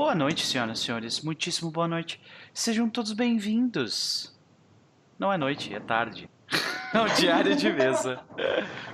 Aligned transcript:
Boa 0.00 0.14
noite, 0.14 0.46
senhoras 0.46 0.78
e 0.78 0.82
senhores. 0.82 1.20
Muitíssimo 1.20 1.70
boa 1.70 1.86
noite. 1.86 2.18
Sejam 2.54 2.88
todos 2.88 3.12
bem-vindos. 3.12 4.34
Não 5.18 5.30
é 5.30 5.36
noite, 5.36 5.74
é 5.74 5.78
tarde. 5.78 6.26
Ao 6.94 7.06
diário 7.06 7.54
de 7.54 7.70
mesa. 7.70 8.18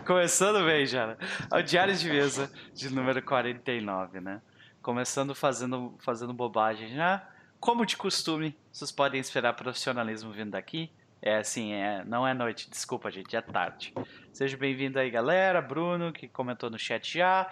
Começando 0.05 0.67
bem, 0.67 0.85
já. 0.85 1.17
Ao 1.49 1.63
diário 1.63 1.95
de 1.95 2.09
mesa 2.09 2.51
de 2.75 2.93
número 2.93 3.23
49, 3.23 4.21
né? 4.21 4.43
Começando 4.83 5.33
fazendo, 5.33 5.95
fazendo 6.01 6.35
bobagem 6.35 6.89
já. 6.89 7.25
Como 7.61 7.87
de 7.87 7.97
costume, 7.97 8.59
vocês 8.73 8.91
podem 8.91 9.21
esperar 9.21 9.53
profissionalismo 9.53 10.33
vindo 10.33 10.51
daqui. 10.51 10.91
É 11.23 11.37
assim, 11.37 11.73
é, 11.73 12.05
não 12.05 12.27
é 12.27 12.35
noite, 12.35 12.69
desculpa, 12.69 13.13
gente, 13.13 13.37
é 13.37 13.41
tarde. 13.41 13.95
Seja 14.33 14.57
bem-vindo 14.57 14.99
aí, 14.99 15.09
galera. 15.09 15.63
Bruno, 15.63 16.13
que 16.13 16.27
comentou 16.27 16.69
no 16.69 16.77
chat 16.77 17.17
já. 17.17 17.49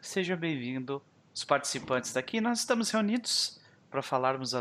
Seja 0.00 0.34
bem-vindo 0.34 1.00
os 1.40 1.44
participantes 1.44 2.12
daqui. 2.12 2.40
Nós 2.40 2.60
estamos 2.60 2.90
reunidos 2.90 3.58
para 3.90 4.02
falarmos, 4.02 4.52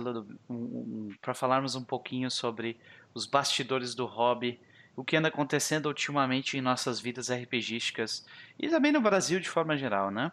um, 0.49 1.09
falarmos 1.33 1.75
um 1.75 1.83
pouquinho 1.83 2.31
sobre 2.31 2.79
os 3.13 3.25
bastidores 3.25 3.93
do 3.93 4.05
hobby, 4.05 4.59
o 4.95 5.03
que 5.03 5.17
anda 5.17 5.27
acontecendo 5.27 5.87
ultimamente 5.87 6.57
em 6.57 6.61
nossas 6.61 6.99
vidas 6.99 7.29
RPGísticas 7.29 8.25
e 8.57 8.69
também 8.69 8.91
no 8.93 9.01
Brasil 9.01 9.39
de 9.39 9.49
forma 9.49 9.77
geral, 9.77 10.09
né? 10.09 10.31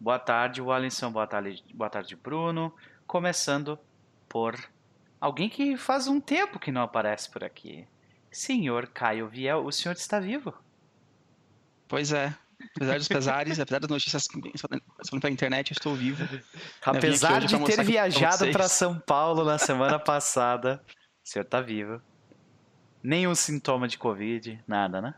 Boa 0.00 0.18
tarde, 0.18 0.60
Wallinson. 0.60 1.12
Boa 1.12 1.28
tarde, 1.28 1.64
boa 1.72 1.88
tarde, 1.88 2.16
Bruno. 2.16 2.74
Começando 3.06 3.78
por 4.28 4.58
alguém 5.20 5.48
que 5.48 5.76
faz 5.76 6.08
um 6.08 6.20
tempo 6.20 6.58
que 6.58 6.72
não 6.72 6.82
aparece 6.82 7.30
por 7.30 7.44
aqui. 7.44 7.86
Senhor 8.32 8.88
Caio 8.88 9.28
Viel, 9.28 9.64
o 9.64 9.70
senhor 9.70 9.94
está 9.94 10.18
vivo? 10.18 10.52
Pois 11.86 12.12
é, 12.12 12.34
Apesar 12.76 12.98
dos 12.98 13.08
pesares, 13.08 13.60
apesar 13.60 13.78
das 13.80 13.90
notícias 13.90 14.28
passando 14.96 15.20
pela 15.20 15.32
internet, 15.32 15.70
eu 15.70 15.74
estou 15.74 15.94
vivo. 15.94 16.26
Apesar 16.84 17.40
de 17.40 17.58
ter 17.64 17.82
viajado 17.84 18.50
para 18.50 18.68
São 18.68 18.98
Paulo 18.98 19.44
na 19.44 19.58
semana 19.58 19.98
passada, 19.98 20.82
o 21.24 21.28
senhor 21.28 21.44
está 21.44 21.60
vivo. 21.60 22.00
Nenhum 23.02 23.34
sintoma 23.34 23.88
de 23.88 23.98
Covid, 23.98 24.62
nada, 24.66 25.00
né? 25.00 25.14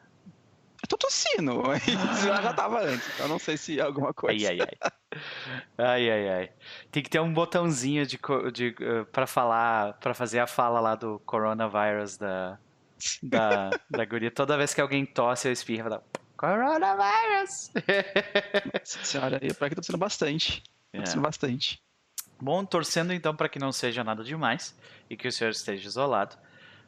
Eu 0.82 0.88
tô 0.88 0.98
tossindo, 0.98 1.62
mas 1.62 1.82
já 2.22 2.52
tava 2.52 2.82
antes, 2.82 3.08
então 3.14 3.26
não 3.26 3.38
sei 3.38 3.56
se 3.56 3.80
é 3.80 3.82
alguma 3.82 4.12
coisa. 4.12 4.48
Ai, 4.48 4.60
ai, 4.60 4.68
ai. 4.82 4.92
Ai, 5.78 6.10
ai, 6.10 6.28
ai. 6.28 6.50
Tem 6.90 7.02
que 7.02 7.08
ter 7.08 7.20
um 7.20 7.32
botãozinho 7.32 8.06
de, 8.06 8.18
de, 8.52 8.68
uh, 8.68 9.06
pra 9.06 9.26
falar, 9.26 9.94
para 9.94 10.12
fazer 10.12 10.40
a 10.40 10.46
fala 10.46 10.80
lá 10.80 10.94
do 10.94 11.18
coronavirus 11.20 12.18
da, 12.18 12.58
da, 13.22 13.70
da 13.88 14.04
guria. 14.04 14.30
Toda 14.30 14.58
vez 14.58 14.74
que 14.74 14.80
alguém 14.80 15.06
tosse, 15.06 15.48
eu 15.48 15.52
espirro, 15.52 15.88
eu 15.88 16.02
Coronavirus! 16.44 17.70
Nossa 18.74 19.04
senhora, 19.04 19.38
eu 19.40 19.54
pra 19.54 19.70
que 19.70 19.74
tô 19.74 19.82
sendo 19.82 19.96
bastante. 19.96 20.62
Tô 20.92 21.00
é. 21.00 21.06
sendo 21.06 21.22
bastante. 21.22 21.80
Bom, 22.38 22.64
torcendo 22.66 23.14
então 23.14 23.34
para 23.34 23.48
que 23.48 23.58
não 23.58 23.72
seja 23.72 24.04
nada 24.04 24.22
demais 24.22 24.76
e 25.08 25.16
que 25.16 25.26
o 25.26 25.32
senhor 25.32 25.50
esteja 25.50 25.88
isolado. 25.88 26.36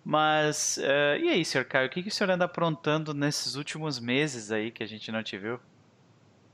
Mas, 0.05 0.77
uh, 0.77 1.19
e 1.19 1.31
aí, 1.31 1.45
senhor 1.45 1.65
Caio, 1.65 1.87
o 1.87 1.91
que, 1.91 2.03
que 2.03 2.11
o 2.11 2.13
senhor 2.13 2.31
anda 2.31 2.45
aprontando 2.45 3.15
nesses 3.15 3.55
últimos 3.55 3.99
meses 3.99 4.53
aí 4.53 4.71
que 4.71 4.83
a 4.83 4.87
gente 4.87 5.11
não 5.11 5.23
te 5.23 5.39
viu? 5.39 5.59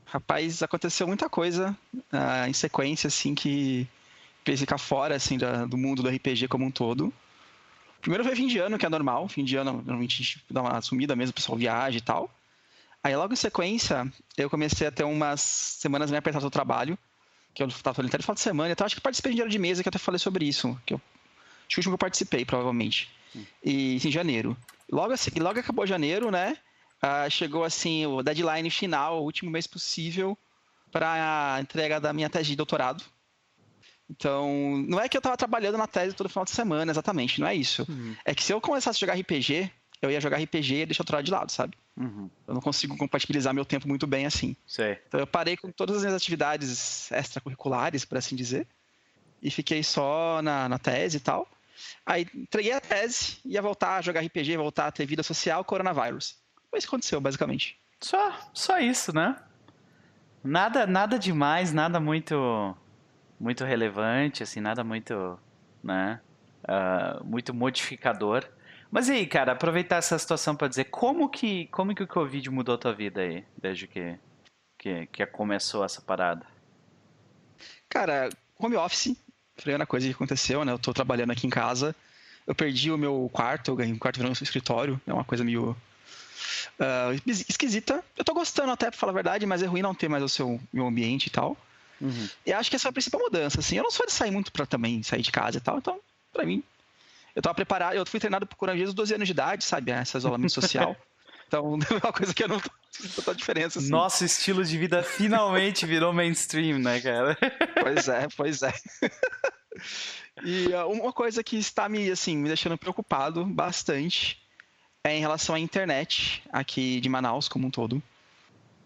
Rapaz, 0.05 0.63
aconteceu 0.63 1.05
muita 1.05 1.29
coisa 1.29 1.77
uh, 1.93 2.47
em 2.47 2.53
sequência, 2.53 3.07
assim, 3.07 3.35
que 3.35 3.85
fez 4.45 4.61
ficar 4.61 4.77
fora, 4.77 5.15
assim, 5.15 5.37
da, 5.37 5.65
do 5.65 5.77
mundo 5.77 6.01
do 6.01 6.09
RPG 6.09 6.47
como 6.47 6.65
um 6.65 6.71
todo. 6.71 7.13
Primeiro 7.99 8.23
foi 8.23 8.35
fim 8.35 8.47
de 8.47 8.59
ano, 8.59 8.77
que 8.77 8.85
é 8.85 8.89
normal. 8.89 9.27
Fim 9.27 9.43
de 9.43 9.57
ano, 9.57 9.73
normalmente 9.73 10.13
a 10.13 10.17
gente 10.23 10.43
dá 10.49 10.61
uma 10.61 10.81
sumida 10.81 11.15
mesmo, 11.15 11.31
o 11.31 11.35
pessoal 11.35 11.57
viaja 11.57 11.97
e 11.97 12.01
tal. 12.01 12.29
Aí 13.03 13.15
logo 13.15 13.33
em 13.33 13.35
sequência, 13.35 14.09
eu 14.37 14.49
comecei 14.49 14.87
a 14.87 14.91
ter 14.91 15.03
umas 15.03 15.41
semanas 15.41 16.09
meio 16.09 16.19
apertadas 16.19 16.45
do 16.45 16.49
trabalho, 16.49 16.97
que 17.53 17.61
eu 17.61 17.67
estava 17.67 17.93
falando 17.93 18.09
até 18.09 18.17
de 18.17 18.23
final 18.23 18.35
de 18.35 18.41
semana, 18.41 18.71
então 18.71 18.85
acho 18.85 18.95
que 18.95 19.01
participei 19.01 19.31
de 19.31 19.35
dinheiro 19.35 19.51
de 19.51 19.59
mesa, 19.59 19.83
que 19.83 19.89
eu 19.89 19.91
até 19.91 19.99
falei 19.99 20.17
sobre 20.17 20.45
isso, 20.45 20.79
que 20.85 20.93
eu, 20.93 20.97
acho 20.97 21.67
que 21.67 21.75
o 21.75 21.79
último 21.79 21.91
que 21.91 21.95
eu 21.95 21.97
participei, 21.97 22.45
provavelmente, 22.45 23.09
hum. 23.35 23.43
e 23.61 23.95
em 23.95 24.11
janeiro. 24.11 24.55
Logo, 24.89 25.11
assim, 25.11 25.31
logo 25.37 25.59
acabou 25.59 25.85
janeiro, 25.85 26.31
né, 26.31 26.57
uh, 27.03 27.29
chegou 27.29 27.65
assim 27.65 28.05
o 28.05 28.23
deadline 28.23 28.69
final, 28.69 29.21
o 29.21 29.25
último 29.25 29.51
mês 29.51 29.67
possível, 29.67 30.37
para 30.89 31.55
a 31.55 31.61
entrega 31.61 31.99
da 31.99 32.13
minha 32.13 32.29
tese 32.29 32.51
de 32.51 32.55
doutorado. 32.55 33.03
Então, 34.09 34.83
não 34.87 34.99
é 34.99 35.09
que 35.09 35.17
eu 35.17 35.19
estava 35.19 35.35
trabalhando 35.35 35.77
na 35.77 35.87
tese 35.87 36.15
todo 36.15 36.29
final 36.29 36.45
de 36.45 36.51
semana, 36.51 36.91
exatamente, 36.91 37.41
não 37.41 37.47
é 37.47 37.55
isso. 37.55 37.85
Uhum. 37.89 38.15
É 38.23 38.33
que 38.33 38.43
se 38.43 38.53
eu 38.53 38.61
começasse 38.61 38.97
a 38.97 39.01
jogar 39.01 39.19
RPG, 39.19 39.71
eu 40.05 40.11
ia 40.11 40.21
jogar 40.21 40.37
RPG 40.37 40.73
e 40.75 40.85
deixar 40.85 41.01
o 41.01 41.05
doutorado 41.05 41.25
de 41.25 41.31
lado, 41.31 41.51
sabe? 41.51 41.77
Uhum. 41.95 42.29
Eu 42.47 42.53
não 42.53 42.61
consigo 42.61 42.97
compatibilizar 42.97 43.53
meu 43.53 43.65
tempo 43.65 43.87
muito 43.87 44.07
bem 44.07 44.25
assim. 44.25 44.55
Sei. 44.65 44.99
Então 45.07 45.19
eu 45.19 45.27
parei 45.27 45.55
com 45.55 45.71
todas 45.71 45.97
as 45.97 46.01
minhas 46.03 46.15
atividades 46.15 47.11
extracurriculares, 47.11 48.05
por 48.05 48.17
assim 48.17 48.35
dizer, 48.35 48.67
e 49.41 49.51
fiquei 49.51 49.83
só 49.83 50.41
na, 50.41 50.67
na 50.67 50.79
tese 50.79 51.17
e 51.17 51.19
tal. 51.19 51.47
Aí 52.05 52.27
entreguei 52.33 52.71
a 52.71 52.81
tese, 52.81 53.37
ia 53.45 53.61
voltar 53.61 53.97
a 53.97 54.01
jogar 54.01 54.21
RPG, 54.21 54.57
voltar 54.57 54.87
a 54.87 54.91
ter 54.91 55.05
vida 55.05 55.23
social, 55.23 55.63
coronavírus. 55.63 56.37
Foi 56.69 56.79
isso 56.79 56.87
que 56.87 56.95
aconteceu, 56.95 57.21
basicamente. 57.21 57.77
Só, 57.99 58.33
só 58.53 58.79
isso, 58.79 59.13
né? 59.13 59.35
Nada, 60.43 60.85
nada 60.85 61.17
demais, 61.17 61.71
nada 61.71 61.99
muito, 61.99 62.75
muito 63.39 63.63
relevante, 63.63 64.43
assim, 64.43 64.59
nada 64.59 64.83
muito, 64.83 65.39
né? 65.81 66.19
Uh, 66.63 67.23
muito 67.23 67.53
modificador. 67.53 68.45
Mas 68.93 69.09
e 69.09 69.13
aí, 69.13 69.25
cara, 69.25 69.53
aproveitar 69.53 69.95
essa 69.95 70.19
situação 70.19 70.55
para 70.55 70.67
dizer 70.67 70.83
como 70.83 71.27
que, 71.27 71.65
como 71.71 71.95
que 71.95 72.03
o 72.03 72.07
Covid 72.07 72.47
mudou 72.51 72.75
a 72.75 72.77
tua 72.77 72.93
vida 72.93 73.21
aí, 73.21 73.43
desde 73.59 73.87
que, 73.87 74.19
que, 74.77 75.07
que 75.07 75.25
começou 75.25 75.83
essa 75.83 75.99
parada? 75.99 76.45
Cara, 77.89 78.29
home 78.55 78.75
office 78.75 79.17
foi 79.57 79.73
uma 79.73 79.87
coisa 79.87 80.07
que 80.07 80.13
aconteceu, 80.13 80.63
né? 80.63 80.71
Eu 80.71 80.77
tô 80.77 80.93
trabalhando 80.93 81.31
aqui 81.31 81.47
em 81.47 81.49
casa, 81.49 81.95
eu 82.45 82.53
perdi 82.53 82.91
o 82.91 82.97
meu 82.97 83.27
quarto, 83.33 83.71
eu 83.71 83.75
ganhei 83.75 83.91
um 83.91 83.97
quarto 83.97 84.17
virando 84.17 84.37
um 84.39 84.43
escritório, 84.43 85.01
é 85.07 85.11
uma 85.11 85.23
coisa 85.23 85.43
meio 85.43 85.71
uh, 85.71 87.19
esquisita. 87.25 88.03
Eu 88.15 88.23
tô 88.23 88.35
gostando 88.35 88.71
até, 88.71 88.91
pra 88.91 88.99
falar 88.99 89.11
a 89.11 89.15
verdade, 89.15 89.43
mas 89.47 89.63
é 89.63 89.65
ruim 89.65 89.81
não 89.81 89.95
ter 89.95 90.07
mais 90.07 90.21
o 90.21 90.29
seu 90.29 90.61
meu 90.71 90.85
ambiente 90.85 91.25
e 91.25 91.29
tal. 91.31 91.57
Uhum. 91.99 92.29
E 92.45 92.53
acho 92.53 92.69
que 92.69 92.75
essa 92.75 92.89
é 92.89 92.91
a 92.91 92.93
principal 92.93 93.21
mudança, 93.21 93.59
assim. 93.59 93.75
Eu 93.75 93.83
não 93.83 93.91
sou 93.91 94.05
de 94.05 94.11
sair 94.11 94.29
muito 94.29 94.51
para 94.51 94.67
também 94.67 95.01
sair 95.01 95.23
de 95.23 95.31
casa 95.31 95.57
e 95.57 95.61
tal, 95.61 95.79
então, 95.79 95.99
para 96.31 96.45
mim, 96.45 96.63
eu 97.35 97.41
tava 97.41 97.55
preparado, 97.55 97.95
eu 97.95 98.05
fui 98.05 98.19
treinado 98.19 98.45
por 98.45 98.55
coronavírus 98.55 98.89
aos 98.89 98.95
12 98.95 99.15
anos 99.15 99.27
de 99.27 99.31
idade, 99.31 99.63
sabe? 99.63 99.91
Esse 99.91 100.17
isolamento 100.17 100.53
social. 100.53 100.95
Então, 101.45 101.77
é 101.87 101.93
uma 102.03 102.11
coisa 102.11 102.33
que 102.33 102.43
eu 102.43 102.47
não 102.47 102.59
sinto 102.89 103.29
a 103.29 103.33
diferença. 103.33 103.77
Assim. 103.77 103.89
Nosso 103.89 104.25
estilo 104.25 104.65
de 104.65 104.75
vida 104.75 105.03
finalmente 105.03 105.85
virou 105.85 106.11
mainstream, 106.11 106.79
né, 106.79 106.99
cara? 106.99 107.37
Pois 107.79 108.07
é, 108.07 108.27
pois 108.35 108.63
é. 108.63 108.73
E 110.43 110.69
uh, 110.69 110.89
uma 110.89 111.13
coisa 111.13 111.43
que 111.43 111.55
está 111.55 111.87
me, 111.87 112.09
assim, 112.09 112.37
me 112.37 112.47
deixando 112.47 112.75
preocupado 112.75 113.45
bastante 113.45 114.41
é 115.03 115.15
em 115.15 115.19
relação 115.19 115.53
à 115.53 115.59
internet 115.59 116.41
aqui 116.51 116.99
de 116.99 117.07
Manaus 117.07 117.47
como 117.47 117.67
um 117.67 117.69
todo. 117.69 118.01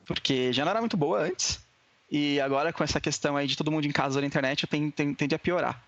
Porque 0.05 0.51
já 0.51 0.65
não 0.65 0.71
era 0.71 0.81
muito 0.81 0.97
boa 0.97 1.21
antes. 1.21 1.65
E 2.11 2.37
agora 2.41 2.73
com 2.73 2.83
essa 2.83 2.99
questão 2.99 3.37
aí 3.37 3.47
de 3.47 3.55
todo 3.55 3.71
mundo 3.71 3.85
em 3.85 3.91
casa 3.93 4.19
na 4.19 4.27
internet, 4.27 4.63
eu 4.63 5.15
tende 5.15 5.35
a 5.35 5.39
piorar 5.39 5.86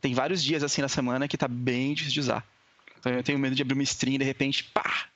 tem 0.00 0.14
vários 0.14 0.42
dias 0.42 0.62
assim 0.62 0.82
na 0.82 0.88
semana 0.88 1.28
que 1.28 1.36
tá 1.36 1.48
bem 1.48 1.94
difícil 1.94 2.14
de 2.14 2.20
usar. 2.20 2.46
Então 2.98 3.12
eu 3.12 3.22
tenho 3.22 3.38
medo 3.38 3.54
de 3.54 3.62
abrir 3.62 3.74
uma 3.74 3.82
stream 3.82 4.14
e 4.14 4.18
de 4.18 4.24
repente, 4.24 4.64
pá, 4.64 5.06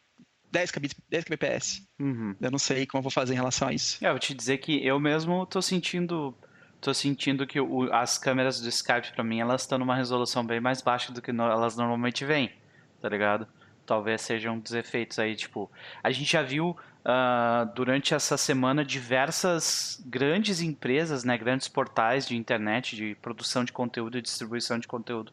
10 0.50 0.70
kbps. 0.70 0.96
10 1.10 1.24
kbps. 1.24 1.88
Uhum. 1.98 2.36
Eu 2.40 2.50
não 2.50 2.58
sei 2.58 2.86
como 2.86 3.00
eu 3.00 3.02
vou 3.02 3.10
fazer 3.10 3.34
em 3.34 3.36
relação 3.36 3.68
a 3.68 3.72
isso. 3.72 4.02
É, 4.04 4.08
eu 4.08 4.12
vou 4.12 4.20
te 4.20 4.32
dizer 4.32 4.58
que 4.58 4.84
eu 4.86 4.98
mesmo 5.00 5.44
tô 5.46 5.60
sentindo 5.60 6.34
tô 6.80 6.92
sentindo 6.92 7.46
que 7.46 7.58
o, 7.58 7.90
as 7.94 8.18
câmeras 8.18 8.60
do 8.60 8.68
Skype 8.68 9.12
para 9.14 9.24
mim 9.24 9.40
elas 9.40 9.62
estão 9.62 9.78
numa 9.78 9.96
resolução 9.96 10.44
bem 10.44 10.60
mais 10.60 10.82
baixa 10.82 11.10
do 11.12 11.22
que 11.22 11.32
no, 11.32 11.42
elas 11.42 11.76
normalmente 11.78 12.26
vêm, 12.26 12.52
tá 13.00 13.08
ligado? 13.08 13.48
Talvez 13.86 14.20
sejam 14.20 14.56
um 14.56 14.60
dos 14.60 14.72
efeitos 14.72 15.18
aí, 15.18 15.34
tipo, 15.34 15.70
a 16.02 16.10
gente 16.10 16.30
já 16.30 16.42
viu 16.42 16.76
uh, 17.04 17.72
durante 17.74 18.14
essa 18.14 18.36
semana 18.36 18.84
diversas 18.84 20.02
grandes 20.06 20.60
empresas, 20.60 21.24
né, 21.24 21.36
grandes 21.36 21.68
portais 21.68 22.26
de 22.26 22.36
internet, 22.36 22.96
de 22.96 23.14
produção 23.16 23.64
de 23.64 23.72
conteúdo 23.72 24.18
e 24.18 24.22
distribuição 24.22 24.78
de 24.78 24.88
conteúdo, 24.88 25.32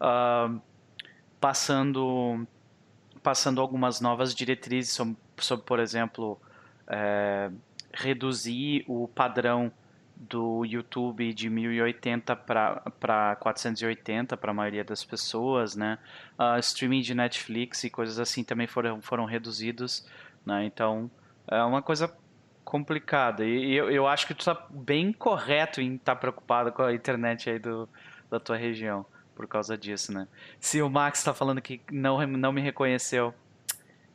uh, 0.00 0.60
passando, 1.40 2.46
passando 3.22 3.60
algumas 3.60 4.00
novas 4.00 4.34
diretrizes 4.34 4.92
sobre, 4.92 5.16
sobre 5.38 5.64
por 5.64 5.78
exemplo, 5.78 6.40
é, 6.86 7.50
reduzir 7.92 8.84
o 8.86 9.08
padrão 9.08 9.72
do 10.16 10.64
YouTube 10.64 11.32
de 11.34 11.50
1080 11.50 12.36
para 12.36 13.36
480 13.36 14.36
para 14.36 14.50
a 14.52 14.54
maioria 14.54 14.84
das 14.84 15.04
pessoas, 15.04 15.74
né? 15.74 15.98
Uh, 16.38 16.58
streaming 16.60 17.02
de 17.02 17.14
Netflix 17.14 17.84
e 17.84 17.90
coisas 17.90 18.18
assim 18.18 18.44
também 18.44 18.66
foram, 18.66 19.02
foram 19.02 19.24
reduzidos 19.24 20.06
né? 20.44 20.64
Então, 20.64 21.10
é 21.48 21.62
uma 21.62 21.82
coisa 21.82 22.12
complicada. 22.64 23.44
E 23.44 23.72
eu, 23.72 23.90
eu 23.90 24.06
acho 24.06 24.26
que 24.26 24.34
tu 24.34 24.40
está 24.40 24.66
bem 24.70 25.12
correto 25.12 25.80
em 25.80 25.94
estar 25.94 26.14
tá 26.14 26.20
preocupado 26.20 26.72
com 26.72 26.82
a 26.82 26.94
internet 26.94 27.50
aí 27.50 27.58
do, 27.58 27.88
da 28.30 28.40
tua 28.40 28.56
região 28.56 29.06
por 29.34 29.46
causa 29.46 29.76
disso, 29.76 30.12
né? 30.12 30.28
Se 30.60 30.80
o 30.80 30.88
Max 30.88 31.18
está 31.18 31.34
falando 31.34 31.60
que 31.60 31.80
não, 31.90 32.24
não 32.26 32.52
me 32.52 32.60
reconheceu, 32.60 33.34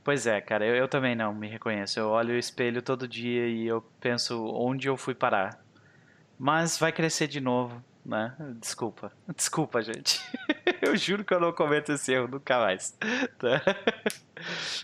pois 0.03 0.25
é, 0.25 0.39
cara, 0.41 0.65
eu, 0.65 0.75
eu 0.75 0.87
também 0.87 1.15
não 1.15 1.33
me 1.33 1.47
reconheço. 1.47 1.99
Eu 1.99 2.09
olho 2.09 2.33
o 2.33 2.37
espelho 2.37 2.81
todo 2.81 3.07
dia 3.07 3.47
e 3.47 3.67
eu 3.67 3.81
penso 3.99 4.45
onde 4.45 4.87
eu 4.87 4.97
fui 4.97 5.13
parar. 5.13 5.61
Mas 6.37 6.77
vai 6.77 6.91
crescer 6.91 7.27
de 7.27 7.41
novo. 7.41 7.83
né? 8.05 8.35
Desculpa. 8.59 9.11
Desculpa, 9.35 9.81
gente. 9.81 10.21
Eu 10.89 10.97
juro 10.97 11.23
que 11.23 11.33
eu 11.33 11.39
não 11.39 11.51
cometo 11.53 11.91
esse 11.91 12.11
erro 12.11 12.27
nunca 12.27 12.59
mais. 12.59 12.97
Tá? 13.37 13.61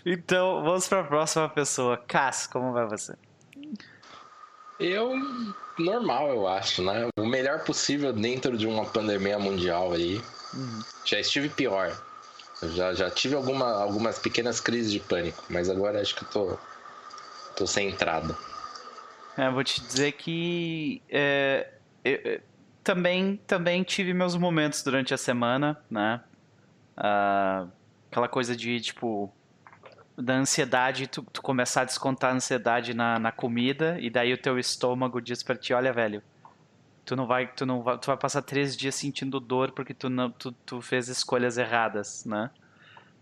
Então, 0.04 0.62
vamos 0.62 0.86
para 0.86 1.00
a 1.00 1.04
próxima 1.04 1.48
pessoa. 1.48 1.96
Cass, 1.96 2.46
como 2.46 2.74
vai 2.74 2.86
você? 2.86 3.14
Eu, 4.78 5.14
normal, 5.78 6.28
eu 6.28 6.46
acho, 6.46 6.82
né? 6.82 7.08
O 7.18 7.24
melhor 7.24 7.64
possível 7.64 8.12
dentro 8.12 8.56
de 8.58 8.66
uma 8.66 8.84
pandemia 8.84 9.38
mundial 9.38 9.94
aí. 9.94 10.20
Uhum. 10.52 10.80
Já 11.06 11.18
estive 11.18 11.48
pior. 11.48 11.96
Eu 12.60 12.70
já, 12.70 12.92
já 12.92 13.10
tive 13.10 13.34
alguma, 13.34 13.82
algumas 13.82 14.18
pequenas 14.18 14.60
crises 14.60 14.92
de 14.92 15.00
pânico, 15.00 15.42
mas 15.48 15.70
agora 15.70 16.02
acho 16.02 16.14
que 16.14 16.22
eu 16.24 16.28
tô, 16.28 16.58
tô 17.56 17.66
centrado. 17.66 18.36
É, 19.38 19.50
vou 19.50 19.64
te 19.64 19.80
dizer 19.80 20.12
que 20.12 21.00
é, 21.08 21.66
eu, 22.04 22.40
também, 22.86 23.40
também 23.48 23.82
tive 23.82 24.14
meus 24.14 24.36
momentos 24.36 24.80
durante 24.84 25.12
a 25.12 25.16
semana, 25.16 25.76
né? 25.90 26.20
Uh, 26.96 27.68
aquela 28.08 28.28
coisa 28.28 28.54
de, 28.54 28.80
tipo, 28.80 29.28
da 30.16 30.34
ansiedade, 30.34 31.08
tu, 31.08 31.26
tu 31.32 31.42
começar 31.42 31.80
a 31.80 31.84
descontar 31.84 32.30
a 32.30 32.36
ansiedade 32.36 32.94
na, 32.94 33.18
na 33.18 33.32
comida, 33.32 33.98
e 34.00 34.08
daí 34.08 34.32
o 34.32 34.38
teu 34.38 34.56
estômago 34.56 35.20
diz 35.20 35.42
pra 35.42 35.56
ti, 35.56 35.74
olha, 35.74 35.92
velho, 35.92 36.22
tu 37.04 37.16
não 37.16 37.26
vai, 37.26 37.48
tu 37.48 37.66
não 37.66 37.82
vai, 37.82 37.98
tu 37.98 38.06
vai 38.06 38.16
passar 38.16 38.40
três 38.42 38.76
dias 38.76 38.94
sentindo 38.94 39.40
dor 39.40 39.72
porque 39.72 39.92
tu 39.92 40.08
não, 40.08 40.30
tu, 40.30 40.52
tu 40.52 40.80
fez 40.80 41.08
escolhas 41.08 41.58
erradas, 41.58 42.24
né? 42.24 42.50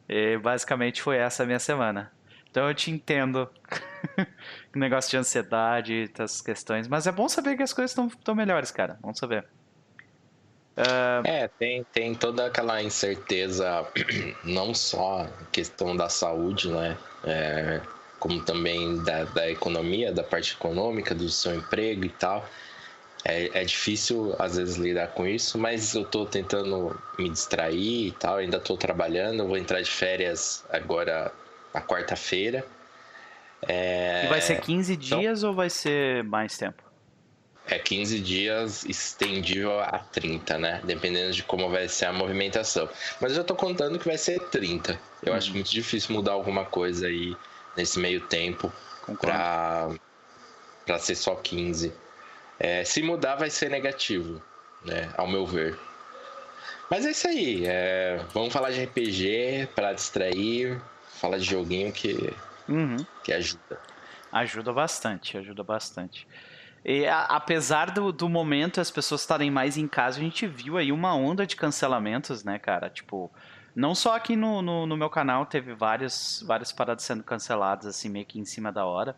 E 0.07 0.37
basicamente 0.37 1.01
foi 1.01 1.17
essa 1.17 1.43
a 1.43 1.47
minha 1.47 1.59
semana. 1.59 2.13
Então 2.55 2.69
eu 2.69 2.75
te 2.75 2.89
entendo. 2.89 3.51
o 4.73 4.79
negócio 4.79 5.11
de 5.11 5.17
ansiedade, 5.17 6.09
essas 6.17 6.41
questões. 6.41 6.87
Mas 6.87 7.05
é 7.05 7.11
bom 7.11 7.29
saber 7.29 7.57
que 7.57 7.65
as 7.65 7.73
coisas 7.73 7.99
estão 7.99 8.33
melhores, 8.33 8.71
cara. 8.71 8.97
Vamos 9.03 9.19
saber. 9.19 9.45
Uh... 10.77 11.27
É, 11.27 11.49
tem, 11.49 11.83
tem 11.93 12.15
toda 12.15 12.47
aquela 12.47 12.81
incerteza, 12.81 13.85
não 14.45 14.73
só 14.73 15.29
questão 15.51 15.97
da 15.97 16.09
saúde, 16.09 16.71
né? 16.71 16.97
É, 17.25 17.81
como 18.21 18.41
também 18.45 19.03
da, 19.03 19.25
da 19.25 19.51
economia, 19.51 20.13
da 20.13 20.23
parte 20.23 20.55
econômica, 20.55 21.13
do 21.13 21.29
seu 21.29 21.57
emprego 21.57 22.05
e 22.05 22.11
tal. 22.11 22.49
É, 23.25 23.63
é 23.63 23.65
difícil 23.65 24.33
às 24.39 24.57
vezes 24.57 24.77
lidar 24.77 25.09
com 25.09 25.27
isso, 25.27 25.59
mas 25.59 25.93
eu 25.97 26.03
estou 26.03 26.25
tentando 26.25 26.97
me 27.19 27.29
distrair 27.29 28.07
e 28.07 28.13
tal, 28.13 28.37
ainda 28.37 28.59
estou 28.59 28.77
trabalhando, 28.77 29.45
vou 29.45 29.57
entrar 29.57 29.81
de 29.81 29.91
férias 29.91 30.65
agora 30.71 31.33
na 31.75 31.83
quarta-feira. 31.83 32.65
É... 33.67 34.25
E 34.25 34.29
vai 34.29 34.41
ser 34.41 34.61
15 34.61 34.93
então, 34.93 35.19
dias 35.19 35.43
ou 35.43 35.53
vai 35.53 35.69
ser 35.69 36.23
mais 36.25 36.57
tempo? 36.57 36.83
É 37.67 37.79
15 37.79 38.21
dias 38.21 38.85
estendível 38.85 39.81
a 39.81 39.99
30, 39.99 40.59
né? 40.59 40.81
Dependendo 40.85 41.33
de 41.33 41.43
como 41.43 41.71
vai 41.71 41.89
ser 41.89 42.07
a 42.07 42.13
movimentação. 42.13 42.89
Mas 43.21 43.33
eu 43.33 43.39
já 43.39 43.45
tô 43.45 43.55
contando 43.55 43.99
que 43.99 44.05
vai 44.05 44.19
ser 44.19 44.39
30. 44.39 45.01
Eu 45.23 45.33
uhum. 45.33 45.39
acho 45.39 45.51
muito 45.53 45.71
difícil 45.71 46.15
mudar 46.15 46.33
alguma 46.33 46.67
coisa 46.67 47.07
aí 47.07 47.35
nesse 47.75 47.99
meio 47.99 48.21
tempo 48.21 48.73
para 49.21 49.91
para 50.85 50.99
ser 50.99 51.15
só 51.15 51.35
15. 51.35 51.91
É, 52.59 52.85
se 52.85 53.03
mudar 53.03 53.37
vai 53.37 53.49
ser 53.49 53.71
negativo, 53.71 54.43
né? 54.85 55.11
Ao 55.17 55.27
meu 55.27 55.47
ver. 55.47 55.79
Mas 56.91 57.07
é 57.07 57.11
isso 57.11 57.27
aí. 57.27 57.65
É, 57.67 58.21
vamos 58.35 58.53
falar 58.53 58.71
de 58.71 58.85
RPG 58.85 59.71
para 59.75 59.95
distrair, 59.95 60.79
fala 61.21 61.39
de 61.39 61.45
joguinho 61.45 61.93
que, 61.93 62.35
uhum. 62.69 62.97
que 63.23 63.33
ajuda. 63.33 63.79
Ajuda 64.33 64.73
bastante, 64.73 65.39
ajuda 65.39 65.63
bastante. 65.63 66.27
E 66.85 67.07
a, 67.07 67.23
apesar 67.25 67.91
do, 67.91 68.13
do 68.13 68.29
momento 68.29 68.81
as 68.81 68.91
pessoas 68.91 69.23
estarem 69.23 69.51
mais 69.51 69.77
em 69.77 69.89
casa, 69.89 70.19
a 70.19 70.23
gente 70.23 70.47
viu 70.47 70.77
aí 70.77 70.93
uma 70.93 71.15
onda 71.15 71.47
de 71.47 71.57
cancelamentos, 71.57 72.45
né, 72.45 72.59
cara? 72.59 72.91
Tipo, 72.91 73.31
não 73.75 73.95
só 73.95 74.15
aqui 74.15 74.37
no, 74.37 74.61
no, 74.61 74.87
no 74.87 74.97
meu 74.97 75.09
canal 75.09 75.47
teve 75.47 75.75
várias, 75.75 76.45
várias 76.47 76.73
paradas 76.73 77.05
sendo 77.05 77.23
canceladas, 77.23 77.87
assim, 77.87 78.09
meio 78.09 78.27
que 78.27 78.39
em 78.39 78.45
cima 78.45 78.71
da 78.71 78.85
hora. 78.85 79.17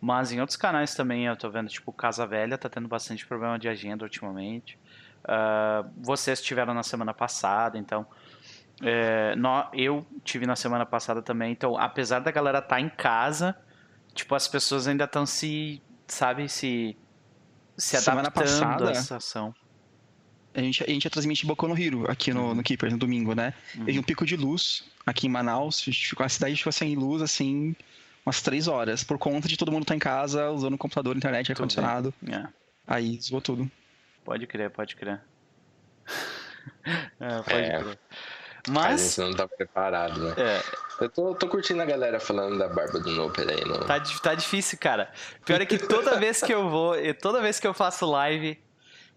Mas 0.00 0.30
em 0.30 0.40
outros 0.40 0.56
canais 0.56 0.94
também 0.94 1.26
eu 1.26 1.36
tô 1.36 1.50
vendo, 1.50 1.68
tipo, 1.68 1.92
Casa 1.92 2.24
Velha 2.24 2.56
tá 2.56 2.68
tendo 2.68 2.86
bastante 2.86 3.26
problema 3.26 3.58
de 3.58 3.68
agenda 3.68 4.04
ultimamente. 4.04 4.78
Uh, 5.24 5.90
vocês 5.96 6.40
tiveram 6.40 6.72
na 6.72 6.84
semana 6.84 7.12
passada, 7.12 7.76
então 7.76 8.06
é, 8.82 9.34
eu 9.72 10.06
tive 10.24 10.46
na 10.46 10.54
semana 10.54 10.86
passada 10.86 11.20
também, 11.20 11.52
então 11.52 11.76
apesar 11.76 12.20
da 12.20 12.30
galera 12.30 12.58
estar 12.58 12.76
tá 12.76 12.80
em 12.80 12.88
casa, 12.88 13.56
tipo, 14.14 14.34
as 14.34 14.46
pessoas 14.46 14.86
ainda 14.86 15.04
estão 15.04 15.26
se, 15.26 15.82
sabe, 16.06 16.48
se, 16.48 16.96
se 17.76 17.96
semana 17.96 18.28
adaptando 18.28 18.46
passada, 18.46 18.90
à 18.90 18.94
situação. 18.94 19.54
A 20.54 20.60
gente, 20.60 20.82
a 20.82 20.86
gente 20.86 21.04
ia 21.04 21.10
transmitir 21.10 21.46
Boku 21.46 21.68
no 21.68 21.78
Hero 21.78 22.10
aqui 22.10 22.32
no, 22.32 22.54
no 22.54 22.62
Keeper, 22.62 22.90
no 22.90 22.98
domingo, 22.98 23.34
né? 23.34 23.52
Uhum. 23.76 23.84
Teve 23.84 23.98
um 23.98 24.02
pico 24.02 24.24
de 24.24 24.36
luz 24.36 24.84
aqui 25.04 25.26
em 25.26 25.30
Manaus, 25.30 25.80
ficou, 25.80 26.24
a 26.24 26.28
cidade 26.28 26.56
ficou 26.56 26.72
sem 26.72 26.94
luz, 26.94 27.22
assim, 27.22 27.74
umas 28.24 28.42
três 28.42 28.68
horas, 28.68 29.02
por 29.02 29.18
conta 29.18 29.48
de 29.48 29.56
todo 29.56 29.72
mundo 29.72 29.82
estar 29.82 29.92
tá 29.92 29.96
em 29.96 30.00
casa, 30.00 30.50
usando 30.50 30.74
o 30.74 30.78
computador, 30.78 31.16
internet, 31.16 31.50
ar-condicionado. 31.50 32.14
É. 32.28 32.46
Aí 32.86 33.20
zoou 33.20 33.40
tudo. 33.40 33.70
Pode 34.24 34.46
crer, 34.46 34.70
pode 34.70 34.96
crer. 34.96 35.20
é, 37.20 37.42
pode 37.42 37.54
é. 37.54 37.78
crer. 37.80 37.98
Mas. 38.68 39.18
A 39.18 39.24
gente 39.24 39.30
não 39.30 39.36
tá 39.36 39.48
preparado, 39.48 40.20
né? 40.20 40.34
É. 40.36 40.62
Eu 41.00 41.08
tô, 41.08 41.34
tô 41.34 41.48
curtindo 41.48 41.80
a 41.80 41.84
galera 41.84 42.18
falando 42.18 42.58
da 42.58 42.68
barba 42.68 42.98
do 42.98 43.10
Noper 43.10 43.48
aí. 43.48 43.64
No... 43.64 43.84
Tá, 43.84 44.00
tá 44.22 44.34
difícil, 44.34 44.78
cara. 44.78 45.10
Pior 45.44 45.60
é 45.60 45.66
que 45.66 45.78
toda 45.78 46.16
vez 46.20 46.40
que 46.42 46.52
eu 46.52 46.68
vou, 46.68 46.94
toda 47.20 47.40
vez 47.40 47.60
que 47.60 47.66
eu 47.66 47.74
faço 47.74 48.04
live, 48.10 48.58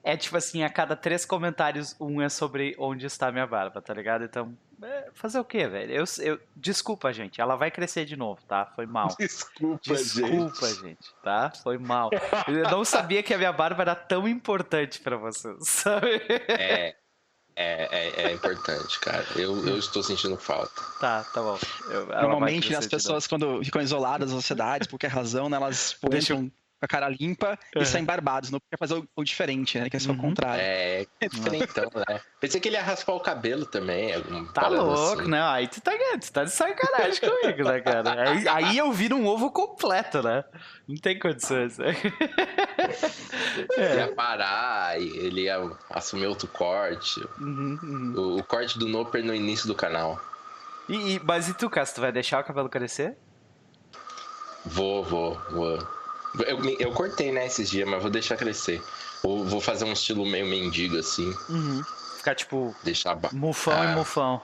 é 0.03 0.17
tipo 0.17 0.37
assim, 0.37 0.63
a 0.63 0.69
cada 0.69 0.95
três 0.95 1.25
comentários, 1.25 1.95
um 1.99 2.21
é 2.21 2.29
sobre 2.29 2.75
onde 2.79 3.05
está 3.05 3.31
minha 3.31 3.45
barba, 3.45 3.81
tá 3.81 3.93
ligado? 3.93 4.23
Então, 4.23 4.55
é, 4.81 5.09
fazer 5.13 5.39
o 5.39 5.45
quê, 5.45 5.67
velho? 5.67 5.91
Eu, 5.91 6.03
eu, 6.19 6.39
desculpa, 6.55 7.13
gente. 7.13 7.39
Ela 7.39 7.55
vai 7.55 7.69
crescer 7.69 8.03
de 8.05 8.15
novo, 8.15 8.41
tá? 8.47 8.65
Foi 8.75 8.87
mal. 8.87 9.09
Desculpa, 9.19 9.79
desculpa 9.83 10.67
gente. 10.67 10.81
gente. 10.81 11.13
tá? 11.23 11.51
Foi 11.51 11.77
mal. 11.77 12.09
Eu 12.47 12.69
não 12.71 12.83
sabia 12.83 13.21
que 13.21 13.33
a 13.33 13.37
minha 13.37 13.53
barba 13.53 13.83
era 13.83 13.95
tão 13.95 14.27
importante 14.27 14.99
para 14.99 15.17
vocês, 15.17 15.55
sabe? 15.69 16.21
É. 16.47 16.95
É, 17.61 17.87
é, 17.91 18.23
é, 18.23 18.31
importante, 18.33 18.99
cara. 18.99 19.25
Eu, 19.35 19.67
eu 19.67 19.77
estou 19.77 20.01
sentindo 20.01 20.35
falta. 20.35 20.81
Tá, 20.99 21.23
tá 21.23 21.41
bom. 21.41 21.59
Eu, 21.89 22.07
Normalmente, 22.07 22.75
as 22.75 22.87
pessoas, 22.87 23.27
quando 23.27 23.63
ficam 23.63 23.81
isoladas 23.81 24.31
das 24.31 24.35
sociedades, 24.35 24.87
por 24.87 24.93
qualquer 24.93 25.11
razão, 25.11 25.47
né, 25.47 25.57
elas 25.57 25.95
Deixam 26.09 26.51
com 26.81 26.85
a 26.85 26.87
cara 26.87 27.07
limpa 27.07 27.59
uhum. 27.75 27.81
e 27.83 27.85
saem 27.85 28.03
barbados. 28.03 28.49
Não 28.49 28.59
quer 28.59 28.77
fazer 28.77 28.95
o, 28.95 29.07
o 29.15 29.23
diferente, 29.23 29.79
né? 29.79 29.87
Quer 29.87 30.01
ser 30.01 30.09
uhum. 30.09 30.17
o 30.17 30.19
contrário. 30.19 30.59
É, 30.59 31.05
é 31.21 31.29
diferentão, 31.29 31.89
né? 31.95 32.19
Pensei 32.39 32.59
que 32.59 32.67
ele 32.67 32.75
ia 32.75 32.81
raspar 32.81 33.13
o 33.13 33.19
cabelo 33.19 33.67
também. 33.67 34.11
Tá 34.51 34.67
louco, 34.67 35.21
assim. 35.21 35.29
né? 35.29 35.41
Aí 35.43 35.67
tu 35.67 35.79
tá, 35.79 35.91
tu 36.19 36.31
tá 36.31 36.43
de 36.43 36.51
sacanagem 36.51 37.21
comigo, 37.21 37.63
né, 37.63 37.81
cara? 37.81 38.31
Aí, 38.31 38.47
aí 38.47 38.77
eu 38.77 38.91
viro 38.91 39.15
um 39.15 39.27
ovo 39.27 39.51
completo, 39.51 40.23
né? 40.23 40.43
Não 40.87 40.95
tem 40.95 41.19
condições. 41.19 41.77
Né? 41.77 41.95
é. 43.77 43.97
Ia 43.97 44.15
parar, 44.15 44.99
ele 44.99 45.41
ia 45.41 45.61
assumir 45.91 46.25
outro 46.25 46.47
corte. 46.47 47.19
Uhum, 47.39 47.77
uhum. 47.83 48.13
O, 48.17 48.39
o, 48.39 48.43
corte 48.43 48.79
do 48.79 48.87
Noper 48.87 49.23
no 49.23 49.35
início 49.35 49.67
do 49.67 49.75
canal. 49.75 50.19
E, 50.89 51.15
e, 51.15 51.21
mas 51.23 51.47
e 51.47 51.53
tu, 51.53 51.69
Cássio, 51.69 51.95
tu 51.95 52.01
vai 52.01 52.11
deixar 52.11 52.41
o 52.41 52.43
cabelo 52.43 52.67
crescer? 52.67 53.15
Vou, 54.65 55.03
vou, 55.03 55.39
vou. 55.51 56.00
Eu, 56.39 56.63
eu 56.79 56.91
cortei, 56.91 57.31
né, 57.31 57.45
esses 57.45 57.69
dias, 57.69 57.87
mas 57.87 58.01
vou 58.01 58.11
deixar 58.11 58.37
crescer. 58.37 58.81
Vou, 59.21 59.45
vou 59.45 59.61
fazer 59.61 59.85
um 59.85 59.93
estilo 59.93 60.25
meio 60.25 60.45
mendigo, 60.45 60.97
assim. 60.97 61.35
Uhum. 61.49 61.83
Ficar 62.17 62.35
tipo. 62.35 62.75
Deixar 62.83 63.15
ba... 63.15 63.29
Mufão 63.33 63.79
ah. 63.79 63.85
e 63.85 63.95
mufão. 63.95 64.41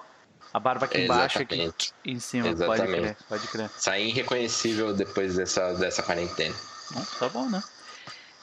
A 0.53 0.59
barba 0.59 0.85
aqui 0.85 1.01
embaixo 1.01 1.39
e 1.39 1.41
aqui 1.43 1.91
em 2.05 2.19
cima. 2.19 2.47
Exatamente. 2.47 2.87
Pode 2.87 2.91
crer, 2.91 3.17
pode 3.29 3.47
crer. 3.47 3.69
Sair 3.77 4.07
irreconhecível 4.09 4.93
depois 4.93 5.35
dessa, 5.35 5.73
dessa 5.73 6.01
quarentena. 6.01 6.55
Bom, 6.91 7.05
tá 7.19 7.29
bom, 7.29 7.49
né? 7.49 7.61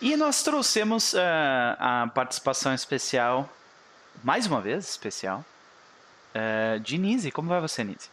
E 0.00 0.16
nós 0.16 0.42
trouxemos 0.42 1.14
uh, 1.14 1.18
a 1.78 2.10
participação 2.14 2.74
especial, 2.74 3.48
mais 4.22 4.46
uma 4.46 4.60
vez 4.60 4.88
especial, 4.88 5.44
uh, 6.34 6.78
de 6.80 6.98
Nise. 6.98 7.30
Como 7.30 7.48
vai 7.48 7.60
você, 7.60 7.82
Nise? 7.82 8.10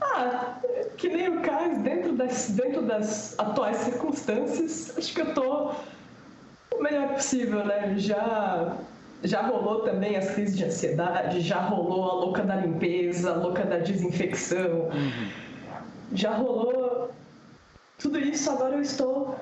Ah, 0.00 0.56
que 1.02 1.08
nem 1.08 1.28
o 1.28 1.40
Caio, 1.40 1.80
dentro 1.80 2.12
das, 2.12 2.50
dentro 2.50 2.80
das 2.82 3.36
atuais 3.36 3.78
circunstâncias, 3.78 4.96
acho 4.96 5.12
que 5.12 5.20
eu 5.20 5.34
tô 5.34 5.72
o 6.72 6.80
melhor 6.80 7.14
possível, 7.14 7.66
né? 7.66 7.94
Já, 7.98 8.76
já 9.24 9.42
rolou 9.42 9.80
também 9.80 10.14
as 10.14 10.30
crises 10.30 10.56
de 10.56 10.64
ansiedade, 10.64 11.40
já 11.40 11.58
rolou 11.58 12.08
a 12.08 12.14
louca 12.14 12.44
da 12.44 12.54
limpeza, 12.54 13.32
a 13.32 13.34
louca 13.34 13.64
da 13.64 13.78
desinfecção, 13.78 14.82
uhum. 14.82 15.28
já 16.12 16.36
rolou 16.36 17.10
tudo 17.98 18.20
isso, 18.20 18.48
agora 18.48 18.76
eu 18.76 18.82
estou 18.82 19.36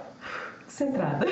centrada. 0.66 1.26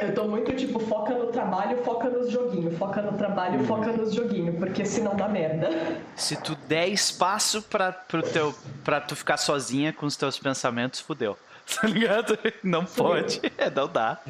Eu 0.00 0.12
tô 0.12 0.24
muito 0.24 0.54
tipo, 0.56 0.80
foca 0.80 1.14
no 1.14 1.28
trabalho, 1.28 1.82
foca 1.84 2.08
nos 2.08 2.30
joguinhos, 2.30 2.76
foca 2.76 3.00
no 3.00 3.16
trabalho, 3.16 3.60
uhum. 3.60 3.66
foca 3.66 3.92
nos 3.92 4.12
joguinhos, 4.12 4.56
porque 4.56 4.84
senão 4.84 5.14
dá 5.14 5.28
merda. 5.28 5.70
Se 6.16 6.36
tu 6.36 6.56
der 6.68 6.88
espaço 6.88 7.62
pra, 7.62 7.92
pro 7.92 8.22
teu, 8.22 8.54
pra 8.82 9.00
tu 9.00 9.14
ficar 9.14 9.36
sozinha 9.36 9.92
com 9.92 10.04
os 10.04 10.16
teus 10.16 10.38
pensamentos, 10.38 11.00
fudeu. 11.00 11.38
tá 11.80 11.86
ligado? 11.86 12.38
Não 12.62 12.84
pode. 12.84 13.40
É, 13.56 13.70
não 13.70 13.88
dá. 13.88 14.20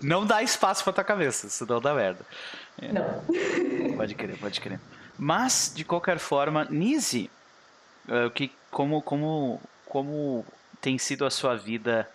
Não 0.00 0.26
dá 0.26 0.42
espaço 0.42 0.82
pra 0.82 0.92
tua 0.92 1.04
cabeça, 1.04 1.48
senão 1.48 1.80
dá 1.80 1.94
merda. 1.94 2.24
É. 2.80 2.92
Não. 2.92 3.22
Pode 3.96 4.14
crer, 4.14 4.36
pode 4.38 4.60
crer. 4.60 4.78
Mas, 5.18 5.72
de 5.74 5.82
qualquer 5.82 6.18
forma, 6.18 6.66
Nise, 6.68 7.30
uh, 8.06 8.30
que, 8.30 8.52
como, 8.70 9.00
como, 9.00 9.58
como 9.86 10.44
tem 10.82 10.98
sido 10.98 11.24
a 11.24 11.30
sua 11.30 11.56
vida 11.56 12.06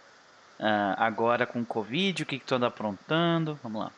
uh, 0.61 0.95
agora 0.97 1.45
com 1.45 1.59
o 1.59 1.65
Covid? 1.65 2.23
O 2.23 2.25
que, 2.25 2.39
que 2.39 2.45
tu 2.45 2.55
anda 2.55 2.67
aprontando? 2.67 3.57
Vamos 3.63 3.81
lá. 3.81 3.91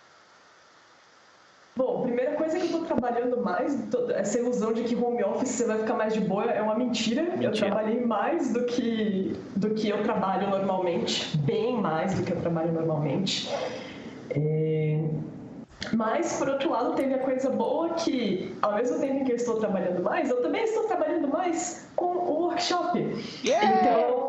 Bom, 1.75 2.03
primeira 2.03 2.34
coisa 2.34 2.60
que 2.60 2.72
eu 2.72 2.79
tô 2.79 2.86
trabalhando 2.86 3.41
mais, 3.41 3.75
essa 4.15 4.38
ilusão 4.38 4.74
de 4.74 4.84
que 4.84 4.96
home 4.96 5.24
office 5.24 5.50
você 5.50 5.65
vai 5.65 5.79
ficar 5.79 5.96
mais 5.96 6.13
de 6.13 6.20
boa 6.20 6.46
é 6.46 6.62
uma 6.62 6.75
mentira. 6.75 7.24
mentira. 7.24 7.46
Eu 7.46 7.51
trabalhei 7.51 8.05
mais 8.05 8.53
do 8.53 8.63
que, 8.65 9.36
do 9.55 9.72
que 9.72 9.89
eu 9.89 10.03
trabalho 10.03 10.51
normalmente, 10.51 11.36
bem 11.39 11.75
mais 11.82 12.13
do 12.13 12.24
que 12.24 12.32
eu 12.32 12.39
trabalho 12.41 12.72
normalmente. 12.72 13.51
É... 14.29 15.00
Mas, 15.93 16.38
por 16.38 16.48
outro 16.48 16.70
lado, 16.70 16.93
teve 16.93 17.15
a 17.15 17.20
coisa 17.20 17.50
boa 17.50 17.89
que, 17.96 18.55
ao 18.62 18.75
mesmo 18.75 19.00
tempo 19.00 19.25
que 19.25 19.32
eu 19.32 19.36
estou 19.36 19.60
trabalhando 19.60 20.01
mais, 20.01 20.29
eu 20.29 20.41
também 20.43 20.63
estou 20.63 20.84
trabalhando 20.84 21.27
mais 21.27 21.88
com 21.96 22.05
o 22.05 22.43
workshop. 22.43 23.00
Yeah! 23.43 23.79
Então, 23.79 24.22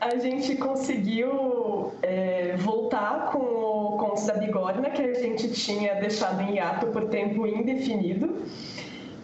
a 0.00 0.16
gente 0.16 0.56
conseguiu 0.56 1.92
é, 2.02 2.56
voltar 2.56 3.30
com 3.32 3.38
o 3.38 3.96
Contos 3.98 4.26
da 4.26 4.34
Bigorna, 4.34 4.90
que 4.90 5.02
a 5.02 5.14
gente 5.14 5.52
tinha 5.52 5.94
deixado 5.96 6.40
em 6.42 6.56
hiato 6.56 6.86
por 6.88 7.06
tempo 7.06 7.46
indefinido. 7.46 8.42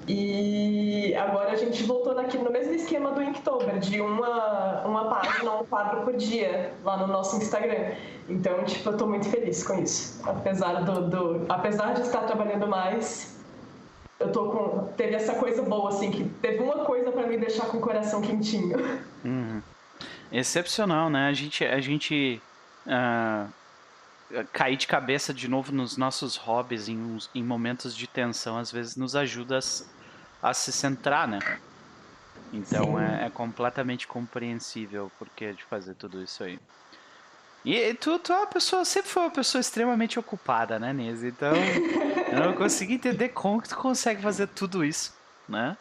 E 0.07 1.15
agora 1.15 1.53
a 1.53 1.57
gente 1.57 1.83
voltou 1.85 2.15
naquele, 2.15 2.43
no 2.43 2.51
mesmo 2.51 2.75
esquema 2.75 3.13
do 3.13 3.23
Inktober, 3.23 3.79
de 3.79 4.01
uma, 4.01 4.83
uma 4.85 5.05
página, 5.09 5.55
um 5.55 5.65
quadro 5.65 6.03
por 6.03 6.15
dia, 6.15 6.73
lá 6.85 6.99
no 6.99 7.07
nosso 7.07 7.37
Instagram. 7.37 7.93
Então, 8.29 8.65
tipo, 8.65 8.91
eu 8.91 8.97
tô 8.97 9.07
muito 9.07 9.27
feliz 9.29 9.63
com 9.63 9.81
isso. 9.83 10.21
Apesar, 10.29 10.83
do, 10.83 11.09
do 11.09 11.47
apesar 11.49 11.95
de 11.95 12.03
estar 12.03 12.23
trabalhando 12.23 12.67
mais, 12.67 13.39
eu 14.21 14.31
tô 14.31 14.51
com. 14.51 14.89
Teve 14.97 15.15
essa 15.15 15.35
coisa 15.37 15.63
boa, 15.63 15.89
assim, 15.89 16.11
que 16.11 16.25
teve 16.43 16.63
uma 16.63 16.85
coisa 16.85 17.11
para 17.11 17.27
me 17.27 17.39
deixar 17.39 17.67
com 17.67 17.79
o 17.79 17.81
coração 17.81 18.21
quentinho. 18.21 18.77
Excepcional, 20.33 21.09
né? 21.11 21.29
A 21.29 21.33
gente, 21.33 21.65
a 21.65 21.81
gente 21.81 22.41
uh, 22.87 23.53
cair 24.53 24.77
de 24.77 24.87
cabeça 24.87 25.33
de 25.33 25.49
novo 25.49 25.73
nos 25.73 25.97
nossos 25.97 26.37
hobbies 26.37 26.89
em, 26.89 27.19
em 27.35 27.43
momentos 27.43 27.97
de 27.97 28.07
tensão, 28.07 28.59
às 28.59 28.71
vezes 28.71 28.97
nos 28.97 29.15
ajuda 29.15 29.59
a, 30.43 30.51
a 30.51 30.55
se 30.55 30.73
centrar, 30.73 31.29
né? 31.29 31.39
Então 32.53 32.99
é, 32.99 33.27
é, 33.27 33.31
completamente 33.31 34.07
compreensível 34.07 35.07
o 35.07 35.11
porquê 35.11 35.53
de 35.53 35.63
fazer 35.65 35.95
tudo 35.95 36.23
isso 36.23 36.43
aí. 36.45 36.59
E 37.65 37.95
tu, 37.95 38.19
tu 38.19 38.33
é 38.33 38.37
uma 38.37 38.47
pessoa, 38.47 38.85
sempre 38.85 39.11
foi 39.11 39.23
uma 39.23 39.31
pessoa 39.31 39.61
extremamente 39.61 40.19
ocupada, 40.19 40.79
né, 40.79 40.93
Nise? 40.93 41.29
Então, 41.29 41.53
eu 42.31 42.41
não 42.41 42.53
consigo 42.53 42.93
entender 42.93 43.31
como 43.31 43.61
que 43.63 43.71
tu 43.71 43.77
consegue 43.77 44.21
fazer 44.21 44.49
tudo 44.49 44.85
isso, 44.85 45.15
né? 45.49 45.77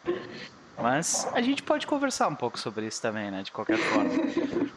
Mas 0.76 1.26
a 1.32 1.40
gente 1.40 1.62
pode 1.62 1.86
conversar 1.86 2.28
um 2.28 2.34
pouco 2.34 2.58
sobre 2.58 2.86
isso 2.86 3.00
também, 3.00 3.30
né? 3.30 3.42
De 3.42 3.52
qualquer 3.52 3.78
forma. 3.90 4.10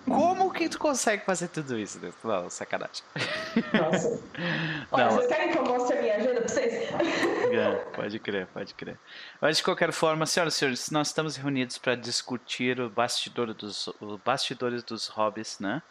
Como 0.05 0.51
que 0.53 0.69
tu 0.69 0.79
consegue 0.79 1.25
fazer 1.25 1.47
tudo 1.49 1.77
isso? 1.77 1.99
Não, 2.23 2.49
sacanagem. 2.49 3.03
Nossa. 3.73 4.19
Olha, 4.91 5.05
Não. 5.05 5.11
vocês 5.11 5.27
querem 5.27 5.51
que 5.51 5.57
eu 5.57 5.65
mostre 5.65 5.97
a 5.97 6.01
minha 6.01 6.15
agenda 6.15 6.41
pra 6.41 6.47
vocês? 6.47 6.87
É, 7.47 7.75
pode 7.95 8.19
crer, 8.19 8.45
pode 8.47 8.73
crer. 8.73 8.99
Mas 9.39 9.57
de 9.57 9.63
qualquer 9.63 9.91
forma, 9.93 10.25
senhoras 10.25 10.53
e 10.55 10.57
senhores, 10.57 10.91
nós 10.91 11.07
estamos 11.07 11.37
reunidos 11.37 11.77
para 11.77 11.95
discutir 11.95 12.79
o 12.79 12.89
bastidor 12.89 13.53
dos, 13.53 13.87
o 14.01 14.19
bastidores 14.23 14.83
dos 14.83 15.07
hobbies, 15.07 15.57
né? 15.59 15.81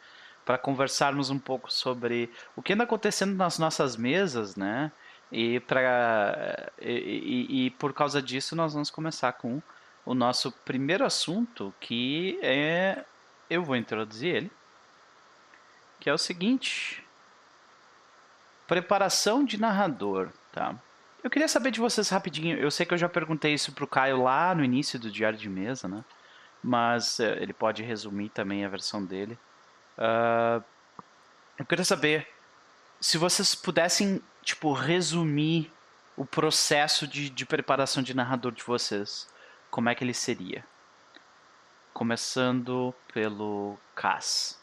Para 0.45 0.59
conversarmos 0.59 1.31
um 1.31 1.39
pouco 1.39 1.73
sobre 1.73 2.31
o 2.55 2.63
que 2.63 2.75
anda 2.75 2.85
acontecendo 2.85 3.35
nas 3.35 3.59
nossas 3.59 3.97
mesas, 3.97 4.55
né? 4.55 4.93
E, 5.33 5.59
pra, 5.61 6.71
e, 6.81 6.91
e, 7.49 7.67
e 7.67 7.71
por 7.71 7.93
causa 7.95 8.21
disso, 8.23 8.55
nós 8.55 8.75
vamos 8.75 8.91
começar 8.91 9.33
com 9.33 9.61
o 10.07 10.15
nosso 10.15 10.53
primeiro 10.53 11.05
assunto, 11.05 11.75
que 11.81 12.39
é. 12.41 13.05
Eu 13.51 13.63
vou 13.63 13.77
introduzir 13.77 14.35
ele. 14.35 14.53
Que 15.99 16.09
é 16.09 16.15
o 16.15 16.19
seguinte: 16.19 17.05
preparação 18.69 19.45
de 19.45 19.61
narrador, 19.61 20.31
tá? 20.53 20.77
Eu 21.25 21.29
queria 21.29 21.49
saber 21.49 21.73
de 21.73 21.81
vocês 21.81 22.09
rapidinho. 22.09 22.57
Eu 22.57 22.71
sei 22.71 22.87
que 22.87 22.95
eu 22.95 22.99
já 22.99 23.09
perguntei 23.09 23.53
isso 23.53 23.73
pro 23.73 23.87
Caio 23.87 24.23
lá 24.23 24.55
no 24.55 24.63
início 24.63 24.97
do 24.99 25.11
Diário 25.11 25.37
de 25.37 25.49
Mesa, 25.49 25.89
né? 25.89 26.05
Mas 26.63 27.19
uh, 27.19 27.25
ele 27.41 27.53
pode 27.53 27.83
resumir 27.83 28.29
também 28.29 28.65
a 28.65 28.69
versão 28.69 29.05
dele. 29.05 29.37
Uh, 29.99 30.63
eu 31.59 31.67
queria 31.67 31.85
saber 31.85 32.29
se 33.01 33.19
vocês 33.19 33.57
pudessem, 33.57 34.23
tipo, 34.43 34.73
resumir 34.73 35.73
o 36.17 36.25
processo 36.25 37.09
de, 37.09 37.29
de 37.29 37.45
preparação 37.45 38.03
de 38.03 38.15
narrador 38.15 38.53
de 38.53 38.63
vocês 38.63 39.29
como 39.76 39.90
é 39.90 39.95
que 39.95 40.02
ele 40.02 40.14
seria? 40.14 40.64
Começando 41.92 42.95
pelo 43.12 43.76
Cass. 43.95 44.59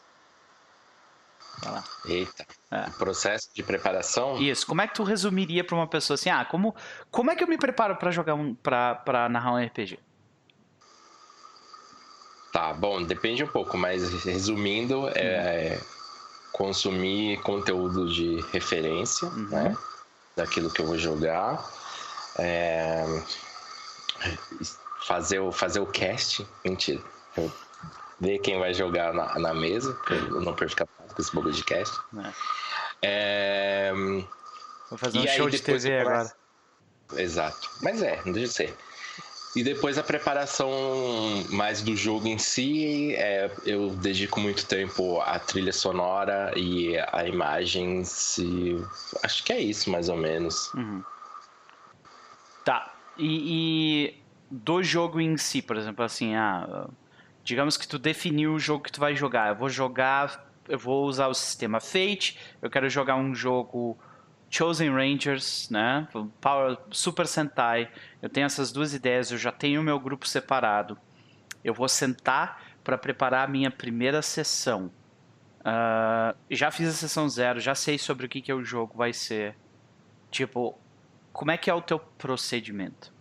Eita. 2.04 2.44
É. 2.68 2.90
Processo 2.98 3.48
de 3.54 3.62
preparação? 3.62 4.42
Isso. 4.42 4.66
Como 4.66 4.80
é 4.80 4.88
que 4.88 4.94
tu 4.94 5.04
resumiria 5.04 5.62
para 5.62 5.76
uma 5.76 5.86
pessoa 5.86 6.16
assim, 6.16 6.30
ah, 6.30 6.44
como, 6.44 6.74
como 7.12 7.30
é 7.30 7.36
que 7.36 7.44
eu 7.44 7.46
me 7.46 7.56
preparo 7.56 7.94
para 7.94 8.10
jogar 8.10 8.34
um 8.34 8.56
para 8.56 9.28
narrar 9.30 9.52
um 9.52 9.64
RPG? 9.64 10.00
Tá, 12.52 12.72
bom, 12.74 13.00
depende 13.04 13.44
um 13.44 13.48
pouco, 13.48 13.78
mas 13.78 14.24
resumindo, 14.24 15.08
é 15.14 15.76
uhum. 15.76 16.50
consumir 16.50 17.40
conteúdo 17.42 18.12
de 18.12 18.40
referência, 18.52 19.28
uhum. 19.28 19.48
né? 19.48 19.76
Daquilo 20.34 20.72
que 20.72 20.82
eu 20.82 20.86
vou 20.86 20.98
jogar. 20.98 21.64
É, 22.36 23.04
fazer 25.06 25.38
o, 25.38 25.52
fazer 25.52 25.80
o 25.80 25.86
cast. 25.86 26.46
Mentira. 26.64 27.00
ver 28.20 28.38
quem 28.38 28.58
vai 28.58 28.72
jogar 28.74 29.12
na, 29.12 29.38
na 29.38 29.54
mesa, 29.54 29.96
eu 30.10 30.40
não 30.40 30.54
perco 30.54 30.70
ficar 30.70 30.86
com 30.86 31.20
esse 31.20 31.34
bagulho 31.34 31.54
de 31.54 31.64
cast. 31.64 31.96
É. 33.02 33.90
É... 33.90 33.92
Vou 34.88 34.98
fazer 34.98 35.18
um 35.18 35.26
show 35.26 35.48
de 35.48 35.60
TV 35.60 35.98
agora. 35.98 36.32
Exato. 37.16 37.70
Mas 37.82 38.02
é, 38.02 38.20
não 38.24 38.32
deixa 38.32 38.48
de 38.48 38.54
ser. 38.54 38.76
E 39.56 39.62
depois 39.62 39.98
a 39.98 40.02
preparação 40.02 40.68
mais 41.50 41.80
do 41.80 41.94
jogo 41.94 42.26
em 42.26 42.38
si, 42.38 43.14
é, 43.14 43.48
eu 43.64 43.90
dedico 43.90 44.40
muito 44.40 44.66
tempo 44.66 45.20
à 45.20 45.38
trilha 45.38 45.72
sonora 45.72 46.52
e 46.56 46.98
a 46.98 47.24
imagens. 47.24 48.38
E 48.38 48.76
acho 49.22 49.44
que 49.44 49.52
é 49.52 49.60
isso, 49.60 49.90
mais 49.90 50.08
ou 50.08 50.16
menos. 50.16 50.72
Uhum. 50.74 51.04
Tá. 52.64 52.92
E, 53.16 54.08
e, 54.08 54.23
do 54.54 54.82
jogo 54.82 55.20
em 55.20 55.36
si, 55.36 55.60
por 55.60 55.76
exemplo, 55.76 56.04
assim, 56.04 56.34
ah, 56.36 56.88
digamos 57.42 57.76
que 57.76 57.88
tu 57.88 57.98
definiu 57.98 58.54
o 58.54 58.58
jogo 58.58 58.84
que 58.84 58.92
tu 58.92 59.00
vai 59.00 59.16
jogar. 59.16 59.48
Eu 59.48 59.56
vou 59.56 59.68
jogar, 59.68 60.48
eu 60.68 60.78
vou 60.78 61.06
usar 61.06 61.26
o 61.26 61.34
sistema 61.34 61.80
Fate, 61.80 62.38
eu 62.62 62.70
quero 62.70 62.88
jogar 62.88 63.16
um 63.16 63.34
jogo 63.34 63.98
Chosen 64.48 64.90
Rangers, 64.90 65.68
né? 65.70 66.06
Power 66.40 66.78
Super 66.90 67.26
Sentai. 67.26 67.90
Eu 68.22 68.28
tenho 68.28 68.46
essas 68.46 68.70
duas 68.70 68.94
ideias, 68.94 69.32
eu 69.32 69.38
já 69.38 69.50
tenho 69.50 69.80
o 69.80 69.84
meu 69.84 69.98
grupo 69.98 70.28
separado. 70.28 70.96
Eu 71.64 71.74
vou 71.74 71.88
sentar 71.88 72.62
para 72.84 72.96
preparar 72.96 73.48
a 73.48 73.50
minha 73.50 73.70
primeira 73.70 74.22
sessão. 74.22 74.92
Uh, 75.60 76.36
já 76.50 76.70
fiz 76.70 76.88
a 76.88 76.92
sessão 76.92 77.28
zero, 77.28 77.58
já 77.58 77.74
sei 77.74 77.98
sobre 77.98 78.26
o 78.26 78.28
que, 78.28 78.40
que 78.40 78.52
o 78.52 78.62
jogo 78.62 78.96
vai 78.96 79.12
ser. 79.12 79.56
Tipo, 80.30 80.78
como 81.32 81.50
é 81.50 81.56
que 81.56 81.70
é 81.70 81.74
o 81.74 81.80
teu 81.80 81.98
procedimento? 81.98 83.13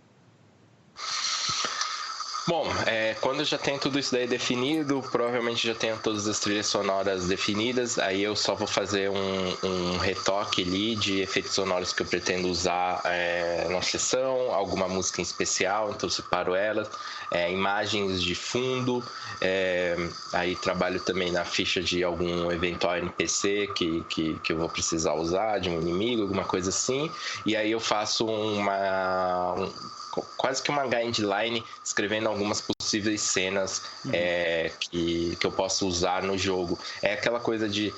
Bom, 2.46 2.68
é, 2.86 3.14
quando 3.22 3.46
já 3.46 3.58
tenho 3.58 3.80
tudo 3.80 3.98
isso 3.98 4.12
daí 4.12 4.28
definido, 4.28 5.02
provavelmente 5.10 5.66
já 5.66 5.74
tenho 5.74 5.98
todas 5.98 6.28
as 6.28 6.40
trilhas 6.42 6.66
sonoras 6.66 7.26
definidas, 7.26 7.98
aí 7.98 8.22
eu 8.22 8.36
só 8.36 8.54
vou 8.54 8.68
fazer 8.68 9.10
um, 9.10 9.58
um 9.64 9.98
retoque 9.98 10.62
ali 10.62 10.94
de 10.98 11.22
efeitos 11.22 11.54
sonoros 11.54 11.94
que 11.94 12.02
eu 12.02 12.06
pretendo 12.06 12.50
usar 12.50 13.02
é, 13.06 13.66
na 13.70 13.82
sessão, 13.82 14.54
alguma 14.54 14.90
música 14.90 15.22
em 15.22 15.24
especial, 15.24 15.92
então 15.92 16.10
separo 16.10 16.54
elas, 16.54 16.90
é, 17.32 17.50
imagens 17.50 18.22
de 18.22 18.36
fundo, 18.36 19.02
é, 19.40 19.96
aí 20.34 20.58
trabalho 20.58 21.00
também 21.00 21.32
na 21.32 21.46
ficha 21.46 21.82
de 21.82 22.04
algum 22.04 22.52
eventual 22.52 22.98
NPC 22.98 23.70
que, 23.74 24.04
que, 24.10 24.38
que 24.40 24.52
eu 24.52 24.58
vou 24.58 24.68
precisar 24.68 25.14
usar, 25.14 25.60
de 25.60 25.70
um 25.70 25.80
inimigo, 25.80 26.24
alguma 26.24 26.44
coisa 26.44 26.72
assim, 26.72 27.10
e 27.46 27.56
aí 27.56 27.72
eu 27.72 27.80
faço 27.80 28.26
uma. 28.26 29.54
Um, 29.54 30.03
quase 30.22 30.62
que 30.62 30.70
uma 30.70 30.86
guideline 30.86 31.64
escrevendo 31.84 32.28
algumas 32.28 32.62
possíveis 32.62 33.22
cenas 33.22 33.82
uhum. 34.06 34.12
é, 34.14 34.72
que, 34.80 35.36
que 35.40 35.46
eu 35.46 35.52
posso 35.52 35.88
usar 35.88 36.24
no 36.24 36.38
jogo. 36.38 36.78
É 37.02 37.14
aquela 37.14 37.40
coisa 37.40 37.68
de, 37.68 37.94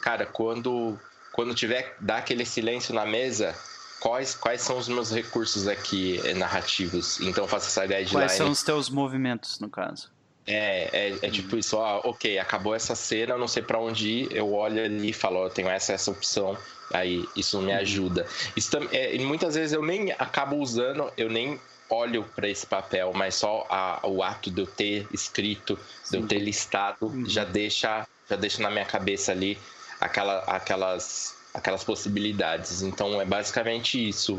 cara, 0.00 0.26
quando, 0.26 0.98
quando 1.32 1.54
tiver, 1.54 1.96
dar 2.00 2.18
aquele 2.18 2.44
silêncio 2.44 2.94
na 2.94 3.06
mesa, 3.06 3.54
quais, 4.00 4.34
quais 4.34 4.60
são 4.60 4.78
os 4.78 4.88
meus 4.88 5.10
recursos 5.12 5.68
aqui 5.68 6.20
é, 6.24 6.34
narrativos? 6.34 7.20
Então 7.20 7.44
eu 7.44 7.48
faço 7.48 7.68
essa 7.68 7.82
guideline. 7.82 8.10
Quais 8.10 8.32
são 8.32 8.50
os 8.50 8.62
teus 8.62 8.90
movimentos, 8.90 9.60
no 9.60 9.68
caso? 9.68 10.10
É, 10.46 10.88
é, 10.92 11.26
é 11.26 11.30
tipo 11.30 11.56
isso, 11.56 11.76
ó, 11.76 12.00
ok, 12.04 12.38
acabou 12.38 12.74
essa 12.74 12.96
cena, 12.96 13.38
não 13.38 13.46
sei 13.46 13.62
para 13.62 13.78
onde 13.78 14.08
ir, 14.08 14.32
eu 14.32 14.52
olho 14.52 14.84
ali 14.84 15.10
e 15.10 15.12
falo, 15.12 15.36
ó, 15.38 15.46
eu 15.46 15.50
tenho 15.50 15.68
essa, 15.68 15.92
essa 15.92 16.10
opção, 16.10 16.58
aí 16.92 17.24
isso 17.36 17.60
me 17.60 17.72
ajuda. 17.72 18.26
Isso 18.56 18.70
também, 18.70 18.88
é, 18.92 19.16
muitas 19.18 19.54
vezes 19.54 19.72
eu 19.72 19.82
nem 19.82 20.10
acabo 20.12 20.56
usando, 20.56 21.12
eu 21.16 21.28
nem 21.28 21.60
olho 21.88 22.24
para 22.34 22.48
esse 22.48 22.66
papel, 22.66 23.12
mas 23.14 23.36
só 23.36 23.66
a, 23.70 24.00
o 24.04 24.22
ato 24.22 24.50
de 24.50 24.62
eu 24.62 24.66
ter 24.66 25.06
escrito, 25.12 25.78
Sim. 26.02 26.16
de 26.16 26.22
eu 26.24 26.28
ter 26.28 26.38
listado, 26.38 27.06
uhum. 27.06 27.24
já 27.28 27.44
deixa 27.44 28.06
já 28.28 28.36
deixa 28.36 28.62
na 28.62 28.70
minha 28.70 28.84
cabeça 28.84 29.32
ali 29.32 29.58
aquela, 30.00 30.38
aquelas 30.44 31.36
aquelas 31.54 31.84
possibilidades. 31.84 32.82
Então 32.82 33.20
é 33.20 33.24
basicamente 33.24 34.08
isso, 34.08 34.38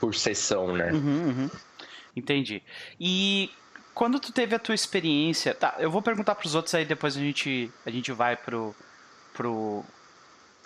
por 0.00 0.14
sessão, 0.14 0.76
né? 0.76 0.90
Uhum, 0.92 1.28
uhum. 1.28 1.50
Entendi. 2.16 2.60
E 2.98 3.50
quando 4.00 4.18
tu 4.18 4.32
teve 4.32 4.54
a 4.54 4.58
tua 4.58 4.74
experiência, 4.74 5.54
tá? 5.54 5.74
Eu 5.78 5.90
vou 5.90 6.00
perguntar 6.00 6.34
para 6.34 6.46
os 6.46 6.54
outros 6.54 6.74
aí 6.74 6.86
depois 6.86 7.14
a 7.18 7.20
gente 7.20 7.70
a 7.84 7.90
gente 7.90 8.10
vai 8.12 8.34
pro 8.34 8.74
pro 9.34 9.84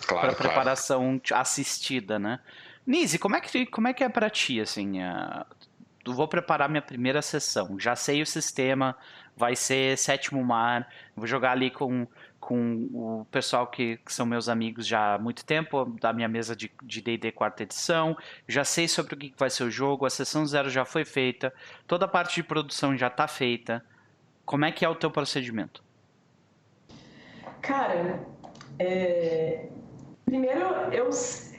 claro, 0.07 0.27
pra 0.27 0.35
preparação 0.37 1.19
claro. 1.19 1.41
assistida, 1.41 2.17
né? 2.17 2.39
Nise, 2.87 3.19
como 3.19 3.35
é 3.35 3.41
que 3.41 3.65
como 3.65 3.89
é 3.89 3.93
que 3.93 4.05
é 4.05 4.07
para 4.07 4.29
ti 4.29 4.61
assim? 4.61 5.01
Uh, 5.03 6.13
vou 6.13 6.29
preparar 6.29 6.69
minha 6.69 6.81
primeira 6.81 7.21
sessão. 7.21 7.77
Já 7.77 7.93
sei 7.93 8.21
o 8.21 8.25
sistema, 8.25 8.95
vai 9.35 9.53
ser 9.53 9.97
sétimo 9.97 10.41
mar. 10.41 10.87
Vou 11.13 11.27
jogar 11.27 11.51
ali 11.51 11.69
com 11.69 12.07
com 12.45 12.87
o 12.93 13.25
pessoal 13.31 13.65
que, 13.65 13.97
que, 13.97 14.13
são 14.13 14.23
meus 14.23 14.47
amigos 14.47 14.85
já 14.85 15.15
há 15.15 15.17
muito 15.17 15.43
tempo, 15.43 15.85
da 15.99 16.13
minha 16.13 16.27
mesa 16.27 16.55
de 16.55 16.69
D&D 17.01 17.31
quarta 17.31 17.63
edição, 17.63 18.15
já 18.47 18.63
sei 18.63 18.87
sobre 18.87 19.15
o 19.15 19.17
que 19.17 19.33
vai 19.35 19.49
ser 19.49 19.63
o 19.63 19.71
jogo, 19.71 20.05
a 20.05 20.11
sessão 20.11 20.45
zero 20.45 20.69
já 20.69 20.85
foi 20.85 21.03
feita, 21.03 21.51
toda 21.87 22.05
a 22.05 22.07
parte 22.07 22.35
de 22.35 22.43
produção 22.43 22.95
já 22.95 23.07
está 23.07 23.27
feita. 23.27 23.83
Como 24.45 24.63
é 24.63 24.71
que 24.71 24.85
é 24.85 24.89
o 24.89 24.93
teu 24.93 25.09
procedimento? 25.09 25.83
Cara, 27.63 28.23
é... 28.77 29.67
primeiro 30.23 30.61
eu, 30.91 31.09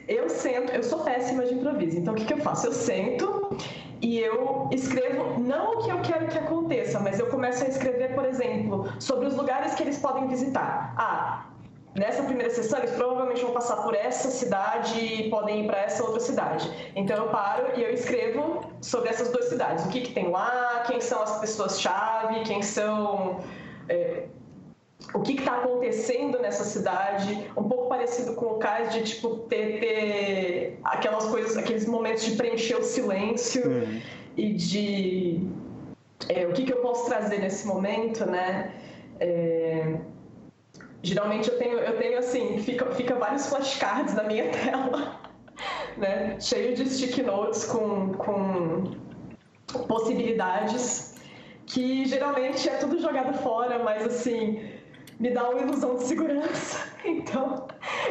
eu 0.08 0.28
sento, 0.28 0.72
eu 0.72 0.82
sou 0.82 1.00
péssima 1.00 1.44
de 1.44 1.54
improviso, 1.54 1.98
então 1.98 2.14
o 2.14 2.16
que, 2.16 2.24
que 2.24 2.34
eu 2.34 2.38
faço? 2.38 2.66
Eu 2.66 2.72
sento 2.72 3.56
e 4.00 4.18
eu 4.18 4.68
escrevo 4.72 5.40
não 5.40 5.74
o 5.74 5.82
que 5.82 5.90
eu 5.90 6.00
quero 6.00 6.28
que 6.28 6.38
aconteça, 6.38 7.00
mas 7.00 7.18
eu 7.18 7.26
começo 7.26 7.64
a 7.64 7.68
escrever, 7.68 8.14
por 8.14 8.24
exemplo, 8.24 8.88
sobre 9.00 9.26
os 9.26 9.34
lugares 9.34 9.74
que 9.74 9.82
eles 9.82 9.98
podem 9.98 10.28
visitar. 10.28 10.94
Ah, 10.96 11.46
nessa 11.94 12.22
primeira 12.22 12.50
sessão 12.50 12.78
eles 12.78 12.92
provavelmente 12.92 13.42
vão 13.42 13.52
passar 13.52 13.76
por 13.76 13.94
essa 13.94 14.30
cidade 14.30 15.00
e 15.00 15.30
podem 15.30 15.64
ir 15.64 15.66
para 15.66 15.78
essa 15.78 16.04
outra 16.04 16.20
cidade. 16.20 16.70
Então 16.94 17.16
eu 17.16 17.30
paro 17.30 17.68
e 17.74 17.82
eu 17.82 17.90
escrevo 17.90 18.60
sobre 18.80 19.08
essas 19.08 19.30
duas 19.30 19.46
cidades. 19.46 19.84
O 19.86 19.88
que, 19.88 20.02
que 20.02 20.12
tem 20.12 20.28
lá, 20.30 20.84
quem 20.86 21.00
são 21.00 21.22
as 21.22 21.40
pessoas-chave, 21.40 22.40
quem 22.44 22.62
são. 22.62 23.40
É, 23.88 24.24
o 25.16 25.22
que 25.22 25.32
está 25.32 25.56
acontecendo 25.56 26.38
nessa 26.40 26.62
cidade, 26.62 27.50
um 27.56 27.66
pouco 27.66 27.88
parecido 27.88 28.34
com 28.34 28.46
o 28.46 28.58
caso 28.58 28.98
de 28.98 29.04
tipo 29.04 29.36
ter, 29.48 29.80
ter 29.80 30.78
aquelas 30.84 31.24
coisas, 31.24 31.56
aqueles 31.56 31.86
momentos 31.86 32.24
de 32.24 32.36
preencher 32.36 32.76
o 32.76 32.82
silêncio 32.82 33.66
uhum. 33.66 34.00
e 34.36 34.52
de 34.52 35.40
é, 36.28 36.46
o 36.46 36.52
que, 36.52 36.64
que 36.64 36.72
eu 36.72 36.82
posso 36.82 37.08
trazer 37.08 37.38
nesse 37.38 37.66
momento, 37.66 38.26
né? 38.26 38.74
É, 39.18 39.96
geralmente 41.02 41.48
eu 41.48 41.56
tenho, 41.56 41.78
eu 41.78 41.96
tenho 41.96 42.18
assim, 42.18 42.58
fica, 42.58 42.84
fica 42.92 43.14
vários 43.14 43.46
flashcards 43.46 44.12
na 44.12 44.24
minha 44.24 44.50
tela, 44.52 45.18
né? 45.96 46.36
Cheio 46.38 46.74
de 46.74 46.86
stick 46.90 47.24
notes 47.24 47.64
com, 47.64 48.12
com 48.12 48.96
possibilidades 49.88 51.14
que 51.64 52.04
geralmente 52.04 52.68
é 52.68 52.76
tudo 52.76 53.00
jogado 53.00 53.32
fora, 53.38 53.78
mas 53.78 54.04
assim 54.06 54.75
me 55.18 55.30
dá 55.30 55.48
uma 55.48 55.60
ilusão 55.60 55.96
de 55.96 56.04
segurança. 56.04 56.86
Então, 57.06 57.68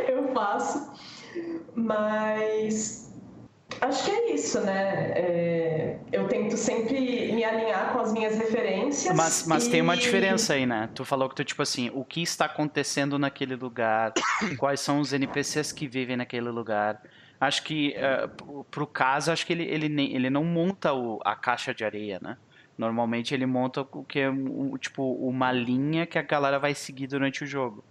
eu 0.08 0.34
faço. 0.34 0.90
Mas 1.76 3.14
acho 3.82 4.06
que 4.06 4.12
é 4.12 4.34
isso, 4.34 4.62
né? 4.62 5.12
É, 5.16 6.00
eu 6.14 6.30
tento 6.30 6.56
sempre 6.56 7.34
me 7.34 7.44
alinhar 7.44 7.92
com 7.92 8.00
as 8.00 8.14
minhas 8.14 8.38
referências. 8.38 9.14
Mas, 9.14 9.46
mas 9.46 9.68
e... 9.68 9.72
tem 9.72 9.82
uma 9.82 9.98
diferença 9.98 10.54
aí, 10.54 10.66
né? 10.66 10.90
Tu 10.96 11.04
falou 11.04 11.28
que 11.28 11.36
tu, 11.36 11.44
tipo 11.44 11.62
assim, 11.62 11.92
o 11.94 12.06
que 12.06 12.22
está 12.22 12.46
acontecendo 12.46 13.20
naquele 13.20 13.58
lugar, 13.58 14.14
quais 14.58 14.80
são 14.80 15.02
os 15.02 15.12
NPCs 15.12 15.74
que 15.74 15.90
vivem 15.90 16.16
naquele 16.16 16.50
lugar. 16.50 17.02
Acho 17.40 17.64
que, 17.64 17.96
uh, 17.98 18.64
pro 18.72 18.88
caso, 18.88 19.30
acho 19.30 19.46
que 19.46 19.52
ele, 19.52 19.64
ele, 19.64 19.88
ele 19.88 20.30
não 20.30 20.46
monta 20.46 20.94
o, 20.94 21.20
a 21.26 21.36
caixa 21.36 21.74
de 21.74 21.84
areia, 21.84 22.18
né? 22.22 22.38
Normalmente 22.78 23.34
ele 23.34 23.46
monta 23.46 23.82
o 23.82 24.04
que 24.04 24.20
é 24.20 24.30
tipo 24.80 25.14
uma 25.28 25.52
linha 25.52 26.06
que 26.06 26.18
a 26.18 26.22
galera 26.22 26.60
vai 26.60 26.76
seguir 26.76 27.08
durante 27.08 27.44
o 27.44 27.48
jogo, 27.48 27.86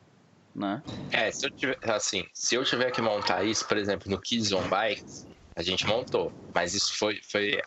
né? 0.55 0.83
É, 1.13 1.31
se 1.31 1.47
eu 1.47 1.51
tiver 1.51 1.79
assim, 1.83 2.25
se 2.35 2.55
eu 2.55 2.65
tiver 2.65 2.91
que 2.91 3.01
montar 3.01 3.45
isso, 3.45 3.67
por 3.67 3.77
exemplo, 3.77 4.11
no 4.11 4.21
Kids 4.21 4.53
on 4.53 4.69
Bikes, 4.69 5.27
a 5.57 5.63
gente 5.63 5.87
montou, 5.87 6.33
mas 6.55 6.75
isso 6.75 6.97
foi 6.99 7.21
foi 7.31 7.61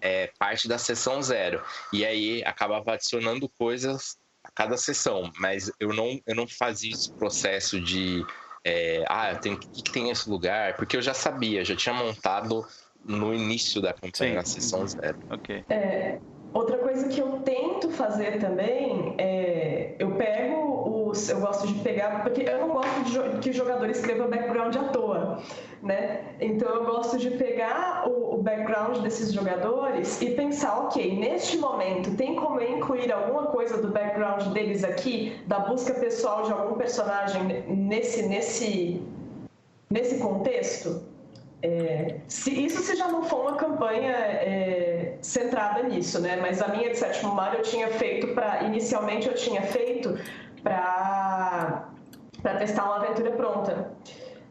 é, 0.00 0.32
parte 0.38 0.66
da 0.66 0.78
sessão 0.78 1.22
zero 1.22 1.62
e 1.92 2.04
aí 2.04 2.42
acabava 2.44 2.94
adicionando 2.94 3.48
coisas 3.48 4.16
a 4.42 4.50
cada 4.52 4.76
sessão, 4.76 5.30
mas 5.38 5.70
eu 5.78 5.92
não 5.92 6.20
eu 6.26 6.34
não 6.34 6.46
fazia 6.48 6.90
esse 6.92 7.12
processo 7.16 7.80
de 7.80 8.24
é, 8.64 9.04
ah, 9.08 9.32
eu 9.32 9.40
tenho 9.40 9.56
o 9.56 9.58
que, 9.58 9.82
que 9.82 9.92
tem 9.92 10.04
nesse 10.04 10.28
lugar, 10.28 10.76
porque 10.76 10.96
eu 10.96 11.02
já 11.02 11.14
sabia, 11.14 11.64
já 11.64 11.76
tinha 11.76 11.94
montado 11.94 12.66
no 13.04 13.32
início 13.34 13.80
da 13.80 13.92
campanha, 13.92 14.30
Sim. 14.30 14.34
na 14.34 14.44
sessão 14.44 14.86
zero. 14.86 15.18
Ok. 15.30 15.64
É, 15.70 16.20
Outra 16.58 16.78
coisa 16.78 17.06
que 17.06 17.20
eu 17.20 17.38
tento 17.44 17.88
fazer 17.88 18.40
também 18.40 19.14
é 19.16 19.94
eu 19.96 20.10
pego 20.16 21.08
os. 21.08 21.28
Eu 21.28 21.38
gosto 21.38 21.68
de 21.68 21.74
pegar. 21.84 22.24
Porque 22.24 22.42
eu 22.42 22.58
não 22.58 22.70
gosto 22.70 23.04
de 23.04 23.38
que 23.38 23.50
o 23.50 23.52
jogador 23.52 23.88
escreva 23.88 24.26
background 24.26 24.74
à 24.74 24.82
toa. 24.88 25.38
Né? 25.80 26.34
Então 26.40 26.68
eu 26.68 26.84
gosto 26.84 27.16
de 27.16 27.30
pegar 27.30 28.08
o, 28.08 28.34
o 28.34 28.42
background 28.42 28.98
desses 28.98 29.32
jogadores 29.32 30.20
e 30.20 30.30
pensar, 30.30 30.80
ok, 30.80 31.16
neste 31.16 31.58
momento 31.58 32.16
tem 32.16 32.34
como 32.34 32.60
eu 32.60 32.76
incluir 32.76 33.12
alguma 33.12 33.46
coisa 33.46 33.80
do 33.80 33.92
background 33.92 34.48
deles 34.52 34.82
aqui, 34.82 35.40
da 35.46 35.60
busca 35.60 35.94
pessoal 35.94 36.42
de 36.42 36.50
algum 36.50 36.76
personagem 36.76 37.44
nesse, 37.68 38.26
nesse, 38.26 39.00
nesse 39.88 40.18
contexto? 40.18 41.17
É, 41.60 42.20
se, 42.28 42.52
isso 42.52 42.82
se 42.82 42.94
já 42.94 43.08
não 43.08 43.24
for 43.24 43.40
uma 43.40 43.56
campanha 43.56 44.12
é, 44.12 45.18
centrada 45.20 45.82
nisso, 45.82 46.20
né? 46.20 46.36
Mas 46.36 46.62
a 46.62 46.68
minha 46.68 46.90
de 46.90 46.96
sétimo 46.96 47.34
mar 47.34 47.54
eu 47.54 47.62
tinha 47.62 47.88
feito 47.88 48.28
para 48.28 48.62
inicialmente 48.62 49.26
eu 49.26 49.34
tinha 49.34 49.62
feito 49.62 50.16
para 50.62 51.88
para 52.42 52.54
testar 52.58 52.84
uma 52.84 52.96
aventura 52.96 53.32
pronta, 53.32 53.90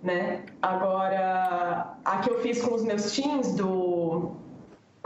né? 0.04 0.43
Agora 0.62 1.96
a 2.04 2.17
que 2.17 2.30
eu 2.30 2.41
fiz 2.41 2.62
com 2.62 2.76
os 2.76 2.84
meus 2.84 3.12
teams 3.13 3.56
do 3.56 4.32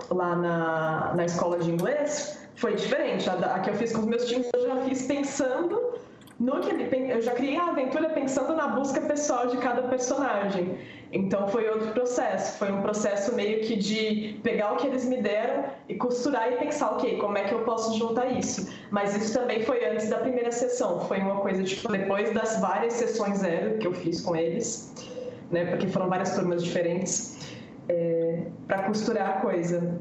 lá 0.09 0.35
na, 0.35 1.13
na 1.13 1.25
escola 1.25 1.59
de 1.59 1.69
inglês 1.69 2.47
foi 2.55 2.73
diferente. 2.75 3.29
A, 3.29 3.33
a 3.33 3.59
que 3.59 3.69
eu 3.69 3.75
fiz 3.75 3.93
com 3.93 3.99
os 3.99 4.07
meus 4.07 4.25
teams 4.25 4.49
eu 4.53 4.67
já 4.67 4.81
fiz 4.81 5.05
pensando 5.05 5.93
no 6.39 6.59
que 6.59 6.71
eu 6.71 7.21
já 7.21 7.33
criei 7.33 7.57
a 7.57 7.67
aventura 7.67 8.09
pensando 8.09 8.55
na 8.55 8.69
busca 8.69 8.99
pessoal 9.01 9.45
de 9.45 9.57
cada 9.57 9.83
personagem. 9.83 10.79
Então 11.13 11.47
foi 11.49 11.67
outro 11.67 11.91
processo, 11.91 12.57
foi 12.57 12.71
um 12.71 12.81
processo 12.81 13.35
meio 13.35 13.61
que 13.61 13.75
de 13.75 14.39
pegar 14.43 14.73
o 14.73 14.77
que 14.77 14.87
eles 14.87 15.03
me 15.03 15.21
deram 15.21 15.65
e 15.89 15.95
costurar 15.95 16.51
e 16.53 16.55
pensar, 16.55 16.91
ok, 16.93 17.17
como 17.17 17.37
é 17.37 17.43
que 17.43 17.53
eu 17.53 17.63
posso 17.63 17.97
juntar 17.97 18.27
isso? 18.27 18.71
Mas 18.89 19.13
isso 19.15 19.33
também 19.33 19.61
foi 19.61 19.85
antes 19.85 20.09
da 20.09 20.19
primeira 20.19 20.51
sessão, 20.53 21.01
foi 21.01 21.19
uma 21.19 21.41
coisa 21.41 21.63
tipo 21.63 21.91
depois 21.91 22.33
das 22.33 22.61
várias 22.61 22.93
sessões 22.93 23.39
zero 23.39 23.77
que 23.77 23.87
eu 23.87 23.93
fiz 23.93 24.21
com 24.21 24.37
eles, 24.37 24.93
né? 25.51 25.65
Porque 25.65 25.87
foram 25.87 26.07
várias 26.07 26.33
turmas 26.33 26.63
diferentes, 26.63 27.39
é, 27.89 28.43
para 28.65 28.83
costurar 28.83 29.29
a 29.29 29.41
coisa. 29.41 29.99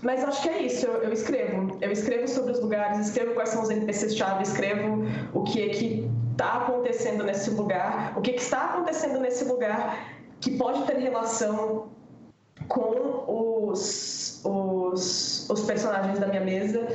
Mas 0.00 0.24
acho 0.24 0.42
que 0.42 0.48
é 0.48 0.62
isso, 0.62 0.86
eu, 0.86 1.02
eu, 1.02 1.12
escrevo. 1.12 1.76
Eu 1.80 1.92
escrevo 1.92 2.26
sobre 2.26 2.52
os 2.52 2.60
lugares, 2.60 3.06
escrevo 3.06 3.34
quais 3.34 3.50
são 3.50 3.62
os 3.62 3.70
NPCs-chave, 3.70 4.42
escrevo 4.42 5.04
o 5.34 5.42
que 5.42 5.62
é 5.62 5.68
que 5.68 6.10
está 6.32 6.54
acontecendo 6.54 7.22
nesse 7.22 7.50
lugar, 7.50 8.14
o 8.16 8.22
que, 8.22 8.32
que 8.32 8.40
está 8.40 8.70
acontecendo 8.70 9.20
nesse 9.20 9.44
lugar 9.44 10.21
que 10.42 10.50
pode 10.58 10.82
ter 10.84 10.98
relação 10.98 11.88
com 12.68 13.70
os, 13.70 14.42
os, 14.44 15.48
os 15.48 15.60
personagens 15.62 16.18
da 16.18 16.26
minha 16.26 16.42
mesa. 16.42 16.86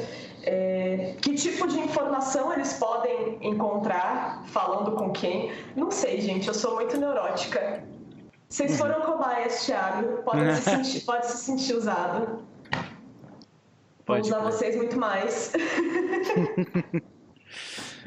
É, 0.44 1.16
que 1.22 1.34
tipo 1.36 1.68
de 1.68 1.80
informação 1.80 2.54
eles 2.54 2.74
podem 2.74 3.38
encontrar 3.42 4.44
falando 4.48 4.92
com 4.92 5.12
quem? 5.12 5.52
Não 5.76 5.90
sei, 5.90 6.22
gente, 6.22 6.48
eu 6.48 6.54
sou 6.54 6.76
muito 6.76 6.96
neurótica. 6.98 7.84
Vocês 8.48 8.72
uhum. 8.72 8.78
foram 8.78 9.02
cobaias, 9.02 9.66
Thiago, 9.66 10.24
pode 10.24 10.56
se 10.56 10.62
sentir, 10.70 11.02
pode 11.02 11.26
se 11.26 11.38
sentir 11.38 11.74
usado. 11.74 12.46
Vou 14.06 14.20
usar 14.20 14.40
vocês 14.40 14.76
muito 14.76 14.98
mais. 14.98 15.52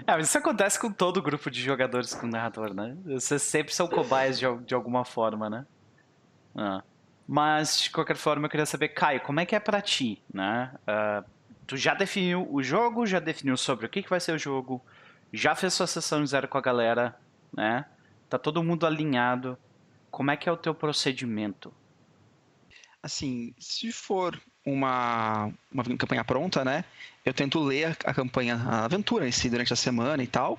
É, 0.07 0.13
mas 0.17 0.29
isso 0.29 0.39
acontece 0.39 0.79
com 0.79 0.93
todo 0.93 1.23
grupo 1.23 1.51
de 1.51 1.61
jogadores 1.61 2.15
com 2.15 2.27
narrador, 2.27 2.75
né? 2.75 2.97
Vocês 3.05 3.43
sempre 3.43 3.75
são 3.75 3.87
cobaias 3.89 4.39
de, 4.39 4.47
de 4.65 4.75
alguma 4.75 5.05
forma, 5.05 5.51
né? 5.51 5.67
Ah. 6.55 6.83
Mas, 7.27 7.81
de 7.81 7.91
qualquer 7.91 8.17
forma, 8.17 8.47
eu 8.47 8.51
queria 8.51 8.67
saber, 8.67 8.89
Caio, 8.89 9.21
como 9.21 9.39
é 9.39 9.47
que 9.47 9.55
é 9.55 9.61
pra 9.61 9.81
ti, 9.81 10.21
né? 10.33 10.73
Uh, 10.83 11.25
tu 11.67 11.77
já 11.77 11.95
definiu 11.95 12.49
o 12.53 12.63
jogo, 12.63 13.07
já 13.07 13.21
definiu 13.21 13.57
sobre 13.57 13.87
o 13.87 13.89
que, 13.89 14.03
que 14.03 14.11
vai 14.11 14.19
ser 14.19 14.33
o 14.33 14.39
jogo, 14.39 14.85
já 15.33 15.55
fez 15.55 15.73
sua 15.73 15.87
sessão 15.87 16.27
zero 16.27 16.49
com 16.49 16.59
a 16.59 16.61
galera, 16.61 17.17
né? 17.55 17.85
Tá 18.29 18.39
todo 18.39 18.63
mundo 18.63 18.87
alinhado. 18.87 19.57
Como 20.11 20.31
é 20.31 20.37
que 20.37 20.49
é 20.49 20.53
o 20.53 20.57
teu 20.57 20.75
procedimento? 20.75 21.73
Assim, 23.01 23.55
se 23.59 23.93
for 23.93 24.41
uma, 24.67 25.53
uma 25.73 25.85
campanha 25.97 26.25
pronta, 26.25 26.65
né? 26.65 26.85
Eu 27.25 27.35
tento 27.35 27.61
ler 27.61 27.97
a 28.05 28.15
campanha, 28.15 28.57
a 28.57 28.85
aventura 28.85 29.29
em 29.29 29.33
si 29.33 29.51
durante 29.51 29.73
a 29.73 29.77
semana 29.77 30.23
e 30.23 30.27
tal. 30.27 30.59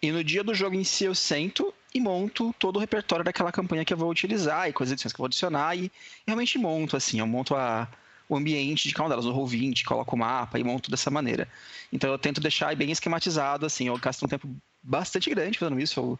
E 0.00 0.10
no 0.12 0.22
dia 0.22 0.44
do 0.44 0.54
jogo 0.54 0.76
em 0.76 0.84
si 0.84 1.04
eu 1.04 1.14
sento 1.14 1.72
e 1.94 2.00
monto 2.00 2.54
todo 2.58 2.76
o 2.76 2.78
repertório 2.78 3.24
daquela 3.24 3.50
campanha 3.50 3.84
que 3.84 3.92
eu 3.92 3.96
vou 3.96 4.10
utilizar 4.10 4.68
e 4.68 4.72
coisas 4.72 5.00
que 5.00 5.06
eu 5.06 5.12
vou 5.16 5.26
adicionar 5.26 5.74
e 5.76 5.90
realmente 6.26 6.58
monto 6.58 6.96
assim, 6.96 7.18
eu 7.18 7.26
monto 7.26 7.54
a, 7.54 7.88
o 8.28 8.36
ambiente 8.36 8.86
de 8.86 8.94
cada 8.94 9.04
uma 9.04 9.10
delas, 9.10 9.24
o 9.24 9.32
Roll20, 9.32 9.84
coloco 9.84 10.14
o 10.14 10.18
mapa 10.18 10.58
e 10.58 10.64
monto 10.64 10.90
dessa 10.90 11.10
maneira. 11.10 11.48
Então 11.92 12.10
eu 12.10 12.18
tento 12.18 12.40
deixar 12.40 12.74
bem 12.76 12.90
esquematizado, 12.90 13.64
assim, 13.64 13.88
eu 13.88 13.96
gasto 13.98 14.24
um 14.24 14.28
tempo 14.28 14.48
bastante 14.82 15.30
grande 15.30 15.58
fazendo 15.58 15.80
isso. 15.80 15.98
Eu, 15.98 16.18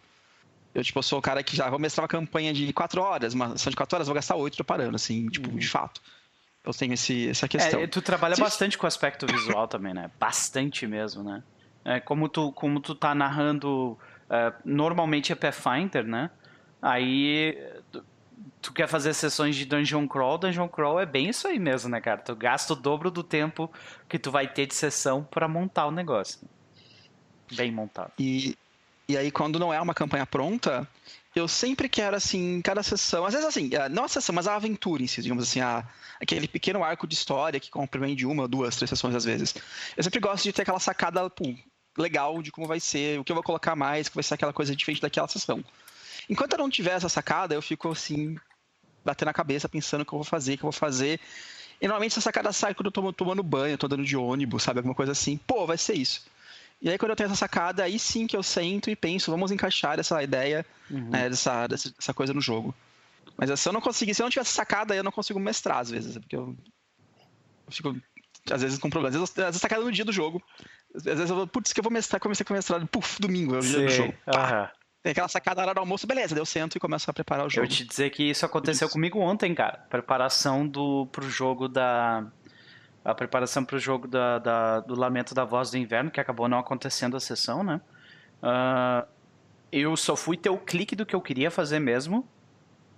eu 0.75 0.85
tipo, 0.85 0.99
eu 0.99 1.03
sou 1.03 1.19
o 1.19 1.23
cara 1.23 1.43
que 1.43 1.57
já 1.57 1.69
vou 1.69 1.79
mestrar 1.79 2.05
uma 2.05 2.09
campanha 2.09 2.53
de 2.53 2.73
4 2.73 3.01
horas, 3.01 3.35
uma 3.35 3.51
sessão 3.51 3.71
de 3.71 3.77
4 3.77 3.97
horas, 3.97 4.09
vou 4.09 4.15
gastar 4.15 4.37
8 4.37 4.55
preparando, 4.57 4.95
assim, 4.95 5.29
tipo, 5.29 5.51
uhum. 5.51 5.57
de 5.57 5.69
fato. 5.69 6.01
Eu 6.67 6.73
tenho 6.73 6.95
esse, 6.95 7.31
essa 7.31 7.47
questão. 7.47 7.81
É, 7.81 7.87
tu 7.87 8.03
trabalha 8.03 8.35
Se... 8.35 8.41
bastante 8.41 8.77
com 8.77 8.85
o 8.85 8.89
aspecto 8.89 9.25
visual 9.27 9.67
também, 9.69 9.95
né? 9.95 10.11
Bastante 10.19 10.87
mesmo, 10.87 11.23
né? 11.23 11.43
É, 11.85 12.01
como, 12.01 12.29
tu, 12.29 12.51
como 12.53 12.81
tu 12.81 12.95
tá 12.95 13.15
narrando, 13.15 13.97
é, 14.29 14.53
normalmente 14.65 15.33
é 15.33 15.37
Pathfinder, 15.37 16.05
né? 16.05 16.29
Aí 16.83 17.57
tu 18.61 18.73
quer 18.73 18.89
fazer 18.89 19.15
sessões 19.15 19.55
de 19.55 19.65
Dungeon 19.65 20.09
Crawl, 20.09 20.39
Dungeon 20.39 20.69
Crawl 20.69 20.99
é 20.99 21.07
bem 21.07 21.29
isso 21.29 21.47
aí 21.47 21.59
mesmo, 21.59 21.89
né, 21.89 22.01
cara? 22.01 22.21
Tu 22.21 22.35
gasta 22.35 22.73
o 22.73 22.77
dobro 22.77 23.11
do 23.13 23.23
tempo 23.23 23.71
que 24.09 24.19
tu 24.19 24.33
vai 24.33 24.49
ter 24.49 24.67
de 24.67 24.75
sessão 24.75 25.23
para 25.23 25.47
montar 25.47 25.87
o 25.87 25.93
negócio. 25.93 26.41
Bem 27.55 27.71
montado. 27.71 28.11
E, 28.19 28.57
e 29.09 29.17
aí, 29.17 29.31
quando 29.31 29.59
não 29.59 29.73
é 29.73 29.81
uma 29.81 29.95
campanha 29.95 30.27
pronta, 30.27 30.89
eu 31.35 31.47
sempre 31.47 31.89
quero, 31.89 32.17
assim, 32.17 32.61
cada 32.63 32.83
sessão, 32.83 33.25
às 33.25 33.35
vezes 33.35 33.47
assim, 33.47 33.71
não 33.91 34.05
a 34.05 34.09
sessão, 34.09 34.35
mas 34.35 34.47
a 34.47 34.57
aventura 34.57 35.03
em 35.03 35.07
si, 35.07 35.21
digamos 35.23 35.45
assim, 35.45 35.61
a, 35.61 35.87
aquele 36.21 36.49
pequeno 36.49 36.83
arco 36.83 37.07
de 37.07 37.15
história 37.15 37.61
que 37.61 37.71
compreende 37.71 38.25
uma, 38.27 38.49
duas, 38.49 38.75
três 38.75 38.89
sessões 38.89 39.15
às 39.15 39.25
vezes. 39.25 39.55
Eu 39.97 40.03
sempre 40.03 40.19
gosto 40.19 40.45
de 40.45 40.53
ter 40.53 40.63
aquela 40.63 40.81
sacada, 40.81 41.29
pum, 41.29 41.57
legal 41.97 42.43
de 42.43 42.51
como 42.51 42.67
vai 42.67 42.81
ser, 42.81 43.21
o 43.21 43.25
que 43.25 43.33
eu 43.33 43.37
vou 43.37 43.43
colocar 43.43 43.77
mais, 43.77 44.09
que 44.09 44.15
vai 44.15 44.25
ser 44.25 44.35
aquela 44.35 44.53
coisa 44.53 44.75
diferente 44.75 45.01
daquela 45.01 45.29
sessão. 45.29 45.63
Enquanto 46.29 46.55
eu 46.55 46.59
não 46.59 46.71
tiver 46.71 46.93
essa 46.93 47.09
sacada, 47.09 47.55
eu 47.55 47.63
fico 47.63 47.91
assim, 47.91 48.37
batendo 49.05 49.29
a 49.29 49.35
cabeça, 49.35 49.69
pensando 49.69 50.01
o 50.01 50.05
que 50.05 50.13
eu 50.13 50.19
vou 50.19 50.25
fazer, 50.25 50.55
o 50.55 50.59
que 50.59 50.65
eu 50.65 50.71
vou 50.71 50.79
fazer. 50.79 51.21
E 51.81 51.87
normalmente 51.87 52.13
essa 52.13 52.23
sacada 52.23 52.53
sai 52.53 52.75
quando 52.75 52.87
eu 52.87 52.93
tô 52.93 53.13
tomando 53.13 53.43
banho, 53.43 53.79
tô 53.79 53.87
andando 53.87 54.05
de 54.05 54.17
ônibus, 54.17 54.63
sabe? 54.63 54.81
Alguma 54.81 54.95
coisa 54.95 55.13
assim. 55.13 55.37
Pô, 55.47 55.67
vai 55.67 55.77
ser 55.77 55.95
isso. 55.95 56.25
E 56.81 56.91
aí 56.91 56.99
quando 56.99 57.11
eu 57.11 57.17
tenho 57.17 57.27
essa 57.27 57.37
sacada, 57.37 57.85
aí 57.85 57.99
sim 57.99 58.27
que 58.27 58.37
eu 58.37 58.43
sento 58.43 58.91
e 58.91 58.97
penso, 58.97 59.31
vamos 59.31 59.51
encaixar 59.51 59.99
essa 59.99 60.23
ideia, 60.23 60.65
uhum. 60.91 61.11
né, 61.11 61.29
dessa, 61.29 61.67
dessa 61.67 62.15
coisa 62.15 62.35
no 62.35 62.41
jogo. 62.41 62.75
Mas 63.37 63.59
se 63.59 63.69
eu 63.69 63.73
não 63.73 63.81
conseguir, 63.81 64.15
se 64.15 64.23
eu 64.23 64.25
não 64.25 64.31
tiver 64.31 64.43
essa 64.43 64.53
sacada, 64.53 64.95
eu 64.95 65.03
não 65.03 65.13
consigo 65.13 65.39
mestrar 65.41 65.79
às 65.79 65.91
vezes, 65.91 66.17
porque 66.19 66.37
eu, 66.37 66.57
eu 67.67 67.73
fico 67.73 67.97
às 68.51 68.63
vezes 68.63 68.79
com 68.79 68.89
problema. 68.89 69.15
Às 69.15 69.21
vezes, 69.21 69.39
às 69.39 69.45
vezes 69.45 69.61
sacada 69.61 69.83
no 69.83 69.93
dia 69.93 70.05
do 70.05 70.13
jogo. 70.13 70.43
Às 70.95 71.03
vezes 71.03 71.31
eu 71.31 71.37
vou, 71.37 71.47
putz, 71.47 71.73
que 71.73 71.81
eu 71.81 71.85
vou 71.85 71.93
mestrar, 71.93 72.21
comecei 72.21 72.47
a 72.49 72.53
mestrar, 72.53 72.87
puf, 72.87 73.21
domingo 73.21 73.55
é 73.55 73.59
o 73.59 73.61
dia 73.61 73.87
do 73.87 73.89
jogo. 73.91 74.15
Tem 75.03 75.13
aquela 75.13 75.29
sacada 75.29 75.61
na 75.61 75.67
hora 75.67 75.75
do 75.75 75.81
almoço, 75.81 76.07
beleza, 76.07 76.35
deu 76.35 76.45
centro 76.45 76.79
e 76.79 76.81
começo 76.81 77.09
a 77.09 77.15
preparar 77.15 77.47
o 77.47 77.51
jogo. 77.51 77.67
Eu 77.67 77.71
te 77.71 77.85
dizer 77.85 78.11
que 78.11 78.25
isso 78.25 78.45
aconteceu 78.45 78.89
comigo 78.89 79.21
ontem, 79.21 79.55
cara. 79.55 79.79
Preparação 79.89 80.67
do, 80.67 81.07
pro 81.13 81.29
jogo 81.31 81.69
da. 81.69 82.27
A 83.07 83.15
preparação 83.15 83.65
pro 83.65 83.79
jogo 83.79 84.09
da, 84.09 84.39
da, 84.39 84.81
do 84.81 84.99
Lamento 84.99 85.35
da 85.35 85.45
Voz 85.45 85.71
do 85.71 85.77
Inverno, 85.77 86.11
que 86.11 86.21
acabou 86.21 86.49
não 86.49 86.59
acontecendo 86.59 87.17
a 87.17 87.21
sessão, 87.21 87.63
né? 87.63 87.81
Uh, 88.43 89.07
eu 89.71 89.97
só 89.97 90.17
fui 90.17 90.37
ter 90.37 90.51
o 90.51 90.59
clique 90.59 90.97
do 90.97 91.07
que 91.07 91.15
eu 91.15 91.21
queria 91.21 91.51
fazer 91.51 91.79
mesmo 91.79 92.29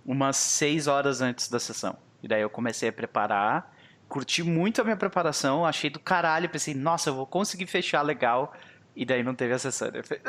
umas 0.07 0.37
seis 0.37 0.87
horas 0.87 1.21
antes 1.21 1.49
da 1.49 1.61
sessão. 1.61 1.99
E 2.23 2.29
daí 2.29 2.41
eu 2.41 2.49
comecei 2.49 2.89
a 2.89 2.93
preparar, 2.93 3.75
curti 4.09 4.43
muito 4.43 4.81
a 4.81 4.85
minha 4.85 4.97
preparação, 4.97 5.67
achei 5.67 5.91
do 5.91 6.01
caralho, 6.01 6.49
pensei, 6.49 6.75
nossa, 6.75 7.11
eu 7.11 7.15
vou 7.15 7.27
conseguir 7.27 7.67
fechar 7.67 8.01
legal. 8.03 8.55
E 8.97 9.05
daí 9.05 9.23
não 9.23 9.35
teve 9.35 9.53
a 9.53 9.59
sessão. 9.59 9.91
Eu 9.93 10.03
falei, 10.03 10.23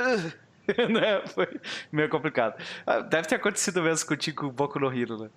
né? 0.90 1.26
Foi 1.28 1.48
meio 1.92 2.10
complicado. 2.10 2.62
Ah, 2.86 3.00
deve 3.00 3.28
ter 3.28 3.36
acontecido 3.36 3.82
mesmo 3.82 4.08
contigo 4.08 4.42
com 4.42 4.48
o 4.48 4.52
Boku 4.52 4.80
no 4.80 4.94
Hero, 4.94 5.18
né? 5.24 5.30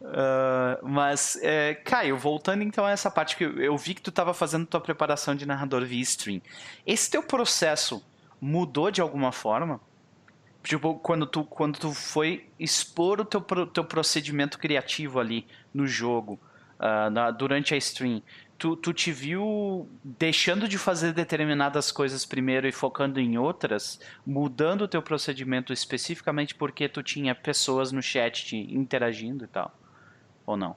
Uh, 0.00 0.86
mas, 0.86 1.38
é, 1.42 1.74
Caio, 1.74 2.18
voltando 2.18 2.62
então 2.62 2.84
a 2.84 2.90
essa 2.90 3.10
parte 3.10 3.36
que 3.36 3.44
eu, 3.44 3.76
vi 3.76 3.94
que 3.94 4.02
tu 4.02 4.10
estava 4.10 4.34
fazendo 4.34 4.66
tua 4.66 4.80
preparação 4.80 5.34
de 5.34 5.46
narrador 5.46 5.84
via 5.84 6.02
stream. 6.02 6.40
Esse 6.86 7.10
teu 7.10 7.22
processo 7.22 8.04
mudou 8.40 8.90
de 8.90 9.00
alguma 9.00 9.32
forma? 9.32 9.80
Tipo, 10.62 10.96
quando 10.96 11.26
tu, 11.26 11.44
quando 11.44 11.78
tu 11.78 11.92
foi 11.92 12.48
expor 12.58 13.20
o 13.20 13.24
teu, 13.24 13.40
teu 13.40 13.84
procedimento 13.84 14.58
criativo 14.58 15.18
ali 15.18 15.46
no 15.72 15.86
jogo, 15.86 16.38
uh, 16.78 17.08
na, 17.10 17.30
durante 17.30 17.72
a 17.72 17.76
stream, 17.76 18.22
tu, 18.58 18.76
tu 18.76 18.92
te 18.92 19.12
viu 19.12 19.88
deixando 20.04 20.68
de 20.68 20.76
fazer 20.76 21.12
determinadas 21.12 21.90
coisas 21.92 22.26
primeiro 22.26 22.66
e 22.66 22.72
focando 22.72 23.20
em 23.20 23.38
outras, 23.38 24.00
mudando 24.26 24.82
o 24.82 24.88
teu 24.88 25.00
procedimento 25.00 25.72
especificamente 25.72 26.54
porque 26.54 26.88
tu 26.88 27.02
tinha 27.02 27.34
pessoas 27.34 27.92
no 27.92 28.02
chat 28.02 28.44
te 28.44 28.56
interagindo 28.56 29.44
e 29.44 29.48
tal? 29.48 29.72
Ou 30.46 30.56
não? 30.56 30.76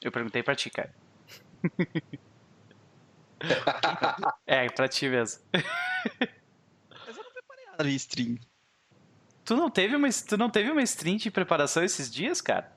Eu 0.00 0.12
perguntei 0.12 0.42
pra 0.42 0.54
ti, 0.54 0.70
cara. 0.70 0.94
é, 4.46 4.68
pra 4.68 4.88
ti 4.88 5.08
mesmo. 5.08 5.42
Mas 5.52 7.16
eu 7.16 7.24
não 7.24 7.32
preparei 7.32 7.66
nada 7.70 7.84
de 7.84 7.94
stream. 7.96 8.38
Tu 9.44 9.56
não 9.56 9.70
teve 9.70 9.96
uma, 9.96 10.08
tu 10.10 10.36
não 10.36 10.48
teve 10.48 10.70
uma 10.70 10.82
stream 10.82 11.16
de 11.16 11.30
preparação 11.30 11.82
esses 11.82 12.10
dias, 12.10 12.40
cara? 12.40 12.72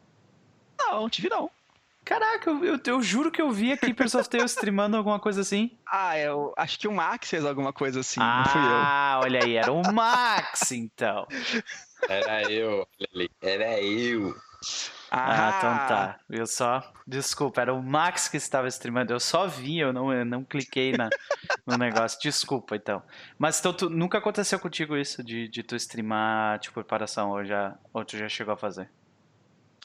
Não, 0.80 1.10
tive 1.10 1.30
não. 1.30 1.52
Caraca, 2.08 2.50
eu, 2.50 2.64
eu, 2.64 2.80
eu, 2.86 3.02
juro 3.02 3.30
que 3.30 3.42
eu 3.42 3.52
vi 3.52 3.74
aqui 3.74 3.94
Person 3.94 4.20
of 4.20 4.30
Tale 4.30 4.46
streamando 4.46 4.96
alguma 4.96 5.20
coisa 5.20 5.42
assim. 5.42 5.78
Ah, 5.86 6.18
eu 6.18 6.54
acho 6.56 6.80
que 6.80 6.88
o 6.88 6.94
Max 6.94 7.30
fez 7.30 7.44
alguma 7.44 7.74
coisa 7.74 8.00
assim, 8.00 8.22
ah, 8.22 8.38
não 8.38 8.46
fui 8.46 8.62
eu. 8.62 8.66
Ah, 8.66 9.20
olha 9.24 9.44
aí, 9.44 9.58
era 9.58 9.74
o 9.74 9.94
Max, 9.94 10.72
então. 10.72 11.28
Era 12.08 12.52
eu, 12.52 12.88
era 13.42 13.82
eu. 13.82 14.36
Ah, 15.10 15.30
ah, 15.30 15.58
então 15.58 15.88
tá. 15.88 16.20
Eu 16.30 16.48
só. 16.48 16.94
Desculpa, 17.06 17.62
era 17.62 17.74
o 17.74 17.82
Max 17.82 18.28
que 18.28 18.38
estava 18.38 18.68
streamando. 18.68 19.14
Eu 19.14 19.20
só 19.20 19.48
vi, 19.48 19.80
eu 19.80 19.94
não, 19.94 20.12
eu 20.12 20.26
não 20.26 20.44
cliquei 20.44 20.92
na, 20.92 21.10
no 21.66 21.78
negócio. 21.78 22.20
Desculpa, 22.22 22.76
então. 22.76 23.02
Mas 23.38 23.60
então 23.60 23.74
tu, 23.74 23.90
nunca 23.90 24.18
aconteceu 24.18 24.60
contigo 24.60 24.98
isso 24.98 25.24
de, 25.24 25.48
de 25.48 25.64
tu 25.64 25.76
streamar, 25.76 26.60
tipo, 26.60 26.74
preparação, 26.74 27.32
ou, 27.32 27.46
já, 27.46 27.78
ou 27.94 28.04
tu 28.04 28.18
já 28.18 28.28
chegou 28.28 28.54
a 28.54 28.58
fazer? 28.58 28.90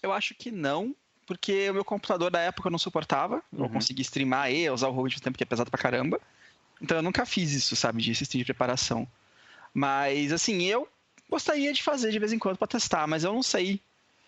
Eu 0.03 0.13
acho 0.13 0.35
que 0.35 0.51
não, 0.51 0.97
porque 1.27 1.71
o 1.71 1.75
meu 1.75 1.85
computador 1.85 2.31
da 2.31 2.41
época 2.41 2.71
não 2.71 2.79
suportava. 2.79 3.37
Uhum. 3.53 3.61
Não 3.61 3.69
consegui 3.69 4.03
streamar 4.03 4.51
e 4.51 4.69
usar 4.69 4.89
o 4.89 4.93
Hobbit 4.93 5.17
no 5.17 5.23
tempo 5.23 5.39
que 5.39 5.45
é 5.45 5.47
pesado 5.47 5.71
pra 5.71 5.81
caramba. 5.81 6.21
Então 6.81 6.97
eu 6.97 7.03
nunca 7.03 7.25
fiz 7.25 7.53
isso, 7.53 7.77
sabe, 7.77 8.03
de 8.03 8.11
assistir 8.11 8.39
de 8.39 8.45
preparação. 8.45 9.07
Mas, 9.73 10.33
assim, 10.33 10.63
eu 10.63 10.89
gostaria 11.33 11.73
de 11.73 11.83
fazer 11.83 12.11
de 12.11 12.19
vez 12.19 12.33
em 12.33 12.39
quando 12.39 12.59
para 12.59 12.69
testar, 12.69 13.07
mas 13.07 13.25
eu 13.25 13.33
não 13.33 13.43
sei 13.43 13.81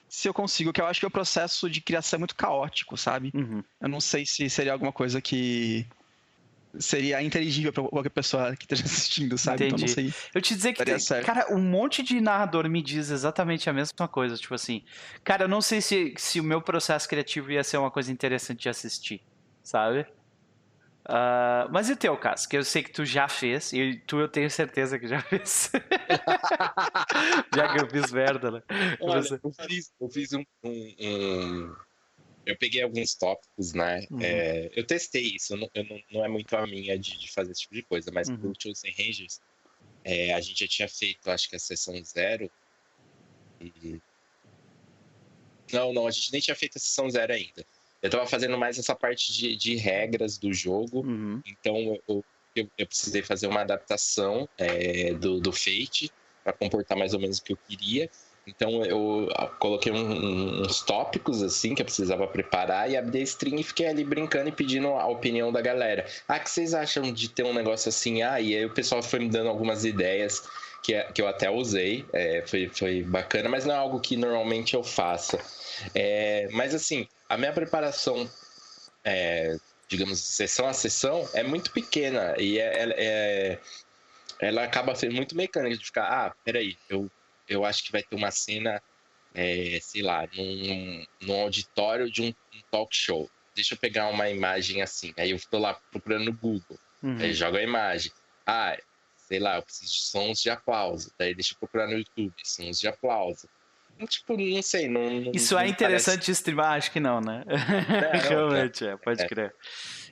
se 0.09 0.27
eu 0.29 0.33
consigo, 0.33 0.73
que 0.73 0.81
eu 0.81 0.87
acho 0.87 1.01
que 1.01 1.07
o 1.07 1.11
processo 1.11 1.69
de 1.69 1.81
criação 1.81 2.17
é 2.17 2.21
muito 2.21 2.35
caótico, 2.35 2.97
sabe? 2.97 3.31
Uhum. 3.35 3.63
Eu 3.81 3.89
não 3.89 4.01
sei 4.01 4.25
se 4.25 4.49
seria 4.49 4.73
alguma 4.73 4.93
coisa 4.93 5.21
que 5.21 5.87
seria 6.79 7.23
inteligível 7.23 7.73
para 7.73 7.85
qualquer 7.85 8.11
pessoa 8.11 8.57
que 8.57 8.65
esteja 8.65 8.85
assistindo, 8.87 9.37
sabe? 9.37 9.67
Entendi. 9.67 9.85
Então 9.85 9.87
não 9.87 10.13
sei. 10.13 10.15
Eu 10.35 10.41
te 10.41 10.55
dizer 10.55 10.73
que, 10.73 10.85
tem, 10.85 10.99
cara, 11.23 11.53
um 11.55 11.61
monte 11.61 12.03
de 12.03 12.21
narrador 12.21 12.69
me 12.69 12.83
diz 12.83 13.11
exatamente 13.11 13.69
a 13.69 13.73
mesma 13.73 14.09
coisa. 14.09 14.37
Tipo 14.37 14.55
assim, 14.55 14.83
cara, 15.23 15.45
eu 15.45 15.49
não 15.49 15.61
sei 15.61 15.81
se, 15.81 16.15
se 16.17 16.41
o 16.41 16.45
meu 16.45 16.63
processo 16.63 17.09
criativo 17.09 17.53
ia 17.53 17.63
ser 17.63 17.77
uma 17.77 17.91
coisa 17.91 18.11
interessante 18.11 18.63
de 18.63 18.69
assistir, 18.69 19.21
sabe? 19.63 20.07
Uh, 21.07 21.69
mas 21.71 21.91
e 21.91 21.93
o 21.93 21.97
teu 21.97 22.17
caso? 22.17 22.49
Que 22.49 22.57
eu 22.57 22.65
sei 22.65 22.83
que 22.83 22.91
tu 22.91 23.05
já 23.05 23.29
fez, 23.29 23.73
e 23.73 24.03
tu 24.07 24.19
eu 24.19 24.29
tenho 24.29 24.51
certeza 24.51 24.99
que 24.99 25.07
já 25.07 25.21
fez. 25.29 25.71
já 27.55 27.73
que 27.73 27.83
eu 27.83 27.91
fiz 27.91 28.11
merda, 28.11 28.51
né? 28.51 28.63
Olha, 29.01 29.23
eu 29.43 29.53
fiz, 29.69 29.93
eu 30.01 30.09
fiz 30.09 30.33
um, 30.33 30.45
um, 30.63 30.95
um 31.01 31.77
eu 32.47 32.57
peguei 32.57 32.83
alguns 32.83 33.15
tópicos, 33.15 33.73
né? 33.73 34.07
Uhum. 34.11 34.21
É, 34.23 34.71
eu 34.75 34.87
testei 34.87 35.35
isso, 35.35 35.55
eu 35.55 35.59
não, 35.59 35.71
eu 35.75 35.85
não, 35.85 36.03
não, 36.11 36.25
é 36.25 36.29
muito 36.29 36.55
a 36.57 36.67
minha 36.67 36.99
de, 36.99 37.19
de, 37.19 37.31
fazer 37.31 37.53
esse 37.53 37.63
tipo 37.63 37.75
de 37.75 37.83
coisa, 37.83 38.11
mas 38.13 38.29
uhum. 38.29 38.39
pro 38.39 38.53
Chosen 38.59 38.93
Rangers, 38.93 39.41
é, 40.03 40.35
a 40.35 40.41
gente 40.41 40.61
já 40.61 40.69
tinha 40.69 40.89
feito, 40.89 41.31
acho 41.31 41.49
que 41.49 41.57
a 41.57 41.59
sessão 41.59 41.95
zero. 42.05 42.51
E... 43.61 44.01
Não, 45.73 45.93
não, 45.93 46.07
a 46.07 46.11
gente 46.11 46.33
nem 46.33 46.41
tinha 46.41 46.55
feito 46.55 46.77
a 46.77 46.81
sessão 46.81 47.09
zero 47.09 47.33
ainda. 47.33 47.65
Eu 48.05 48.11
tava 48.11 48.27
fazendo 48.27 48.59
mais 48.59 48.79
essa 48.79 48.95
parte 48.95 49.33
de, 49.33 49.57
de 49.57 49.77
regras 49.77 50.37
do 50.37 50.53
jogo, 50.53 51.01
uhum. 51.01 51.41
então 51.47 51.99
eu, 52.07 52.23
eu, 52.55 52.69
eu, 52.77 52.87
precisei 52.87 53.23
fazer 53.23 53.47
uma 53.47 53.63
adaptação 53.63 54.47
é, 54.59 55.15
do, 55.15 55.41
do 55.41 55.51
Fate 55.51 56.13
para 56.45 56.53
comportar 56.53 56.99
mais 56.99 57.15
ou 57.15 57.19
menos 57.21 57.39
o 57.39 57.43
que 57.43 57.55
eu 57.55 57.59
queria. 57.67 58.11
Então 58.47 58.85
eu 58.85 59.29
coloquei 59.59 59.91
um, 59.91 60.61
uns 60.61 60.83
tópicos 60.83 61.43
assim 61.43 61.75
que 61.75 61.81
eu 61.81 61.87
precisava 61.87 62.27
preparar 62.27 62.91
e 62.91 62.97
abri 62.99 63.21
a 63.21 63.23
stream 63.23 63.59
e 63.59 63.63
fiquei 63.63 63.87
ali 63.87 64.05
brincando 64.05 64.51
e 64.51 64.53
pedindo 64.53 64.89
a 64.89 65.07
opinião 65.07 65.51
da 65.51 65.63
galera. 65.63 66.05
Ah, 66.29 66.39
que 66.39 66.51
vocês 66.51 66.75
acham 66.75 67.11
de 67.11 67.31
ter 67.31 67.45
um 67.45 67.55
negócio 67.55 67.89
assim? 67.89 68.23
Ah, 68.23 68.39
e 68.39 68.55
aí 68.55 68.67
o 68.67 68.75
pessoal 68.75 69.03
foi 69.03 69.21
me 69.21 69.31
dando 69.31 69.49
algumas 69.49 69.87
ideias 69.87 70.47
que, 70.85 70.93
é, 70.93 71.11
que 71.11 71.23
eu 71.23 71.27
até 71.27 71.51
usei, 71.51 72.05
é, 72.13 72.45
foi, 72.47 72.69
foi 72.69 73.03
bacana, 73.03 73.49
mas 73.49 73.65
não 73.65 73.75
é 73.75 73.79
algo 73.79 73.99
que 73.99 74.19
normalmente 74.19 74.75
eu 74.75 74.85
faça. 74.85 75.43
É, 75.95 76.47
mas 76.53 76.75
assim, 76.75 77.09
a 77.27 77.39
minha 77.39 77.55
preparação, 77.55 78.31
é, 79.03 79.57
digamos, 79.89 80.21
sessão 80.21 80.69
a 80.69 80.75
sessão, 80.75 81.27
é 81.33 81.43
muito 81.43 81.71
pequena 81.71 82.35
e 82.39 82.59
é, 82.59 82.95
é, 82.99 83.59
ela 84.39 84.63
acaba 84.63 84.95
sendo 84.95 85.15
muito 85.15 85.35
mecânica 85.35 85.79
de 85.79 85.87
ficar, 85.87 86.05
ah, 86.05 86.35
peraí, 86.45 86.77
eu, 86.91 87.11
eu 87.49 87.65
acho 87.65 87.83
que 87.83 87.91
vai 87.91 88.03
ter 88.03 88.15
uma 88.15 88.31
cena, 88.31 88.83
é, 89.35 89.79
sei 89.81 90.03
lá, 90.03 90.29
num, 90.37 91.07
num 91.23 91.41
auditório 91.41 92.11
de 92.11 92.21
um, 92.21 92.27
um, 92.27 92.63
talk 92.71 92.95
show. 92.95 93.31
Deixa 93.55 93.73
eu 93.73 93.79
pegar 93.79 94.09
uma 94.09 94.29
imagem 94.29 94.83
assim. 94.83 95.15
Aí 95.17 95.31
eu 95.31 95.37
estou 95.37 95.61
lá 95.61 95.81
procurando 95.91 96.27
no 96.27 96.33
Google. 96.35 96.79
Uhum. 97.03 97.17
Aí 97.21 97.33
jogo 97.33 97.57
a 97.57 97.63
imagem. 97.63 98.13
Ah, 98.47 98.77
sei 99.27 99.39
lá, 99.39 99.57
eu 99.57 99.63
preciso 99.63 99.93
de 99.93 100.01
sons 100.01 100.41
de 100.41 100.51
aplauso. 100.51 101.13
Daí 101.19 101.35
deixa 101.35 101.55
eu 101.55 101.59
procurar 101.59 101.87
no 101.87 101.95
YouTube, 101.95 102.35
sons 102.45 102.79
de 102.79 102.89
aplauso. 102.89 103.49
Tipo, 104.09 104.37
não 104.37 104.63
sei, 104.63 104.89
não. 104.89 105.31
Isso 105.33 105.55
não 105.55 105.61
é 105.61 105.69
interessante 105.69 106.15
parece... 106.15 106.33
streamar? 106.33 106.73
Acho 106.73 106.91
que 106.91 107.01
não, 107.01 107.21
né? 107.21 107.45
Não, 107.47 108.21
Realmente, 108.29 108.85
é, 108.85 108.97
pode 108.97 109.23
é. 109.23 109.29
crer. 109.29 109.55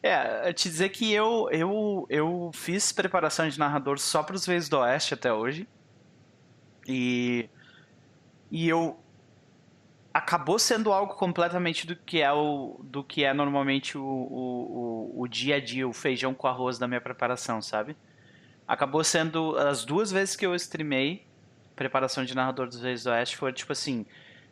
É, 0.03 0.53
te 0.53 0.69
dizer 0.69 0.89
que 0.91 1.13
eu, 1.13 1.49
eu, 1.51 2.07
eu 2.09 2.51
fiz 2.55 2.93
preparação 2.93 3.49
de 3.49 3.59
narrador 3.59 3.99
só 3.99 4.23
para 4.23 4.37
os 4.37 4.47
Vezes 4.47 4.69
do 4.69 4.79
Oeste 4.79 5.15
até 5.15 5.33
hoje. 5.33 5.69
E, 6.87 7.49
e 8.51 8.69
eu. 8.69 8.99
Acabou 10.15 10.59
sendo 10.59 10.93
algo 10.93 11.15
completamente 11.15 11.87
do 11.87 11.97
que 11.97 12.21
é, 12.21 12.31
o, 12.31 12.79
do 12.85 13.03
que 13.03 13.25
é 13.25 13.33
normalmente 13.33 13.97
o, 13.97 14.05
o, 14.05 15.13
o, 15.17 15.23
o 15.23 15.29
dia 15.29 15.57
a 15.57 15.61
dia, 15.61 15.89
o 15.89 15.93
feijão 15.93 16.35
com 16.35 16.47
arroz 16.47 16.79
da 16.79 16.87
minha 16.87 17.01
preparação, 17.01 17.63
sabe? 17.63 17.97
Acabou 18.73 19.05
sendo 19.05 19.55
as 19.59 19.85
duas 19.85 20.11
vezes 20.11 20.35
que 20.35 20.47
eu 20.47 20.55
streamei 20.55 21.27
preparação 21.77 22.25
de 22.25 22.35
narrador 22.35 22.67
dos 22.67 22.81
Reis 22.81 23.05
do 23.05 23.11
Oeste 23.11 23.37
foi 23.37 23.53
tipo 23.53 23.71
assim 23.71 24.07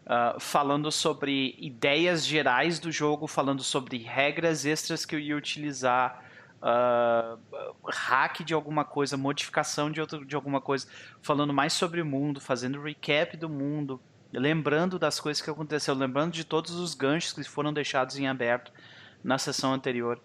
uh, 0.05 0.39
falando 0.39 0.93
sobre 0.93 1.57
ideias 1.59 2.27
gerais 2.27 2.79
do 2.79 2.93
jogo 2.93 3.27
falando 3.27 3.63
sobre 3.63 3.97
regras 3.97 4.67
extras 4.67 5.07
que 5.07 5.15
eu 5.17 5.19
ia 5.19 5.35
utilizar 5.35 6.23
uh, 6.61 7.41
hack 7.89 8.45
de 8.45 8.53
alguma 8.53 8.85
coisa 8.85 9.17
modificação 9.17 9.91
de, 9.91 10.03
outro, 10.03 10.23
de 10.27 10.37
alguma 10.37 10.61
coisa 10.61 10.87
falando 11.23 11.55
mais 11.55 11.73
sobre 11.73 12.03
o 12.03 12.05
mundo 12.05 12.43
fazendo 12.43 12.83
recap 12.83 13.39
do 13.39 13.49
mundo 13.49 13.99
lembrando 14.35 14.99
das 14.99 15.19
coisas 15.19 15.41
que 15.41 15.49
aconteceu 15.49 15.95
lembrando 15.95 16.33
de 16.33 16.45
todos 16.45 16.73
os 16.73 16.93
ganchos 16.93 17.33
que 17.33 17.43
foram 17.45 17.73
deixados 17.73 18.19
em 18.19 18.29
aberto 18.29 18.71
na 19.25 19.39
sessão 19.39 19.73
anterior 19.73 20.21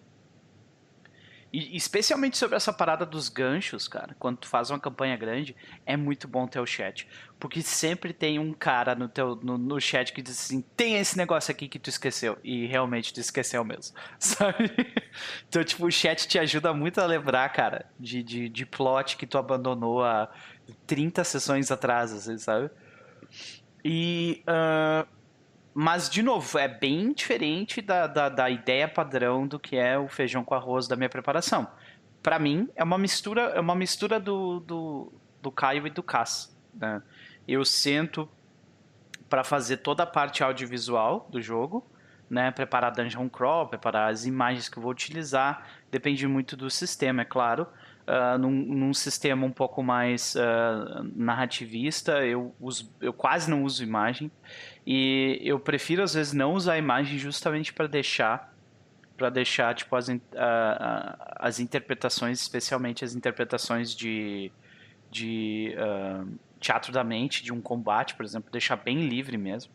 e 1.55 1.77
especialmente 1.77 2.37
sobre 2.37 2.57
essa 2.57 2.73
parada 2.73 3.05
dos 3.05 3.29
ganchos, 3.29 3.87
cara, 3.87 4.13
quando 4.19 4.39
tu 4.39 4.47
faz 4.47 4.69
uma 4.69 4.79
campanha 4.79 5.15
grande, 5.15 5.55
é 5.85 5.95
muito 5.95 6.27
bom 6.27 6.45
ter 6.45 6.59
o 6.59 6.65
chat. 6.65 7.07
Porque 7.39 7.61
sempre 7.61 8.11
tem 8.11 8.37
um 8.37 8.51
cara 8.51 8.93
no, 8.93 9.07
teu, 9.07 9.37
no, 9.37 9.57
no 9.57 9.79
chat 9.79 10.11
que 10.11 10.21
diz 10.21 10.37
assim, 10.37 10.61
tem 10.75 10.97
esse 10.97 11.17
negócio 11.17 11.51
aqui 11.51 11.69
que 11.69 11.79
tu 11.79 11.89
esqueceu. 11.89 12.37
E 12.43 12.65
realmente 12.65 13.13
tu 13.13 13.21
esqueceu 13.21 13.63
mesmo, 13.63 13.95
sabe? 14.19 14.69
Então, 15.47 15.63
tipo, 15.63 15.85
o 15.85 15.91
chat 15.91 16.27
te 16.27 16.37
ajuda 16.37 16.73
muito 16.73 16.99
a 16.99 17.05
lembrar, 17.05 17.47
cara, 17.53 17.85
de, 17.97 18.21
de, 18.21 18.49
de 18.49 18.65
plot 18.65 19.15
que 19.15 19.25
tu 19.25 19.37
abandonou 19.37 20.03
há 20.03 20.29
30 20.85 21.23
sessões 21.23 21.71
atrás, 21.71 22.11
assim, 22.11 22.37
sabe? 22.37 22.69
E... 23.81 24.43
Uh, 24.45 25.14
mas, 25.77 26.09
de 26.09 26.23
novo, 26.23 26.57
é 26.57 26.69
bem 26.69 27.11
diferente 27.11 27.81
da, 27.81 28.07
da, 28.07 28.29
da, 28.29 28.49
ideia 28.49 28.88
padrão 28.88 29.45
do 29.45 29.59
que 29.59 29.75
é 29.75 29.99
o 29.99 30.07
feijão 30.07 30.41
com 30.41 30.55
arroz 30.55 30.88
da 30.88 30.95
minha 30.95 31.09
preparação. 31.09 31.67
Para 32.23 32.39
mim, 32.39 32.69
é 32.77 32.83
uma 32.83 32.97
mistura, 32.97 33.41
é 33.41 33.59
uma 33.59 33.75
mistura 33.75 34.17
do, 34.17 34.61
do, 34.61 35.11
do 35.41 35.51
Caio 35.51 35.85
e 35.85 35.89
do 35.89 36.01
Cass. 36.01 36.57
Né? 36.73 37.03
Eu 37.45 37.65
sento 37.65 38.29
para 39.29 39.43
fazer 39.43 39.77
toda 39.77 40.03
a 40.03 40.07
parte 40.07 40.41
audiovisual 40.41 41.27
do 41.29 41.41
jogo, 41.41 41.85
né? 42.29 42.51
preparar 42.51 42.93
dungeon 42.93 43.27
crawl, 43.27 43.67
preparar 43.67 44.09
as 44.09 44.25
imagens 44.25 44.69
que 44.69 44.77
eu 44.77 44.81
vou 44.81 44.93
utilizar, 44.93 45.67
depende 45.91 46.25
muito 46.25 46.55
do 46.55 46.69
sistema, 46.69 47.23
é 47.23 47.25
claro. 47.25 47.67
Uh, 48.07 48.37
num, 48.37 48.51
num, 48.51 48.93
sistema 48.93 49.47
um 49.47 49.51
pouco 49.51 49.81
mais 49.81 50.35
uh, 50.35 51.03
narrativista, 51.15 52.23
eu, 52.23 52.53
uso, 52.59 52.93
eu 53.01 53.11
quase 53.11 53.49
não 53.49 53.63
uso 53.63 53.83
imagem. 53.83 54.31
E 54.85 55.39
eu 55.41 55.59
prefiro 55.59 56.03
às 56.03 56.13
vezes 56.13 56.31
não 56.31 56.53
usar 56.53 56.77
imagem 56.77 57.17
justamente 57.17 57.73
para 57.73 57.87
deixar 57.87 58.53
para 59.17 59.29
deixar 59.29 59.73
tipo 59.73 59.95
as, 59.95 60.09
uh, 60.09 60.15
as 61.37 61.59
interpretações, 61.59 62.41
especialmente 62.41 63.03
as 63.03 63.15
interpretações 63.15 63.95
de, 63.95 64.51
de 65.09 65.73
teatro 66.59 66.91
da 66.91 67.03
mente, 67.03 67.41
de 67.41 67.53
um 67.53 67.61
combate, 67.61 68.13
por 68.13 68.25
exemplo, 68.25 68.51
deixar 68.51 68.75
bem 68.75 69.07
livre 69.07 69.37
mesmo. 69.37 69.71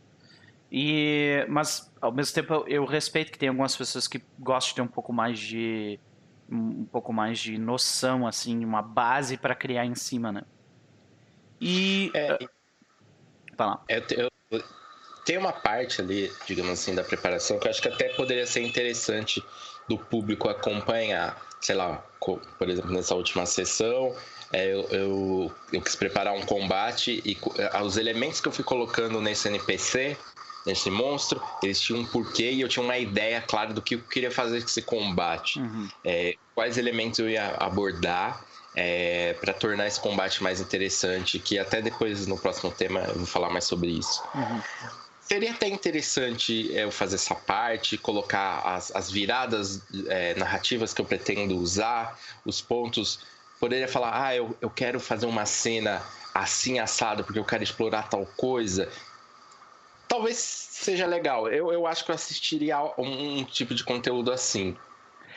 E, 0.70 1.44
mas 1.48 1.92
ao 2.00 2.12
mesmo 2.12 2.34
tempo 2.34 2.64
eu 2.68 2.84
respeito 2.84 3.32
que 3.32 3.38
tem 3.38 3.48
algumas 3.48 3.76
pessoas 3.76 4.06
que 4.06 4.22
gostam 4.38 4.68
de 4.70 4.74
ter 4.76 4.82
um 4.82 4.86
pouco 4.86 5.12
mais 5.12 5.38
de 5.38 5.98
um 6.50 6.84
pouco 6.84 7.12
mais 7.12 7.38
de 7.38 7.56
noção 7.58 8.26
assim, 8.26 8.64
uma 8.64 8.82
base 8.82 9.36
para 9.36 9.54
criar 9.54 9.86
em 9.86 9.94
cima, 9.94 10.32
né? 10.32 10.42
E 11.60 12.10
é, 12.14 12.34
uh, 12.34 13.80
eu, 13.88 14.30
eu, 14.50 14.64
tem 15.24 15.36
uma 15.38 15.52
parte 15.52 16.00
ali, 16.00 16.32
digamos 16.46 16.72
assim, 16.72 16.94
da 16.94 17.04
preparação 17.04 17.58
que 17.58 17.66
eu 17.66 17.70
acho 17.70 17.82
que 17.82 17.88
até 17.88 18.08
poderia 18.10 18.46
ser 18.46 18.62
interessante 18.62 19.42
do 19.88 19.98
público 19.98 20.48
acompanhar. 20.48 21.40
Sei 21.60 21.74
lá, 21.74 22.02
por 22.18 22.68
exemplo, 22.68 22.90
nessa 22.90 23.14
última 23.14 23.44
sessão, 23.44 24.14
é, 24.52 24.72
eu, 24.72 24.88
eu, 24.90 25.52
eu, 25.72 25.82
quis 25.82 25.94
preparar 25.94 26.34
um 26.34 26.42
combate 26.42 27.22
e 27.24 27.36
é, 27.58 27.82
os 27.82 27.96
elementos 27.96 28.40
que 28.40 28.48
eu 28.48 28.52
fui 28.52 28.64
colocando 28.64 29.20
nesse 29.20 29.46
NPC, 29.48 30.16
nesse 30.66 30.90
monstro, 30.90 31.40
eles 31.62 31.80
tinham 31.80 32.00
um 32.00 32.06
porquê 32.06 32.50
e 32.50 32.60
eu 32.60 32.68
tinha 32.68 32.82
uma 32.82 32.98
ideia 32.98 33.40
clara 33.40 33.72
do 33.72 33.82
que 33.82 33.94
eu 33.94 34.00
queria 34.02 34.30
fazer 34.30 34.60
com 34.60 34.66
esse 34.66 34.82
combate. 34.82 35.58
Uhum. 35.58 35.88
É, 36.04 36.36
quais 36.54 36.78
elementos 36.78 37.18
eu 37.18 37.28
ia 37.28 37.54
abordar 37.58 38.44
é, 38.74 39.34
para 39.34 39.52
tornar 39.52 39.86
esse 39.86 40.00
combate 40.00 40.42
mais 40.42 40.60
interessante, 40.60 41.38
que 41.38 41.58
até 41.58 41.82
depois 41.82 42.26
no 42.26 42.38
próximo 42.38 42.70
tema 42.70 43.00
eu 43.00 43.14
vou 43.14 43.26
falar 43.26 43.50
mais 43.50 43.64
sobre 43.64 43.90
isso. 43.90 44.22
Uhum 44.34 44.60
seria 45.30 45.52
até 45.52 45.68
interessante 45.68 46.76
é, 46.76 46.82
eu 46.82 46.90
fazer 46.90 47.14
essa 47.14 47.36
parte, 47.36 47.96
colocar 47.96 48.62
as, 48.66 48.90
as 48.96 49.08
viradas 49.08 49.80
é, 50.08 50.34
narrativas 50.34 50.92
que 50.92 51.00
eu 51.00 51.04
pretendo 51.04 51.56
usar, 51.56 52.18
os 52.44 52.60
pontos. 52.60 53.20
Poderia 53.60 53.86
falar, 53.86 54.26
ah, 54.26 54.34
eu, 54.34 54.56
eu 54.60 54.68
quero 54.68 54.98
fazer 54.98 55.26
uma 55.26 55.46
cena 55.46 56.02
assim 56.34 56.80
assado 56.80 57.22
porque 57.22 57.38
eu 57.38 57.44
quero 57.44 57.62
explorar 57.62 58.08
tal 58.08 58.26
coisa. 58.26 58.90
Talvez 60.10 60.36
seja 60.36 61.06
legal. 61.06 61.48
Eu, 61.48 61.72
eu 61.72 61.86
acho 61.86 62.04
que 62.04 62.10
eu 62.10 62.14
assistiria 62.14 62.80
um, 62.98 63.38
um 63.38 63.44
tipo 63.44 63.74
de 63.74 63.84
conteúdo 63.84 64.32
assim. 64.32 64.76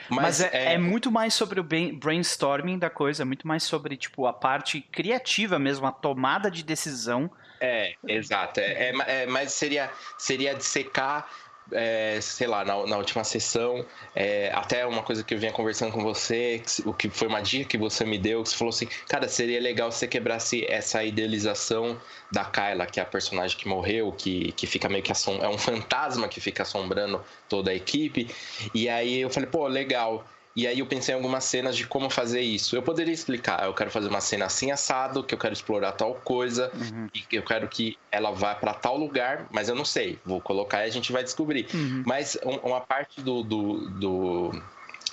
Mas, 0.10 0.40
Mas 0.40 0.42
é, 0.42 0.50
é... 0.52 0.74
é, 0.74 0.78
muito 0.80 1.12
mais 1.12 1.34
sobre 1.34 1.60
o 1.60 1.64
brainstorming 1.64 2.80
da 2.80 2.90
coisa, 2.90 3.22
é 3.22 3.26
muito 3.26 3.48
mais 3.48 3.64
sobre 3.64 3.96
tipo 3.96 4.26
a 4.26 4.34
parte 4.34 4.82
criativa 4.82 5.60
mesmo, 5.60 5.86
a 5.86 5.92
tomada 5.92 6.50
de 6.50 6.64
decisão 6.64 7.32
é, 7.66 7.96
exato. 8.06 8.60
É, 8.60 8.90
é, 8.90 8.94
é, 9.08 9.26
mas 9.26 9.54
seria, 9.54 9.90
seria 10.18 10.54
dissecar, 10.54 11.26
é, 11.72 12.20
sei 12.22 12.48
lá, 12.48 12.66
na, 12.66 12.86
na 12.86 12.98
última 12.98 13.24
sessão, 13.24 13.86
é, 14.16 14.52
até 14.54 14.86
uma 14.86 15.02
coisa 15.02 15.24
que 15.24 15.34
eu 15.34 15.40
vinha 15.40 15.52
conversando 15.52 15.92
com 15.92 16.02
você, 16.02 16.62
o 16.86 16.94
que 16.94 17.10
foi 17.10 17.28
uma 17.28 17.42
dica 17.42 17.70
que 17.70 17.78
você 17.78 18.06
me 18.06 18.18
deu, 18.18 18.44
que 18.44 18.50
você 18.50 18.56
falou 18.56 18.70
assim, 18.70 18.88
cara, 19.08 19.28
seria 19.28 19.60
legal 19.60 19.92
se 19.92 20.00
você 20.00 20.08
quebrasse 20.08 20.66
essa 20.68 21.04
idealização 21.04 22.00
da 22.32 22.44
Kyla, 22.46 22.86
que 22.86 23.00
é 23.00 23.04
a 23.04 23.06
personagem 23.06 23.58
que 23.58 23.68
morreu, 23.68 24.12
que, 24.12 24.52
que 24.54 24.68
fica 24.68 24.90
meio 24.90 25.04
que 25.04 25.12
assom... 25.12 25.38
é 25.42 25.48
um 25.48 25.58
fantasma 25.58 26.28
que 26.28 26.42
fica 26.42 26.64
assombrando 26.64 27.24
toda 27.48 27.72
a 27.72 27.76
equipe. 27.76 28.30
E 28.74 28.90
aí 28.90 29.22
eu 29.22 29.30
falei, 29.30 29.50
pô, 29.50 29.68
legal. 29.68 30.26
E 30.56 30.68
aí 30.68 30.80
eu 30.80 30.86
pensei 30.86 31.14
em 31.14 31.18
algumas 31.18 31.44
cenas 31.46 31.76
de 31.76 31.88
como 31.88 32.10
fazer 32.10 32.42
isso. 32.42 32.76
Eu 32.76 32.84
poderia 32.84 33.14
explicar, 33.14 33.66
eu 33.66 33.74
quero 33.74 33.90
fazer 33.90 34.08
uma 34.08 34.22
cena 34.22 34.46
assim 34.46 34.72
assado, 34.72 35.24
que 35.24 35.34
eu 35.34 35.38
quero 35.38 35.54
explorar 35.54 35.94
tal 35.94 36.14
coisa, 36.16 36.72
uhum. 36.76 37.08
e 37.14 37.22
que 37.22 37.38
eu 37.38 37.44
quero 37.44 37.68
que 37.68 37.98
ela 38.12 38.32
vá 38.32 38.54
para 38.54 38.74
tal 38.74 38.96
lugar, 38.96 39.48
mas 39.52 39.68
eu 39.68 39.76
não 39.76 39.86
sei. 39.86 40.20
Vou 40.24 40.40
colocar 40.40 40.84
e 40.84 40.88
a 40.88 40.92
gente 40.92 41.12
vai 41.12 41.24
descobrir. 41.24 41.68
Uhum. 41.74 42.04
Mas 42.06 42.38
uma 42.64 42.82
parte 42.82 43.20
do, 43.22 43.42
do, 43.42 43.90
do, 43.90 44.62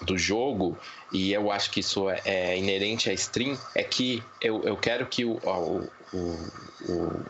do, 0.02 0.18
jogo, 0.18 0.76
e 1.10 1.32
eu 1.32 1.50
acho 1.50 1.70
que 1.70 1.80
isso 1.80 2.10
é, 2.10 2.20
é 2.24 2.58
inerente 2.58 3.08
à 3.08 3.12
stream, 3.14 3.58
é 3.74 3.82
que 3.82 4.22
eu, 4.42 4.62
eu 4.64 4.76
quero 4.76 5.06
que 5.06 5.24
o, 5.24 5.38
o, 5.42 5.88
o 6.86 7.24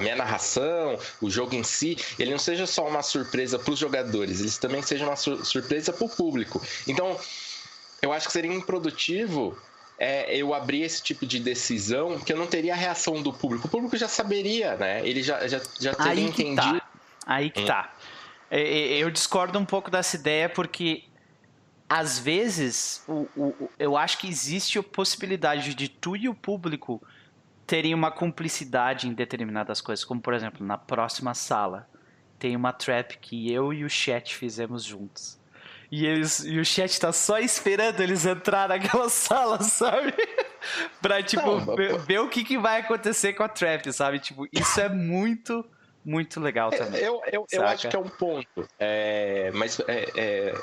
a 0.00 0.02
minha 0.02 0.16
narração, 0.16 0.98
o 1.20 1.30
jogo 1.30 1.54
em 1.54 1.62
si, 1.62 1.96
ele 2.18 2.30
não 2.30 2.38
seja 2.38 2.66
só 2.66 2.86
uma 2.88 3.02
surpresa 3.02 3.58
para 3.58 3.72
os 3.72 3.78
jogadores, 3.78 4.40
ele 4.40 4.50
também 4.52 4.82
seja 4.82 5.04
uma 5.06 5.16
sur 5.16 5.44
surpresa 5.44 5.92
para 5.92 6.04
o 6.06 6.08
público. 6.08 6.60
Então, 6.88 7.18
eu 8.02 8.12
acho 8.12 8.26
que 8.26 8.32
seria 8.32 8.52
improdutivo 8.52 9.56
é, 9.98 10.34
eu 10.34 10.54
abrir 10.54 10.82
esse 10.82 11.02
tipo 11.02 11.26
de 11.26 11.38
decisão 11.38 12.18
que 12.18 12.32
eu 12.32 12.36
não 12.36 12.46
teria 12.46 12.72
a 12.72 12.76
reação 12.76 13.22
do 13.22 13.32
público. 13.32 13.66
O 13.66 13.70
público 13.70 13.96
já 13.98 14.08
saberia, 14.08 14.74
né? 14.76 15.06
Ele 15.06 15.22
já, 15.22 15.46
já, 15.46 15.60
já 15.78 15.92
teria 15.94 16.10
Aí 16.12 16.32
que 16.32 16.42
entendido. 16.42 16.78
tá. 16.78 16.90
Aí 17.26 17.50
que 17.50 17.60
Hum. 17.62 17.66
tá. 17.66 17.92
É, 18.50 18.60
é, 18.62 18.98
Eu 18.98 19.10
discordo 19.10 19.58
um 19.58 19.64
pouco 19.66 19.90
dessa 19.90 20.16
ideia 20.16 20.48
porque 20.48 21.04
às 21.88 22.18
vezes 22.18 23.02
o- 23.06 23.28
o- 23.36 23.70
eu 23.78 23.96
acho 23.96 24.16
que 24.18 24.26
existe 24.28 24.78
a 24.78 24.82
possibilidade 24.82 25.74
de 25.74 25.88
tu 25.88 26.16
e 26.16 26.28
o 26.28 26.34
público 26.34 27.02
terem 27.70 27.94
uma 27.94 28.10
cumplicidade 28.10 29.06
em 29.06 29.12
determinadas 29.12 29.80
coisas, 29.80 30.04
como 30.04 30.20
por 30.20 30.34
exemplo, 30.34 30.66
na 30.66 30.76
próxima 30.76 31.34
sala 31.34 31.88
tem 32.36 32.56
uma 32.56 32.72
trap 32.72 33.16
que 33.18 33.52
eu 33.52 33.72
e 33.72 33.84
o 33.84 33.88
chat 33.88 34.34
fizemos 34.34 34.82
juntos. 34.82 35.38
E, 35.88 36.04
eles, 36.04 36.40
e 36.44 36.58
o 36.58 36.64
chat 36.64 36.98
tá 36.98 37.12
só 37.12 37.38
esperando 37.38 38.00
eles 38.00 38.26
entrar 38.26 38.68
naquela 38.68 39.06
sala, 39.08 39.62
sabe? 39.62 40.12
pra, 41.00 41.22
tipo, 41.22 41.46
Não, 41.46 41.76
ver, 41.76 41.96
ver 42.00 42.18
o 42.18 42.28
que, 42.28 42.42
que 42.42 42.58
vai 42.58 42.80
acontecer 42.80 43.34
com 43.34 43.44
a 43.44 43.48
trap, 43.48 43.92
sabe? 43.92 44.18
Tipo, 44.18 44.48
isso 44.52 44.80
é 44.80 44.88
muito, 44.88 45.64
muito 46.04 46.40
legal 46.40 46.70
também. 46.70 47.00
Eu, 47.00 47.22
eu, 47.30 47.46
eu 47.52 47.66
acho 47.68 47.88
que 47.88 47.94
é 47.94 48.00
um 48.00 48.08
ponto. 48.08 48.68
É, 48.80 49.52
mas 49.54 49.78
é, 49.86 50.10
é, 50.16 50.54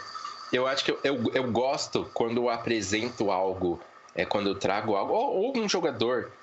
eu 0.52 0.68
acho 0.68 0.84
que 0.84 0.92
eu, 0.92 1.00
eu, 1.06 1.32
eu 1.34 1.52
gosto 1.54 2.04
quando 2.14 2.36
eu 2.36 2.50
apresento 2.50 3.32
algo, 3.32 3.80
é, 4.14 4.26
quando 4.26 4.50
eu 4.50 4.56
trago 4.56 4.94
algo, 4.94 5.14
ou, 5.14 5.36
ou 5.36 5.58
um 5.58 5.70
jogador, 5.70 6.34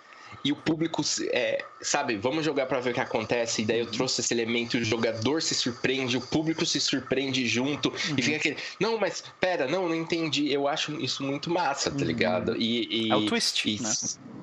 e 0.45 0.53
o 0.53 0.57
público, 0.57 1.03
é, 1.33 1.65
sabe, 1.81 2.17
vamos 2.17 2.45
jogar 2.45 2.67
pra 2.67 2.79
ver 2.79 2.91
o 2.91 2.95
que 2.95 3.01
acontece, 3.01 3.63
e 3.63 3.65
daí 3.65 3.79
eu 3.81 3.91
trouxe 3.91 4.21
esse 4.21 4.35
elemento, 4.35 4.77
o 4.77 4.85
jogador 4.85 5.41
se 5.41 5.55
surpreende, 5.55 6.19
o 6.19 6.21
público 6.21 6.67
se 6.67 6.79
surpreende 6.81 7.47
junto, 7.47 7.91
e 8.17 8.23
fica 8.23 8.37
aquele, 8.37 8.57
não, 8.79 8.99
mas 8.99 9.25
pera, 9.41 9.67
não, 9.67 9.89
não 9.89 9.95
entendi. 9.95 10.53
Eu 10.53 10.69
acho 10.69 10.93
isso 11.01 11.23
muito 11.23 11.49
massa, 11.51 11.91
tá 11.91 12.05
ligado? 12.05 12.57
E, 12.57 13.09
e- 13.09 13.11
É 13.11 13.17
o 13.17 13.27
twist, 13.27 13.65
e 13.67 13.81
né? 13.83 13.93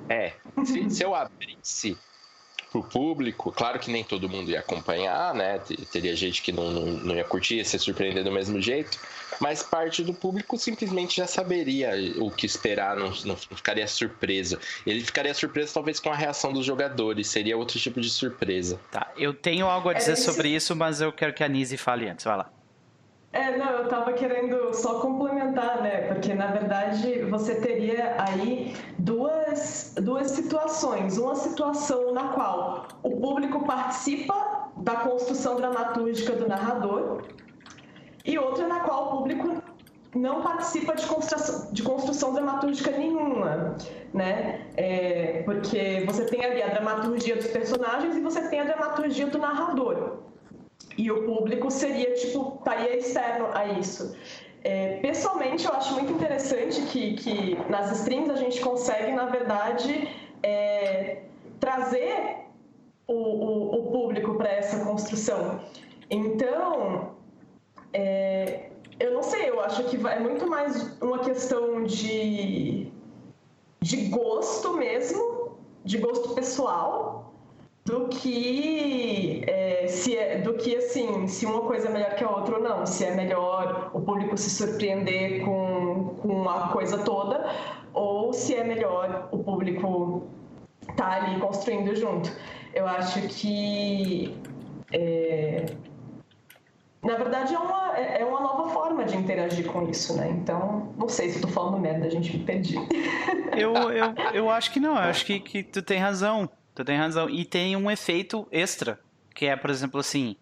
É, 0.10 0.34
se, 0.66 0.90
se 0.90 1.04
eu 1.04 1.14
abrisse 1.14 1.98
pro 2.72 2.82
público, 2.84 3.52
claro 3.52 3.78
que 3.80 3.92
nem 3.92 4.04
todo 4.04 4.30
mundo 4.30 4.50
ia 4.50 4.60
acompanhar, 4.62 5.34
né? 5.34 5.60
Te- 5.60 5.76
Teria 5.86 6.16
gente 6.16 6.42
que 6.42 6.52
não, 6.52 6.72
não, 6.72 6.86
não 6.86 7.16
ia 7.16 7.24
curtir, 7.24 7.56
ia 7.58 7.66
se 7.66 7.78
surpreender 7.78 8.24
do 8.24 8.32
mesmo 8.32 8.62
jeito, 8.62 8.98
mas 9.40 9.62
parte 9.62 10.04
do 10.04 10.14
público 10.14 10.58
simplesmente 10.58 11.18
já 11.18 11.28
saberia 11.28 11.92
o 12.18 12.32
que 12.32 12.46
esperar, 12.46 12.96
não, 12.96 13.14
não 13.26 13.36
ficaria 13.36 13.86
surpreso. 13.88 14.58
Ele 14.86 15.02
ficaria 15.04 15.34
surpreso 15.34 15.74
talvez 15.74 16.00
com 16.00 16.10
a 16.10 16.16
reação 16.16 16.54
dos 16.54 16.66
jogadores, 16.66 17.28
seria 17.28 17.58
outro 17.58 17.78
tipo 17.78 18.00
de 18.00 18.10
surpresa. 18.10 18.80
Tá, 18.90 19.12
eu 19.18 19.34
tenho 19.34 19.66
algo 19.68 19.90
a 19.90 19.94
dizer 19.94 20.14
É, 20.14 20.16
sobre 20.16 20.48
isso, 20.50 20.74
mas 20.76 21.02
eu 21.02 21.12
quero 21.12 21.34
que 21.34 21.44
a 21.44 21.48
Nise 21.50 21.76
fale 21.76 22.08
antes. 22.08 22.24
Vai 22.24 22.38
lá. 22.38 22.50
É, 23.34 23.58
não, 23.58 23.70
eu 23.72 23.88
tava 23.88 24.12
querendo 24.12 24.74
só 24.74 25.00
complementar, 25.00 25.82
né? 25.82 26.02
Porque 26.08 26.34
na 26.34 26.48
verdade 26.48 27.24
você 27.30 27.56
teria 27.56 28.16
aí 28.22 28.76
duas, 29.00 29.96
duas 30.02 30.32
situações. 30.32 31.18
Uma 31.18 31.36
situação 31.36 32.14
na 32.14 32.30
qual 32.30 32.88
o 33.02 33.12
público 33.22 33.66
participa 33.66 34.70
da 34.76 34.98
construção 34.98 35.56
dramatúrgica 35.56 36.36
do 36.36 36.48
narrador 36.48 37.24
e 38.26 38.38
outra 38.38 38.68
na 38.68 38.82
qual 38.82 39.06
o 39.06 39.18
público 39.18 39.62
não 40.14 40.42
participa 40.42 40.94
de 40.94 41.06
construção, 41.06 41.72
de 41.72 41.84
construção 41.84 42.34
dramatúrgica 42.34 42.92
nenhuma, 42.92 43.78
né? 44.14 44.68
É, 44.76 45.42
porque 45.46 46.04
você 46.06 46.26
tem 46.26 46.44
ali 46.44 46.62
a 46.62 46.68
dramaturgia 46.68 47.38
dos 47.38 47.48
personagens 47.48 48.18
e 48.18 48.20
você 48.20 48.42
tem 48.50 48.60
a 48.60 48.66
dramaturgia 48.66 49.28
do 49.28 49.38
narrador. 49.38 50.31
E 51.02 51.10
o 51.10 51.24
público 51.24 51.72
seria, 51.72 52.14
tipo, 52.14 52.58
estaria 52.60 52.96
externo 52.96 53.48
a 53.56 53.66
isso. 53.66 54.16
É, 54.64 54.98
pessoalmente, 54.98 55.66
eu 55.66 55.74
acho 55.74 55.96
muito 55.96 56.14
interessante 56.14 56.80
que, 56.84 57.16
que 57.16 57.58
nas 57.68 57.92
streams 58.02 58.30
a 58.30 58.36
gente 58.36 58.62
consegue, 58.62 59.12
na 59.12 59.26
verdade, 59.26 60.08
é, 60.44 61.24
trazer 61.60 62.46
o, 63.08 63.16
o, 63.16 63.80
o 63.80 63.92
público 63.92 64.36
para 64.36 64.52
essa 64.52 64.86
construção. 64.86 65.60
Então, 66.08 67.16
é, 67.94 68.70
eu 69.00 69.12
não 69.12 69.24
sei, 69.24 69.50
eu 69.50 69.60
acho 69.60 69.84
que 69.86 69.98
é 70.08 70.20
muito 70.20 70.46
mais 70.46 71.02
uma 71.02 71.18
questão 71.18 71.84
de, 71.84 72.92
de 73.82 73.98
gosto 74.10 74.74
mesmo, 74.78 75.58
de 75.84 75.98
gosto 75.98 76.36
pessoal, 76.36 77.31
do 77.86 78.08
que 78.10 79.44
é, 79.48 79.88
se 79.88 80.16
é, 80.16 80.40
do 80.40 80.54
que 80.54 80.76
assim 80.76 81.28
se 81.28 81.46
uma 81.46 81.62
coisa 81.62 81.88
é 81.90 81.92
melhor 81.92 82.16
que 82.16 82.24
a 82.24 82.30
outra 82.30 82.56
ou 82.56 82.62
não 82.62 82.86
se 82.86 83.04
é 83.04 83.16
melhor 83.16 83.90
o 83.94 84.02
público 84.02 84.38
se 84.38 84.50
surpreender 84.50 85.44
com, 85.44 86.16
com 86.22 86.48
a 86.48 86.68
coisa 86.70 87.00
toda 87.00 87.50
ou 87.94 88.32
se 88.34 88.56
é 88.56 88.64
melhor 88.64 89.30
o 89.32 89.40
público 89.40 90.28
tá 90.96 91.24
ali 91.24 91.40
construindo 91.40 91.96
junto 91.96 92.32
eu 92.74 92.88
acho 92.88 93.20
que 93.28 94.38
é, 94.94 95.66
na 97.02 97.16
verdade 97.16 97.56
é 97.56 97.60
uma, 97.60 97.98
é 97.98 98.22
é 98.22 98.26
uma 98.26 98.40
nova 98.40 98.70
forma 98.70 99.04
de 99.04 99.18
interagir 99.18 99.66
com 99.66 99.90
isso, 99.90 100.16
né? 100.16 100.30
Então, 100.30 100.94
não 100.98 101.10
sei 101.10 101.30
se 101.30 101.38
eu 101.38 101.42
tô 101.42 101.48
falando 101.48 101.80
merda, 101.80 102.06
a 102.06 102.10
gente 102.10 102.38
me 102.38 102.44
perdi. 102.44 102.76
Eu, 103.58 103.74
eu, 103.92 104.14
eu 104.34 104.50
acho 104.50 104.72
que 104.72 104.80
não, 104.80 104.92
eu 104.92 105.02
acho 105.02 105.26
que, 105.26 105.40
que 105.40 105.64
tu 105.64 105.82
tem 105.82 105.98
razão. 105.98 106.50
Tu 106.74 106.86
tem 106.86 106.98
razão. 106.98 107.30
E 107.30 107.44
tem 107.46 107.76
um 107.76 107.90
efeito 107.90 108.48
extra, 108.52 109.00
que 109.36 109.46
é, 109.46 109.56
por 109.56 109.70
exemplo, 109.70 110.00
assim, 110.00 110.36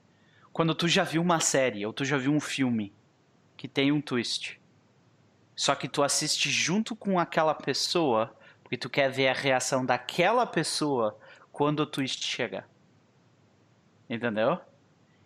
quando 0.51 0.75
tu 0.75 0.87
já 0.87 1.03
viu 1.03 1.21
uma 1.21 1.39
série 1.39 1.85
ou 1.85 1.93
tu 1.93 2.05
já 2.05 2.17
viu 2.17 2.31
um 2.31 2.39
filme 2.39 2.93
que 3.57 3.67
tem 3.67 3.91
um 3.91 4.01
twist, 4.01 4.59
só 5.55 5.75
que 5.75 5.87
tu 5.87 6.01
assiste 6.01 6.49
junto 6.49 6.95
com 6.95 7.19
aquela 7.19 7.53
pessoa, 7.53 8.33
porque 8.63 8.77
tu 8.77 8.89
quer 8.89 9.11
ver 9.11 9.27
a 9.27 9.33
reação 9.33 9.85
daquela 9.85 10.45
pessoa 10.45 11.19
quando 11.51 11.81
o 11.81 11.85
twist 11.85 12.25
chegar. 12.25 12.67
Entendeu? 14.09 14.59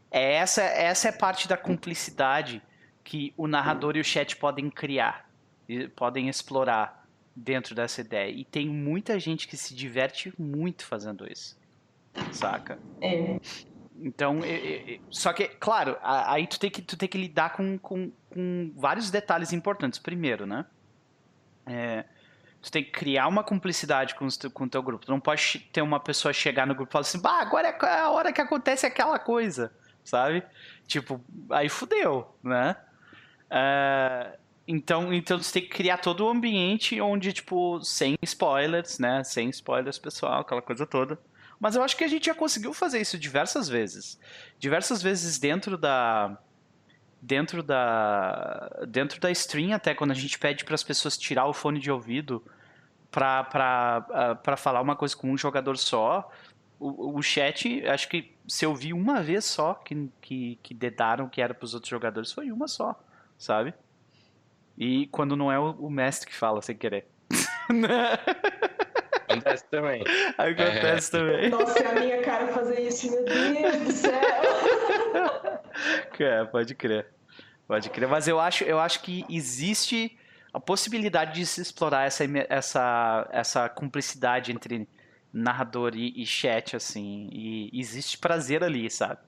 É 0.09 0.33
essa, 0.33 0.61
essa 0.61 1.09
é 1.09 1.11
parte 1.11 1.47
da 1.47 1.57
cumplicidade 1.57 2.61
que 3.03 3.33
o 3.37 3.47
narrador 3.47 3.95
e 3.95 3.99
o 3.99 4.03
chat 4.03 4.35
podem 4.35 4.69
criar, 4.69 5.29
e 5.67 5.87
podem 5.87 6.29
explorar 6.29 7.02
dentro 7.35 7.73
dessa 7.73 8.01
ideia. 8.01 8.29
E 8.29 8.43
tem 8.45 8.67
muita 8.67 9.19
gente 9.19 9.47
que 9.47 9.57
se 9.57 9.73
diverte 9.75 10.33
muito 10.37 10.85
fazendo 10.85 11.29
isso. 11.31 11.57
Saca? 12.31 12.77
É, 13.01 13.39
Então, 13.95 14.39
só 15.09 15.33
que, 15.33 15.47
claro, 15.47 15.97
aí 16.01 16.47
tu 16.47 16.59
tem 16.59 16.69
que, 16.69 16.81
tu 16.81 16.97
tem 16.97 17.07
que 17.07 17.17
lidar 17.17 17.53
com, 17.53 17.77
com, 17.77 18.11
com 18.29 18.71
vários 18.75 19.09
detalhes 19.09 19.53
importantes. 19.53 19.99
Primeiro, 19.99 20.45
né? 20.45 20.65
É, 21.65 22.05
tu 22.61 22.71
tem 22.71 22.83
que 22.83 22.91
criar 22.91 23.27
uma 23.27 23.43
cumplicidade 23.43 24.15
com, 24.15 24.27
com 24.53 24.63
o 24.63 24.69
teu 24.69 24.81
grupo. 24.81 25.05
Tu 25.05 25.11
não 25.11 25.19
pode 25.19 25.59
ter 25.71 25.81
uma 25.81 25.99
pessoa 25.99 26.33
chegar 26.33 26.65
no 26.67 26.75
grupo 26.75 26.91
e 26.91 26.93
falar 26.93 27.01
assim, 27.01 27.21
bah, 27.21 27.39
agora 27.39 27.69
é 27.69 27.99
a 27.99 28.09
hora 28.09 28.33
que 28.33 28.41
acontece 28.41 28.85
aquela 28.85 29.19
coisa, 29.19 29.71
sabe? 30.03 30.43
Tipo, 30.87 31.23
aí 31.49 31.69
fudeu, 31.69 32.35
né? 32.43 32.75
É, 33.49 34.37
então, 34.67 35.13
então 35.13 35.37
você 35.37 35.53
tem 35.53 35.61
que 35.63 35.75
criar 35.75 35.97
todo 35.97 36.25
o 36.25 36.29
ambiente 36.29 36.99
onde, 37.01 37.33
tipo, 37.33 37.81
sem 37.81 38.15
spoilers, 38.21 38.97
né? 38.97 39.23
Sem 39.23 39.49
spoilers, 39.49 39.97
pessoal, 39.97 40.41
aquela 40.41 40.61
coisa 40.61 40.85
toda. 40.85 41.19
Mas 41.59 41.75
eu 41.75 41.83
acho 41.83 41.95
que 41.97 42.03
a 42.03 42.07
gente 42.07 42.25
já 42.25 42.35
conseguiu 42.35 42.73
fazer 42.73 42.99
isso 42.99 43.17
diversas 43.17 43.67
vezes. 43.69 44.19
Diversas 44.59 45.01
vezes 45.01 45.37
dentro 45.37 45.77
da 45.77 46.37
dentro 47.21 47.63
da 47.63 48.69
dentro 48.85 49.19
da 49.19 49.31
stream 49.31 49.73
até 49.73 49.95
quando 49.95 50.11
a 50.11 50.15
gente 50.15 50.37
pede 50.37 50.65
para 50.65 50.75
as 50.75 50.83
pessoas 50.83 51.17
tirar 51.17 51.45
o 51.45 51.53
fone 51.53 51.79
de 51.79 51.89
ouvido 51.89 52.43
para 53.09 53.45
para 54.43 54.57
falar 54.57 54.81
uma 54.81 54.95
coisa 54.95 55.15
com 55.15 55.31
um 55.31 55.37
jogador 55.37 55.77
só, 55.77 56.29
o, 56.79 57.17
o 57.17 57.21
chat, 57.21 57.85
acho 57.87 58.09
que 58.09 58.35
se 58.47 58.65
eu 58.65 58.75
vi 58.75 58.91
uma 58.91 59.21
vez 59.21 59.45
só 59.45 59.73
que 59.75 60.09
que 60.21 60.59
que 60.61 60.73
dedaram 60.73 61.29
que 61.29 61.41
era 61.41 61.53
para 61.53 61.65
os 61.65 61.73
outros 61.73 61.89
jogadores, 61.89 62.31
foi 62.31 62.51
uma 62.51 62.67
só, 62.67 62.99
sabe? 63.37 63.73
E 64.77 65.07
quando 65.07 65.35
não 65.35 65.51
é 65.51 65.59
o, 65.59 65.71
o 65.71 65.89
mestre 65.89 66.29
que 66.29 66.35
fala 66.35 66.61
sem 66.61 66.75
querer. 66.75 67.07
Acontece 69.27 69.65
também. 69.69 70.03
Acontece 70.37 71.11
também. 71.11 71.49
nossa, 71.49 71.79
é 71.79 71.87
a 71.87 71.99
minha 71.99 72.21
cara 72.21 72.47
fazer 72.47 72.81
isso, 72.81 73.09
meu 73.09 73.25
Deus 73.25 73.77
do 73.83 73.91
céu. 73.91 74.13
É, 76.19 76.45
pode 76.45 76.75
crer. 76.75 77.07
Pode 77.67 77.89
crer. 77.89 78.07
Mas 78.07 78.27
eu 78.27 78.39
acho, 78.39 78.63
eu 78.63 78.79
acho 78.79 79.01
que 79.01 79.25
existe 79.27 80.17
a 80.53 80.59
possibilidade 80.59 81.33
de 81.33 81.45
se 81.45 81.59
explorar 81.59 82.05
essa, 82.05 82.23
essa, 82.47 83.27
essa 83.31 83.67
cumplicidade 83.67 84.51
entre 84.51 84.87
narrador 85.33 85.93
e, 85.95 86.13
e 86.15 86.25
chat, 86.25 86.75
assim. 86.75 87.27
E 87.31 87.71
existe 87.73 88.19
prazer 88.19 88.63
ali, 88.63 88.89
sabe? 88.89 89.19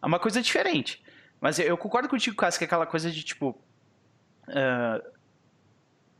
É 0.00 0.06
uma 0.06 0.20
coisa 0.20 0.40
diferente. 0.40 1.02
Mas 1.40 1.58
eu, 1.58 1.66
eu 1.66 1.76
concordo 1.76 2.08
contigo, 2.08 2.36
Cássio, 2.36 2.58
que 2.58 2.64
é 2.64 2.66
aquela 2.66 2.86
coisa 2.86 3.10
de 3.10 3.22
tipo. 3.22 3.60
Ah, 4.48 5.02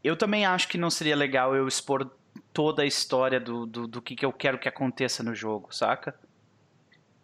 eu 0.03 0.17
também 0.17 0.47
acho 0.47 0.69
que 0.69 0.79
não 0.79 0.91
seria 0.91 1.17
legal 1.17 1.55
eu 1.55 1.67
expor 1.69 2.11
toda 2.53 2.83
a 2.83 2.87
história 2.87 3.41
do, 3.41 3.67
do, 3.67 3.87
do 3.87 4.03
que, 4.03 4.17
que 4.17 4.25
eu 4.25 4.33
quero 4.33 4.59
que 4.59 4.69
aconteça 4.69 5.23
no 5.23 5.35
jogo, 5.35 5.75
saca? 5.75 6.15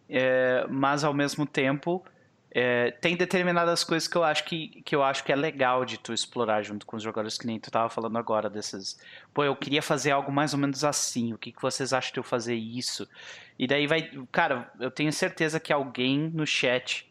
É, 0.09 0.65
mas 0.69 1.03
ao 1.03 1.13
mesmo 1.13 1.45
tempo 1.45 2.03
É, 2.49 2.91
tem 2.91 3.15
determinadas 3.15 3.83
coisas 3.83 4.07
que 4.07 4.17
eu 4.17 4.23
acho 4.23 4.43
que, 4.45 4.81
que 4.81 4.95
eu 4.95 5.03
acho 5.03 5.23
que 5.23 5.31
é 5.31 5.35
legal 5.35 5.85
de 5.85 5.97
tu 5.99 6.13
explorar 6.13 6.63
junto 6.63 6.85
com 6.87 6.95
os 6.95 7.03
jogadores, 7.03 7.37
que 7.37 7.45
nem 7.45 7.59
tu 7.59 7.69
tava 7.69 7.89
falando 7.89 8.17
agora 8.17 8.49
desses. 8.49 8.97
Pô, 9.33 9.43
eu 9.43 9.55
queria 9.55 9.81
fazer 9.81 10.11
algo 10.11 10.31
mais 10.31 10.53
ou 10.53 10.59
menos 10.59 10.83
assim. 10.83 11.33
O 11.33 11.37
que, 11.37 11.51
que 11.51 11.61
vocês 11.61 11.93
acham 11.93 12.13
de 12.13 12.19
eu 12.19 12.23
fazer 12.23 12.55
isso? 12.55 13.07
E 13.59 13.67
daí 13.67 13.85
vai. 13.85 14.09
Cara, 14.31 14.71
eu 14.79 14.89
tenho 14.89 15.11
certeza 15.11 15.59
que 15.59 15.73
alguém 15.73 16.31
no 16.33 16.47
chat 16.47 17.05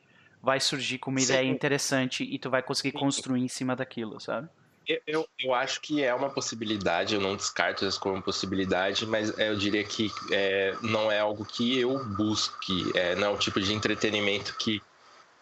vai 0.46 0.60
surgir 0.60 0.98
com 0.98 1.10
uma 1.10 1.18
Sim. 1.18 1.32
ideia 1.32 1.48
interessante 1.48 2.22
e 2.22 2.38
tu 2.38 2.48
vai 2.48 2.62
conseguir 2.62 2.92
Sim. 2.92 2.98
construir 2.98 3.42
em 3.42 3.48
cima 3.48 3.74
daquilo, 3.74 4.20
sabe? 4.20 4.48
Eu, 4.86 5.00
eu, 5.04 5.28
eu, 5.40 5.52
acho 5.52 5.80
que 5.80 6.04
é 6.04 6.14
uma 6.14 6.30
possibilidade, 6.30 7.16
eu 7.16 7.20
não 7.20 7.34
descarto 7.34 7.84
isso 7.84 7.98
como 7.98 8.22
possibilidade, 8.22 9.04
mas 9.04 9.36
eu 9.36 9.56
diria 9.56 9.82
que 9.82 10.08
é, 10.30 10.76
não 10.80 11.10
é 11.10 11.18
algo 11.18 11.44
que 11.44 11.76
eu 11.76 11.98
busque, 12.04 12.92
é, 12.94 13.16
não 13.16 13.26
é 13.26 13.30
o 13.30 13.36
tipo 13.36 13.60
de 13.60 13.74
entretenimento 13.74 14.54
que, 14.56 14.80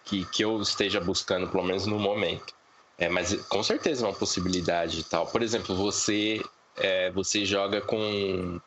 que, 0.07 0.25
que 0.25 0.43
eu 0.43 0.63
esteja 0.63 0.99
buscando, 0.99 1.47
pelo 1.51 1.63
menos 1.63 1.85
no 1.85 1.99
momento. 1.99 2.55
É, 2.97 3.11
mas 3.11 3.35
com 3.47 3.63
certeza 3.63 4.07
é 4.07 4.09
uma 4.09 4.17
possibilidade 4.17 5.01
e 5.01 5.05
tal. 5.05 5.27
Por 5.27 5.43
exemplo, 5.43 5.77
você, 5.77 6.43
é, 6.79 7.11
você 7.11 7.45
joga 7.45 7.83
com, 7.83 8.59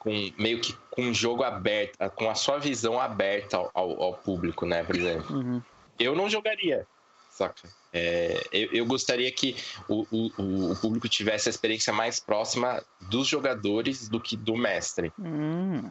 com 0.00 0.10
meio 0.38 0.60
que 0.60 0.74
com 0.90 1.02
um 1.02 1.14
jogo 1.14 1.44
aberto, 1.44 1.96
com 2.16 2.28
a 2.28 2.34
sua 2.34 2.58
visão 2.58 2.98
aberta 2.98 3.58
ao, 3.58 3.70
ao, 3.72 4.02
ao 4.02 4.14
público, 4.14 4.66
né? 4.66 4.82
Por 4.82 4.96
exemplo. 4.96 5.36
Uhum. 5.36 5.62
Eu 5.98 6.16
não 6.16 6.28
jogaria, 6.28 6.86
saca? 7.30 7.68
É, 7.92 8.42
eu, 8.50 8.72
eu, 8.72 8.86
gostaria 8.86 9.30
que 9.30 9.54
o, 9.88 10.06
o, 10.10 10.70
o, 10.72 10.76
público 10.76 11.08
tivesse 11.08 11.48
a 11.48 11.50
experiência 11.50 11.92
mais 11.92 12.18
próxima 12.18 12.82
dos 13.10 13.26
jogadores 13.26 14.08
do 14.08 14.20
que 14.20 14.36
do 14.36 14.56
mestre. 14.56 15.12
Hum, 15.18 15.90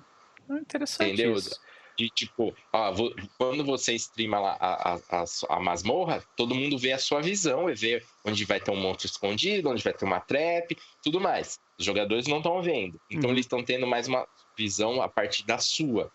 interessante. 0.49 1.13
Entendeu? 1.13 1.33
Isso. 1.33 1.59
De 1.99 2.09
tipo, 2.09 2.55
ó, 2.71 2.93
quando 3.37 3.61
você 3.61 3.93
streama 3.95 4.39
lá 4.39 4.57
a, 4.57 4.93
a, 4.93 4.99
a, 5.11 5.25
a, 5.49 5.59
masmorra, 5.59 6.23
todo 6.37 6.55
mundo 6.55 6.77
vê 6.77 6.93
a 6.93 6.97
sua 6.97 7.21
visão 7.21 7.69
e 7.69 7.75
vê 7.75 8.01
onde 8.23 8.45
vai 8.45 8.57
ter 8.57 8.71
um 8.71 8.77
monstro 8.77 9.07
escondido, 9.07 9.69
onde 9.69 9.83
vai 9.83 9.91
ter 9.91 10.05
uma 10.05 10.21
trap, 10.21 10.77
tudo 11.03 11.19
mais. 11.19 11.59
Os 11.77 11.83
jogadores 11.83 12.25
não 12.25 12.37
estão 12.37 12.61
vendo. 12.61 12.97
Então 13.11 13.29
uhum. 13.29 13.35
eles 13.35 13.45
estão 13.45 13.61
tendo 13.61 13.85
mais 13.85 14.07
uma 14.07 14.25
visão 14.57 15.01
a 15.01 15.09
partir 15.09 15.45
da 15.45 15.57
sua. 15.57 16.09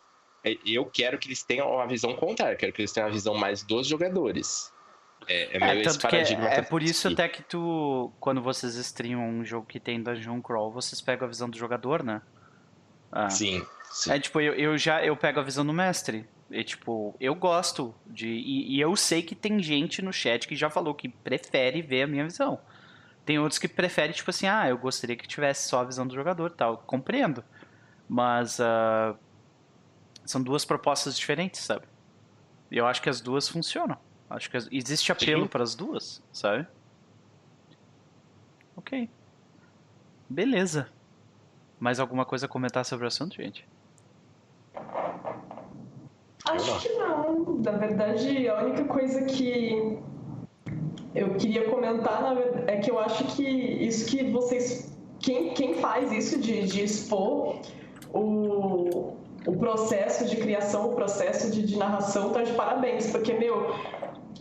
Eu 0.65 0.87
quero 0.87 1.19
que 1.19 1.29
eles 1.29 1.43
tenham 1.43 1.71
uma 1.71 1.87
visão 1.87 2.17
contrária, 2.17 2.57
quero 2.57 2.73
que 2.73 2.81
eles 2.81 2.93
tenham 2.93 3.11
a 3.11 3.13
visão 3.13 3.35
mais 3.35 3.63
dos 3.63 3.87
jogadores. 3.87 4.73
É, 5.29 5.59
é, 5.59 5.81
é 5.81 5.83
tanto 5.83 6.09
que 6.09 6.17
é, 6.17 6.33
é 6.33 6.63
por 6.63 6.83
isso 6.83 7.09
até 7.09 7.29
que 7.29 7.43
tu, 7.43 8.11
quando 8.19 8.41
vocês 8.41 8.75
streamam 8.77 9.29
um 9.29 9.45
jogo 9.45 9.67
que 9.67 9.79
tem 9.79 10.03
dungeon 10.03 10.41
crawl, 10.41 10.73
vocês 10.73 11.03
pegam 11.03 11.27
a 11.27 11.29
visão 11.29 11.51
do 11.51 11.59
jogador, 11.59 12.03
né? 12.03 12.23
Ah. 13.13 13.29
Sim, 13.29 13.63
sim. 13.95 14.13
É 14.13 14.19
tipo, 14.19 14.41
eu, 14.41 14.53
eu 14.55 14.77
já 14.77 15.05
eu 15.05 15.17
pego 15.17 15.41
a 15.41 15.43
visão 15.43 15.65
do 15.65 15.73
mestre. 15.73 16.27
E, 16.51 16.63
tipo, 16.63 17.17
eu 17.19 17.35
gosto 17.35 17.95
de. 18.07 18.29
E, 18.29 18.77
e, 18.77 18.81
eu 18.81 18.95
sei 18.97 19.23
que 19.23 19.35
tem 19.35 19.61
gente 19.63 20.03
no 20.03 20.13
chat 20.13 20.47
que 20.47 20.55
já 20.55 20.69
falou 20.69 20.95
que 20.95 21.09
prefere 21.09 21.81
ver 21.83 22.03
a 22.03 22.07
minha 22.07 22.25
visão. 22.25 22.61
Tem 23.25 23.39
outros 23.39 23.59
que 23.59 23.67
preferem, 23.67 24.13
tipo 24.13 24.31
assim, 24.31 24.47
ah, 24.47 24.69
eu 24.69 24.77
gostaria 24.77 25.17
que 25.17 25.27
tivesse 25.27 25.69
só 25.69 25.81
a 25.81 25.85
visão 25.85 26.07
do 26.07 26.15
jogador 26.15 26.51
e 26.51 26.55
tal. 26.55 26.79
Compreendo. 26.79 27.43
Mas. 28.09 28.59
Uh, 28.59 29.17
são 30.25 30.43
duas 30.43 30.65
propostas 30.65 31.17
diferentes, 31.17 31.61
sabe? 31.61 31.87
Eu 32.71 32.87
acho 32.87 33.01
que 33.03 33.09
as 33.09 33.21
duas 33.21 33.49
funcionam. 33.49 33.99
Acho 34.29 34.51
que 34.51 34.57
existe 34.71 35.13
apelo 35.13 35.49
para 35.49 35.63
as 35.63 35.75
duas, 35.75 36.23
sabe? 36.33 36.67
Ok. 38.77 39.09
Beleza. 40.29 40.89
Mais 41.79 42.01
alguma 42.01 42.25
coisa 42.25 42.47
a 42.47 42.49
comentar 42.49 42.85
sobre 42.85 43.05
o 43.05 43.09
assunto, 43.09 43.37
gente? 43.37 43.67
Acho 46.47 46.81
que 46.81 46.93
não. 46.95 47.59
Na 47.65 47.73
verdade, 47.73 48.49
a 48.49 48.63
única 48.63 48.85
coisa 48.85 49.23
que 49.23 49.99
eu 51.15 51.35
queria 51.37 51.69
comentar 51.71 52.35
verdade, 52.35 52.71
é 52.71 52.77
que 52.79 52.91
eu 52.91 52.99
acho 52.99 53.25
que 53.25 53.43
isso 53.43 54.07
que 54.07 54.25
vocês. 54.31 54.95
Quem, 55.21 55.55
quem 55.55 55.75
faz 55.75 56.13
isso 56.13 56.39
de, 56.39 56.67
de 56.67 56.83
expor 56.83 57.61
o, 58.13 59.17
o 59.47 59.57
processo 59.59 60.27
de 60.27 60.37
criação, 60.37 60.91
o 60.91 60.95
processo 60.95 61.51
de, 61.51 61.63
de 61.63 61.77
narração, 61.77 62.31
tá 62.31 62.43
de 62.43 62.53
parabéns, 62.53 63.11
porque, 63.11 63.33
meu, 63.33 63.75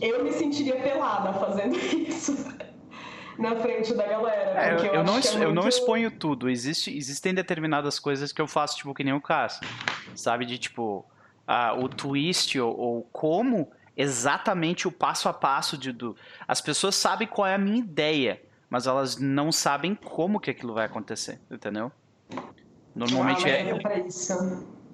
eu 0.00 0.22
me 0.22 0.32
sentiria 0.32 0.76
pelada 0.76 1.32
fazendo 1.34 1.76
isso 1.96 2.54
na 3.38 3.56
frente 3.56 3.94
da 3.94 4.06
galera. 4.06 4.62
É, 4.62 4.74
eu, 4.74 4.94
eu, 4.94 5.04
não, 5.04 5.16
é 5.16 5.20
eu 5.20 5.38
muito... 5.38 5.54
não 5.54 5.68
exponho 5.68 6.10
tudo. 6.10 6.50
Existe, 6.50 6.94
existem 6.94 7.32
determinadas 7.32 7.98
coisas 7.98 8.32
que 8.32 8.42
eu 8.42 8.46
faço, 8.46 8.76
tipo, 8.76 8.92
que 8.92 9.02
nem 9.04 9.14
o 9.14 9.20
caso. 9.20 9.60
Sabe? 10.14 10.44
De 10.44 10.58
tipo, 10.58 11.04
ah, 11.46 11.74
o 11.74 11.88
twist 11.88 12.58
ou, 12.58 12.76
ou, 12.76 13.02
como 13.12 13.70
exatamente 13.96 14.88
o 14.88 14.92
passo 14.92 15.28
a 15.28 15.32
passo 15.32 15.76
de, 15.78 15.92
do. 15.92 16.16
As 16.46 16.60
pessoas 16.60 16.94
sabem 16.94 17.28
qual 17.28 17.46
é 17.46 17.54
a 17.54 17.58
minha 17.58 17.78
ideia, 17.78 18.42
mas 18.68 18.86
elas 18.86 19.16
não 19.16 19.52
sabem 19.52 19.94
como 19.94 20.40
que 20.40 20.50
aquilo 20.50 20.74
vai 20.74 20.86
acontecer, 20.86 21.40
entendeu? 21.50 21.92
Normalmente 22.94 23.48
é. 23.48 23.78
Pra 23.78 23.98
isso. 23.98 24.32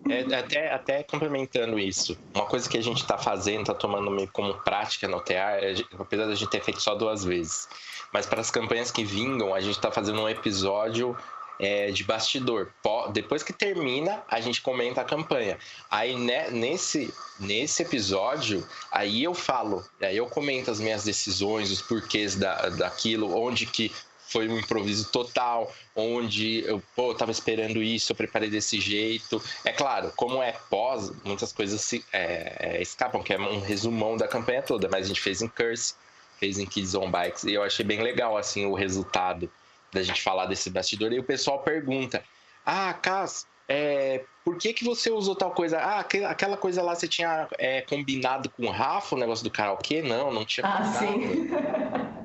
É, 0.09 0.34
até, 0.34 0.72
até 0.72 1.03
complementando 1.03 1.78
isso, 1.78 2.18
uma 2.34 2.46
coisa 2.46 2.66
que 2.68 2.78
a 2.78 2.82
gente 2.82 3.03
está 3.03 3.18
fazendo, 3.18 3.62
está 3.62 3.74
tomando 3.74 4.11
meio 4.11 4.30
como 4.32 4.55
prática 4.55 5.07
no 5.07 5.20
TA, 5.20 5.59
é, 5.61 5.74
apesar 5.98 6.24
de 6.24 6.32
a 6.32 6.34
gente 6.34 6.48
ter 6.48 6.62
feito 6.62 6.80
só 6.80 6.94
duas 6.94 7.22
vezes, 7.22 7.68
mas 8.11 8.24
para 8.24 8.40
as 8.40 8.51
campanhas 8.51 8.90
que 8.90 9.05
vingam, 9.05 9.55
a 9.55 9.61
gente 9.61 9.76
está 9.76 9.90
fazendo 9.90 10.22
um 10.22 10.28
episódio 10.28 11.14
é, 11.61 11.91
de 11.91 12.03
bastidor. 12.03 12.73
Depois 13.13 13.43
que 13.43 13.53
termina, 13.53 14.23
a 14.29 14.41
gente 14.41 14.63
comenta 14.63 15.03
a 15.03 15.05
campanha. 15.05 15.59
Aí 15.91 16.17
né, 16.17 16.51
nesse, 16.51 17.13
nesse 17.39 17.83
episódio, 17.83 18.67
aí 18.91 19.23
eu 19.23 19.35
falo, 19.35 19.85
aí 20.01 20.17
eu 20.17 20.27
comento 20.27 20.71
as 20.71 20.81
minhas 20.81 21.05
decisões, 21.05 21.71
os 21.71 21.83
porquês 21.83 22.35
da, 22.35 22.71
daquilo, 22.71 23.37
onde 23.37 23.67
que 23.67 23.93
foi 24.27 24.49
um 24.49 24.59
improviso 24.59 25.11
total, 25.11 25.73
onde 25.95 26.65
eu 26.65 26.81
pô, 26.95 27.13
tava 27.13 27.33
esperando 27.33 27.83
isso, 27.83 28.13
eu 28.13 28.17
preparei 28.17 28.49
desse 28.49 28.81
jeito. 28.81 29.43
É 29.65 29.73
claro, 29.73 30.13
como 30.17 30.43
é 30.43 30.53
pós, 30.71 31.13
muitas 31.25 31.53
coisas 31.53 31.81
se, 31.81 32.05
é, 32.13 32.77
é, 32.77 32.83
escapam, 32.83 33.23
que 33.23 33.35
é 33.35 33.39
um 33.39 33.61
resumão 33.61 34.17
da 34.17 34.29
campanha 34.29 34.63
toda, 34.63 34.89
mas 34.89 35.05
a 35.05 35.09
gente 35.09 35.21
fez 35.21 35.43
em 35.43 35.49
Curse, 35.49 35.95
fez 36.39 36.59
em 36.59 36.65
Kids 36.65 36.95
on 36.95 37.11
Bikes, 37.11 37.43
e 37.45 37.55
eu 37.55 37.63
achei 37.63 37.85
bem 37.85 38.01
legal 38.03 38.37
assim 38.37 38.65
o 38.65 38.73
resultado 38.73 39.51
da 39.93 40.03
gente 40.03 40.22
falar 40.22 40.47
desse 40.47 40.70
bastidor. 40.70 41.12
E 41.12 41.18
o 41.18 41.24
pessoal 41.24 41.61
pergunta: 41.61 42.22
Ah, 42.64 42.93
Cas, 42.95 43.47
é, 43.68 44.24
por 44.45 44.57
que, 44.57 44.72
que 44.72 44.84
você 44.84 45.11
usou 45.11 45.36
tal 45.36 45.53
coisa? 45.53 45.78
Ah, 45.78 46.01
aquela 46.01 46.57
coisa 46.57 46.82
lá 46.82 46.95
você 46.95 47.07
tinha 47.07 47.49
é, 47.59 47.82
combinado 47.82 48.51
com 48.51 48.66
o 48.66 48.70
Rafa, 48.70 49.14
o 49.14 49.18
negócio 49.18 49.45
do 49.45 49.51
karaokê? 49.51 50.03
Não, 50.03 50.32
não 50.32 50.45
tinha 50.45 50.66
ah, 50.66 50.84
Sim. 50.84 51.49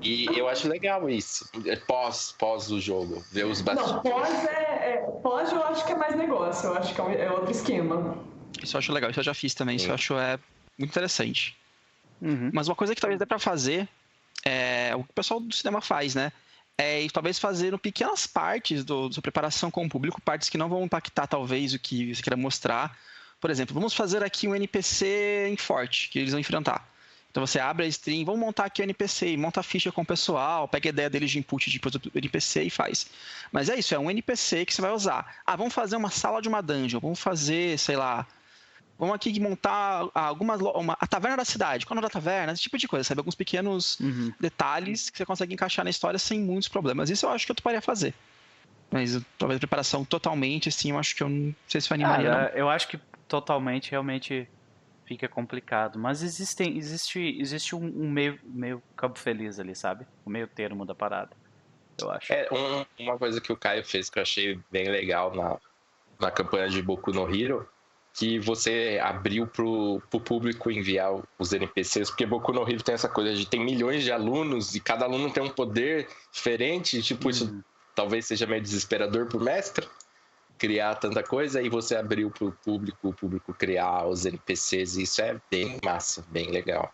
E 0.02 0.26
eu 0.38 0.48
acho 0.48 0.68
legal 0.68 1.10
isso, 1.10 1.50
é 1.66 1.76
pós, 1.76 2.36
pós 2.38 2.72
o 2.72 2.80
jogo, 2.80 3.24
ver 3.32 3.46
os 3.46 3.62
bastidores. 3.62 4.04
Não, 4.04 4.12
pós, 4.12 4.46
é, 4.46 4.94
é, 4.94 4.98
pós 5.22 5.52
eu 5.52 5.64
acho 5.64 5.86
que 5.86 5.92
é 5.92 5.96
mais 5.96 6.16
negócio, 6.16 6.70
eu 6.70 6.76
acho 6.76 6.94
que 6.94 7.02
é, 7.02 7.26
é 7.26 7.32
outro 7.32 7.52
esquema. 7.52 8.18
Isso 8.62 8.76
eu 8.76 8.80
acho 8.80 8.92
legal, 8.92 9.10
isso 9.10 9.20
eu 9.20 9.24
já 9.24 9.34
fiz 9.34 9.54
também, 9.54 9.76
isso 9.76 9.90
eu 9.90 9.94
acho 9.94 10.18
é 10.18 10.40
muito 10.78 10.92
interessante. 10.92 11.58
Uhum. 12.22 12.50
Mas 12.54 12.68
uma 12.68 12.76
coisa 12.76 12.94
que 12.94 13.02
talvez 13.02 13.20
dê 13.20 13.26
pra 13.26 13.40
fazer 13.40 13.88
é 14.44 14.96
o 14.96 15.04
que 15.04 15.12
o 15.12 15.14
pessoal 15.14 15.40
do 15.40 15.54
cinema 15.54 15.82
faz, 15.82 16.16
né? 16.16 16.32
É, 16.78 17.02
e 17.02 17.10
talvez 17.10 17.40
fazendo 17.40 17.80
pequenas 17.80 18.28
partes 18.28 18.84
do, 18.84 19.08
da 19.08 19.14
sua 19.14 19.22
preparação 19.22 19.72
com 19.72 19.86
o 19.86 19.90
público, 19.90 20.22
partes 20.22 20.50
que 20.50 20.58
não 20.58 20.68
vão 20.68 20.84
impactar 20.84 21.28
talvez 21.28 21.74
o 21.74 21.80
que 21.80 22.14
você 22.14 22.22
queira 22.22 22.36
mostrar. 22.36 22.98
Por 23.40 23.50
exemplo, 23.50 23.74
vamos 23.74 23.94
fazer 23.94 24.24
aqui 24.24 24.48
um 24.48 24.56
NPC 24.56 25.48
em 25.50 25.58
forte 25.58 26.10
que 26.10 26.20
eles 26.20 26.32
vão 26.32 26.40
enfrentar. 26.40 26.90
Então 27.32 27.46
você 27.46 27.60
abre 27.60 27.86
a 27.86 27.88
stream, 27.88 28.24
vamos 28.24 28.40
montar 28.40 28.66
aqui 28.66 28.82
o 28.82 28.84
NPC, 28.84 29.36
monta 29.36 29.60
a 29.60 29.64
ficha 29.64 29.92
com 29.92 30.04
o 30.04 30.06
pessoal, 30.06 30.70
pega 30.70 30.88
a 30.88 30.92
ideia 30.92 31.10
deles 31.10 31.32
de 31.32 31.40
input 31.40 31.70
de 31.70 31.82
NPC 32.16 32.64
e 32.64 32.70
faz. 32.70 33.08
Mas 33.52 33.68
é 33.68 33.78
isso, 33.78 33.94
é 33.94 34.00
um 34.00 34.10
NPC 34.10 34.66
que 34.66 34.74
você 34.74 34.82
vai 34.82 34.92
usar. 34.92 35.42
Ah, 35.46 35.56
vamos 35.58 35.74
fazer 35.74 35.98
uma 35.98 36.10
sala 36.10 36.42
de 36.42 36.48
uma 36.48 36.62
dungeon, 36.62 37.00
vamos 37.02 37.20
fazer, 37.20 37.78
sei 37.78 37.98
lá, 37.98 38.26
vamos 38.98 39.16
aqui 39.16 39.40
montar 39.40 40.10
algumas 40.14 40.60
uma, 40.62 40.98
a 41.00 41.08
taverna 41.08 41.38
da 41.38 41.46
cidade, 41.46 41.86
qual 41.86 41.96
é 41.96 42.00
o 42.00 42.02
nome 42.02 42.08
da 42.08 42.14
taverna, 42.14 42.54
esse 42.54 42.62
tipo 42.62 42.78
de 42.78 42.88
coisa, 42.88 43.04
sabe? 43.04 43.20
Alguns 43.20 43.36
pequenos 43.36 44.00
uhum. 44.00 44.34
detalhes 44.40 45.10
que 45.10 45.18
você 45.18 45.26
consegue 45.26 45.54
encaixar 45.54 45.84
na 45.84 45.90
história 45.90 46.18
sem 46.18 46.40
muitos 46.40 46.68
problemas. 46.68 47.10
Isso 47.10 47.26
eu 47.26 47.30
acho 47.30 47.46
que 47.46 47.52
eu 47.52 47.56
toparia 47.56 47.82
fazer. 47.82 48.14
Mas 48.92 49.20
talvez 49.38 49.58
a 49.58 49.60
preparação 49.60 50.06
totalmente, 50.06 50.70
assim, 50.70 50.92
eu 50.92 51.00
acho 51.00 51.16
que 51.16 51.24
eu 51.24 51.30
não 51.30 51.56
sei 51.68 51.82
se 51.82 51.90
vai 51.90 51.98
animaria. 51.98 52.34
Ah, 52.34 52.52
eu 52.56 52.70
acho 52.70 52.88
que 52.88 52.98
totalmente 53.28 53.92
realmente 53.92 54.48
fica 55.06 55.28
complicado. 55.28 56.00
Mas 56.00 56.22
existem, 56.24 56.78
existe, 56.78 57.20
existe 57.40 57.76
um, 57.76 57.84
um, 57.84 58.10
meio, 58.10 58.40
meio 58.44 58.82
campo 58.96 59.20
feliz 59.20 59.60
ali, 59.60 59.76
sabe? 59.76 60.06
O 60.24 60.30
meio 60.30 60.48
termo 60.48 60.86
da 60.86 60.96
parada. 60.96 61.32
Eu 62.00 62.12
acho. 62.12 62.32
É, 62.32 62.48
um, 62.52 62.86
uma 63.04 63.18
coisa 63.18 63.42
que 63.42 63.52
o 63.52 63.58
Caio 63.58 63.84
fez 63.84 64.10
que 64.10 64.20
eu 64.20 64.24
achei 64.24 64.60
bem 64.72 64.90
legal 64.90 65.34
na, 65.34 65.58
na 66.20 66.32
campanha 66.32 66.70
de 66.70 66.82
Boku 66.82 67.12
no 67.12 67.34
Hero 67.34 67.68
que 68.16 68.40
você 68.40 68.98
abriu 69.04 69.46
pro, 69.46 70.02
pro 70.10 70.22
público 70.22 70.72
enviar 70.72 71.22
os 71.38 71.52
NPCs, 71.52 72.10
porque 72.10 72.26
Boku 72.26 72.54
no 72.54 72.62
Hero 72.62 72.82
tem 72.82 72.96
essa 72.96 73.10
coisa 73.10 73.34
de 73.36 73.46
tem 73.46 73.64
milhões 73.64 74.04
de 74.04 74.12
alunos 74.12 74.74
e 74.74 74.80
cada 74.80 75.04
aluno 75.04 75.30
tem 75.30 75.44
um 75.44 75.50
poder 75.50 76.08
diferente, 76.32 77.04
tipo, 77.04 77.26
uhum. 77.26 77.30
isso 77.30 77.64
talvez 77.94 78.26
seja 78.26 78.46
meio 78.46 78.62
desesperador 78.62 79.26
pro 79.26 79.40
mestre, 79.40 79.86
criar 80.58 80.96
tanta 80.96 81.22
coisa 81.24 81.62
e 81.62 81.68
você 81.68 81.98
abriu 81.98 82.32
para 82.32 82.46
o 82.46 82.52
público, 82.54 83.10
o 83.10 83.14
público 83.14 83.54
criar 83.54 84.08
os 84.08 84.26
NPCs. 84.26 84.96
Isso 84.96 85.22
é 85.22 85.40
bem 85.52 85.78
massa, 85.84 86.26
bem 86.30 86.50
legal. 86.50 86.94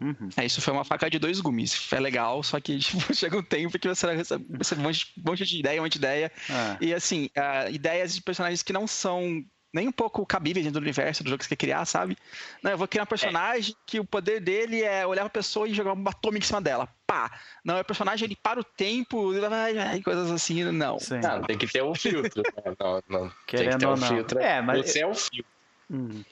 Uhum. 0.00 0.28
É, 0.36 0.44
isso 0.44 0.60
foi 0.60 0.72
uma 0.72 0.84
faca 0.84 1.08
de 1.08 1.20
dois 1.20 1.40
gumes. 1.40 1.88
É 1.92 2.00
legal, 2.00 2.42
só 2.42 2.58
que 2.58 2.78
tipo, 2.80 3.14
chega 3.14 3.38
um 3.38 3.42
tempo 3.42 3.78
que 3.78 3.88
você 3.88 4.12
recebe, 4.12 4.44
um 4.50 4.82
monte, 4.82 5.12
um 5.16 5.30
monte 5.30 5.44
de 5.44 5.60
ideia, 5.60 5.80
um 5.80 5.84
monte 5.84 5.92
de 5.92 5.98
ideia. 5.98 6.32
Ah. 6.50 6.76
E 6.80 6.92
assim, 6.92 7.30
uh, 7.36 7.70
ideias 7.70 8.16
de 8.16 8.22
personagens 8.22 8.62
que 8.62 8.72
não 8.72 8.88
são 8.88 9.44
nem 9.74 9.88
um 9.88 9.92
pouco 9.92 10.24
cabíveis 10.24 10.64
dentro 10.64 10.80
do 10.80 10.84
universo 10.84 11.24
do 11.24 11.28
jogo 11.28 11.38
que 11.40 11.44
você 11.44 11.56
quer 11.56 11.66
criar, 11.66 11.84
sabe? 11.84 12.16
Não, 12.62 12.70
eu 12.70 12.78
vou 12.78 12.86
criar 12.86 13.02
um 13.02 13.06
personagem 13.06 13.74
é. 13.74 13.82
que 13.84 13.98
o 13.98 14.04
poder 14.04 14.40
dele 14.40 14.82
é 14.84 15.04
olhar 15.04 15.22
pra 15.22 15.30
pessoa 15.30 15.68
e 15.68 15.74
jogar 15.74 15.94
uma 15.94 16.10
atômica 16.10 16.44
em 16.44 16.46
cima 16.46 16.60
dela. 16.60 16.88
Pá! 17.04 17.32
Não, 17.64 17.76
é 17.76 17.80
o 17.80 17.84
personagem, 17.84 18.24
ele 18.24 18.36
para 18.36 18.60
o 18.60 18.64
tempo 18.64 19.34
e 19.34 20.02
coisas 20.02 20.30
assim, 20.30 20.62
não. 20.62 21.00
Sim. 21.00 21.18
Não, 21.18 21.42
tem 21.42 21.58
que 21.58 21.66
ter 21.66 21.82
um 21.82 21.92
filtro. 21.92 22.40
Né? 22.42 22.76
não, 22.78 23.02
não. 23.08 23.32
Querendo 23.48 23.70
tem 23.70 23.78
que 23.78 23.78
ter 23.78 23.86
um 23.88 23.96
filtro. 23.96 24.38
É, 24.38 24.62
mas... 24.62 24.92
Você 24.92 25.00
é 25.00 25.06
o 25.06 25.14
filtro. 25.14 25.52
Hum. 25.90 26.22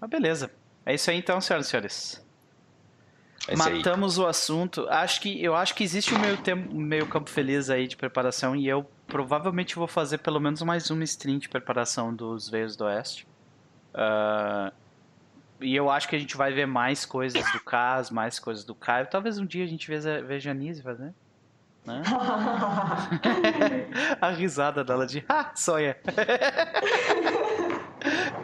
Mas 0.00 0.10
beleza. 0.10 0.50
É 0.84 0.94
isso 0.94 1.08
aí 1.12 1.16
então, 1.16 1.40
senhoras 1.40 1.66
e 1.66 1.70
senhores. 1.70 2.26
É 3.46 3.54
Matamos 3.54 4.18
aí. 4.18 4.24
o 4.24 4.28
assunto. 4.28 4.88
Acho 4.88 5.20
que 5.20 5.42
eu 5.42 5.54
acho 5.54 5.76
que 5.76 5.84
existe 5.84 6.12
um 6.12 6.18
meio 6.18 6.36
tempo, 6.38 6.74
meio 6.74 7.06
campo 7.06 7.30
feliz 7.30 7.70
aí 7.70 7.86
de 7.86 7.96
preparação 7.96 8.56
e 8.56 8.66
eu 8.66 8.84
provavelmente 9.12 9.76
vou 9.76 9.86
fazer 9.86 10.18
pelo 10.18 10.40
menos 10.40 10.62
mais 10.62 10.90
uma 10.90 11.04
stream 11.04 11.36
de 11.36 11.46
preparação 11.46 12.14
dos 12.14 12.48
Veios 12.48 12.76
do 12.76 12.86
Oeste. 12.86 13.28
Uh, 13.92 14.72
e 15.60 15.76
eu 15.76 15.90
acho 15.90 16.08
que 16.08 16.16
a 16.16 16.18
gente 16.18 16.34
vai 16.34 16.50
ver 16.50 16.66
mais 16.66 17.04
coisas 17.04 17.44
do 17.52 17.60
Cas, 17.60 18.10
mais 18.10 18.38
coisas 18.38 18.64
do 18.64 18.74
Caio. 18.74 19.06
Talvez 19.06 19.38
um 19.38 19.44
dia 19.44 19.64
a 19.64 19.66
gente 19.66 19.86
veja, 19.86 20.22
veja 20.22 20.52
a 20.52 20.54
Nise 20.54 20.82
fazer. 20.82 21.12
Né? 21.84 22.02
a 24.18 24.30
risada 24.30 24.82
dela 24.82 25.06
de 25.06 25.22
ah, 25.28 25.52
sonha. 25.54 25.94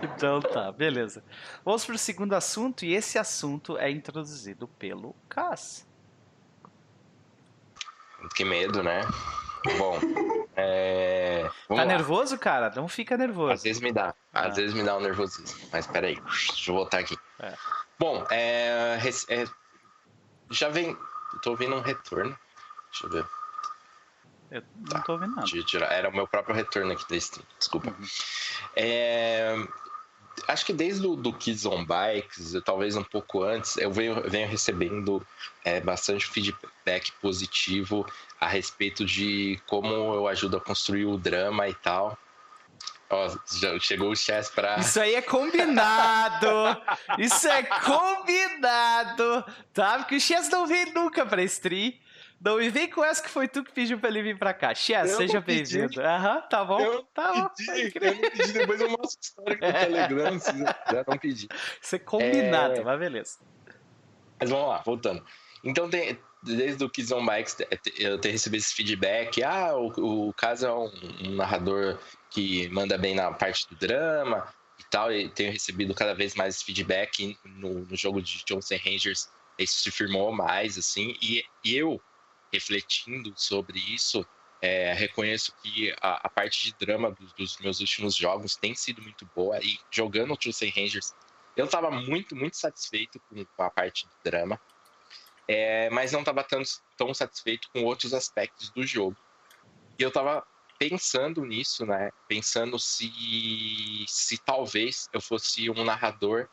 então 0.02 0.42
tá, 0.42 0.70
beleza. 0.70 1.24
Vamos 1.64 1.86
para 1.86 1.94
o 1.94 1.98
segundo 1.98 2.34
assunto 2.34 2.84
e 2.84 2.92
esse 2.92 3.18
assunto 3.18 3.78
é 3.78 3.90
introduzido 3.90 4.68
pelo 4.78 5.16
Cas. 5.30 5.88
Que 8.36 8.44
medo, 8.44 8.82
né? 8.82 9.00
Bom, 9.78 9.98
é... 10.56 11.48
tá 11.68 11.84
nervoso, 11.84 12.38
cara? 12.38 12.72
Não 12.74 12.88
fica 12.88 13.16
nervoso. 13.16 13.52
Às 13.52 13.62
vezes 13.62 13.80
me 13.80 13.92
dá, 13.92 14.14
às 14.32 14.46
ah. 14.46 14.48
vezes 14.54 14.74
me 14.74 14.82
dá 14.82 14.96
um 14.96 15.00
nervosismo. 15.00 15.68
Mas 15.72 15.86
peraí, 15.86 16.20
deixa 16.20 16.70
eu 16.70 16.74
voltar 16.74 16.98
aqui. 16.98 17.16
É. 17.40 17.54
Bom, 17.98 18.24
é... 18.30 18.98
é... 19.28 19.44
já 20.50 20.68
vem. 20.68 20.96
tô 21.42 21.50
ouvindo 21.50 21.74
um 21.76 21.80
retorno. 21.80 22.38
Deixa 22.90 23.06
eu 23.06 23.10
ver. 23.10 23.26
Eu 24.50 24.62
não 24.76 24.84
tá. 24.84 25.00
tô 25.00 25.12
ouvindo 25.12 25.34
nada. 25.34 25.48
Era 25.90 26.08
o 26.08 26.12
meu 26.12 26.26
próprio 26.26 26.54
retorno 26.54 26.92
aqui 26.92 27.06
da 27.08 27.16
stream, 27.16 27.44
desculpa. 27.58 27.90
Uhum. 27.90 28.06
É, 28.74 29.54
acho 30.46 30.66
que 30.66 30.72
desde 30.72 31.06
o 31.06 31.16
do 31.16 31.32
Kids 31.32 31.66
on 31.66 31.84
Bikes, 31.84 32.54
talvez 32.64 32.96
um 32.96 33.02
pouco 33.02 33.42
antes, 33.42 33.76
eu 33.76 33.90
venho, 33.90 34.22
venho 34.28 34.48
recebendo 34.48 35.26
é, 35.64 35.80
bastante 35.80 36.26
feedback 36.26 37.12
positivo 37.20 38.06
a 38.40 38.46
respeito 38.46 39.04
de 39.04 39.60
como 39.66 39.88
eu 39.88 40.28
ajudo 40.28 40.56
a 40.56 40.60
construir 40.60 41.06
o 41.06 41.16
drama 41.16 41.68
e 41.68 41.74
tal. 41.74 42.18
Ó, 43.10 43.34
já 43.58 43.78
chegou 43.80 44.10
o 44.10 44.16
Chess 44.16 44.50
pra. 44.50 44.78
Isso 44.78 45.00
aí 45.00 45.14
é 45.14 45.22
combinado! 45.22 46.46
Isso 47.18 47.48
é 47.48 47.62
combinado! 47.62 49.44
Tá? 49.72 49.98
Porque 49.98 50.16
o 50.16 50.20
Chess 50.20 50.50
não 50.50 50.66
vem 50.66 50.92
nunca 50.92 51.24
pra 51.24 51.42
stream. 51.44 51.94
Não 52.40 52.58
me 52.58 52.70
vem 52.70 52.88
com 52.88 53.04
essa 53.04 53.20
que 53.22 53.28
foi 53.28 53.48
tu 53.48 53.64
que 53.64 53.72
pediu 53.72 53.98
pra 53.98 54.08
ele 54.08 54.22
vir 54.22 54.38
pra 54.38 54.54
cá. 54.54 54.72
Chess, 54.74 55.16
seja 55.16 55.40
bem-vindo. 55.40 56.00
Aham, 56.00 56.40
tá 56.42 56.64
bom. 56.64 56.80
Eu 56.80 57.02
tá 57.02 57.32
bom. 57.32 57.48
Pedi, 57.48 57.92
eu 57.94 58.14
não 58.14 58.30
pedi, 58.30 58.52
depois 58.52 58.80
eu 58.80 58.88
mostro 58.90 59.18
história 59.20 59.54
no 59.54 59.72
Telegram, 59.72 60.38
já 60.38 61.04
não 61.06 61.18
pedi. 61.18 61.48
Isso 61.82 61.96
é 61.96 61.98
combinado, 61.98 62.74
é... 62.74 62.84
mas 62.84 62.98
beleza. 62.98 63.38
Mas 64.38 64.50
vamos 64.50 64.68
lá, 64.68 64.78
voltando. 64.82 65.24
Então, 65.64 65.90
tem, 65.90 66.16
desde 66.44 66.84
o 66.84 66.88
Kids 66.88 67.10
on 67.10 67.26
Bikes, 67.26 67.56
eu 67.98 68.18
tenho 68.18 68.32
recebido 68.32 68.60
esse 68.60 68.72
feedback. 68.72 69.42
Ah, 69.42 69.74
o, 69.74 70.28
o 70.28 70.32
caso 70.32 70.66
é 70.66 70.72
um, 70.72 70.92
um 71.26 71.30
narrador 71.34 71.98
que 72.30 72.68
manda 72.68 72.96
bem 72.96 73.16
na 73.16 73.32
parte 73.32 73.68
do 73.68 73.74
drama 73.74 74.46
e 74.78 74.84
tal. 74.84 75.12
E 75.12 75.28
tenho 75.28 75.52
recebido 75.52 75.92
cada 75.92 76.14
vez 76.14 76.36
mais 76.36 76.62
feedback 76.62 77.36
no, 77.44 77.80
no 77.80 77.96
jogo 77.96 78.22
de 78.22 78.44
Johnson 78.44 78.76
Rangers. 78.84 79.28
Isso 79.58 79.80
se 79.82 79.90
firmou 79.90 80.30
mais, 80.32 80.78
assim. 80.78 81.16
E, 81.20 81.44
e 81.64 81.76
eu 81.76 82.00
refletindo 82.52 83.32
sobre 83.36 83.78
isso, 83.78 84.26
é, 84.60 84.92
reconheço 84.92 85.54
que 85.62 85.94
a, 86.00 86.26
a, 86.26 86.28
parte 86.28 86.64
de 86.64 86.74
drama 86.78 87.12
dos, 87.12 87.32
dos, 87.32 87.58
meus 87.58 87.80
últimos 87.80 88.14
jogos 88.14 88.56
tem 88.56 88.74
sido 88.74 89.00
muito 89.02 89.28
boa 89.34 89.58
e 89.62 89.78
jogando 89.90 90.32
o 90.32 90.36
Tuesday 90.36 90.70
Rangers 90.70 91.14
eu 91.58 91.64
estava 91.64 91.90
muito, 91.90 92.36
muito 92.36 92.56
satisfeito 92.56 93.20
com, 93.28 93.44
com, 93.44 93.62
a 93.62 93.70
parte 93.70 94.06
de 94.06 94.14
drama, 94.22 94.60
é, 95.48 95.90
mas 95.90 96.12
não 96.12 96.20
estava 96.20 96.44
tão, 96.44 96.62
tão 96.96 97.12
satisfeito 97.12 97.68
com 97.72 97.82
outros 97.82 98.14
aspectos 98.14 98.70
do 98.70 98.86
jogo. 98.86 99.16
E 99.98 100.02
eu 100.02 100.08
estava 100.08 100.46
pensando 100.78 101.44
nisso, 101.44 101.84
né? 101.84 102.12
Pensando 102.28 102.78
se, 102.78 103.10
se 104.06 104.38
talvez 104.38 105.08
eu 105.12 105.20
fosse 105.20 105.68
um 105.68 105.84
narrador 105.84 106.48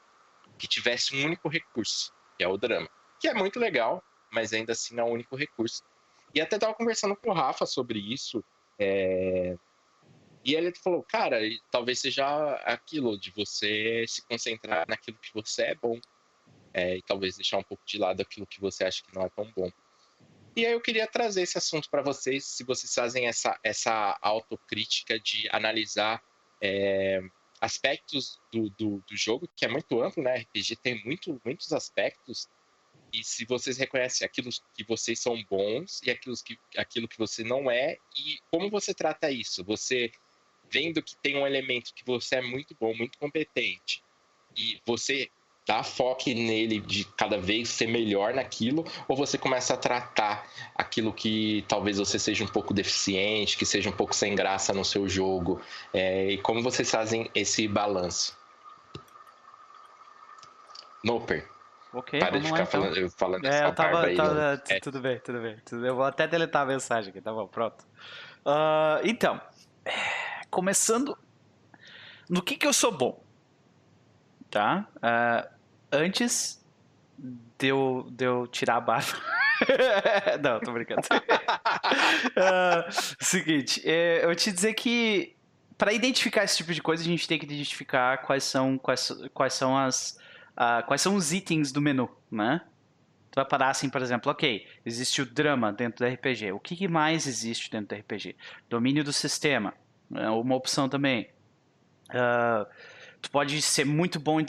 que 0.57 0.67
tivesse 0.67 1.15
um 1.15 1.23
único 1.23 1.47
recurso, 1.47 2.11
que 2.35 2.43
é 2.43 2.47
o 2.47 2.57
drama, 2.57 2.89
que 3.19 3.27
é 3.27 3.33
muito 3.35 3.59
legal, 3.59 4.03
mas 4.31 4.53
ainda 4.53 4.73
assim 4.73 4.99
é 4.99 5.03
o 5.03 5.07
único 5.07 5.35
recurso. 5.35 5.83
E 6.33 6.41
até 6.41 6.57
tava 6.57 6.73
conversando 6.73 7.15
com 7.15 7.29
o 7.29 7.33
Rafa 7.33 7.65
sobre 7.65 7.99
isso. 7.99 8.43
É... 8.77 9.55
E 10.43 10.53
ele 10.53 10.73
falou, 10.75 11.01
cara, 11.03 11.39
talvez 11.71 11.99
seja 11.99 12.55
aquilo 12.65 13.17
de 13.17 13.31
você 13.31 14.05
se 14.07 14.21
concentrar 14.27 14.85
naquilo 14.87 15.17
que 15.17 15.33
você 15.33 15.63
é 15.63 15.75
bom. 15.75 15.99
É, 16.73 16.97
e 16.97 17.01
talvez 17.01 17.35
deixar 17.35 17.57
um 17.57 17.63
pouco 17.63 17.83
de 17.85 17.97
lado 17.97 18.21
aquilo 18.21 18.45
que 18.45 18.59
você 18.59 18.83
acha 18.83 19.01
que 19.01 19.15
não 19.15 19.23
é 19.23 19.29
tão 19.29 19.49
bom. 19.55 19.71
E 20.55 20.65
aí 20.65 20.73
eu 20.73 20.81
queria 20.81 21.07
trazer 21.07 21.41
esse 21.41 21.57
assunto 21.57 21.89
para 21.89 22.01
vocês, 22.01 22.45
se 22.45 22.63
vocês 22.63 22.93
fazem 22.93 23.27
essa, 23.27 23.59
essa 23.63 24.17
autocrítica 24.21 25.19
de 25.19 25.49
analisar 25.51 26.21
é, 26.61 27.21
aspectos 27.59 28.39
do, 28.51 28.69
do, 28.71 29.03
do, 29.09 29.17
jogo, 29.17 29.49
que 29.55 29.65
é 29.65 29.67
muito 29.67 30.01
amplo, 30.01 30.23
né? 30.23 30.37
RPG 30.37 30.77
tem 30.77 31.03
muito, 31.03 31.41
muitos 31.43 31.73
aspectos, 31.73 32.47
e 33.19 33.23
se 33.23 33.45
vocês 33.45 33.77
reconhecem 33.77 34.25
aquilo 34.25 34.49
que 34.75 34.83
vocês 34.83 35.19
são 35.19 35.41
bons 35.49 36.01
e 36.03 36.11
aquilo 36.11 36.35
que, 36.43 36.59
aquilo 36.77 37.07
que 37.07 37.17
você 37.17 37.43
não 37.43 37.71
é, 37.71 37.97
e 38.17 38.39
como 38.51 38.69
você 38.69 38.93
trata 38.93 39.31
isso? 39.31 39.63
Você 39.63 40.11
vendo 40.69 41.01
que 41.01 41.15
tem 41.17 41.37
um 41.37 41.47
elemento 41.47 41.93
que 41.93 42.03
você 42.05 42.35
é 42.35 42.41
muito 42.41 42.75
bom, 42.79 42.93
muito 42.95 43.17
competente, 43.17 44.03
e 44.57 44.81
você 44.85 45.29
dá 45.65 45.81
foco 45.83 46.29
nele 46.29 46.79
de 46.79 47.05
cada 47.17 47.37
vez 47.37 47.69
ser 47.69 47.87
melhor 47.87 48.33
naquilo, 48.33 48.85
ou 49.07 49.15
você 49.15 49.37
começa 49.37 49.73
a 49.73 49.77
tratar 49.77 50.47
aquilo 50.75 51.13
que 51.13 51.63
talvez 51.67 51.97
você 51.97 52.19
seja 52.19 52.43
um 52.43 52.47
pouco 52.47 52.73
deficiente, 52.73 53.57
que 53.57 53.65
seja 53.65 53.89
um 53.89 53.95
pouco 53.95 54.13
sem 54.13 54.35
graça 54.35 54.73
no 54.73 54.85
seu 54.85 55.07
jogo, 55.07 55.61
é, 55.93 56.31
e 56.31 56.37
como 56.39 56.61
vocês 56.61 56.89
fazem 56.89 57.29
esse 57.33 57.67
balanço? 57.67 58.37
Noper. 61.03 61.54
Ok, 61.95 62.19
Para 62.19 62.37
de 62.37 62.45
ficar 62.45 62.59
lá, 62.59 62.65
falando, 62.65 62.97
então. 62.97 63.09
falando 63.17 63.45
é, 63.45 63.63
eu 63.63 63.73
tava, 63.73 64.05
aí, 64.05 64.17
tava 64.17 64.61
é. 64.67 64.79
Tudo 64.81 64.99
bem, 64.99 65.17
tudo 65.19 65.39
bem. 65.39 65.57
Eu 65.71 65.95
vou 65.95 66.03
até 66.03 66.27
deletar 66.27 66.63
a 66.63 66.65
mensagem 66.65 67.09
aqui, 67.09 67.21
tá 67.21 67.31
bom? 67.31 67.47
Pronto. 67.47 67.85
Uh, 68.45 68.99
então, 69.05 69.39
começando... 70.49 71.17
No 72.29 72.41
que 72.41 72.57
que 72.57 72.67
eu 72.67 72.73
sou 72.73 72.91
bom? 72.91 73.23
Tá? 74.51 74.85
Uh, 74.97 75.49
antes 75.89 76.61
de 77.17 77.67
eu, 77.67 78.05
de 78.11 78.25
eu 78.25 78.45
tirar 78.47 78.75
a 78.75 78.81
barba... 78.81 79.17
Não, 80.43 80.59
tô 80.59 80.73
brincando. 80.73 80.99
uh, 81.01 82.91
seguinte, 83.23 83.81
é, 83.85 84.25
eu 84.25 84.35
te 84.35 84.51
dizer 84.51 84.73
que 84.73 85.33
para 85.77 85.93
identificar 85.93 86.43
esse 86.43 86.57
tipo 86.57 86.73
de 86.73 86.81
coisa, 86.81 87.03
a 87.03 87.05
gente 87.05 87.25
tem 87.25 87.39
que 87.39 87.45
identificar 87.45 88.17
quais 88.17 88.43
são, 88.43 88.77
quais, 88.77 89.11
quais 89.33 89.53
são 89.53 89.77
as 89.77 90.17
uh, 90.57 90.85
quais 90.85 91.01
são 91.01 91.15
os 91.15 91.31
itens 91.33 91.71
do 91.71 91.81
menu, 91.81 92.09
né? 92.31 92.61
Tu 93.31 93.35
vai 93.35 93.45
parar 93.45 93.69
assim, 93.69 93.89
por 93.89 94.01
exemplo, 94.01 94.31
ok, 94.31 94.65
existe 94.85 95.21
o 95.21 95.25
drama 95.25 95.73
dentro 95.73 96.05
do 96.05 96.13
RPG. 96.13 96.53
O 96.53 96.59
que, 96.59 96.87
mais 96.87 97.27
existe 97.27 97.69
dentro 97.69 97.95
do 97.95 97.99
RPG? 97.99 98.35
Domínio 98.69 99.03
do 99.03 99.11
sistema, 99.11 99.73
é 100.13 100.29
uma 100.29 100.55
opção 100.55 100.87
também. 100.87 101.27
Uh, 102.11 102.65
tu 103.21 103.29
pode 103.29 103.61
ser 103.61 103.85
muito 103.85 104.19
bom 104.19 104.39
em, 104.39 104.45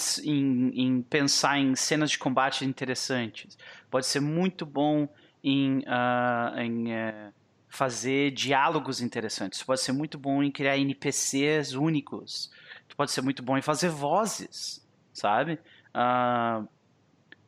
em, 0.75 1.03
pensar 1.03 1.59
em 1.59 1.75
cenas 1.75 2.13
de 2.13 2.19
combate 2.19 2.65
interessantes. 2.65 3.59
Pode 3.91 4.07
ser 4.07 4.21
muito 4.21 4.65
bom 4.65 5.09
em, 5.43 5.79
uh, 5.79 6.61
em 6.61 6.93
uh, 6.93 7.33
fazer 7.69 8.31
diálogos 8.31 9.01
interessantes. 9.01 9.63
Pode 9.63 9.81
ser 9.81 9.93
muito 9.93 10.17
bom 10.17 10.43
em 10.43 10.51
criar 10.51 10.79
NPCs 10.79 11.73
únicos. 11.73 12.51
Tu 12.87 12.97
pode 12.97 13.11
ser 13.11 13.23
muito 13.23 13.43
bom 13.43 13.59
em 13.59 13.63
fazer 13.63 13.89
vozes, 13.89 14.87
sabe? 15.13 15.59
Uh, 15.97 16.69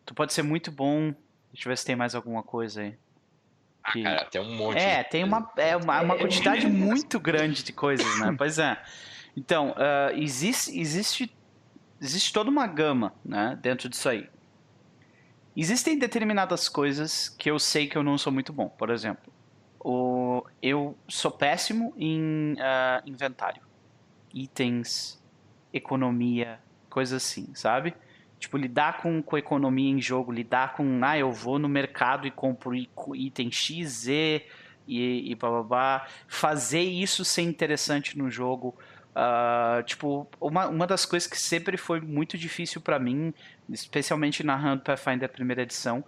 tu 0.06 0.14
pode 0.14 0.32
ser 0.32 0.42
muito 0.42 0.72
bom. 0.72 1.14
Deixa 1.52 1.68
eu 1.68 1.70
ver 1.70 1.76
se 1.76 1.84
tem 1.84 1.94
mais 1.94 2.14
alguma 2.14 2.42
coisa 2.42 2.80
aí. 2.80 2.94
Que... 3.92 4.00
Ah, 4.00 4.16
cara, 4.16 4.24
tem 4.24 4.40
um 4.40 4.56
monte. 4.56 4.78
É, 4.78 5.02
tem 5.04 5.22
uma, 5.22 5.52
é 5.56 5.76
uma, 5.76 6.00
uma 6.00 6.16
quantidade 6.16 6.66
muito 6.66 7.20
grande 7.20 7.62
de 7.62 7.72
coisas, 7.72 8.18
né? 8.20 8.34
Pois 8.36 8.58
é. 8.58 8.80
Então, 9.36 9.70
uh, 9.70 10.16
existe, 10.16 10.78
existe, 10.78 11.34
existe 12.00 12.32
toda 12.32 12.50
uma 12.50 12.66
gama 12.66 13.14
né, 13.24 13.58
dentro 13.60 13.88
disso 13.88 14.08
aí. 14.08 14.28
Existem 15.56 15.98
determinadas 15.98 16.68
coisas 16.68 17.28
que 17.28 17.50
eu 17.50 17.58
sei 17.58 17.86
que 17.86 17.96
eu 17.96 18.02
não 18.02 18.16
sou 18.16 18.32
muito 18.32 18.52
bom. 18.52 18.68
Por 18.68 18.90
exemplo, 18.90 19.32
o, 19.80 20.44
eu 20.62 20.96
sou 21.06 21.30
péssimo 21.30 21.94
em 21.96 22.54
uh, 22.54 23.02
inventário. 23.06 23.62
Itens, 24.32 25.22
economia, 25.72 26.60
coisas 26.88 27.22
assim, 27.22 27.54
sabe? 27.54 27.94
Tipo, 28.38 28.56
lidar 28.56 28.98
com, 28.98 29.20
com 29.20 29.36
economia 29.36 29.90
em 29.90 30.00
jogo, 30.00 30.30
lidar 30.30 30.74
com, 30.74 31.00
ah, 31.02 31.18
eu 31.18 31.32
vou 31.32 31.58
no 31.58 31.68
mercado 31.68 32.26
e 32.26 32.30
compro 32.30 32.72
item 33.14 33.50
X, 33.50 33.88
Z 33.88 34.44
e, 34.86 35.32
e 35.32 35.34
blá. 35.34 36.06
Fazer 36.28 36.82
isso 36.82 37.24
ser 37.24 37.42
interessante 37.42 38.16
no 38.16 38.30
jogo. 38.30 38.76
Uh, 39.10 39.82
tipo, 39.82 40.28
uma, 40.40 40.68
uma 40.68 40.86
das 40.86 41.04
coisas 41.04 41.28
que 41.28 41.38
sempre 41.40 41.76
foi 41.76 42.00
muito 42.00 42.38
difícil 42.38 42.80
para 42.80 43.00
mim, 43.00 43.34
especialmente 43.68 44.44
narrando 44.44 44.82
Pathfinder 44.82 45.28
primeira 45.28 45.62
edição, 45.62 46.04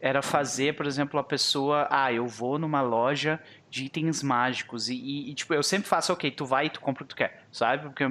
era 0.00 0.22
fazer, 0.22 0.76
por 0.76 0.86
exemplo, 0.86 1.18
a 1.18 1.24
pessoa, 1.24 1.88
ah, 1.90 2.12
eu 2.12 2.28
vou 2.28 2.58
numa 2.58 2.82
loja 2.82 3.40
de 3.70 3.86
itens 3.86 4.22
mágicos 4.22 4.88
e, 4.88 4.94
e, 4.94 5.30
e 5.30 5.34
tipo, 5.34 5.54
eu 5.54 5.62
sempre 5.62 5.88
faço, 5.88 6.12
ok, 6.12 6.30
tu 6.30 6.44
vai 6.44 6.66
e 6.66 6.70
tu 6.70 6.78
compra 6.78 7.02
o 7.02 7.06
que 7.06 7.14
tu 7.14 7.16
quer, 7.16 7.42
sabe? 7.50 7.84
Porque 7.84 8.04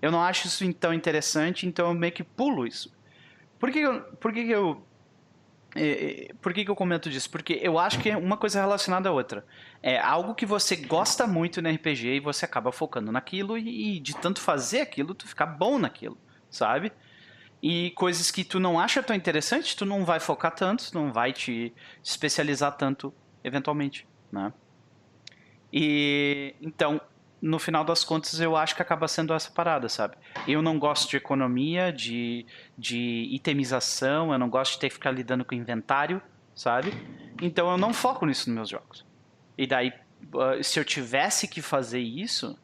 eu 0.00 0.12
não 0.12 0.22
acho 0.22 0.46
isso 0.46 0.72
tão 0.74 0.94
interessante, 0.94 1.66
então 1.66 1.88
eu 1.88 1.94
meio 1.94 2.12
que 2.12 2.22
pulo 2.22 2.64
isso. 2.64 2.93
Por 3.64 3.72
que 3.72 3.78
eu, 3.78 4.02
por 4.20 4.30
que, 4.30 4.40
eu 4.40 4.86
é, 5.74 6.26
é, 6.28 6.34
por 6.34 6.52
que, 6.52 6.68
eu 6.68 6.76
comento 6.76 7.08
disso? 7.08 7.30
Porque 7.30 7.58
eu 7.62 7.78
acho 7.78 7.98
que 7.98 8.10
é 8.10 8.16
uma 8.16 8.36
coisa 8.36 8.60
relacionada 8.60 9.08
à 9.08 9.12
outra. 9.12 9.42
É 9.82 9.98
algo 9.98 10.34
que 10.34 10.44
você 10.44 10.76
gosta 10.76 11.26
muito 11.26 11.62
no 11.62 11.70
RPG 11.70 12.16
e 12.16 12.20
você 12.20 12.44
acaba 12.44 12.70
focando 12.70 13.10
naquilo 13.10 13.56
e, 13.56 13.96
e 13.96 14.00
de 14.00 14.14
tanto 14.18 14.42
fazer 14.42 14.82
aquilo, 14.82 15.14
tu 15.14 15.26
ficar 15.26 15.46
bom 15.46 15.78
naquilo, 15.78 16.18
sabe? 16.50 16.92
E 17.62 17.92
coisas 17.92 18.30
que 18.30 18.44
tu 18.44 18.60
não 18.60 18.78
acha 18.78 19.02
tão 19.02 19.16
interessante, 19.16 19.74
tu 19.74 19.86
não 19.86 20.04
vai 20.04 20.20
focar 20.20 20.54
tanto, 20.54 20.90
não 20.92 21.10
vai 21.10 21.32
te 21.32 21.72
especializar 22.02 22.76
tanto 22.76 23.14
eventualmente, 23.42 24.06
né? 24.30 24.52
E 25.72 26.54
então, 26.60 27.00
no 27.44 27.58
final 27.58 27.84
das 27.84 28.02
contas, 28.02 28.40
eu 28.40 28.56
acho 28.56 28.74
que 28.74 28.80
acaba 28.80 29.06
sendo 29.06 29.34
essa 29.34 29.50
parada, 29.50 29.86
sabe? 29.86 30.16
Eu 30.48 30.62
não 30.62 30.78
gosto 30.78 31.10
de 31.10 31.18
economia, 31.18 31.92
de, 31.92 32.46
de 32.76 33.28
itemização, 33.30 34.32
eu 34.32 34.38
não 34.38 34.48
gosto 34.48 34.72
de 34.72 34.78
ter 34.78 34.88
que 34.88 34.94
ficar 34.94 35.10
lidando 35.10 35.44
com 35.44 35.54
inventário, 35.54 36.22
sabe? 36.54 36.90
Então 37.42 37.70
eu 37.70 37.76
não 37.76 37.92
foco 37.92 38.24
nisso 38.24 38.48
nos 38.48 38.54
meus 38.56 38.68
jogos. 38.70 39.04
E 39.58 39.66
daí, 39.66 39.92
ah, 40.36 40.62
se 40.62 40.80
eu 40.80 40.86
tivesse 40.86 41.46
que 41.46 41.60
fazer 41.60 42.00
isso 42.00 42.58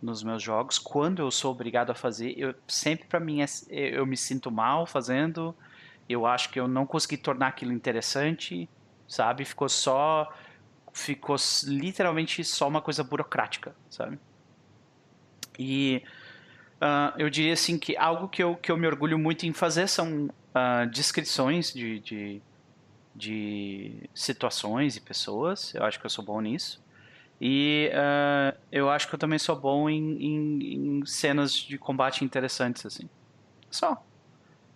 nos 0.00 0.22
meus 0.22 0.40
jogos, 0.40 0.78
quando 0.78 1.22
eu 1.22 1.30
sou 1.32 1.50
obrigado 1.50 1.90
a 1.90 1.94
fazer, 1.94 2.32
eu 2.38 2.54
sempre 2.68 3.08
para 3.08 3.18
mim 3.18 3.42
é, 3.42 3.46
eu 3.68 4.06
me 4.06 4.16
sinto 4.16 4.48
mal 4.48 4.86
fazendo. 4.86 5.52
Eu 6.08 6.24
acho 6.24 6.50
que 6.50 6.60
eu 6.60 6.68
não 6.68 6.86
consegui 6.86 7.16
tornar 7.16 7.48
aquilo 7.48 7.72
interessante, 7.72 8.68
sabe? 9.08 9.44
Ficou 9.44 9.68
só 9.68 10.32
ficou 10.92 11.36
literalmente 11.64 12.42
só 12.44 12.68
uma 12.68 12.80
coisa 12.80 13.02
burocrática, 13.02 13.74
sabe? 13.88 14.18
E 15.58 16.02
uh, 16.80 17.18
eu 17.18 17.28
diria 17.28 17.52
assim 17.52 17.78
que 17.78 17.96
algo 17.96 18.28
que 18.28 18.42
eu, 18.42 18.56
que 18.56 18.70
eu 18.70 18.76
me 18.76 18.86
orgulho 18.86 19.18
muito 19.18 19.46
em 19.46 19.52
fazer 19.52 19.88
são 19.88 20.26
uh, 20.26 20.86
descrições 20.90 21.72
de, 21.72 22.00
de, 22.00 22.42
de, 23.14 24.10
situações 24.14 24.96
e 24.96 25.00
pessoas. 25.00 25.74
Eu 25.74 25.84
acho 25.84 26.00
que 26.00 26.06
eu 26.06 26.10
sou 26.10 26.24
bom 26.24 26.40
nisso. 26.40 26.82
E 27.40 27.90
uh, 27.94 28.58
eu 28.70 28.90
acho 28.90 29.08
que 29.08 29.14
eu 29.14 29.18
também 29.18 29.38
sou 29.38 29.56
bom 29.56 29.88
em, 29.88 30.22
em, 30.22 30.74
em 31.00 31.06
cenas 31.06 31.54
de 31.54 31.78
combate 31.78 32.24
interessantes, 32.24 32.84
assim. 32.84 33.08
Só. 33.70 34.02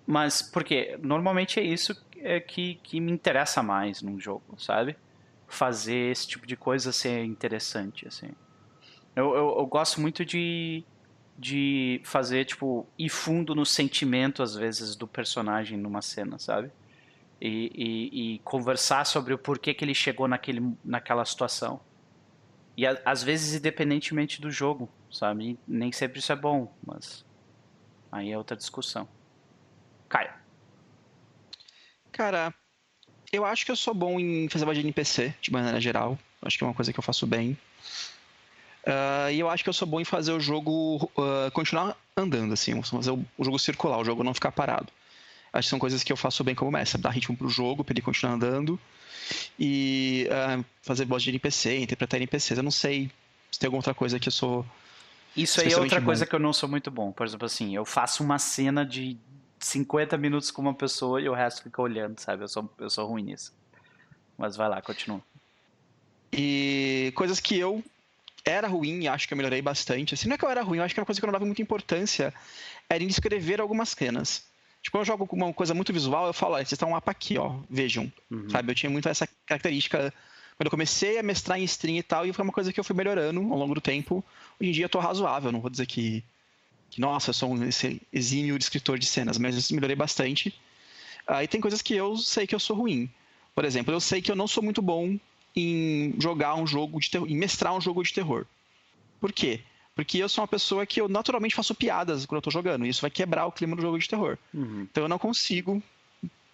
Mas, 0.07 0.43
porque 0.43 0.99
normalmente 1.03 1.59
é 1.59 1.63
isso 1.63 1.95
é 2.17 2.41
que, 2.41 2.77
que 2.83 3.01
me 3.01 3.13
interessa 3.13 3.63
mais 3.63 4.01
num 4.01 4.19
jogo, 4.19 4.59
sabe? 4.59 4.97
Fazer 5.55 6.11
esse 6.11 6.27
tipo 6.27 6.47
de 6.47 6.57
coisa 6.57 6.93
ser 6.93 7.25
interessante, 7.25 8.07
assim. 8.07 8.31
Eu, 9.17 9.35
eu, 9.35 9.57
eu, 9.59 9.67
gosto 9.67 10.01
muito 10.01 10.25
de, 10.25 10.85
de 11.39 12.01
fazer, 12.05 12.45
tipo, 12.45 12.87
ir 12.99 13.09
fundo 13.09 13.55
no 13.55 13.65
sentimento, 13.65 14.43
às 14.43 14.55
vezes, 14.55 14.97
do 14.97 15.07
personagem 15.07 15.79
numa 15.79 16.03
cena, 16.03 16.39
sabe? 16.39 16.71
E, 17.41 17.71
e, 17.75 18.35
e 18.35 18.39
conversar 18.41 19.07
sobre 19.07 19.33
o 19.33 19.39
porquê 19.39 19.73
que 19.73 19.85
ele 19.85 19.95
chegou 19.95 20.27
naquele, 20.27 20.75
naquela 20.85 21.25
situação. 21.25 21.81
E 22.77 22.87
a, 22.87 23.01
às 23.05 23.23
vezes, 23.23 23.55
independentemente 23.55 24.41
do 24.41 24.51
jogo, 24.51 24.91
sabe? 25.11 25.59
Nem 25.67 25.93
sempre 25.93 26.19
isso 26.19 26.33
é 26.33 26.37
bom, 26.37 26.75
mas 26.85 27.25
aí 28.11 28.33
é 28.33 28.37
outra 28.39 28.57
discussão. 28.57 29.09
Caio. 30.09 30.33
Cara, 32.11 32.53
eu 33.37 33.45
acho 33.45 33.65
que 33.65 33.71
eu 33.71 33.77
sou 33.77 33.95
bom 33.95 34.19
em 34.19 34.49
fazer 34.49 34.65
voz 34.65 34.77
de 34.77 34.85
NPC, 34.85 35.35
de 35.41 35.53
maneira 35.53 35.81
geral. 35.81 36.19
Acho 36.43 36.59
que 36.59 36.65
é 36.65 36.67
uma 36.67 36.75
coisa 36.75 36.93
que 36.93 36.99
eu 36.99 37.03
faço 37.03 37.27
bem. 37.27 37.57
Uh, 38.87 39.31
e 39.33 39.41
eu 39.41 39.49
acho 39.49 39.65
que 39.65 39.69
eu 39.71 39.75
sou 39.75 39.89
bom 39.89 40.01
em 40.01 40.05
fazer 40.05 40.33
o 40.33 40.41
jogo 40.41 41.11
uh, 41.17 41.51
continuar 41.53 41.97
andando, 42.17 42.53
assim, 42.53 42.81
fazer 42.83 43.11
o, 43.11 43.25
o, 43.39 43.45
jogo 43.45 43.59
circular, 43.59 43.99
o 43.99 44.05
jogo 44.05 44.23
não 44.23 44.35
ficar 44.35 44.53
parado. 44.53 44.89
Acho 45.53 45.67
que 45.67 45.71
são 45.71 45.79
coisas 45.79 46.03
que 46.05 46.13
eu 46.13 46.17
faço 46.17 46.45
bem 46.45 46.55
como 46.55 46.71
mestre, 46.71 47.01
dar 47.01 47.11
ritmo 47.11 47.37
pro 47.37 47.49
jogo, 47.49 47.83
para 47.83 47.95
ele 47.95 48.03
continuar 48.03 48.35
andando. 48.35 48.79
E 49.59 50.29
uh, 50.29 50.65
fazer 50.83 51.07
voz 51.07 51.23
de 51.23 51.31
NPC, 51.31 51.79
interpretar 51.79 52.19
NPCs. 52.19 52.59
Eu 52.59 52.63
não 52.63 52.71
sei 52.71 53.11
se 53.51 53.59
tem 53.59 53.69
alguma 53.69 53.79
outra 53.79 53.95
coisa 53.95 54.19
que 54.19 54.29
eu 54.29 54.33
sou. 54.33 54.67
Isso 55.35 55.61
aí 55.61 55.73
é 55.73 55.79
outra 55.79 56.01
bom. 56.01 56.07
coisa 56.07 56.27
que 56.27 56.35
eu 56.35 56.41
não 56.41 56.53
sou 56.53 56.69
muito 56.69 56.91
bom. 56.91 57.11
Por 57.11 57.27
exemplo, 57.27 57.47
assim, 57.47 57.75
eu 57.75 57.85
faço 57.85 58.23
uma 58.23 58.39
cena 58.39 58.85
de 58.85 59.17
50 59.65 60.17
minutos 60.19 60.51
com 60.51 60.63
uma 60.63 60.75
pessoa 60.75 61.21
e 61.21 61.29
o 61.29 61.35
resto 61.35 61.63
fica 61.63 61.81
olhando, 61.81 62.19
sabe? 62.19 62.45
Eu 62.45 62.49
sou, 62.49 62.71
eu 62.79 62.91
sou 62.91 63.07
ruim 63.07 63.23
nisso. 63.23 63.53
Mas 64.37 64.57
vai 64.57 64.69
lá, 64.69 64.83
continua. 64.83 65.23
E 66.33 67.13
coisas 67.15 67.41
que 67.41 67.59
eu 67.59 67.83
era 68.45 68.69
ruim, 68.69 69.07
acho 69.07 69.27
que 69.27 69.33
eu 69.33 69.37
melhorei 69.37 69.63
bastante. 69.63 70.15
Assim, 70.15 70.29
não 70.29 70.35
é 70.35 70.39
que 70.39 70.45
eu 70.45 70.51
era 70.51 70.63
ruim, 70.63 70.79
eu 70.79 70.85
acho 70.85 70.95
que 70.95 71.01
era 71.01 71.03
uma 71.03 71.07
coisa 71.07 71.21
que 71.21 71.25
eu 71.25 71.29
não 71.29 71.33
dava 71.33 71.47
muita 71.47 71.63
importância, 71.63 72.35
era 72.89 73.03
em 73.03 73.07
escrever 73.07 73.61
algumas 73.61 73.91
cenas. 73.91 74.45
Tipo, 74.83 74.99
eu 74.99 75.05
jogo 75.05 75.27
com 75.27 75.37
uma 75.37 75.53
coisa 75.55 75.73
muito 75.73 75.93
visual, 75.93 76.27
eu 76.27 76.35
falo, 76.35 76.57
vocês 76.57 76.73
estão 76.73 76.91
um 76.91 76.93
mapa 76.93 77.11
aqui, 77.11 77.39
ó, 77.39 77.57
vejam. 77.71 78.13
Uhum. 78.31 78.51
Sabe? 78.51 78.71
Eu 78.71 78.75
tinha 78.75 78.91
muito 78.91 79.09
essa 79.09 79.27
característica 79.47 80.13
quando 80.57 80.67
eu 80.67 80.71
comecei 80.71 81.19
a 81.19 81.23
mestrar 81.23 81.59
em 81.59 81.65
stream 81.65 81.97
e 81.97 82.03
tal, 82.03 82.27
e 82.27 82.33
foi 82.33 82.45
uma 82.45 82.53
coisa 82.53 82.73
que 82.73 82.79
eu 82.79 82.85
fui 82.85 82.95
melhorando 82.95 83.41
ao 83.41 83.59
longo 83.59 83.75
do 83.75 83.81
tempo. 83.81 84.23
Hoje 84.61 84.71
em 84.71 84.73
dia 84.73 84.85
eu 84.85 84.91
tô 84.91 84.99
razoável, 84.99 85.51
não 85.51 85.61
vou 85.61 85.71
dizer 85.71 85.87
que 85.87 86.23
que, 86.95 87.01
nossa, 87.01 87.31
eu 87.31 87.35
sou 87.35 87.53
um 87.53 87.69
exímio 88.13 88.57
escritor 88.57 89.01
de 89.01 89.07
cenas, 89.07 89.37
mas 89.37 89.57
isso 89.57 89.75
melhorei 89.75 89.97
bastante. 89.97 90.55
Aí 91.27 91.49
tem 91.49 91.61
coisas 91.61 91.83
que 91.83 91.93
eu 91.93 92.17
sei 92.17 92.47
que 92.47 92.55
eu 92.55 92.61
sou 92.61 92.77
ruim. 92.77 93.11
Por 93.53 93.65
exemplo, 93.65 93.93
eu 93.93 93.99
sei 93.99 94.23
que 94.23 94.31
eu 94.31 94.37
não 94.37 94.47
sou 94.47 94.63
muito 94.63 94.81
bom 94.81 95.19
em 95.57 96.15
jogar 96.21 96.55
um 96.55 96.65
jogo 96.65 97.01
de 97.01 97.11
terror, 97.11 97.29
em 97.29 97.37
mestrar 97.37 97.75
um 97.75 97.81
jogo 97.81 98.01
de 98.05 98.13
terror. 98.13 98.47
Por 99.21 99.33
quê? 99.33 99.61
Porque 99.93 100.19
eu 100.19 100.29
sou 100.29 100.43
uma 100.43 100.49
pessoa 100.49 100.87
que 100.87 101.01
eu 101.01 101.09
naturalmente 101.09 101.57
faço 101.57 101.75
piadas 101.75 102.27
quando 102.27 102.37
eu 102.37 102.43
tô 102.43 102.51
jogando, 102.53 102.87
e 102.87 102.89
isso 102.89 103.01
vai 103.01 103.11
quebrar 103.11 103.47
o 103.47 103.53
clima 103.53 103.75
do 103.75 103.83
jogo 103.83 103.99
de 103.99 104.09
terror. 104.09 104.39
Uhum. 104.53 104.87
Então 104.89 105.03
eu 105.03 105.09
não 105.09 105.19
consigo 105.19 105.83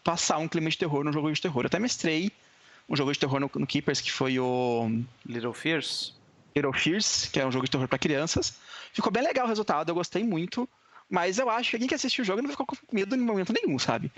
passar 0.02 0.38
um 0.38 0.48
clima 0.48 0.70
de 0.70 0.78
terror 0.78 1.04
no 1.04 1.12
jogo 1.12 1.30
de 1.30 1.40
terror. 1.40 1.64
Eu 1.64 1.66
até 1.66 1.78
mestrei 1.78 2.32
um 2.88 2.96
jogo 2.96 3.12
de 3.12 3.18
terror 3.18 3.40
no, 3.40 3.50
no 3.54 3.66
Keepers, 3.66 4.00
que 4.00 4.10
foi 4.10 4.38
o. 4.38 4.90
Little 5.26 5.52
Fears? 5.52 6.14
Little 6.54 6.72
Fears, 6.72 7.28
que 7.32 7.40
é 7.40 7.46
um 7.46 7.52
jogo 7.52 7.64
de 7.64 7.70
terror 7.70 7.88
para 7.88 7.98
crianças. 7.98 8.58
Ficou 8.92 9.12
bem 9.12 9.22
legal 9.22 9.46
o 9.46 9.48
resultado, 9.48 9.88
eu 9.88 9.94
gostei 9.94 10.24
muito. 10.24 10.68
Mas 11.08 11.38
eu 11.38 11.50
acho 11.50 11.70
que 11.70 11.78
quem 11.78 11.88
que 11.88 11.94
assistiu 11.94 12.22
o 12.22 12.24
jogo 12.24 12.40
não 12.40 12.48
ficou 12.48 12.64
com 12.64 12.76
medo 12.92 13.16
em 13.16 13.18
momento 13.18 13.52
nenhum, 13.52 13.78
sabe? 13.78 14.12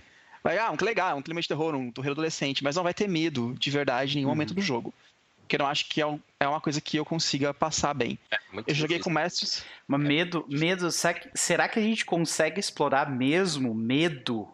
Vai, 0.45 0.59
ah, 0.59 0.71
um 0.71 0.77
que 0.77 0.85
legal, 0.85 1.17
um 1.17 1.23
clima 1.23 1.41
de 1.41 1.49
terror, 1.49 1.75
um 1.75 1.91
terror 1.91 2.11
adolescente, 2.11 2.63
mas 2.63 2.77
não 2.77 2.83
vai 2.83 2.93
ter 2.93 3.09
medo 3.09 3.55
de 3.59 3.71
verdade 3.71 4.13
em 4.13 4.15
nenhum 4.17 4.29
uhum. 4.29 4.35
momento 4.35 4.53
do 4.53 4.61
jogo. 4.61 4.93
Porque 5.41 5.57
eu 5.57 5.59
não 5.59 5.67
acho 5.67 5.89
que 5.89 6.01
é, 6.01 6.07
um, 6.07 6.21
é 6.39 6.47
uma 6.47 6.61
coisa 6.61 6.81
que 6.81 6.97
eu 6.97 7.05
consiga 7.05 7.55
passar 7.55 7.95
bem. 7.95 8.19
É, 8.31 8.39
eu 8.67 8.75
joguei 8.75 8.99
com 8.99 9.11
mestres. 9.11 9.65
Mas 9.87 10.01
medo, 10.01 10.45
medo, 10.49 10.89
será 10.91 11.69
que 11.69 11.79
a 11.79 11.83
gente 11.83 12.05
consegue 12.05 12.61
explorar 12.61 13.11
mesmo 13.11 13.75
medo? 13.75 14.49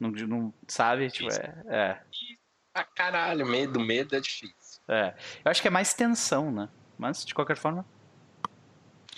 Não, 0.00 0.10
não 0.10 0.54
sabe? 0.66 1.10
Tipo, 1.10 1.32
é, 1.32 1.54
é. 1.68 2.00
Ah, 2.74 2.84
caralho, 2.84 3.46
medo, 3.46 3.78
medo 3.78 4.16
é 4.16 4.20
difícil. 4.20 4.54
É. 4.88 5.14
Eu 5.44 5.50
acho 5.50 5.62
que 5.62 5.68
é 5.68 5.70
mais 5.70 5.94
tensão, 5.94 6.50
né? 6.50 6.68
Mas, 6.98 7.24
de 7.24 7.34
qualquer 7.34 7.56
forma. 7.56 7.84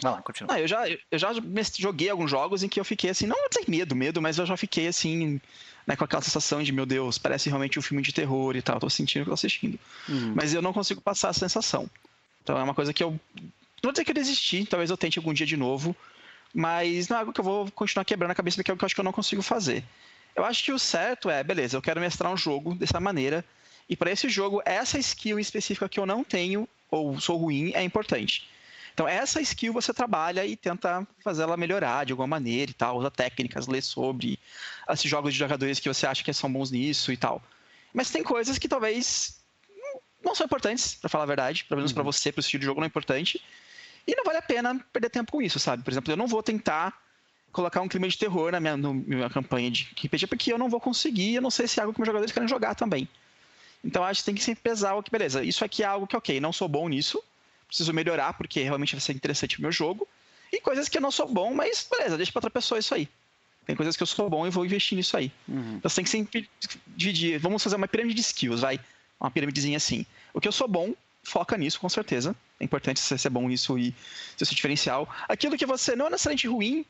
Vai 0.00 0.12
lá, 0.12 0.22
continua. 0.22 0.54
Ah, 0.54 0.60
eu 0.60 0.68
já, 0.68 0.88
eu 0.88 1.18
já 1.18 1.30
joguei 1.78 2.10
alguns 2.10 2.30
jogos 2.30 2.62
em 2.62 2.68
que 2.68 2.78
eu 2.78 2.84
fiquei 2.84 3.10
assim, 3.10 3.26
não 3.26 3.48
tem 3.48 3.64
medo, 3.68 3.96
medo, 3.96 4.20
mas 4.20 4.38
eu 4.38 4.44
já 4.44 4.56
fiquei 4.56 4.88
assim, 4.88 5.40
né, 5.86 5.96
com 5.96 6.04
aquela 6.04 6.22
sensação 6.22 6.62
de, 6.62 6.70
meu 6.72 6.84
Deus, 6.84 7.16
parece 7.16 7.48
realmente 7.48 7.78
um 7.78 7.82
filme 7.82 8.02
de 8.02 8.12
terror 8.12 8.56
e 8.56 8.62
tal, 8.62 8.78
tô 8.78 8.90
sentindo 8.90 9.22
que 9.22 9.30
tô 9.30 9.34
assistindo. 9.34 9.78
Uhum. 10.08 10.34
Mas 10.34 10.52
eu 10.52 10.60
não 10.60 10.72
consigo 10.72 11.00
passar 11.00 11.28
essa 11.30 11.40
sensação. 11.40 11.88
Então 12.42 12.58
é 12.58 12.62
uma 12.62 12.74
coisa 12.74 12.92
que 12.92 13.02
eu. 13.02 13.10
Não 13.10 13.90
vou 13.90 13.92
dizer 13.92 14.04
que 14.04 14.10
eu 14.10 14.14
desisti, 14.14 14.66
talvez 14.66 14.90
eu 14.90 14.96
tente 14.96 15.18
algum 15.18 15.32
dia 15.32 15.46
de 15.46 15.56
novo, 15.56 15.96
mas 16.52 17.08
não 17.08 17.16
é 17.16 17.20
algo 17.20 17.32
que 17.32 17.40
eu 17.40 17.44
vou 17.44 17.70
continuar 17.70 18.04
quebrando 18.04 18.30
a 18.30 18.34
cabeça 18.34 18.56
porque 18.56 18.70
é 18.70 18.72
algo 18.72 18.78
que 18.78 18.84
eu 18.84 18.86
acho 18.86 18.94
que 18.94 19.00
eu 19.00 19.04
não 19.04 19.12
consigo 19.12 19.42
fazer. 19.42 19.84
Eu 20.34 20.44
acho 20.44 20.62
que 20.62 20.72
o 20.72 20.78
certo 20.78 21.30
é, 21.30 21.42
beleza, 21.42 21.76
eu 21.76 21.82
quero 21.82 22.00
mestrar 22.00 22.32
um 22.32 22.36
jogo 22.36 22.74
dessa 22.74 23.00
maneira, 23.00 23.44
E 23.88 23.96
para 23.96 24.10
esse 24.10 24.28
jogo, 24.28 24.60
essa 24.64 24.98
skill 24.98 25.38
específica 25.38 25.88
que 25.88 25.98
eu 25.98 26.06
não 26.06 26.24
tenho, 26.24 26.68
ou 26.90 27.18
sou 27.20 27.36
ruim, 27.36 27.72
é 27.74 27.82
importante. 27.82 28.48
Então, 28.92 29.06
essa 29.06 29.40
skill 29.42 29.74
você 29.74 29.92
trabalha 29.92 30.46
e 30.46 30.56
tenta 30.56 31.06
fazer 31.22 31.42
ela 31.42 31.56
melhorar 31.56 32.06
de 32.06 32.12
alguma 32.12 32.26
maneira 32.26 32.70
e 32.70 32.74
tal, 32.74 32.96
usa 32.96 33.10
técnicas, 33.10 33.66
lê 33.66 33.82
sobre 33.82 34.38
esses 34.88 35.10
jogos 35.10 35.34
de 35.34 35.38
jogadores 35.38 35.78
que 35.78 35.88
você 35.88 36.06
acha 36.06 36.24
que 36.24 36.32
são 36.32 36.50
bons 36.50 36.70
nisso 36.70 37.12
e 37.12 37.16
tal. 37.16 37.42
Mas 37.92 38.10
tem 38.10 38.22
coisas 38.22 38.56
que 38.58 38.66
talvez 38.66 39.38
não 40.24 40.34
são 40.34 40.46
importantes, 40.46 40.94
para 40.94 41.10
falar 41.10 41.24
a 41.24 41.26
verdade, 41.26 41.64
pelo 41.64 41.78
menos 41.78 41.90
uhum. 41.90 41.96
para 41.96 42.04
você, 42.04 42.32
para 42.32 42.40
o 42.40 42.42
estilo 42.42 42.60
de 42.60 42.66
jogo 42.66 42.80
não 42.80 42.86
é 42.86 42.88
importante. 42.88 43.40
E 44.06 44.14
não 44.16 44.24
vale 44.24 44.38
a 44.38 44.42
pena 44.42 44.78
perder 44.92 45.10
tempo 45.10 45.32
com 45.32 45.42
isso, 45.42 45.58
sabe? 45.58 45.82
Por 45.82 45.90
exemplo, 45.90 46.12
eu 46.12 46.16
não 46.16 46.26
vou 46.26 46.42
tentar 46.42 46.98
colocar 47.52 47.80
um 47.80 47.88
clima 47.88 48.08
de 48.08 48.16
terror 48.16 48.52
na 48.52 48.60
minha, 48.60 48.76
no, 48.76 48.94
minha 48.94 49.30
campanha 49.30 49.70
de 49.70 49.88
RPG, 49.94 50.26
porque 50.26 50.52
eu 50.52 50.58
não 50.58 50.68
vou 50.68 50.80
conseguir, 50.80 51.34
eu 51.34 51.42
não 51.42 51.50
sei 51.50 51.66
se 51.66 51.80
é 51.80 51.82
algo 51.82 51.92
que 51.92 52.00
meus 52.00 52.06
jogadores 52.06 52.32
querem 52.32 52.48
jogar 52.48 52.74
também. 52.74 53.08
Então 53.86 54.02
acho 54.02 54.20
que 54.20 54.26
tem 54.26 54.34
que 54.34 54.42
sempre 54.42 54.62
pesar 54.62 54.94
o 54.94 55.02
que, 55.02 55.10
beleza, 55.10 55.44
isso 55.44 55.64
aqui 55.64 55.82
é 55.84 55.86
algo 55.86 56.06
que, 56.06 56.16
ok, 56.16 56.40
não 56.40 56.52
sou 56.52 56.68
bom 56.68 56.88
nisso, 56.88 57.22
preciso 57.68 57.92
melhorar, 57.92 58.34
porque 58.34 58.60
realmente 58.62 58.94
vai 58.94 59.00
ser 59.00 59.12
interessante 59.12 59.58
o 59.58 59.62
meu 59.62 59.70
jogo. 59.70 60.06
E 60.52 60.60
coisas 60.60 60.88
que 60.88 60.98
eu 60.98 61.02
não 61.02 61.10
sou 61.10 61.28
bom, 61.28 61.54
mas 61.54 61.86
beleza, 61.88 62.16
deixa 62.16 62.32
pra 62.32 62.38
outra 62.38 62.50
pessoa 62.50 62.78
isso 62.80 62.94
aí. 62.94 63.08
Tem 63.64 63.74
coisas 63.74 63.96
que 63.96 64.02
eu 64.02 64.06
sou 64.06 64.28
bom 64.28 64.46
e 64.46 64.50
vou 64.50 64.64
investir 64.64 64.96
nisso 64.96 65.16
aí. 65.16 65.30
Uhum. 65.48 65.76
Então 65.76 65.88
você 65.88 65.96
tem 65.96 66.04
que 66.04 66.10
sempre 66.10 66.50
dividir. 66.86 67.38
Vamos 67.38 67.62
fazer 67.62 67.74
uma 67.74 67.88
pirâmide 67.88 68.14
de 68.14 68.20
skills, 68.20 68.60
vai. 68.60 68.78
Uma 69.20 69.30
pirâmidezinha 69.30 69.76
assim. 69.76 70.06
O 70.32 70.40
que 70.40 70.46
eu 70.46 70.52
sou 70.52 70.68
bom, 70.68 70.94
foca 71.24 71.56
nisso, 71.56 71.80
com 71.80 71.88
certeza. 71.88 72.34
É 72.60 72.64
importante 72.64 73.00
você 73.00 73.18
ser 73.18 73.30
bom 73.30 73.48
nisso 73.48 73.76
e 73.76 73.92
ser 74.36 74.44
seu 74.44 74.54
diferencial. 74.54 75.08
Aquilo 75.28 75.56
que 75.56 75.66
você 75.66 75.96
não 75.96 76.06
é 76.06 76.10
necessariamente 76.10 76.46
ruim, 76.46 76.86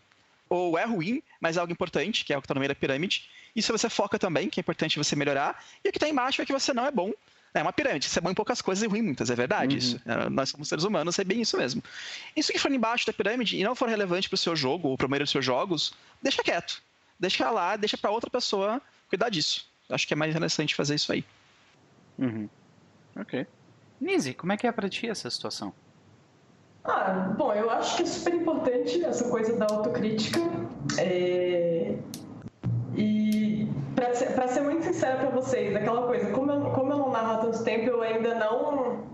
ou 0.49 0.79
é 0.79 0.85
ruim, 0.85 1.23
mas 1.41 1.57
é 1.57 1.61
algo 1.61 1.73
importante, 1.73 2.25
que 2.25 2.33
é 2.33 2.39
o 2.39 2.41
que 2.41 2.47
está 2.47 2.55
no 2.55 2.61
meio 2.61 2.69
da 2.69 2.75
pirâmide. 2.75 3.29
Isso 3.55 3.73
você 3.73 3.89
foca 3.89 4.19
também, 4.19 4.49
que 4.49 4.61
é 4.61 4.63
importante 4.63 4.99
você 4.99 5.17
melhorar. 5.17 5.63
E 5.85 5.89
o 5.89 5.93
que 5.93 5.99
está 5.99 6.09
embaixo 6.09 6.41
é 6.43 6.47
que 6.47 6.53
você 6.53 6.73
não 6.73 6.87
é 6.87 6.91
bom. 6.91 7.13
É 7.55 7.63
uma 7.63 7.73
pirâmide, 7.73 8.07
você 8.07 8.19
é 8.19 8.23
bom 8.23 8.31
em 8.31 8.35
poucas 8.35 8.61
coisas 8.61 8.85
e 8.85 8.87
ruim 8.87 8.99
em 8.99 9.03
muitas, 9.03 9.31
é 9.31 9.35
verdade 9.35 9.73
uhum. 9.73 9.79
isso. 9.79 10.01
É, 10.05 10.29
nós 10.29 10.51
somos 10.51 10.69
seres 10.69 10.85
humanos, 10.85 11.19
é 11.19 11.25
bem 11.25 11.41
isso 11.41 11.57
mesmo. 11.57 11.83
Isso 12.37 12.53
que 12.53 12.59
for 12.59 12.71
embaixo 12.71 13.07
da 13.07 13.15
pirâmide 13.15 13.57
e 13.57 13.65
não 13.65 13.75
for 13.75 13.89
relevante 13.89 14.29
para 14.29 14.35
o 14.35 14.39
seu 14.39 14.55
jogo 14.55 14.89
ou 14.89 14.97
para 14.97 15.07
o 15.07 15.11
meio 15.11 15.23
dos 15.23 15.31
seus 15.31 15.45
jogos, 15.45 15.95
deixa 16.23 16.43
quieto. 16.43 16.83
Deixa 17.19 17.51
lá, 17.51 17.77
deixa 17.77 17.97
para 17.97 18.11
outra 18.11 18.29
pessoa 18.29 18.81
cuidar 19.09 19.31
disso. 19.31 19.67
Acho 19.89 20.07
que 20.07 20.13
é 20.13 20.17
mais 20.17 20.31
interessante 20.33 20.75
fazer 20.75 20.97
isso 20.97 21.11
aí. 21.11 21.25
Uhum. 22.19 22.49
Ok. 23.19 23.47
Nise, 23.99 24.35
como 24.35 24.53
é 24.53 24.57
que 24.59 24.67
é 24.67 24.73
para 24.73 24.89
ti 24.89 25.09
essa 25.09 25.31
situação? 25.31 25.73
Ah, 26.89 27.35
bom, 27.37 27.53
eu 27.53 27.69
acho 27.71 27.97
que 27.97 28.03
é 28.05 28.07
super 28.07 28.35
importante 28.35 29.05
essa 29.05 29.29
coisa 29.29 29.57
da 29.57 29.67
autocrítica. 29.67 30.41
É... 30.99 31.95
E 32.95 33.69
para 33.95 34.15
ser, 34.15 34.27
pra 34.35 34.49
ser 34.49 34.61
muito 34.61 34.85
sincera 34.85 35.17
para 35.17 35.31
vocês, 35.31 35.75
aquela 35.75 36.07
coisa, 36.07 36.31
como 36.31 36.53
eu, 36.53 36.71
como 36.71 36.93
eu 36.93 36.99
não 36.99 37.11
narro 37.11 37.33
há 37.33 37.39
tanto 37.39 37.65
tempo, 37.65 37.89
eu 37.89 38.03
ainda 38.03 38.35
não 38.35 39.05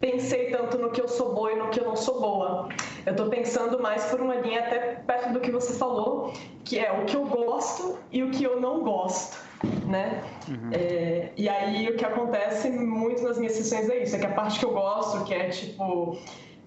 pensei 0.00 0.50
tanto 0.50 0.78
no 0.78 0.90
que 0.90 1.00
eu 1.00 1.08
sou 1.08 1.34
boa 1.34 1.52
e 1.52 1.56
no 1.56 1.68
que 1.68 1.80
eu 1.80 1.84
não 1.84 1.96
sou 1.96 2.20
boa. 2.20 2.68
Eu 3.06 3.12
estou 3.12 3.28
pensando 3.28 3.80
mais 3.80 4.04
por 4.06 4.20
uma 4.20 4.34
linha 4.36 4.60
até 4.60 4.78
perto 4.96 5.32
do 5.32 5.40
que 5.40 5.50
você 5.50 5.74
falou, 5.74 6.32
que 6.64 6.78
é 6.78 6.92
o 6.92 7.04
que 7.04 7.16
eu 7.16 7.24
gosto 7.24 7.98
e 8.12 8.22
o 8.22 8.30
que 8.30 8.44
eu 8.44 8.60
não 8.60 8.82
gosto 8.82 9.48
né? 9.86 10.22
Uhum. 10.48 10.70
É, 10.72 11.30
e 11.36 11.48
aí 11.48 11.88
o 11.88 11.96
que 11.96 12.04
acontece 12.04 12.70
muito 12.70 13.22
nas 13.22 13.38
minhas 13.38 13.54
sessões 13.54 13.88
é 13.88 14.02
isso, 14.02 14.16
é 14.16 14.18
que 14.18 14.26
a 14.26 14.32
parte 14.32 14.58
que 14.58 14.64
eu 14.64 14.72
gosto, 14.72 15.24
que 15.24 15.34
é 15.34 15.48
tipo 15.48 16.16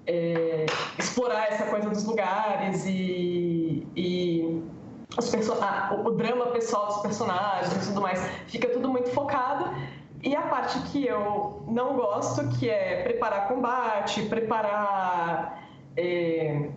é, 0.07 0.65
explorar 0.97 1.47
essa 1.47 1.65
coisa 1.65 1.89
dos 1.89 2.03
lugares 2.05 2.85
e, 2.85 3.87
e 3.95 4.63
ah, 5.61 5.95
o, 5.95 6.07
o 6.07 6.11
drama 6.11 6.47
pessoal 6.47 6.87
dos 6.87 7.01
personagens 7.01 7.73
e 7.73 7.87
tudo 7.87 8.01
mais, 8.01 8.19
fica 8.47 8.69
tudo 8.69 8.89
muito 8.89 9.09
focado. 9.11 9.71
E 10.23 10.35
a 10.35 10.41
parte 10.43 10.79
que 10.91 11.05
eu 11.05 11.63
não 11.67 11.95
gosto, 11.95 12.47
que 12.59 12.69
é 12.69 13.03
preparar 13.03 13.47
combate, 13.47 14.21
preparar 14.23 15.67
é, 15.97 16.69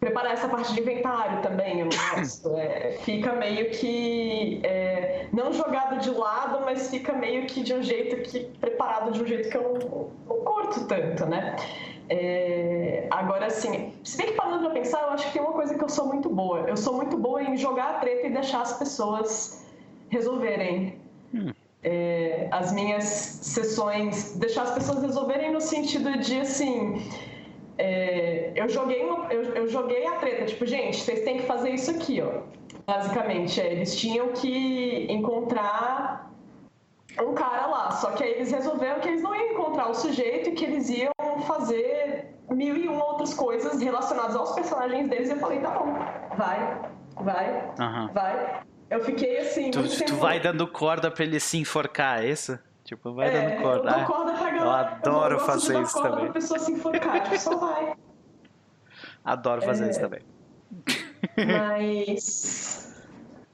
preparar 0.00 0.32
essa 0.32 0.48
parte 0.48 0.72
de 0.72 0.80
inventário 0.80 1.42
também, 1.42 1.80
eu 1.80 1.86
não 1.86 2.16
gosto. 2.16 2.56
É, 2.56 2.92
fica 3.02 3.34
meio 3.34 3.70
que 3.70 4.60
é, 4.64 5.26
não 5.32 5.52
jogado 5.52 6.00
de 6.00 6.10
lado, 6.10 6.60
mas 6.64 6.88
fica 6.88 7.12
meio 7.12 7.46
que 7.46 7.62
de 7.62 7.74
um 7.74 7.82
jeito 7.82 8.16
que 8.22 8.44
preparado 8.58 9.12
de 9.12 9.22
um 9.22 9.26
jeito 9.26 9.50
que 9.50 9.56
eu 9.56 9.62
não, 9.62 10.10
não 10.26 10.44
curto 10.44 10.86
tanto, 10.86 11.26
né? 11.26 11.56
É, 12.12 13.06
agora, 13.08 13.46
assim, 13.46 13.94
se 14.02 14.18
bem 14.18 14.26
que 14.26 14.32
parando 14.32 14.64
pra 14.64 14.70
pensar, 14.70 15.00
eu 15.02 15.10
acho 15.10 15.26
que 15.28 15.32
tem 15.32 15.40
uma 15.40 15.52
coisa 15.52 15.76
que 15.76 15.84
eu 15.84 15.88
sou 15.88 16.06
muito 16.06 16.28
boa. 16.28 16.58
Eu 16.68 16.76
sou 16.76 16.94
muito 16.94 17.16
boa 17.16 17.40
em 17.40 17.56
jogar 17.56 17.90
a 17.90 17.98
treta 18.00 18.26
e 18.26 18.30
deixar 18.30 18.62
as 18.62 18.76
pessoas 18.76 19.64
resolverem. 20.08 20.98
Hum. 21.32 21.52
É, 21.82 22.48
as 22.50 22.72
minhas 22.72 23.04
sessões, 23.04 24.36
deixar 24.36 24.64
as 24.64 24.72
pessoas 24.72 25.02
resolverem 25.02 25.50
no 25.50 25.60
sentido 25.62 26.18
de, 26.18 26.40
assim, 26.40 27.08
é, 27.78 28.52
eu, 28.54 28.68
joguei 28.68 29.02
uma, 29.02 29.32
eu, 29.32 29.42
eu, 29.54 29.68
joguei 29.68 30.06
a 30.06 30.16
treta, 30.16 30.44
tipo, 30.44 30.66
gente, 30.66 31.00
vocês 31.00 31.22
têm 31.22 31.38
que 31.38 31.44
fazer 31.44 31.70
isso 31.70 31.90
aqui, 31.92 32.20
ó. 32.20 32.42
Basicamente, 32.86 33.58
é, 33.60 33.72
eles 33.72 33.96
tinham 33.96 34.28
que 34.32 35.06
encontrar 35.08 36.29
um 37.18 37.34
cara 37.34 37.66
lá, 37.66 37.90
só 37.92 38.12
que 38.12 38.22
aí 38.22 38.32
eles 38.32 38.50
resolveram 38.50 39.00
que 39.00 39.08
eles 39.08 39.22
não 39.22 39.34
iam 39.34 39.52
encontrar 39.52 39.88
o 39.88 39.94
sujeito 39.94 40.50
e 40.50 40.52
que 40.52 40.64
eles 40.64 40.88
iam 40.88 41.12
fazer 41.46 42.34
mil 42.50 42.76
e 42.76 42.88
uma 42.88 43.04
outras 43.04 43.34
coisas 43.34 43.80
relacionadas 43.80 44.36
aos 44.36 44.52
personagens 44.52 45.08
deles. 45.08 45.28
E 45.28 45.32
eu 45.32 45.38
falei, 45.38 45.60
tá 45.60 45.70
bom, 45.70 45.92
vai, 46.36 46.80
vai, 47.16 47.74
uhum. 47.78 48.12
vai. 48.12 48.60
Eu 48.88 49.04
fiquei 49.04 49.38
assim. 49.38 49.70
Tu, 49.70 50.04
tu 50.04 50.16
vai 50.16 50.40
dando 50.40 50.66
corda 50.66 51.10
pra 51.10 51.24
ele 51.24 51.38
se 51.38 51.58
enforcar, 51.58 52.22
é 52.22 52.28
isso? 52.28 52.58
Tipo, 52.84 53.12
vai 53.14 53.28
é, 53.28 53.30
dando 53.30 53.62
corda. 53.62 53.90
Eu, 53.90 53.96
dou 53.98 54.04
corda 54.06 54.32
pra 54.32 54.50
galera. 54.50 54.64
eu 54.64 54.70
adoro 54.70 55.34
eu 55.36 55.40
fazer 55.40 55.80
isso 55.80 56.02
também. 56.02 56.24
Pra 56.24 56.32
pessoa 56.32 56.58
se 56.58 56.72
enforcar, 56.72 57.22
tipo, 57.22 57.38
só 57.38 57.56
vai. 57.56 57.94
Adoro 59.24 59.62
fazer 59.62 59.86
é, 59.86 59.90
isso 59.90 60.00
também. 60.00 60.20
Mas, 61.36 62.89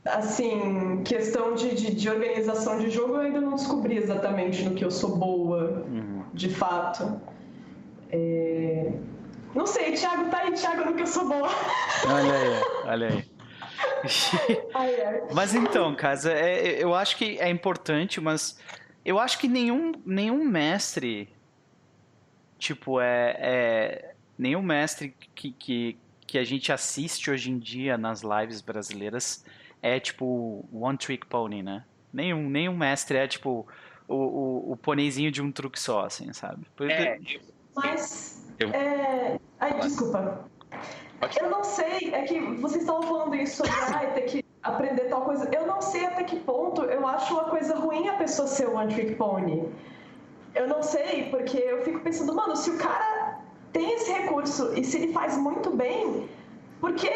assim, 0.06 1.02
questão 1.04 1.54
de, 1.54 1.74
de, 1.74 1.94
de, 1.94 2.08
organização 2.08 2.78
de 2.78 2.90
jogo, 2.90 3.14
eu 3.14 3.20
ainda 3.20 3.40
não 3.40 3.54
descobri 3.54 3.96
exatamente 3.96 4.62
no 4.62 4.74
que 4.74 4.84
eu 4.84 4.90
sou 4.90 5.16
boa, 5.16 5.84
uhum. 5.88 6.24
de 6.32 6.48
fato. 6.48 7.20
É... 8.10 8.92
Não 9.54 9.66
sei, 9.66 9.92
Thiago, 9.92 10.30
tá 10.30 10.38
aí, 10.38 10.52
Thiago, 10.52 10.84
no 10.84 10.94
que 10.94 11.02
eu 11.02 11.06
sou 11.06 11.28
boa. 11.28 11.48
Olha 12.06 12.34
aí, 12.34 12.62
olha 12.84 13.08
aí. 13.08 13.24
Mas 15.34 15.54
então, 15.54 15.94
Casa, 15.94 16.32
é, 16.32 16.82
eu 16.82 16.94
acho 16.94 17.16
que 17.16 17.38
é 17.38 17.48
importante, 17.48 18.20
mas 18.20 18.58
eu 19.04 19.18
acho 19.18 19.38
que 19.38 19.48
nenhum, 19.48 19.92
nenhum 20.04 20.44
mestre, 20.44 21.28
tipo, 22.58 23.00
é, 23.00 23.36
é 23.38 24.14
nenhum 24.38 24.62
mestre 24.62 25.14
que, 25.34 25.52
que, 25.52 25.98
que 26.26 26.38
a 26.38 26.44
gente 26.44 26.72
assiste 26.72 27.30
hoje 27.30 27.50
em 27.50 27.58
dia 27.58 27.98
nas 27.98 28.22
lives 28.22 28.60
brasileiras 28.60 29.44
é, 29.82 30.00
tipo, 30.00 30.64
one 30.72 30.98
trick 30.98 31.26
pony, 31.26 31.62
né? 31.62 31.84
Nenhum, 32.12 32.48
nenhum 32.48 32.76
mestre 32.76 33.18
é, 33.18 33.28
tipo, 33.28 33.66
o, 34.08 34.14
o, 34.14 34.72
o 34.72 34.76
pôneizinho 34.76 35.30
de 35.30 35.42
um 35.42 35.52
truque 35.52 35.78
só, 35.78 36.06
assim, 36.06 36.32
sabe? 36.32 36.66
É, 36.80 37.18
mas, 37.74 38.46
eu... 38.58 38.70
é... 38.70 39.38
Ai, 39.60 39.80
desculpa. 39.80 40.48
Eu 41.40 41.50
não 41.50 41.64
sei, 41.64 42.12
é 42.12 42.22
que 42.22 42.38
vocês 42.56 42.82
estavam 42.82 43.02
falando 43.02 43.34
isso 43.34 43.56
sobre 43.56 43.72
ah, 43.94 44.10
ter 44.14 44.22
que 44.22 44.44
aprender 44.62 45.04
tal 45.04 45.22
coisa. 45.22 45.48
Eu 45.54 45.66
não 45.66 45.80
sei 45.80 46.04
até 46.04 46.24
que 46.24 46.36
ponto 46.40 46.82
eu 46.82 47.06
acho 47.06 47.34
uma 47.34 47.44
coisa 47.44 47.74
ruim 47.74 48.08
a 48.08 48.14
pessoa 48.14 48.46
ser 48.46 48.66
one 48.66 48.92
trick 48.92 49.14
pony. 49.14 49.68
Eu 50.54 50.66
não 50.66 50.82
sei, 50.82 51.28
porque 51.30 51.58
eu 51.58 51.82
fico 51.84 52.00
pensando, 52.00 52.34
mano, 52.34 52.56
se 52.56 52.70
o 52.70 52.78
cara 52.78 53.40
tem 53.72 53.94
esse 53.94 54.10
recurso 54.10 54.72
e 54.74 54.84
se 54.84 54.96
ele 54.96 55.12
faz 55.12 55.36
muito 55.36 55.70
bem, 55.70 56.28
por 56.80 56.94
que 56.94 57.10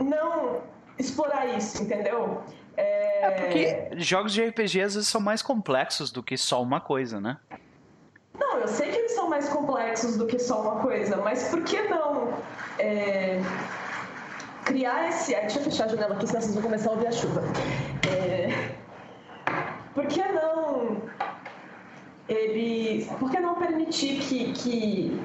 não 0.00 0.60
explorar 1.00 1.46
isso, 1.46 1.82
entendeu? 1.82 2.42
É... 2.76 3.26
é 3.26 3.30
porque 3.30 3.90
jogos 3.96 4.32
de 4.32 4.44
RPG 4.44 4.82
às 4.82 4.94
vezes 4.94 5.08
são 5.08 5.20
mais 5.20 5.42
complexos 5.42 6.10
do 6.10 6.22
que 6.22 6.36
só 6.36 6.62
uma 6.62 6.80
coisa, 6.80 7.20
né? 7.20 7.38
Não, 8.38 8.58
eu 8.58 8.68
sei 8.68 8.90
que 8.90 8.96
eles 8.96 9.12
são 9.12 9.28
mais 9.28 9.48
complexos 9.48 10.16
do 10.16 10.26
que 10.26 10.38
só 10.38 10.62
uma 10.62 10.82
coisa, 10.82 11.16
mas 11.16 11.48
por 11.48 11.62
que 11.62 11.80
não 11.82 12.32
é, 12.78 13.40
criar 14.64 15.08
esse. 15.08 15.34
deixa 15.34 15.58
eu 15.58 15.64
fechar 15.64 15.84
a 15.84 15.88
janela 15.88 16.14
aqui, 16.14 16.26
senão 16.26 16.40
vocês 16.40 16.54
vão 16.54 16.62
começar 16.62 16.90
a 16.90 16.92
ouvir 16.92 17.08
a 17.08 17.12
chuva. 17.12 17.42
É, 18.08 18.70
por 19.94 20.06
que 20.06 20.22
não. 20.22 21.02
Ele. 22.28 23.06
Por 23.18 23.30
que 23.30 23.40
não 23.40 23.56
permitir 23.56 24.20
que. 24.20 24.52
que 24.52 25.20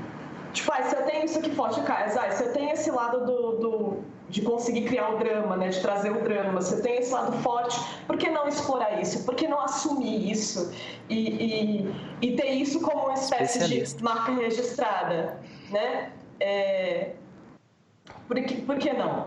tipo, 0.56 0.72
ah, 0.72 0.82
se 0.84 0.96
eu 0.96 1.04
tenho 1.04 1.26
isso 1.26 1.38
aqui 1.38 1.52
forte, 1.52 1.82
Caio, 1.82 2.20
ah, 2.20 2.32
se 2.32 2.44
eu 2.44 2.54
tenho 2.54 2.72
esse 2.72 2.90
lado 2.90 3.26
do, 3.26 3.52
do, 3.58 4.04
de 4.30 4.42
conseguir 4.42 4.86
criar 4.86 5.10
o 5.10 5.18
drama, 5.18 5.56
né, 5.58 5.70
de 5.70 5.82
trazer 5.82 6.12
o 6.12 6.24
drama, 6.24 6.62
se 6.62 6.76
eu 6.76 6.82
tenho 6.82 7.00
esse 7.00 7.14
lado 7.14 7.34
forte, 7.44 7.78
por 8.08 8.18
que 8.18 8.30
não 8.30 8.48
explorar 8.48 9.00
isso? 9.02 9.24
Por 9.26 9.36
que 9.36 9.48
não 9.48 9.60
assumir 9.60 10.32
isso? 10.32 10.74
E, 11.10 11.30
e, 11.30 11.96
e 12.22 12.36
ter 12.36 12.52
isso 12.52 12.80
como 12.82 13.04
uma 13.04 13.14
espécie 13.14 13.60
de 13.68 14.04
marca 14.04 14.32
registrada, 14.32 15.40
né? 15.70 16.12
É, 16.40 17.12
por 18.28 18.38
que, 18.38 18.62
por 18.62 18.78
que 18.78 18.94
não? 18.94 19.26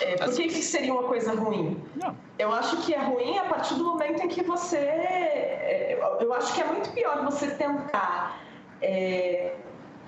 É, 0.00 0.16
por 0.16 0.32
que 0.34 0.44
isso 0.44 0.62
seria 0.70 0.92
uma 0.92 1.04
coisa 1.04 1.34
ruim? 1.34 1.82
Não. 1.96 2.16
Eu 2.38 2.52
acho 2.52 2.78
que 2.78 2.94
é 2.94 2.98
ruim 2.98 3.38
a 3.38 3.44
partir 3.44 3.74
do 3.74 3.84
momento 3.84 4.22
em 4.22 4.28
que 4.28 4.42
você. 4.42 4.76
é, 4.76 5.98
Eu 6.20 6.32
acho 6.32 6.54
que 6.54 6.60
é 6.60 6.64
muito 6.64 6.90
pior 6.90 7.24
você 7.24 7.48
tentar 7.50 8.40
é, 8.80 9.54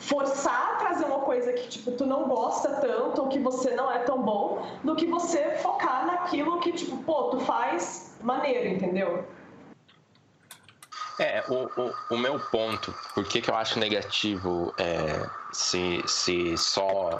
forçar 0.00 0.72
a 0.72 0.76
trazer 0.76 1.04
uma 1.04 1.20
coisa 1.20 1.52
que 1.52 1.68
tipo, 1.68 1.92
tu 1.92 2.06
não 2.06 2.24
gosta 2.24 2.68
tanto 2.80 3.22
ou 3.22 3.28
que 3.28 3.38
você 3.38 3.70
não 3.74 3.90
é 3.90 3.98
tão 4.00 4.20
bom, 4.22 4.66
do 4.82 4.96
que 4.96 5.06
você 5.06 5.56
focar 5.58 6.06
naquilo 6.06 6.58
que, 6.60 6.72
tipo, 6.72 6.96
pô, 7.04 7.24
tu 7.24 7.40
faz 7.40 8.16
maneiro, 8.22 8.68
entendeu? 8.68 9.24
É, 11.18 11.44
o, 11.48 11.68
o, 11.80 11.94
o 12.14 12.18
meu 12.18 12.40
ponto, 12.40 12.94
por 13.14 13.24
que, 13.24 13.42
que 13.42 13.50
eu 13.50 13.54
acho 13.54 13.78
negativo 13.78 14.74
é, 14.78 15.28
se, 15.52 16.02
se 16.06 16.56
só 16.56 17.18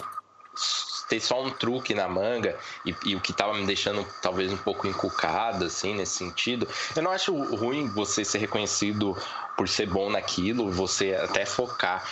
ter 1.10 1.20
só 1.20 1.42
um 1.42 1.50
truque 1.50 1.92
na 1.92 2.08
manga 2.08 2.56
e, 2.86 2.94
e 3.04 3.16
o 3.16 3.20
que 3.20 3.32
tava 3.32 3.54
me 3.54 3.66
deixando 3.66 4.06
talvez 4.22 4.52
um 4.52 4.56
pouco 4.56 4.86
encucado, 4.86 5.64
assim, 5.64 5.94
nesse 5.94 6.14
sentido. 6.14 6.68
Eu 6.94 7.02
não 7.02 7.10
acho 7.10 7.34
ruim 7.56 7.88
você 7.88 8.24
ser 8.24 8.38
reconhecido 8.38 9.16
por 9.56 9.68
ser 9.68 9.86
bom 9.86 10.08
naquilo, 10.08 10.70
você 10.70 11.14
até 11.14 11.44
focar. 11.44 12.08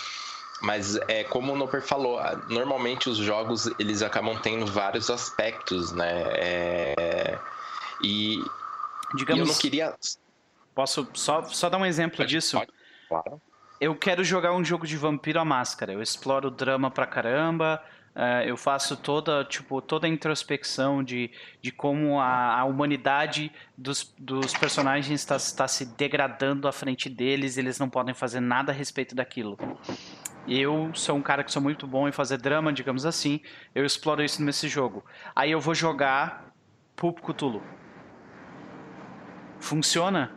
Mas 0.61 0.95
é 1.07 1.23
como 1.23 1.53
o 1.53 1.55
Noper 1.55 1.81
falou, 1.81 2.19
normalmente 2.49 3.09
os 3.09 3.17
jogos 3.17 3.67
eles 3.79 4.01
acabam 4.01 4.37
tendo 4.41 4.65
vários 4.65 5.09
aspectos, 5.09 5.91
né? 5.93 6.23
É, 6.35 7.39
e, 8.01 8.39
e 8.39 8.45
Digamos, 9.15 9.39
eu 9.39 9.45
não 9.53 9.59
queria. 9.59 9.95
posso 10.75 11.07
só, 11.13 11.43
só 11.43 11.69
dar 11.69 11.77
um 11.77 11.85
exemplo 11.85 12.25
disso? 12.25 12.57
Pode, 12.57 12.71
claro. 13.07 13.41
Eu 13.79 13.95
quero 13.95 14.23
jogar 14.23 14.51
um 14.53 14.63
jogo 14.63 14.85
de 14.85 14.97
vampiro 14.97 15.39
à 15.39 15.45
máscara. 15.45 15.93
Eu 15.93 16.01
exploro 16.01 16.49
o 16.49 16.51
drama 16.51 16.91
pra 16.91 17.07
caramba. 17.07 17.81
eh, 18.13 18.43
eu 18.49 18.57
faço 18.57 18.97
toda, 18.97 19.45
tipo, 19.45 19.81
toda 19.81 20.05
a 20.05 20.09
introspecção 20.09 21.01
de, 21.01 21.31
de 21.61 21.71
como 21.71 22.19
a, 22.19 22.59
a 22.59 22.65
humanidade 22.65 23.49
dos, 23.77 24.13
dos 24.19 24.53
personagens 24.53 25.21
está, 25.21 25.37
está 25.37 25.67
se 25.67 25.85
degradando 25.85 26.67
à 26.67 26.71
frente 26.73 27.09
deles. 27.09 27.55
e 27.55 27.61
Eles 27.61 27.79
não 27.79 27.89
podem 27.89 28.13
fazer 28.13 28.41
nada 28.41 28.73
a 28.73 28.75
respeito 28.75 29.15
daquilo. 29.15 29.57
Eu 30.47 30.91
sou 30.93 31.15
um 31.15 31.21
cara 31.21 31.43
que 31.43 31.51
sou 31.51 31.61
muito 31.61 31.85
bom 31.85 32.07
em 32.07 32.11
fazer 32.11 32.37
drama, 32.37 32.73
digamos 32.73 33.05
assim. 33.05 33.39
Eu 33.73 33.85
exploro 33.85 34.23
isso 34.23 34.43
nesse 34.43 34.67
jogo. 34.67 35.03
Aí 35.35 35.51
eu 35.51 35.59
vou 35.59 35.75
jogar 35.75 36.51
Pulp 36.95 37.19
Cthulhu. 37.19 37.61
Funciona? 39.59 40.31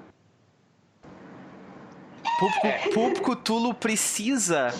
Pulp, 2.38 2.54
Pulp 2.92 3.18
Cthulhu 3.20 3.72
precisa 3.74 4.74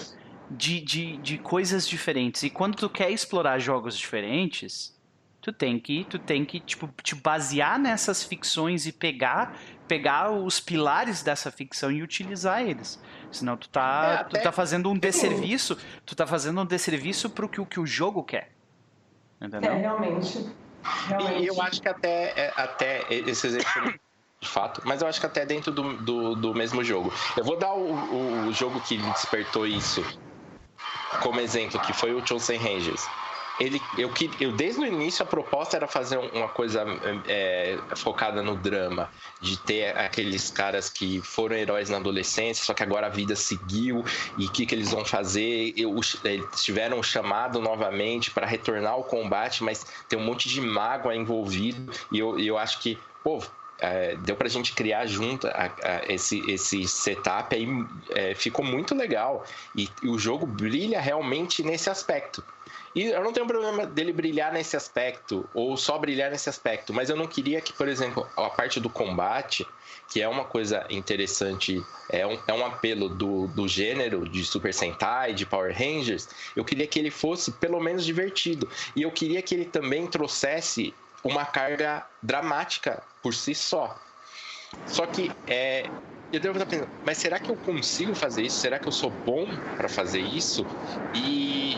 de, 0.51 0.81
de, 0.81 1.17
de 1.19 1.39
coisas 1.39 1.89
diferentes. 1.89 2.43
E 2.43 2.51
quando 2.51 2.77
tu 2.77 2.91
quer 2.91 3.11
explorar 3.11 3.59
jogos 3.59 3.97
diferentes, 3.97 4.99
tu 5.41 5.53
tem 5.53 5.79
que, 5.79 6.05
tu 6.05 6.19
tem 6.19 6.45
que 6.45 6.61
tipo, 6.61 6.89
te 7.03 7.15
basear 7.15 7.79
nessas 7.79 8.23
ficções 8.23 8.87
e 8.87 8.93
pegar, 8.93 9.57
pegar 9.93 10.31
os 10.31 10.59
pilares 10.59 11.23
dessa 11.23 11.51
ficção 11.51 11.91
e 11.91 12.03
utilizar 12.03 12.63
eles. 12.63 12.99
Senão 13.31 13.59
tu 13.59 13.69
tá, 13.69 14.21
É, 14.21 14.25
tu 14.25 14.43
tá 14.43 14.51
fazendo 14.51 14.91
um 14.91 14.97
desserviço, 14.97 15.77
tu 16.07 16.17
tá 16.17 16.27
fazendo 16.27 16.63
um 16.63 16.65
desserviço 16.65 17.29
pro 17.29 17.47
que, 17.47 17.61
o 17.61 17.67
que 17.67 17.79
o 17.79 17.85
jogo 17.85 18.25
quer. 18.25 18.53
É, 19.39 19.45
Entendeu? 19.45 19.77
realmente. 19.77 20.51
realmente. 21.09 21.43
E 21.43 21.47
eu 21.47 21.61
acho 21.61 21.83
que 21.83 21.89
até, 21.91 22.33
é, 22.35 22.53
até 22.57 23.05
esse 23.11 23.49
exemplo 23.49 23.93
de 24.41 24.49
fato, 24.49 24.81
mas 24.87 25.03
eu 25.03 25.09
acho 25.09 25.21
que 25.21 25.27
até 25.27 25.45
dentro 25.45 25.71
do, 25.71 25.95
do, 25.99 26.35
do 26.37 26.55
mesmo 26.55 26.83
jogo. 26.83 27.13
Eu 27.37 27.45
vou 27.45 27.59
dar 27.59 27.75
o, 27.75 28.49
o 28.49 28.53
jogo 28.55 28.81
que 28.81 28.97
me 28.97 29.13
despertou 29.13 29.67
isso 29.67 30.03
como 31.21 31.39
exemplo, 31.39 31.79
que 31.81 31.93
foi 31.93 32.15
o 32.15 32.27
Chosen 32.27 32.57
Rangers. 32.57 33.07
Ele, 33.61 33.81
eu, 33.99 34.11
eu, 34.41 34.53
desde 34.53 34.81
o 34.81 34.87
início, 34.87 35.23
a 35.23 35.27
proposta 35.27 35.77
era 35.77 35.87
fazer 35.87 36.19
um, 36.19 36.27
uma 36.29 36.49
coisa 36.49 36.85
é, 37.27 37.79
focada 37.97 38.43
no 38.43 38.57
drama, 38.57 39.11
de 39.41 39.57
ter 39.57 39.97
aqueles 39.97 40.51
caras 40.51 40.89
que 40.89 41.21
foram 41.21 41.57
heróis 41.57 41.89
na 41.91 41.99
adolescência, 41.99 42.65
só 42.65 42.75
que 42.75 42.83
agora 42.83 43.07
a 43.07 43.11
vida 43.11 43.37
seguiu 43.37 44.05
e 44.37 44.47
o 44.47 44.51
que, 44.51 44.67
que 44.67 44.75
eles 44.75 44.91
vão 44.91 45.05
fazer? 45.05 45.75
Eu, 45.77 45.95
eles 46.25 46.63
tiveram 46.63 46.99
um 46.99 47.03
chamado 47.03 47.61
novamente 47.61 48.31
para 48.31 48.47
retornar 48.47 48.93
ao 48.93 49.05
combate, 49.05 49.63
mas 49.63 49.85
tem 50.09 50.19
um 50.19 50.25
monte 50.25 50.49
de 50.49 50.61
mágoa 50.61 51.15
envolvido 51.15 51.93
e 52.11 52.19
eu, 52.19 52.39
eu 52.39 52.59
acho 52.59 52.81
que, 52.81 52.99
pô, 53.23 53.43
é, 53.79 54.15
deu 54.17 54.37
pra 54.37 54.49
gente 54.49 54.73
criar 54.75 55.07
junto 55.07 55.47
a- 55.49 55.71
a- 55.83 56.03
esse, 56.13 56.39
esse 56.49 56.87
setup 56.87 57.55
aí, 57.55 57.67
é, 58.11 58.35
ficou 58.35 58.65
muito 58.65 58.95
legal. 58.95 59.45
E, 59.75 59.91
e 60.03 60.09
o 60.09 60.19
jogo 60.19 60.47
brilha 60.47 61.01
realmente 61.01 61.63
nesse 61.65 61.91
aspecto. 61.91 62.45
E 62.95 63.07
eu 63.07 63.23
não 63.23 63.33
tenho 63.33 63.47
problema 63.47 63.87
dele 63.87 64.13
brilhar 64.13 64.53
nesse 64.53 64.77
aspecto, 64.77 65.49
ou 65.55 65.77
só 65.77 65.99
brilhar 65.99 66.31
nesse 66.31 66.49
aspecto, 66.49 66.93
mas 66.93 67.09
eu 67.09 67.17
não 67.17 67.27
queria 67.27 67.61
que, 67.61 67.73
por 67.73 67.89
exemplo, 67.89 68.29
a 68.37 68.51
parte 68.51 68.79
do 68.79 68.91
combate, 68.91 69.67
que 70.11 70.21
é 70.21 70.29
uma 70.29 70.45
coisa 70.45 70.87
interessante, 70.91 71.83
é 72.11 72.27
um, 72.27 72.39
é 72.47 72.53
um 72.53 72.67
apelo 72.67 73.09
do, 73.09 73.47
do 73.49 73.67
gênero 73.67 74.29
de 74.29 74.45
Super 74.45 74.75
Sentai, 74.75 75.33
de 75.33 75.47
Power 75.47 75.75
Rangers, 75.77 76.29
eu 76.55 76.65
queria 76.65 76.87
que 76.87 76.99
ele 76.99 77.11
fosse 77.11 77.51
pelo 77.53 77.81
menos 77.81 78.05
divertido. 78.05 78.69
E 78.95 79.03
eu 79.03 79.11
queria 79.11 79.41
que 79.41 79.55
ele 79.55 79.65
também 79.65 80.07
trouxesse 80.07 80.95
uma 81.25 81.47
carga 81.47 82.07
dramática 82.23 83.03
por 83.23 83.33
si 83.33 83.55
só. 83.55 83.99
Só 84.87 85.07
que 85.07 85.31
é, 85.47 85.87
eu 86.33 86.41
devo 86.41 86.59
estar 86.59 86.67
pensando, 86.69 86.91
mas 87.05 87.19
será 87.19 87.39
que 87.39 87.51
eu 87.51 87.57
consigo 87.57 88.15
fazer 88.15 88.43
isso? 88.43 88.59
Será 88.59 88.79
que 88.79 88.89
eu 88.89 88.93
sou 88.93 89.11
bom 89.11 89.47
para 89.77 89.89
fazer 89.89 90.21
isso? 90.21 90.67
E, 91.15 91.77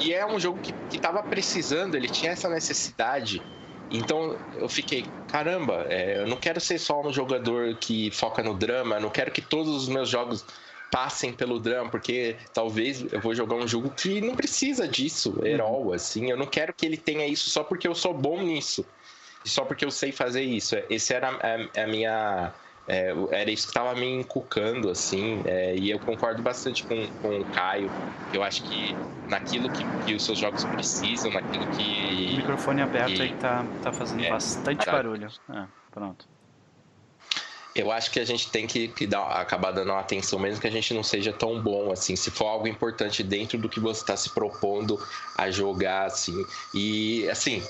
e 0.00 0.12
é 0.12 0.26
um 0.26 0.38
jogo 0.38 0.58
que, 0.60 0.72
que 0.90 0.98
tava 0.98 1.22
precisando, 1.22 1.94
ele 1.94 2.08
tinha 2.08 2.32
essa 2.32 2.48
necessidade. 2.48 3.42
Então 3.90 4.36
eu 4.56 4.68
fiquei, 4.68 5.06
caramba, 5.28 5.86
é, 5.88 6.18
eu 6.18 6.26
não 6.26 6.36
quero 6.36 6.60
ser 6.60 6.78
só 6.78 7.00
um 7.00 7.12
jogador 7.12 7.76
que 7.76 8.10
foca 8.10 8.42
no 8.42 8.54
drama, 8.54 8.98
não 8.98 9.10
quero 9.10 9.30
que 9.30 9.40
todos 9.40 9.74
os 9.74 9.88
meus 9.88 10.08
jogos 10.08 10.44
passem 10.90 11.32
pelo 11.32 11.58
drama, 11.58 11.90
porque 11.90 12.36
talvez 12.52 13.04
eu 13.12 13.20
vou 13.20 13.34
jogar 13.34 13.56
um 13.56 13.66
jogo 13.66 13.90
que 13.90 14.20
não 14.20 14.34
precisa 14.34 14.86
disso, 14.88 15.40
herói, 15.44 15.96
assim. 15.96 16.30
Eu 16.30 16.36
não 16.36 16.46
quero 16.46 16.72
que 16.72 16.86
ele 16.86 16.96
tenha 16.96 17.26
isso 17.26 17.50
só 17.50 17.62
porque 17.62 17.86
eu 17.86 17.94
sou 17.94 18.14
bom 18.14 18.42
nisso. 18.42 18.84
E 19.44 19.48
só 19.48 19.64
porque 19.64 19.84
eu 19.84 19.90
sei 19.90 20.10
fazer 20.10 20.42
isso. 20.42 20.76
Esse 20.90 21.14
era 21.14 21.30
a, 21.30 21.82
a 21.82 21.86
minha. 21.86 22.52
É, 22.88 23.12
era 23.30 23.50
isso 23.50 23.66
que 23.66 23.70
estava 23.70 23.94
me 23.94 24.06
encucando, 24.06 24.90
assim. 24.90 25.42
é, 25.44 25.76
e 25.76 25.90
eu 25.90 25.98
concordo 25.98 26.42
bastante 26.42 26.84
com, 26.84 27.06
com 27.20 27.40
o 27.40 27.44
Caio. 27.46 27.90
Eu 28.32 28.42
acho 28.42 28.62
que 28.62 28.94
naquilo 29.28 29.68
que, 29.70 29.84
que 30.04 30.14
os 30.14 30.24
seus 30.24 30.38
jogos 30.38 30.64
precisam, 30.64 31.30
naquilo 31.32 31.64
O 31.64 31.76
que. 31.76 32.36
microfone 32.36 32.80
aberto 32.82 33.18
e- 33.18 33.22
aí 33.22 33.30
que 33.30 33.36
tá, 33.36 33.66
tá 33.82 33.92
fazendo 33.92 34.24
É, 34.24 34.30
bastante 34.30 34.84
tá. 34.84 34.92
barulho. 34.92 35.28
Ah, 35.48 35.66
pronto. 35.90 36.24
Eu 37.74 37.92
acho 37.92 38.10
que 38.10 38.18
a 38.18 38.24
gente 38.24 38.50
tem 38.50 38.66
que, 38.66 38.88
que 38.88 39.06
dar, 39.06 39.22
acabar 39.32 39.70
dando 39.70 39.90
uma 39.90 40.00
atenção, 40.00 40.38
mesmo 40.38 40.58
que 40.62 40.66
a 40.66 40.70
gente 40.70 40.94
não 40.94 41.02
seja 41.02 41.30
tão 41.30 41.60
bom, 41.60 41.92
assim, 41.92 42.16
se 42.16 42.30
for 42.30 42.46
algo 42.46 42.66
importante 42.66 43.22
dentro 43.22 43.58
do 43.58 43.68
que 43.68 43.78
você 43.78 44.00
está 44.00 44.16
se 44.16 44.30
propondo 44.30 44.98
a 45.34 45.50
jogar, 45.50 46.06
assim. 46.06 46.46
E, 46.72 47.28
assim, 47.28 47.62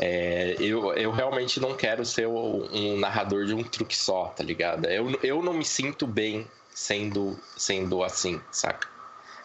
é, 0.00 0.56
eu, 0.60 0.92
eu 0.94 1.10
realmente 1.10 1.58
não 1.58 1.74
quero 1.74 2.04
ser 2.04 2.26
um 2.28 2.98
narrador 2.98 3.44
de 3.44 3.54
um 3.54 3.62
truque 3.62 3.96
só, 3.96 4.26
tá 4.26 4.44
ligado? 4.44 4.86
Eu, 4.86 5.18
eu 5.22 5.42
não 5.42 5.52
me 5.52 5.64
sinto 5.64 6.06
bem 6.06 6.46
sendo, 6.70 7.38
sendo 7.56 8.04
assim, 8.04 8.40
saca? 8.52 8.88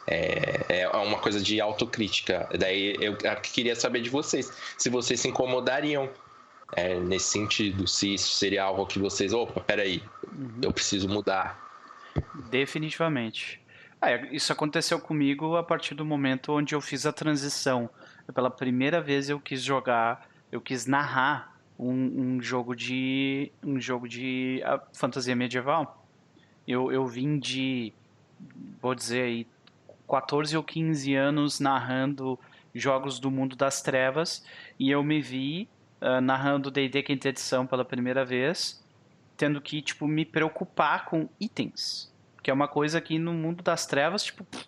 É, 0.05 0.81
é 0.81 0.87
uma 0.89 1.17
coisa 1.17 1.41
de 1.41 1.59
autocrítica. 1.59 2.47
Daí 2.59 2.95
eu 2.99 3.17
queria 3.41 3.75
saber 3.75 4.01
de 4.01 4.09
vocês, 4.09 4.51
se 4.77 4.89
vocês 4.89 5.19
se 5.19 5.27
incomodariam 5.27 6.09
é, 6.75 6.99
nesse 6.99 7.29
sentido, 7.29 7.87
se 7.87 8.13
isso 8.13 8.33
seria 8.33 8.63
algo 8.63 8.85
que 8.85 8.99
vocês, 8.99 9.33
opa, 9.33 9.61
peraí, 9.61 10.03
eu 10.61 10.71
preciso 10.71 11.07
mudar. 11.07 11.59
Definitivamente. 12.49 13.61
É, 14.01 14.27
isso 14.35 14.51
aconteceu 14.51 14.99
comigo 14.99 15.55
a 15.55 15.63
partir 15.63 15.95
do 15.95 16.05
momento 16.05 16.51
onde 16.51 16.75
eu 16.75 16.81
fiz 16.81 17.05
a 17.05 17.13
transição. 17.13 17.89
Pela 18.33 18.51
primeira 18.51 19.01
vez 19.01 19.29
eu 19.29 19.39
quis 19.39 19.61
jogar, 19.61 20.27
eu 20.53 20.61
quis 20.61 20.85
narrar 20.85 21.57
um, 21.79 22.35
um 22.35 22.41
jogo 22.41 22.75
de 22.75 23.51
um 23.63 23.81
jogo 23.81 24.07
de 24.07 24.61
ah, 24.63 24.79
fantasia 24.93 25.35
medieval. 25.35 26.05
Eu, 26.67 26.91
eu 26.91 27.07
vim 27.07 27.39
de, 27.39 27.91
vou 28.79 28.93
dizer 28.93 29.23
aí, 29.23 29.47
14 30.07 30.55
ou 30.55 30.63
15 30.63 31.15
anos 31.15 31.59
narrando 31.59 32.39
jogos 32.73 33.17
do 33.17 33.31
mundo 33.31 33.55
das 33.55 33.81
trevas 33.81 34.45
e 34.79 34.91
eu 34.91 35.03
me 35.03 35.19
vi 35.19 35.67
ah, 35.99 36.21
narrando 36.21 36.69
D&D 36.69 37.01
quinta 37.01 37.29
edição 37.29 37.65
pela 37.65 37.83
primeira 37.83 38.23
vez, 38.23 38.79
tendo 39.35 39.59
que 39.59 39.81
tipo 39.81 40.07
me 40.07 40.23
preocupar 40.23 41.05
com 41.05 41.27
itens, 41.39 42.13
que 42.43 42.51
é 42.51 42.53
uma 42.53 42.67
coisa 42.67 43.01
que 43.01 43.17
no 43.17 43.33
mundo 43.33 43.63
das 43.63 43.87
trevas 43.87 44.23
tipo 44.23 44.43
pff, 44.43 44.67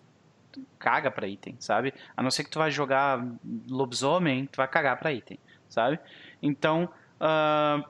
caga 0.80 1.12
pra 1.12 1.28
item, 1.28 1.56
sabe? 1.60 1.94
A 2.18 2.24
não 2.24 2.32
ser 2.32 2.44
que 2.44 2.50
tu 2.50 2.58
vai 2.58 2.72
jogar 2.72 3.24
lobisomem, 3.70 4.48
tu 4.48 4.58
vai 4.58 4.68
cagar 4.68 4.98
pra 4.98 5.14
item, 5.14 5.38
sabe? 5.70 6.00
Então, 6.42 6.90
ah, 7.20 7.84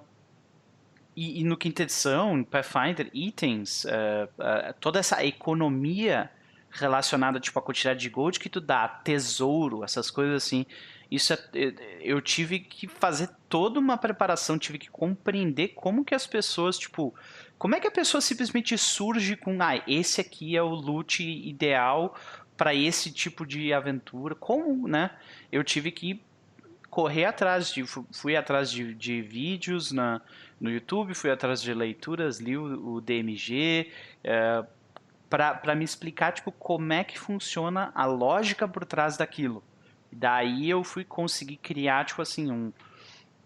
e, 1.16 1.42
e 1.42 1.44
no 1.44 1.56
quinta 1.56 1.84
edição, 1.84 2.44
Pathfinder, 2.44 3.10
itens, 3.14 3.86
ah, 3.86 4.28
ah, 4.40 4.74
toda 4.80 5.00
essa 5.00 5.24
economia 5.26 6.30
relacionada 6.70 7.40
tipo 7.40 7.58
a 7.58 7.62
quantidade 7.62 8.00
de 8.02 8.10
gold 8.10 8.38
que 8.38 8.50
tu 8.50 8.60
dá, 8.60 8.88
tesouro, 8.88 9.84
essas 9.84 10.12
coisas 10.12 10.44
assim. 10.44 10.66
Isso 11.10 11.34
é, 11.34 11.40
eu 12.02 12.20
tive 12.20 12.60
que 12.60 12.88
fazer 12.88 13.30
toda 13.48 13.80
uma 13.80 13.98
preparação, 13.98 14.58
tive 14.58 14.78
que 14.78 14.90
compreender 14.90 15.70
como 15.70 16.04
que 16.04 16.14
as 16.14 16.28
pessoas, 16.28 16.78
tipo, 16.78 17.14
como 17.58 17.76
é 17.76 17.80
que 17.80 17.88
a 17.88 17.92
pessoa 17.92 18.20
simplesmente 18.20 18.78
surge 18.78 19.38
com, 19.38 19.62
ah, 19.62 19.82
esse 19.88 20.20
aqui 20.20 20.58
é 20.58 20.62
o 20.62 20.70
loot 20.70 21.24
ideal 21.24 22.16
para 22.58 22.74
esse 22.74 23.12
tipo 23.12 23.46
de 23.46 23.72
aventura? 23.72 24.36
Como, 24.36 24.88
né? 24.88 25.12
Eu 25.52 25.64
tive 25.64 25.92
que 25.92 26.22
correr 26.96 27.26
atrás 27.26 27.74
de, 27.74 27.84
fui 27.86 28.38
atrás 28.38 28.72
de, 28.72 28.94
de 28.94 29.22
vídeos 29.22 29.92
na, 29.92 30.22
no 30.58 30.72
YouTube, 30.72 31.14
fui 31.14 31.30
atrás 31.30 31.62
de 31.62 31.74
leituras, 31.74 32.40
li 32.40 32.58
o, 32.58 32.94
o 32.96 33.02
DMG, 33.02 33.92
é, 34.24 34.64
para 35.30 35.76
me 35.76 35.84
explicar 35.84 36.32
tipo 36.32 36.54
como 36.54 36.94
é 36.94 37.04
que 37.04 37.20
funciona 37.20 37.92
a 37.94 38.06
lógica 38.06 38.66
por 38.66 38.86
trás 38.86 39.18
daquilo. 39.18 39.62
Daí 40.10 40.70
eu 40.70 40.86
fui 40.86 41.04
conseguir 41.04 41.58
criar 41.58 42.06
tipo 42.06 42.22
assim 42.22 42.50
um, 42.50 42.72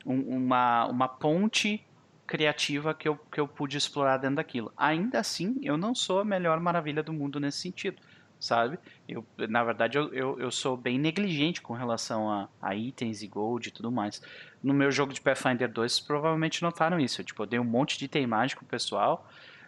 um, 0.06 0.38
uma, 0.38 0.86
uma 0.86 1.08
ponte 1.08 1.84
criativa 2.28 2.94
que 2.94 3.08
eu, 3.08 3.18
que 3.32 3.40
eu 3.40 3.48
pude 3.48 3.76
explorar 3.76 4.18
dentro 4.18 4.36
daquilo. 4.36 4.72
Ainda 4.78 5.20
assim, 5.20 5.60
eu 5.64 5.76
não 5.76 5.96
sou 5.96 6.20
a 6.20 6.24
melhor 6.24 6.60
maravilha 6.60 7.02
do 7.02 7.12
mundo 7.12 7.40
nesse 7.40 7.58
sentido, 7.58 8.00
sabe? 8.40 8.80
Eu, 9.08 9.26
na 9.50 9.64
verdade, 9.64 9.98
eu, 9.98 10.14
eu, 10.14 10.40
eu 10.40 10.52
sou 10.52 10.78
bem 10.78 10.98
negligente 10.98 11.62
com 11.62 11.74
relação 11.74 12.32
a, 12.32 12.48
a, 12.62 12.74
itens 12.74 13.22
e 13.22 13.28
gold 13.28 13.68
e 13.68 13.72
tudo 13.72 13.92
mais. 13.92 14.22
No 14.64 14.74
meu 14.74 14.92
jogo 14.92 15.14
de 15.14 15.20
Pathfinder 15.20 15.70
2, 15.70 16.00
provavelmente 16.00 16.62
notaram 16.62 17.00
isso. 17.00 17.20
Eu, 17.20 17.26
tipo, 17.26 17.44
eu 17.44 17.48
dei 17.48 17.60
um 17.60 17.66
monte 17.66 17.98
de 17.98 18.06
item 18.06 18.26
mágico 18.26 18.64
pro 18.64 18.70
pessoal 18.70 19.28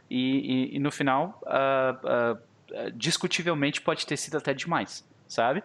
e, 0.09 0.71
e, 0.71 0.75
e 0.77 0.79
no 0.79 0.89
final, 0.91 1.41
uh, 1.43 2.37
uh, 2.37 2.91
discutivelmente, 2.93 3.81
pode 3.81 4.05
ter 4.07 4.15
sido 4.15 4.37
até 4.37 4.53
demais, 4.53 5.05
sabe? 5.27 5.59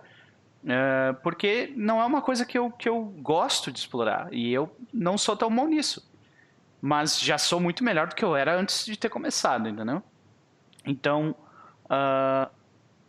Uh, 0.65 1.15
porque 1.23 1.73
não 1.77 2.01
é 2.01 2.05
uma 2.05 2.21
coisa 2.21 2.45
que 2.45 2.59
eu, 2.59 2.73
que 2.73 2.89
eu 2.89 3.05
gosto 3.21 3.71
de 3.71 3.79
explorar. 3.79 4.29
E 4.33 4.53
eu 4.53 4.75
não 4.93 5.17
sou 5.17 5.37
tão 5.37 5.55
bom 5.55 5.69
nisso. 5.69 6.11
Mas 6.83 7.21
já 7.21 7.39
sou 7.39 7.61
muito 7.61 7.85
melhor 7.85 8.09
do 8.09 8.17
que 8.17 8.25
eu 8.25 8.35
era 8.35 8.59
antes 8.59 8.85
de 8.85 8.97
ter 8.97 9.09
começado, 9.09 9.69
entendeu? 9.69 10.03
Então, 10.85 11.35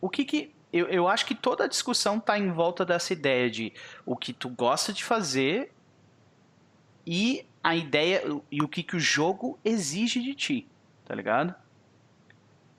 o 0.02 0.10
que 0.10 0.26
que. 0.26 0.56
Eu, 0.72 0.88
eu 0.88 1.08
acho 1.08 1.26
que 1.26 1.34
toda 1.34 1.64
a 1.64 1.68
discussão 1.68 2.18
está 2.18 2.38
em 2.38 2.52
volta 2.52 2.86
dessa 2.86 3.14
ideia 3.14 3.50
de 3.50 3.74
o 4.06 4.18
que 4.18 4.34
tu 4.34 4.50
gosta 4.50 4.92
de 4.92 5.04
fazer 5.04 5.72
e 7.06 7.46
a 7.64 7.76
ideia 7.76 8.24
e 8.52 8.62
o 8.62 8.68
que, 8.68 8.84
que 8.84 8.96
o 8.96 9.00
jogo 9.00 9.58
exige 9.64 10.22
de 10.22 10.36
ti 10.36 10.68
tá 11.08 11.16
ligado? 11.16 11.56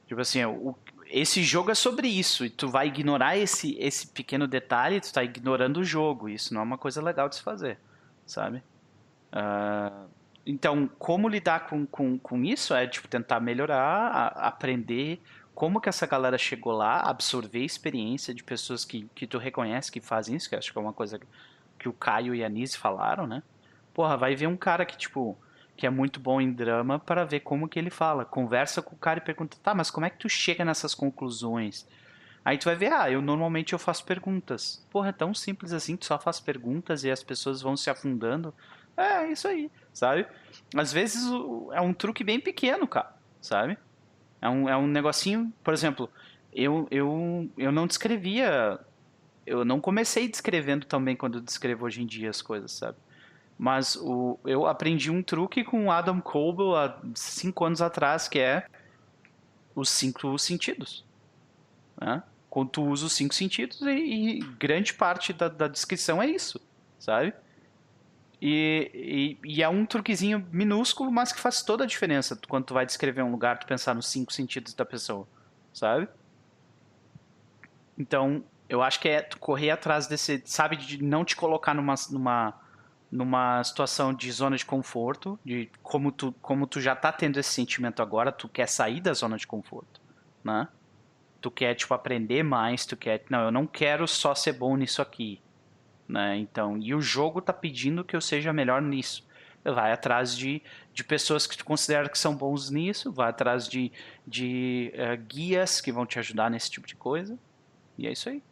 Tipo 0.07 0.21
assim, 0.21 0.45
o, 0.45 0.75
esse 1.07 1.43
jogo 1.43 1.71
é 1.71 1.75
sobre 1.75 2.07
isso, 2.07 2.45
e 2.45 2.51
tu 2.51 2.69
vai 2.69 2.89
ignorar 2.89 3.39
esse, 3.39 3.75
esse 3.79 4.07
pequeno 4.07 4.47
detalhe, 4.47 5.01
tu 5.01 5.13
tá 5.13 5.25
ignorando 5.25 5.79
o 5.79 5.85
jogo, 5.85 6.29
isso 6.29 6.53
não 6.53 6.61
é 6.61 6.65
uma 6.65 6.79
coisa 6.79 7.03
legal 7.03 7.29
de 7.29 7.37
se 7.37 7.43
fazer, 7.43 7.79
sabe? 8.27 8.63
Uh, 9.33 10.09
então, 10.45 10.89
como 10.99 11.29
lidar 11.29 11.69
com, 11.69 11.87
com, 11.87 12.19
com 12.19 12.45
isso 12.45 12.75
é, 12.75 12.87
tipo, 12.87 13.09
tentar 13.09 13.41
melhorar, 13.41 14.11
a, 14.11 14.49
aprender 14.49 15.21
como 15.59 15.81
que 15.81 15.89
essa 15.89 16.07
galera 16.07 16.39
chegou 16.39 16.73
lá, 16.73 17.01
absorver 17.01 17.63
a 17.63 17.65
experiência 17.65 18.33
de 18.33 18.45
pessoas 18.45 18.85
que, 18.85 19.11
que 19.13 19.27
tu 19.27 19.39
reconhece 19.39 19.91
que 19.91 20.01
fazem 20.01 20.37
isso, 20.37 20.49
que 20.49 20.55
acho 20.55 20.71
que 20.71 20.79
é 20.79 20.81
uma 20.81 20.93
coisa 20.93 21.19
que 21.77 21.89
o 21.89 21.93
Caio 21.93 22.33
e 22.33 22.45
a 22.45 22.49
Nise 22.49 22.79
falaram, 22.79 23.27
né? 23.27 23.43
Porra, 23.93 24.17
vai 24.17 24.37
ver 24.37 24.47
um 24.47 24.57
cara 24.57 24.87
que, 24.87 24.97
tipo, 24.97 25.37
que 25.77 25.85
é 25.85 25.91
muito 25.91 26.21
bom 26.21 26.41
em 26.41 26.53
drama 26.53 27.01
para 27.01 27.25
ver 27.25 27.41
como 27.41 27.69
que 27.69 27.77
ele 27.77 27.91
fala. 27.91 28.25
Conversa 28.25 28.81
com 28.81 28.95
o 28.95 28.99
cara 29.01 29.19
e 29.19 29.21
pergunta, 29.21 29.57
tá, 29.61 29.75
mas 29.75 29.91
como 29.91 30.07
é 30.07 30.11
que 30.11 30.19
tu 30.19 30.29
chega 30.29 30.65
nessas 30.65 30.95
conclusões? 30.95 31.89
Aí 32.45 32.57
tu 32.57 32.67
vai 32.67 32.77
ver, 32.77 32.93
ah, 32.93 33.11
eu 33.11 33.21
normalmente 33.21 33.73
eu 33.73 33.81
faço 33.81 34.05
perguntas. 34.05 34.87
Porra, 34.93 35.09
é 35.09 35.13
tão 35.13 35.35
simples 35.35 35.73
assim, 35.73 35.97
tu 35.97 36.07
só 36.07 36.21
faz 36.21 36.39
perguntas 36.39 37.03
e 37.03 37.11
as 37.11 37.25
pessoas 37.25 37.61
vão 37.61 37.77
se 37.77 37.91
afundando. 37.91 38.55
É, 38.97 39.27
isso 39.27 39.49
aí, 39.49 39.73
sabe? 39.93 40.25
Às 40.77 40.93
vezes 40.93 41.29
é 41.73 41.81
um 41.81 41.93
truque 41.93 42.23
bem 42.23 42.39
pequeno, 42.39 42.87
cara, 42.87 43.13
sabe? 43.41 43.77
É 44.41 44.49
um, 44.49 44.69
é 44.69 44.77
um 44.77 44.87
negocinho, 44.87 45.53
por 45.65 45.75
exemplo, 45.75 46.09
eu, 46.53 46.87
eu, 46.91 47.51
eu 47.57 47.73
não 47.73 47.87
descrevia, 47.87 48.79
eu 49.47 49.65
não 49.65 49.81
comecei 49.81 50.29
descrevendo 50.29 50.87
também 50.87 51.17
quando 51.17 51.39
eu 51.39 51.41
descrevo 51.41 51.87
hoje 51.87 52.03
em 52.03 52.07
dia 52.07 52.31
as 52.31 52.41
coisas, 52.41 52.73
sabe? 52.73 52.97
Mas 53.59 53.97
o, 53.97 54.39
eu 54.45 54.67
aprendi 54.67 55.11
um 55.11 55.23
truque 55.23 55.65
com 55.65 55.87
o 55.87 55.91
Adam 55.91 56.21
Coble 56.21 56.77
há 56.77 56.97
cinco 57.15 57.65
anos 57.65 57.83
atrás, 57.83 58.29
que 58.29 58.39
é 58.39 58.67
os 59.75 59.91
cinco 59.91 60.39
sentidos. 60.39 61.05
Né? 62.01 62.23
Quando 62.49 62.71
tu 62.71 62.85
usa 62.85 63.07
os 63.07 63.13
cinco 63.13 63.35
sentidos, 63.35 63.81
e, 63.83 63.89
e 63.89 64.41
grande 64.59 64.95
parte 64.95 65.33
da, 65.33 65.49
da, 65.49 65.67
descrição 65.67 66.23
é 66.23 66.27
isso, 66.27 66.61
sabe? 67.01 67.35
E, 68.41 69.39
e, 69.43 69.57
e, 69.57 69.63
é 69.63 69.69
um 69.69 69.85
truquezinho 69.85 70.47
minúsculo, 70.53 71.11
mas 71.11 71.33
que 71.33 71.41
faz 71.41 71.63
toda 71.63 71.83
a 71.83 71.87
diferença 71.87 72.39
quando 72.49 72.67
tu 72.67 72.75
vai 72.75 72.87
descrever 72.87 73.23
um 73.23 73.33
lugar, 73.33 73.59
tu 73.59 73.67
pensar 73.67 73.95
nos 73.95 74.07
cinco 74.07 74.33
sentidos 74.33 74.75
da 74.75 74.85
pessoa, 74.85 75.27
sabe? 75.73 76.09
Então, 77.99 78.45
eu 78.69 78.81
acho 78.81 79.01
que 79.01 79.09
é 79.09 79.23
tu 79.23 79.39
correr 79.39 79.71
atrás 79.71 80.07
desse, 80.07 80.41
sabe, 80.45 80.77
de 80.77 81.03
não 81.03 81.25
te 81.25 81.35
colocar 81.35 81.75
numa, 81.75 81.95
numa 82.11 82.55
numa 83.11 83.65
situação 83.65 84.13
de 84.13 84.31
zona 84.31 84.57
de 84.57 84.65
conforto, 84.65 85.39
de 85.45 85.71
como 85.83 86.13
tu, 86.13 86.35
como 86.43 86.67
tu 86.67 86.81
já 86.81 86.95
tá 86.95 87.11
tendo 87.11 87.41
esse 87.41 87.51
sentimento 87.51 88.03
agora, 88.03 88.31
tu 88.31 88.49
quer 88.49 88.69
sair 88.69 89.01
da 89.01 89.15
zona 89.15 89.37
de 89.37 89.47
conforto, 89.47 90.01
né? 90.45 90.69
Tu 91.41 91.51
quer, 91.51 91.75
tipo, 91.75 91.95
aprender 91.95 92.43
mais, 92.43 92.85
tu 92.85 92.97
quer... 92.97 93.25
Não, 93.31 93.45
eu 93.45 93.51
não 93.51 93.67
quero 93.67 94.07
só 94.07 94.35
ser 94.35 94.53
bom 94.53 94.77
nisso 94.77 95.01
aqui, 95.01 95.41
né? 96.09 96.37
Então, 96.39 96.79
e 96.79 96.95
o 96.95 97.01
jogo 97.01 97.41
tá 97.41 97.53
pedindo 97.53 98.05
que 98.05 98.17
eu 98.17 98.21
seja 98.21 98.53
melhor 98.53 98.81
nisso. 98.81 99.27
Vai 99.65 99.93
atrás 99.93 100.37
de, 100.37 100.63
de 100.95 101.05
pessoas 101.05 101.47
que 101.47 101.57
tu 101.57 101.65
considera 101.65 102.09
que 102.09 102.19
são 102.19 102.35
bons 102.35 102.71
nisso, 102.71 103.13
vai 103.13 103.29
atrás 103.29 103.69
de, 103.69 103.93
de 104.27 104.93
uh, 104.95 105.23
guias 105.27 105.81
que 105.81 105.93
vão 105.93 106.07
te 106.07 106.19
ajudar 106.19 106.51
nesse 106.51 106.71
tipo 106.71 106.87
de 106.87 106.97
coisa, 106.97 107.39
e 107.99 108.07
é 108.07 108.13
isso 108.13 108.29
aí. 108.29 108.43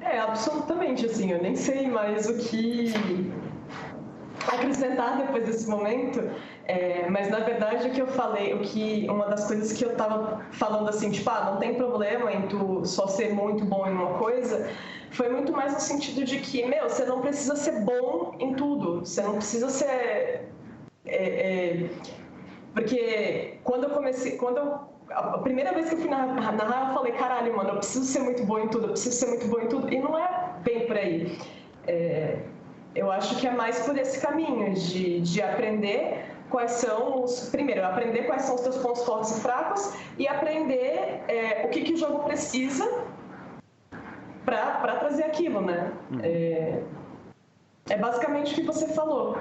É, 0.00 0.18
absolutamente, 0.18 1.06
assim, 1.06 1.30
eu 1.30 1.40
nem 1.40 1.54
sei 1.54 1.88
mais 1.88 2.28
o 2.28 2.36
que 2.36 2.92
acrescentar 4.46 5.18
depois 5.18 5.46
desse 5.46 5.68
momento, 5.68 6.20
é, 6.64 7.08
mas 7.10 7.28
na 7.28 7.40
verdade 7.40 7.88
o 7.88 7.90
que 7.90 8.00
eu 8.00 8.06
falei, 8.06 8.54
o 8.54 8.60
que 8.60 9.06
uma 9.08 9.26
das 9.26 9.46
coisas 9.46 9.72
que 9.72 9.84
eu 9.84 9.96
tava 9.96 10.40
falando 10.52 10.88
assim, 10.88 11.10
tipo, 11.10 11.28
ah, 11.30 11.50
não 11.52 11.56
tem 11.58 11.74
problema 11.74 12.32
em 12.32 12.42
tu 12.42 12.84
só 12.84 13.06
ser 13.06 13.34
muito 13.34 13.64
bom 13.64 13.86
em 13.86 13.92
uma 13.92 14.18
coisa, 14.18 14.70
foi 15.10 15.28
muito 15.28 15.52
mais 15.52 15.74
no 15.74 15.80
sentido 15.80 16.24
de 16.24 16.38
que, 16.38 16.64
meu, 16.64 16.88
você 16.88 17.04
não 17.04 17.20
precisa 17.20 17.56
ser 17.56 17.80
bom 17.80 18.34
em 18.38 18.54
tudo, 18.54 19.00
você 19.00 19.22
não 19.22 19.34
precisa 19.34 19.68
ser 19.68 20.48
é, 21.04 21.16
é, 21.16 21.90
porque 22.74 23.58
quando 23.64 23.84
eu 23.84 23.90
comecei, 23.90 24.36
quando 24.36 24.58
eu 24.58 24.92
a 25.14 25.38
primeira 25.38 25.72
vez 25.72 25.88
que 25.88 25.94
eu 25.94 25.98
fui 25.98 26.08
narrar, 26.08 26.88
eu 26.88 26.94
falei, 26.94 27.12
caralho, 27.12 27.54
mano, 27.54 27.70
eu 27.70 27.76
preciso 27.76 28.04
ser 28.06 28.20
muito 28.20 28.44
bom 28.44 28.58
em 28.58 28.68
tudo, 28.68 28.84
eu 28.84 28.90
preciso 28.90 29.16
ser 29.16 29.26
muito 29.26 29.46
bom 29.46 29.60
em 29.60 29.68
tudo. 29.68 29.92
E 29.92 29.98
não 29.98 30.18
é 30.18 30.54
bem 30.62 30.86
por 30.86 30.96
aí. 30.96 31.38
É, 31.86 32.38
eu 32.94 33.10
acho 33.10 33.36
que 33.36 33.46
é 33.46 33.50
mais 33.50 33.80
por 33.80 33.98
esse 33.98 34.20
caminho 34.20 34.72
de, 34.74 35.20
de 35.20 35.42
aprender 35.42 36.31
quais 36.52 36.72
são 36.72 37.24
os. 37.24 37.48
Primeiro, 37.48 37.84
aprender 37.84 38.24
quais 38.24 38.42
são 38.42 38.54
os 38.54 38.60
teus 38.60 38.76
pontos 38.76 39.04
fortes 39.04 39.36
e 39.36 39.40
fracos 39.40 39.92
e 40.18 40.28
aprender 40.28 41.24
é, 41.26 41.64
o 41.64 41.70
que, 41.70 41.82
que 41.82 41.94
o 41.94 41.96
jogo 41.96 42.20
precisa 42.20 42.88
para 44.44 44.96
trazer 44.96 45.24
aquilo, 45.24 45.60
né? 45.60 45.90
Uhum. 46.10 46.20
É, 46.22 46.82
é 47.90 47.96
basicamente 47.96 48.52
o 48.52 48.54
que 48.54 48.62
você 48.62 48.86
falou. 48.88 49.38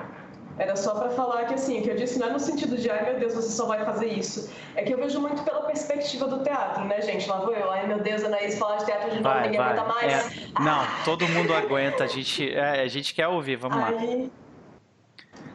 Era 0.57 0.75
só 0.75 0.93
para 0.93 1.09
falar 1.09 1.45
que, 1.45 1.53
assim, 1.53 1.79
o 1.79 1.81
que 1.81 1.89
eu 1.89 1.95
disse 1.95 2.19
não 2.19 2.27
é 2.27 2.31
no 2.31 2.39
sentido 2.39 2.77
de, 2.77 2.89
ai 2.89 3.03
meu 3.05 3.19
Deus, 3.19 3.33
você 3.33 3.49
só 3.49 3.65
vai 3.65 3.83
fazer 3.83 4.07
isso. 4.07 4.51
É 4.75 4.83
que 4.83 4.93
eu 4.93 4.97
vejo 4.97 5.19
muito 5.19 5.41
pela 5.43 5.61
perspectiva 5.63 6.27
do 6.27 6.43
teatro, 6.43 6.83
né, 6.85 7.01
gente? 7.01 7.27
Lá 7.27 7.37
vou 7.37 7.53
eu, 7.53 7.71
ai 7.71 7.87
meu 7.87 7.99
Deus, 7.99 8.23
Anaís, 8.23 8.59
falar 8.59 8.77
de 8.77 8.85
teatro 8.85 9.09
de 9.09 9.21
novo, 9.21 9.33
vai, 9.35 9.43
ninguém 9.43 9.59
vai. 9.59 9.69
aguenta 9.69 9.87
mais. 9.87 10.13
É, 10.13 10.47
ah. 10.55 10.61
Não, 10.61 10.85
todo 11.03 11.27
mundo 11.29 11.53
aguenta, 11.53 12.03
a 12.03 12.07
gente, 12.07 12.53
é, 12.53 12.81
a 12.81 12.87
gente 12.87 13.13
quer 13.13 13.27
ouvir, 13.27 13.55
vamos 13.55 13.77
aí, 13.77 14.23
lá. 14.23 14.29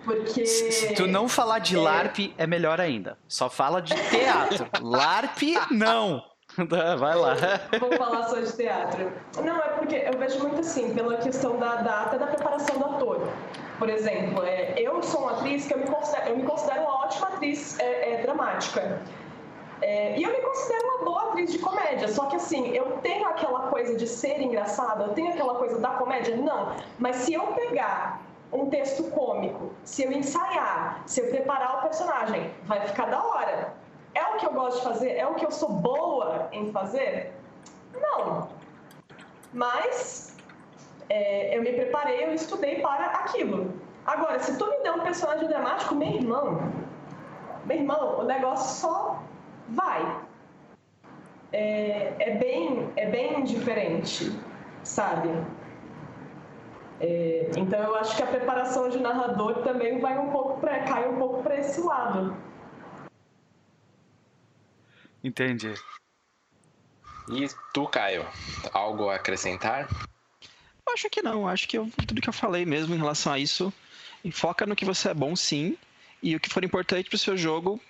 Porque... 0.04 0.46
Se 0.46 0.94
tu 0.94 1.06
não 1.06 1.28
falar 1.28 1.58
de 1.58 1.76
é... 1.76 1.80
LARP, 1.80 2.32
é 2.38 2.46
melhor 2.46 2.80
ainda. 2.80 3.18
Só 3.26 3.50
fala 3.50 3.82
de 3.82 3.94
teatro. 3.94 4.68
LARP, 4.80 5.42
não. 5.70 6.22
Vai 6.98 7.14
lá. 7.14 7.34
Vou 7.78 7.92
falar 7.92 8.28
só 8.28 8.40
de 8.40 8.52
teatro. 8.52 9.12
Não, 9.42 9.56
é 9.58 9.68
porque 9.70 9.96
eu 9.96 10.18
vejo 10.18 10.38
muito 10.38 10.60
assim, 10.60 10.94
pela 10.94 11.16
questão 11.16 11.58
da 11.58 11.76
data 11.76 12.18
da 12.18 12.26
preparação 12.28 12.78
do 12.78 12.84
ator. 12.84 13.28
Por 13.78 13.90
exemplo, 13.90 14.42
é, 14.44 14.74
eu 14.78 15.02
sou 15.02 15.22
uma 15.22 15.32
atriz 15.32 15.66
que 15.66 15.74
eu 15.74 15.78
me 15.78 15.86
considero, 15.86 16.30
eu 16.30 16.36
me 16.36 16.44
considero 16.44 16.80
uma 16.82 17.04
ótima 17.04 17.28
atriz 17.28 17.78
é, 17.78 18.14
é, 18.14 18.22
dramática. 18.22 19.02
É, 19.82 20.18
e 20.18 20.22
eu 20.22 20.30
me 20.30 20.40
considero 20.40 20.86
uma 20.88 21.04
boa 21.04 21.28
atriz 21.28 21.52
de 21.52 21.58
comédia, 21.58 22.08
só 22.08 22.24
que 22.26 22.36
assim, 22.36 22.70
eu 22.70 22.98
tenho 23.02 23.28
aquela 23.28 23.68
coisa 23.68 23.94
de 23.94 24.06
ser 24.06 24.40
engraçada, 24.40 25.04
eu 25.04 25.08
tenho 25.10 25.28
aquela 25.28 25.56
coisa 25.56 25.78
da 25.78 25.90
comédia? 25.90 26.34
Não. 26.36 26.74
Mas 26.98 27.16
se 27.16 27.34
eu 27.34 27.46
pegar 27.48 28.22
um 28.56 28.70
texto 28.70 29.04
cômico, 29.10 29.72
se 29.84 30.04
eu 30.04 30.12
ensaiar, 30.12 31.02
se 31.06 31.20
eu 31.20 31.28
preparar 31.30 31.78
o 31.78 31.82
personagem, 31.82 32.50
vai 32.64 32.86
ficar 32.86 33.06
da 33.06 33.22
hora. 33.22 33.74
É 34.14 34.24
o 34.24 34.36
que 34.36 34.46
eu 34.46 34.52
gosto 34.52 34.78
de 34.78 34.84
fazer? 34.84 35.10
É 35.10 35.26
o 35.26 35.34
que 35.34 35.44
eu 35.44 35.50
sou 35.50 35.68
boa 35.68 36.48
em 36.52 36.72
fazer? 36.72 37.32
Não. 37.92 38.48
Mas 39.52 40.36
é, 41.08 41.56
eu 41.56 41.62
me 41.62 41.72
preparei, 41.72 42.24
eu 42.24 42.32
estudei 42.32 42.80
para 42.80 43.06
aquilo. 43.06 43.74
Agora, 44.06 44.38
se 44.38 44.56
tu 44.56 44.66
me 44.70 44.82
der 44.82 44.92
um 44.92 45.00
personagem 45.00 45.48
dramático, 45.48 45.94
meu 45.94 46.08
irmão, 46.08 46.72
meu 47.64 47.76
irmão, 47.76 48.20
o 48.20 48.24
negócio 48.24 48.80
só 48.80 49.22
vai. 49.68 50.20
É, 51.52 52.14
é 52.18 52.30
bem, 52.36 52.92
é 52.96 53.06
bem 53.06 53.42
diferente, 53.44 54.32
sabe? 54.82 55.28
É, 57.00 57.50
então 57.56 57.78
eu 57.82 57.94
acho 57.96 58.16
que 58.16 58.22
a 58.22 58.26
preparação 58.26 58.88
de 58.88 58.98
narrador 58.98 59.62
também 59.62 60.00
vai 60.00 60.18
um 60.18 60.30
pouco 60.30 60.60
para 60.60 60.82
cai 60.84 61.08
um 61.08 61.18
pouco 61.18 61.42
para 61.42 61.56
esse 61.56 61.80
lado. 61.80 62.36
Entendi. 65.22 65.74
E 67.28 67.48
tu, 67.74 67.86
Caio, 67.88 68.24
algo 68.72 69.08
a 69.08 69.16
acrescentar? 69.16 69.88
Acho 70.88 71.10
que 71.10 71.20
não, 71.20 71.48
acho 71.48 71.68
que 71.68 71.76
eu, 71.76 71.90
tudo 72.06 72.20
que 72.20 72.28
eu 72.28 72.32
falei 72.32 72.64
mesmo 72.64 72.94
em 72.94 72.98
relação 72.98 73.32
a 73.32 73.38
isso, 73.38 73.72
foca 74.32 74.64
no 74.64 74.76
que 74.76 74.84
você 74.84 75.10
é 75.10 75.14
bom 75.14 75.34
sim, 75.34 75.76
e 76.22 76.36
o 76.36 76.40
que 76.40 76.48
for 76.48 76.64
importante 76.64 77.08
pro 77.08 77.18
seu 77.18 77.36
jogo, 77.36 77.80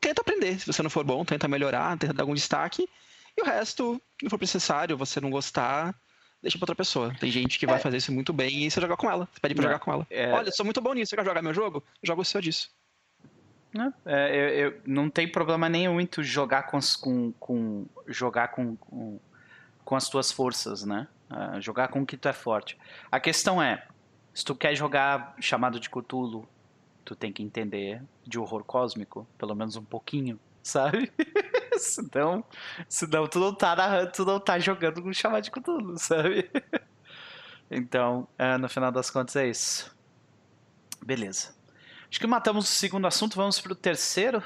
tenta 0.00 0.22
aprender. 0.22 0.58
Se 0.60 0.66
você 0.66 0.82
não 0.82 0.88
for 0.88 1.04
bom, 1.04 1.24
tenta 1.24 1.48
melhorar, 1.48 1.98
tenta 1.98 2.14
dar 2.14 2.22
algum 2.22 2.34
destaque, 2.34 2.88
e 3.36 3.42
o 3.42 3.44
resto, 3.44 4.00
se 4.18 4.24
não 4.24 4.30
for 4.30 4.40
necessário, 4.40 4.96
você 4.96 5.20
não 5.20 5.30
gostar, 5.30 5.94
deixa 6.42 6.58
pra 6.58 6.64
outra 6.64 6.76
pessoa. 6.76 7.14
Tem 7.18 7.30
gente 7.30 7.58
que 7.58 7.66
vai 7.66 7.76
é. 7.76 7.78
fazer 7.78 7.98
isso 7.98 8.12
muito 8.12 8.32
bem 8.32 8.64
e 8.64 8.70
você 8.70 8.80
joga 8.80 8.96
com 8.96 9.10
ela. 9.10 9.28
Você 9.32 9.40
pede 9.40 9.54
pra 9.54 9.64
jogar 9.64 9.78
com 9.78 9.92
ela. 9.92 10.06
É... 10.10 10.32
Olha, 10.32 10.50
sou 10.50 10.64
muito 10.64 10.80
bom 10.80 10.92
nisso, 10.92 11.10
você 11.10 11.16
quer 11.16 11.24
jogar 11.24 11.42
meu 11.42 11.54
jogo? 11.54 11.82
Joga 12.02 12.22
o 12.22 12.24
seu 12.24 12.40
disso. 12.40 12.70
Não, 13.72 13.94
é, 14.04 14.36
eu, 14.36 14.48
eu, 14.48 14.80
não 14.84 15.08
tem 15.08 15.30
problema 15.30 15.68
nenhum 15.68 16.00
em 16.00 16.06
tu 16.06 16.22
jogar 16.22 16.64
com, 16.64 16.78
com, 17.00 17.32
com 17.32 17.86
jogar 18.08 18.48
com, 18.48 18.74
com, 18.74 19.20
com, 19.84 19.96
as 19.96 20.08
tuas 20.08 20.32
forças, 20.32 20.84
né? 20.84 21.06
Uh, 21.30 21.60
jogar 21.60 21.88
com 21.88 22.02
o 22.02 22.06
que 22.06 22.16
tu 22.16 22.28
é 22.28 22.32
forte. 22.32 22.76
A 23.12 23.20
questão 23.20 23.62
é, 23.62 23.86
se 24.34 24.44
tu 24.44 24.56
quer 24.56 24.74
jogar 24.74 25.36
chamado 25.40 25.78
de 25.78 25.88
Cthulhu, 25.88 26.48
tu 27.04 27.14
tem 27.14 27.32
que 27.32 27.44
entender 27.44 28.02
de 28.26 28.40
horror 28.40 28.64
cósmico, 28.64 29.26
pelo 29.38 29.54
menos 29.54 29.76
um 29.76 29.84
pouquinho, 29.84 30.38
sabe? 30.62 31.12
Senão, 31.80 32.44
senão 32.88 33.26
tu 33.26 33.38
não 33.38 33.54
tá 33.54 33.74
narrando, 33.74 34.12
tu 34.12 34.24
não 34.24 34.38
tá 34.38 34.58
jogando 34.58 35.02
com 35.02 35.12
chamado 35.12 35.42
de 35.42 35.50
Cthulhu, 35.50 35.98
sabe? 35.98 36.50
então, 37.70 38.28
uh, 38.38 38.58
no 38.58 38.68
final 38.68 38.92
das 38.92 39.10
contas 39.10 39.36
é 39.36 39.48
isso. 39.48 39.94
Beleza. 41.04 41.54
Acho 42.10 42.20
que 42.20 42.26
matamos 42.26 42.64
o 42.64 42.72
segundo 42.72 43.06
assunto, 43.06 43.36
vamos 43.36 43.60
para 43.60 43.72
o 43.72 43.76
terceiro. 43.76 44.42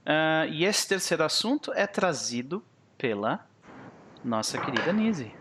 Uh, 0.00 0.48
e 0.50 0.64
esse 0.64 0.88
terceiro 0.88 1.22
assunto 1.22 1.72
é 1.74 1.86
trazido 1.86 2.64
pela 2.96 3.46
nossa 4.24 4.58
querida 4.58 4.92
Nise. 4.92 5.32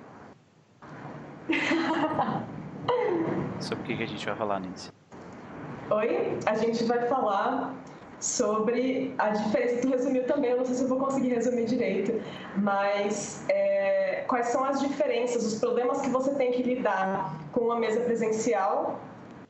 Sobre 3.59 3.83
o 3.83 3.87
que, 3.87 3.97
que 3.97 4.03
a 4.03 4.07
gente 4.07 4.25
vai 4.25 4.35
falar, 4.35 4.59
Nise? 4.59 4.91
Oi, 5.89 6.37
a 6.45 6.55
gente 6.55 6.83
vai 6.83 7.07
falar 7.07 7.73
sobre 8.19 9.13
a 9.17 9.29
diferença. 9.29 9.81
Tu 9.81 9.89
resumiu 9.89 10.25
também, 10.25 10.51
eu 10.51 10.57
não 10.57 10.65
sei 10.65 10.75
se 10.75 10.83
eu 10.83 10.87
vou 10.87 10.99
conseguir 10.99 11.29
resumir 11.29 11.65
direito, 11.65 12.21
mas 12.57 13.45
é, 13.49 14.23
quais 14.27 14.47
são 14.47 14.63
as 14.63 14.79
diferenças, 14.79 15.45
os 15.45 15.59
problemas 15.59 16.01
que 16.01 16.09
você 16.09 16.33
tem 16.35 16.51
que 16.51 16.63
lidar 16.63 17.35
com 17.51 17.61
uma 17.61 17.79
mesa 17.79 18.01
presencial 18.01 18.99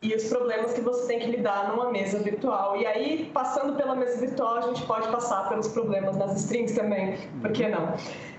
e 0.02 0.16
os 0.16 0.24
problemas 0.26 0.74
que 0.74 0.82
você 0.82 1.08
tem 1.08 1.20
que 1.20 1.28
lidar 1.28 1.70
numa 1.70 1.92
mesa 1.92 2.20
virtual. 2.20 2.78
E 2.78 2.86
aí, 2.86 3.30
passando 3.34 3.76
pela 3.76 3.96
mesa 3.96 4.20
virtual, 4.20 4.58
a 4.58 4.62
gente 4.62 4.86
pode 4.86 5.10
passar 5.10 5.50
pelos 5.50 5.68
problemas 5.68 6.16
nas 6.16 6.40
strings 6.42 6.74
também, 6.74 7.18
por 7.42 7.52
que 7.52 7.68
não? 7.68 7.96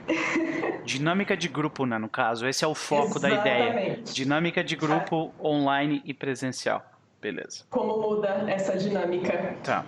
Dinâmica 0.84 1.36
de 1.36 1.48
grupo, 1.48 1.84
né, 1.84 1.98
no 1.98 2.08
caso. 2.08 2.46
Esse 2.46 2.64
é 2.64 2.68
o 2.68 2.74
foco 2.74 3.18
Exatamente. 3.18 3.44
da 3.44 3.60
ideia. 3.60 4.00
Dinâmica 4.02 4.64
de 4.64 4.74
grupo 4.74 5.32
é. 5.38 5.46
online 5.46 6.02
e 6.04 6.14
presencial. 6.14 6.82
Beleza. 7.20 7.64
Como 7.68 8.00
muda 8.00 8.44
essa 8.48 8.76
dinâmica? 8.78 9.54
Tá. 9.62 9.84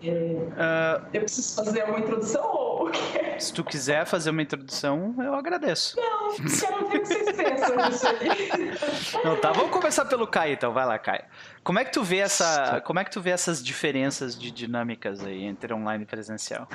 Uh, 0.00 1.04
eu 1.12 1.22
preciso 1.22 1.56
fazer 1.56 1.82
uma 1.84 1.98
introdução 1.98 2.44
ou 2.44 2.88
o 2.88 2.90
quê? 2.90 3.40
Se 3.40 3.52
tu 3.52 3.64
quiser 3.64 4.06
fazer 4.06 4.30
uma 4.30 4.42
introdução, 4.42 5.14
eu 5.18 5.34
agradeço. 5.34 5.96
Não, 5.96 6.36
quero 6.36 6.88
ver 6.88 6.98
o 6.98 7.00
que 7.02 7.06
vocês 7.06 7.36
pensam 7.36 7.76
disso 7.88 8.06
aí. 8.06 9.24
Não, 9.24 9.36
tá, 9.40 9.50
vamos 9.50 9.72
começar 9.72 10.04
pelo 10.04 10.26
Caio 10.26 10.54
então, 10.54 10.72
vai 10.72 10.86
lá, 10.86 10.98
Caio. 10.98 11.24
Como 11.64 11.80
é 11.80 11.84
que 11.84 11.92
tu 11.92 12.04
vê 12.04 12.18
essa, 12.18 12.80
como 12.82 13.00
é 13.00 13.04
que 13.04 13.10
tu 13.10 13.20
vê 13.20 13.30
essas 13.30 13.62
diferenças 13.62 14.38
de 14.38 14.52
dinâmicas 14.52 15.24
aí 15.24 15.44
entre 15.44 15.74
online 15.74 16.04
e 16.04 16.06
presencial? 16.06 16.68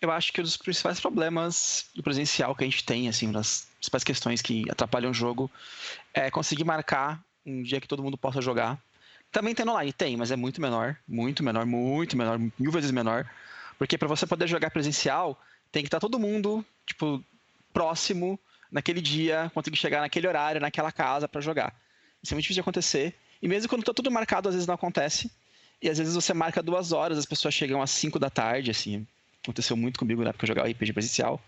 Eu 0.00 0.10
acho 0.10 0.32
que 0.32 0.40
um 0.40 0.44
dos 0.44 0.56
principais 0.56 1.00
problemas 1.00 1.90
do 1.94 2.02
presencial 2.02 2.54
que 2.54 2.62
a 2.62 2.66
gente 2.66 2.84
tem, 2.84 3.08
assim, 3.08 3.26
uma 3.26 3.34
das 3.34 3.68
principais 3.76 4.04
questões 4.04 4.40
que 4.40 4.64
atrapalham 4.70 5.10
o 5.10 5.14
jogo, 5.14 5.50
é 6.14 6.30
conseguir 6.30 6.64
marcar 6.64 7.20
um 7.44 7.62
dia 7.62 7.80
que 7.80 7.88
todo 7.88 8.02
mundo 8.02 8.16
possa 8.16 8.40
jogar 8.40 8.78
também 9.32 9.54
tem 9.54 9.66
online, 9.66 9.92
tem, 9.92 10.16
mas 10.16 10.30
é 10.30 10.36
muito 10.36 10.60
menor, 10.60 10.96
muito 11.08 11.42
menor, 11.42 11.64
muito 11.64 12.16
menor, 12.16 12.38
mil 12.38 12.70
vezes 12.70 12.90
menor. 12.90 13.28
Porque 13.78 13.96
para 13.96 14.06
você 14.06 14.26
poder 14.26 14.46
jogar 14.46 14.70
presencial, 14.70 15.40
tem 15.72 15.82
que 15.82 15.88
estar 15.88 15.98
tá 15.98 16.00
todo 16.00 16.18
mundo, 16.18 16.64
tipo, 16.86 17.24
próximo 17.72 18.38
naquele 18.70 19.00
dia, 19.00 19.50
conseguir 19.54 19.76
chegar 19.76 20.00
naquele 20.00 20.28
horário, 20.28 20.60
naquela 20.60 20.92
casa 20.92 21.26
para 21.26 21.40
jogar. 21.40 21.74
Isso 22.22 22.32
é 22.32 22.34
muito 22.34 22.44
difícil 22.44 22.54
de 22.56 22.60
acontecer. 22.60 23.14
E 23.40 23.48
mesmo 23.48 23.68
quando 23.68 23.80
está 23.80 23.92
tudo 23.92 24.10
marcado, 24.10 24.48
às 24.48 24.54
vezes 24.54 24.66
não 24.66 24.74
acontece. 24.74 25.30
E 25.80 25.88
às 25.88 25.98
vezes 25.98 26.14
você 26.14 26.32
marca 26.32 26.62
duas 26.62 26.92
horas, 26.92 27.18
as 27.18 27.26
pessoas 27.26 27.54
chegam 27.54 27.82
às 27.82 27.90
cinco 27.90 28.18
da 28.18 28.30
tarde, 28.30 28.70
assim. 28.70 29.06
Aconteceu 29.42 29.76
muito 29.76 29.98
comigo 29.98 30.22
na 30.22 30.28
época 30.28 30.40
que 30.40 30.44
eu 30.44 30.54
jogava 30.54 30.68
RPG 30.70 30.92
presencial. 30.92 31.42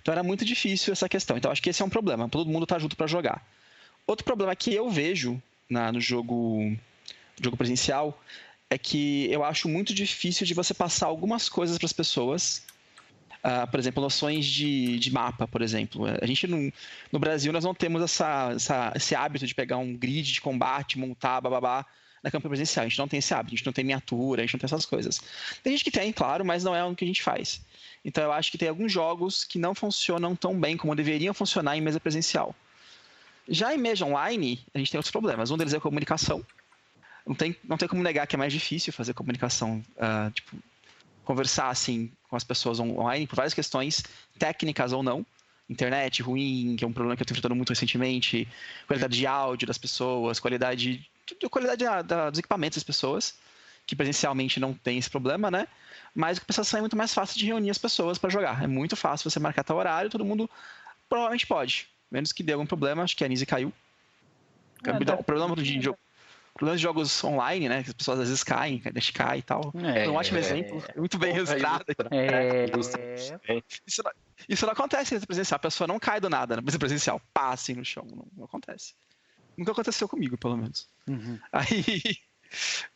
Então 0.00 0.12
era 0.12 0.22
muito 0.22 0.44
difícil 0.44 0.92
essa 0.92 1.08
questão. 1.08 1.36
Então 1.36 1.50
acho 1.50 1.62
que 1.62 1.70
esse 1.70 1.82
é 1.82 1.84
um 1.84 1.90
problema. 1.90 2.28
Todo 2.28 2.48
mundo 2.48 2.66
tá 2.66 2.78
junto 2.78 2.94
para 2.94 3.06
jogar. 3.06 3.44
Outro 4.06 4.24
problema 4.24 4.54
que 4.54 4.72
eu 4.72 4.88
vejo 4.90 5.42
na, 5.68 5.90
no 5.90 6.00
jogo 6.00 6.76
jogo 7.44 7.56
presencial, 7.56 8.20
é 8.72 8.78
que 8.78 9.30
eu 9.30 9.44
acho 9.44 9.68
muito 9.68 9.92
difícil 9.92 10.46
de 10.46 10.54
você 10.54 10.72
passar 10.72 11.06
algumas 11.06 11.48
coisas 11.48 11.76
para 11.76 11.86
as 11.86 11.92
pessoas. 11.92 12.64
Uh, 13.44 13.68
por 13.68 13.80
exemplo, 13.80 14.00
noções 14.00 14.46
de, 14.46 14.98
de 14.98 15.12
mapa, 15.12 15.48
por 15.48 15.62
exemplo. 15.62 16.06
A 16.20 16.26
gente 16.26 16.46
não, 16.46 16.72
no 17.10 17.18
Brasil 17.18 17.52
nós 17.52 17.64
não 17.64 17.74
temos 17.74 18.00
essa, 18.00 18.52
essa, 18.54 18.92
esse 18.94 19.14
hábito 19.16 19.46
de 19.46 19.54
pegar 19.54 19.78
um 19.78 19.96
grid 19.96 20.32
de 20.32 20.40
combate, 20.40 20.98
montar, 20.98 21.40
bababá, 21.40 21.84
na 22.22 22.30
campanha 22.30 22.50
presencial. 22.50 22.86
A 22.86 22.88
gente 22.88 22.98
não 22.98 23.08
tem 23.08 23.18
esse 23.18 23.34
hábito, 23.34 23.54
a 23.54 23.56
gente 23.56 23.66
não 23.66 23.72
tem 23.72 23.84
miniatura, 23.84 24.42
a 24.42 24.46
gente 24.46 24.54
não 24.54 24.60
tem 24.60 24.66
essas 24.66 24.86
coisas. 24.86 25.20
Tem 25.62 25.72
gente 25.72 25.84
que 25.84 25.90
tem, 25.90 26.12
claro, 26.12 26.44
mas 26.44 26.62
não 26.62 26.74
é 26.74 26.84
o 26.84 26.94
que 26.94 27.04
a 27.04 27.06
gente 27.06 27.22
faz. 27.22 27.60
Então 28.04 28.22
eu 28.22 28.32
acho 28.32 28.50
que 28.50 28.56
tem 28.56 28.68
alguns 28.68 28.92
jogos 28.92 29.44
que 29.44 29.58
não 29.58 29.74
funcionam 29.74 30.36
tão 30.36 30.58
bem 30.58 30.76
como 30.76 30.94
deveriam 30.94 31.34
funcionar 31.34 31.76
em 31.76 31.80
mesa 31.80 31.98
presencial. 31.98 32.54
Já 33.48 33.74
em 33.74 33.78
mesa 33.78 34.06
online, 34.06 34.64
a 34.72 34.78
gente 34.78 34.92
tem 34.92 34.98
outros 34.98 35.10
problemas. 35.10 35.50
Um 35.50 35.58
deles 35.58 35.74
é 35.74 35.78
a 35.78 35.80
comunicação 35.80 36.46
não 37.26 37.34
tem, 37.34 37.56
não 37.64 37.76
tem 37.76 37.88
como 37.88 38.02
negar 38.02 38.26
que 38.26 38.36
é 38.36 38.38
mais 38.38 38.52
difícil 38.52 38.92
fazer 38.92 39.14
comunicação, 39.14 39.82
uh, 39.96 40.30
tipo, 40.30 40.56
conversar 41.24 41.68
assim 41.68 42.10
com 42.28 42.36
as 42.36 42.44
pessoas 42.44 42.80
online 42.80 43.26
por 43.26 43.36
várias 43.36 43.54
questões, 43.54 44.02
técnicas 44.38 44.92
ou 44.92 45.02
não. 45.02 45.24
Internet 45.68 46.22
ruim, 46.22 46.74
que 46.76 46.84
é 46.84 46.86
um 46.86 46.92
problema 46.92 47.16
que 47.16 47.22
eu 47.22 47.24
estou 47.24 47.34
enfrentando 47.34 47.54
muito 47.54 47.70
recentemente, 47.70 48.46
qualidade 48.86 49.16
de 49.16 49.26
áudio 49.26 49.66
das 49.66 49.78
pessoas, 49.78 50.40
qualidade, 50.40 51.08
qualidade 51.50 51.84
da, 51.84 52.02
da, 52.02 52.30
dos 52.30 52.38
equipamentos 52.38 52.76
das 52.76 52.84
pessoas, 52.84 53.34
que 53.86 53.96
presencialmente 53.96 54.60
não 54.60 54.74
tem 54.74 54.98
esse 54.98 55.08
problema, 55.08 55.50
né? 55.50 55.66
Mas 56.14 56.36
a 56.36 56.40
compensação 56.40 56.78
é 56.78 56.80
muito 56.82 56.96
mais 56.96 57.14
fácil 57.14 57.38
de 57.38 57.46
reunir 57.46 57.70
as 57.70 57.78
pessoas 57.78 58.18
para 58.18 58.28
jogar. 58.28 58.62
É 58.62 58.66
muito 58.66 58.96
fácil 58.96 59.30
você 59.30 59.38
marcar 59.38 59.64
tal 59.64 59.78
horário, 59.78 60.10
todo 60.10 60.24
mundo 60.24 60.50
provavelmente 61.08 61.46
pode. 61.46 61.88
Menos 62.10 62.32
que 62.32 62.42
dê 62.42 62.52
algum 62.52 62.66
problema, 62.66 63.02
acho 63.02 63.16
que 63.16 63.24
a 63.24 63.28
Nise 63.28 63.46
caiu. 63.46 63.72
É, 64.84 65.14
o 65.14 65.24
problema 65.24 65.54
de 65.56 65.80
jogo 65.80 65.98
problemas 66.62 66.78
de 66.78 66.84
jogos 66.84 67.24
online, 67.24 67.68
né? 67.68 67.82
Que 67.82 67.90
as 67.90 67.94
pessoas 67.94 68.20
às 68.20 68.28
vezes 68.28 68.44
caem, 68.44 68.80
deixam 68.92 69.12
cair 69.14 69.40
e 69.40 69.42
tal. 69.42 69.72
É, 69.94 70.08
um 70.08 70.14
ótimo 70.14 70.38
é, 70.38 70.40
exemplo, 70.40 70.84
é, 70.88 70.98
muito 70.98 71.18
bem 71.18 71.32
registrado. 71.32 71.84
É, 72.12 72.66
isso, 73.86 74.02
não, 74.04 74.12
isso 74.48 74.66
não 74.66 74.72
acontece 74.72 75.14
na 75.14 75.26
presencial, 75.26 75.56
a 75.56 75.58
pessoa 75.58 75.88
não 75.88 75.98
cai 75.98 76.20
do 76.20 76.28
nada 76.28 76.56
na 76.56 76.62
presencial, 76.62 77.20
passa 77.32 77.54
assim 77.54 77.74
no 77.74 77.84
chão, 77.84 78.06
não, 78.08 78.26
não, 78.36 78.44
acontece. 78.44 78.94
Nunca 79.56 79.72
aconteceu 79.72 80.08
comigo, 80.08 80.36
pelo 80.38 80.56
menos. 80.56 80.86
Uhum. 81.08 81.38
Aí, 81.52 82.16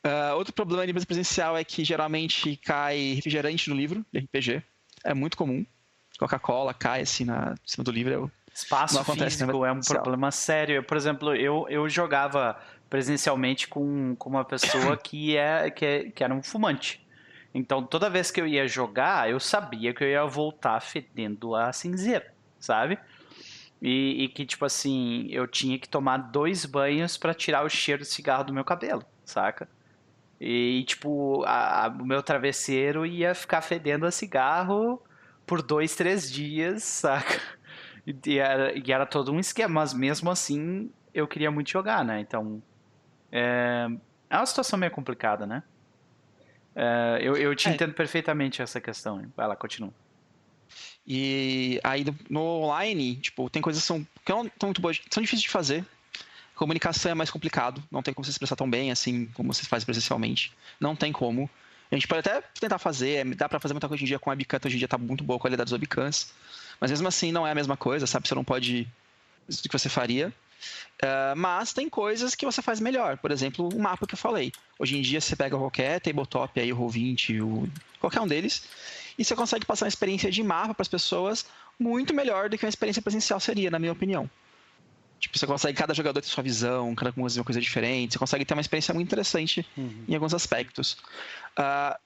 uh, 0.05 0.37
outro 0.37 0.53
problema 0.53 0.87
de 0.87 0.93
mesa 0.93 1.07
presencial 1.07 1.57
é 1.57 1.65
que 1.65 1.85
geralmente 1.85 2.57
cai 2.59 3.15
refrigerante 3.15 3.69
no 3.69 3.77
livro 3.77 4.05
de 4.13 4.21
RPG. 4.21 4.63
É 5.03 5.15
muito 5.15 5.37
comum. 5.37 5.67
Coca-Cola 6.19 6.73
cai 6.73 7.03
assim 7.03 7.25
na 7.25 7.55
em 7.55 7.69
cima 7.69 7.85
do 7.85 7.91
livro. 7.91 8.31
Espaço 8.55 9.05
físico 9.05 9.65
é 9.67 9.73
um 9.73 9.81
problema 9.81 10.31
sério. 10.31 10.83
Por 10.83 10.97
exemplo, 10.97 11.35
eu, 11.35 11.67
eu 11.69 11.89
jogava 11.89 12.59
presencialmente 12.89 13.69
com, 13.69 14.15
com 14.17 14.31
uma 14.31 14.45
pessoa 14.45 14.97
que, 14.99 15.37
é, 15.37 15.71
que, 15.71 15.85
é, 15.85 16.11
que 16.11 16.23
era 16.23 16.35
um 16.35 16.43
fumante. 16.43 17.05
Então, 17.55 17.83
toda 17.83 18.11
vez 18.11 18.31
que 18.31 18.41
eu 18.41 18.47
ia 18.47 18.69
jogar, 18.69 19.31
eu 19.31 19.41
sabia 19.41 19.95
que 19.95 20.05
eu 20.05 20.09
ia 20.09 20.25
voltar 20.27 20.81
fedendo 20.81 21.55
a 21.55 21.73
cinzeira, 21.73 22.33
sabe? 22.59 22.99
E, 23.81 24.25
e, 24.25 24.29
que, 24.29 24.45
tipo 24.45 24.65
assim, 24.65 25.27
eu 25.31 25.47
tinha 25.47 25.79
que 25.79 25.89
tomar 25.89 26.19
dois 26.19 26.67
banhos 26.67 27.17
para 27.17 27.33
tirar 27.33 27.65
o 27.65 27.69
cheiro 27.69 28.03
de 28.03 28.09
cigarro 28.09 28.45
do 28.45 28.53
meu 28.53 28.65
cabelo, 28.65 29.03
saca? 29.25 29.69
E, 30.41 30.85
tipo, 30.87 31.43
a, 31.45 31.87
a, 31.87 31.89
o 31.89 32.05
meu 32.05 32.23
travesseiro 32.23 33.07
ia 33.07 33.35
ficar 33.35 33.63
fedendo 33.63 34.07
a 34.07 34.11
cigarro 34.11 35.03
por 35.47 35.63
dois, 35.63 35.95
três 35.95 36.31
dias, 36.31 36.83
saca? 36.85 37.41
E 38.07 38.39
era, 38.39 38.79
e 38.79 38.93
era 38.93 39.07
todo 39.07 39.33
um 39.33 39.41
esquema, 39.41 39.81
mas 39.81 39.93
mesmo 39.93 40.31
assim 40.31 40.91
eu 41.13 41.27
queria 41.27 41.51
muito 41.51 41.71
jogar, 41.71 42.05
né? 42.05 42.21
Então, 42.21 42.63
é, 43.31 43.89
é 44.31 44.37
uma 44.37 44.47
situação 44.47 44.79
meio 44.79 44.93
complicada, 44.93 45.47
né? 45.47 45.63
É, 46.75 47.19
eu, 47.23 47.37
eu 47.37 47.55
te 47.55 47.69
é. 47.69 47.73
entendo 47.73 47.95
perfeitamente 47.95 48.61
essa 48.61 48.81
questão. 48.81 49.25
Vai 49.37 49.47
lá, 49.47 49.57
continua. 49.57 49.93
E 51.07 51.81
aí 51.85 52.05
no 52.29 52.41
online, 52.41 53.17
tipo, 53.17 53.49
tem 53.49 53.63
coisas 53.63 53.83
que 53.83 53.87
são, 53.87 54.07
que 54.25 54.33
não 54.33 54.43
são 54.43 54.69
muito 54.69 54.81
boas, 54.81 55.01
são 55.11 55.23
difíceis 55.23 55.43
de 55.43 55.49
fazer. 55.49 55.85
Comunicação 56.55 57.13
é 57.13 57.15
mais 57.15 57.31
complicado, 57.31 57.83
não 57.91 58.03
tem 58.03 58.15
como 58.15 58.25
você 58.25 58.33
se 58.33 58.37
expressar 58.37 58.57
tão 58.57 58.69
bem 58.69 58.91
assim 58.91 59.27
como 59.35 59.53
você 59.53 59.65
faz 59.65 59.85
presencialmente. 59.85 60.53
Não 60.81 60.97
tem 60.97 61.13
como. 61.13 61.49
A 61.91 61.95
gente 61.95 62.09
pode 62.09 62.21
até 62.21 62.43
tentar 62.59 62.79
fazer, 62.79 63.17
é, 63.17 63.25
dá 63.25 63.49
para 63.49 63.61
fazer 63.61 63.75
muita 63.75 63.87
coisa 63.87 63.99
hoje 63.99 64.05
em 64.05 64.09
dia 64.09 64.19
com 64.19 64.31
a 64.31 64.33
webcam, 64.33 64.59
hoje 64.65 64.75
em 64.75 64.79
dia 64.79 64.89
tá 64.89 64.99
muito 64.99 65.23
boa 65.23 65.37
a 65.37 65.41
qualidade 65.41 65.71
das 65.71 65.73
webcams. 65.73 66.33
Mas 66.81 66.91
mesmo 66.91 67.07
assim 67.07 67.31
não 67.31 67.47
é 67.47 67.53
a 67.53 67.55
mesma 67.55 67.77
coisa, 67.77 68.07
sabe? 68.07 68.27
Você 68.27 68.35
não 68.35 68.45
pode 68.45 68.89
do 69.49 69.69
que 69.69 69.79
você 69.79 69.89
faria. 69.89 70.33
Uh, 71.03 71.37
mas 71.37 71.73
tem 71.73 71.89
coisas 71.89 72.35
que 72.35 72.47
você 72.47 72.63
faz 72.63 72.81
melhor. 72.81 73.19
Por 73.19 73.31
exemplo, 73.31 73.69
o 73.69 73.79
mapa 73.79 74.07
que 74.07 74.15
eu 74.15 74.19
falei. 74.19 74.53
Hoje 74.79 74.97
em 74.97 75.03
dia 75.03 75.21
você 75.21 75.37
pega 75.37 75.57
qualquer 75.57 76.01
tabletop 76.01 76.59
aí, 76.59 76.73
o 76.73 76.77
Roll20, 76.77 77.43
o... 77.43 77.69
qualquer 78.01 78.21
um 78.21 78.27
deles, 78.27 78.67
e 79.19 79.25
você 79.25 79.35
consegue 79.35 79.65
passar 79.65 79.85
uma 79.85 79.91
experiência 79.91 80.31
de 80.31 80.43
mapa 80.43 80.75
para 80.75 80.83
as 80.83 80.89
pessoas 80.89 81.47
muito 81.79 82.15
melhor 82.15 82.49
do 82.49 82.57
que 82.57 82.65
uma 82.65 82.71
experiência 82.71 83.03
presencial 83.03 83.39
seria, 83.39 83.71
na 83.71 83.79
minha 83.79 83.93
opinião. 83.93 84.29
Tipo, 85.19 85.39
você 85.39 85.47
consegue, 85.47 85.77
cada 85.77 85.95
jogador 85.95 86.21
ter 86.21 86.29
sua 86.29 86.43
visão, 86.43 86.95
cada 86.95 87.13
um 87.17 87.23
uma 87.23 87.45
coisa 87.45 87.61
diferente, 87.61 88.13
você 88.13 88.19
consegue 88.19 88.45
ter 88.45 88.55
uma 88.55 88.61
experiência 88.61 88.93
muito 88.93 89.07
interessante 89.07 89.67
uhum. 89.77 90.05
em 90.07 90.15
alguns 90.15 90.35
aspectos. 90.35 90.99
Uh, 91.59 91.99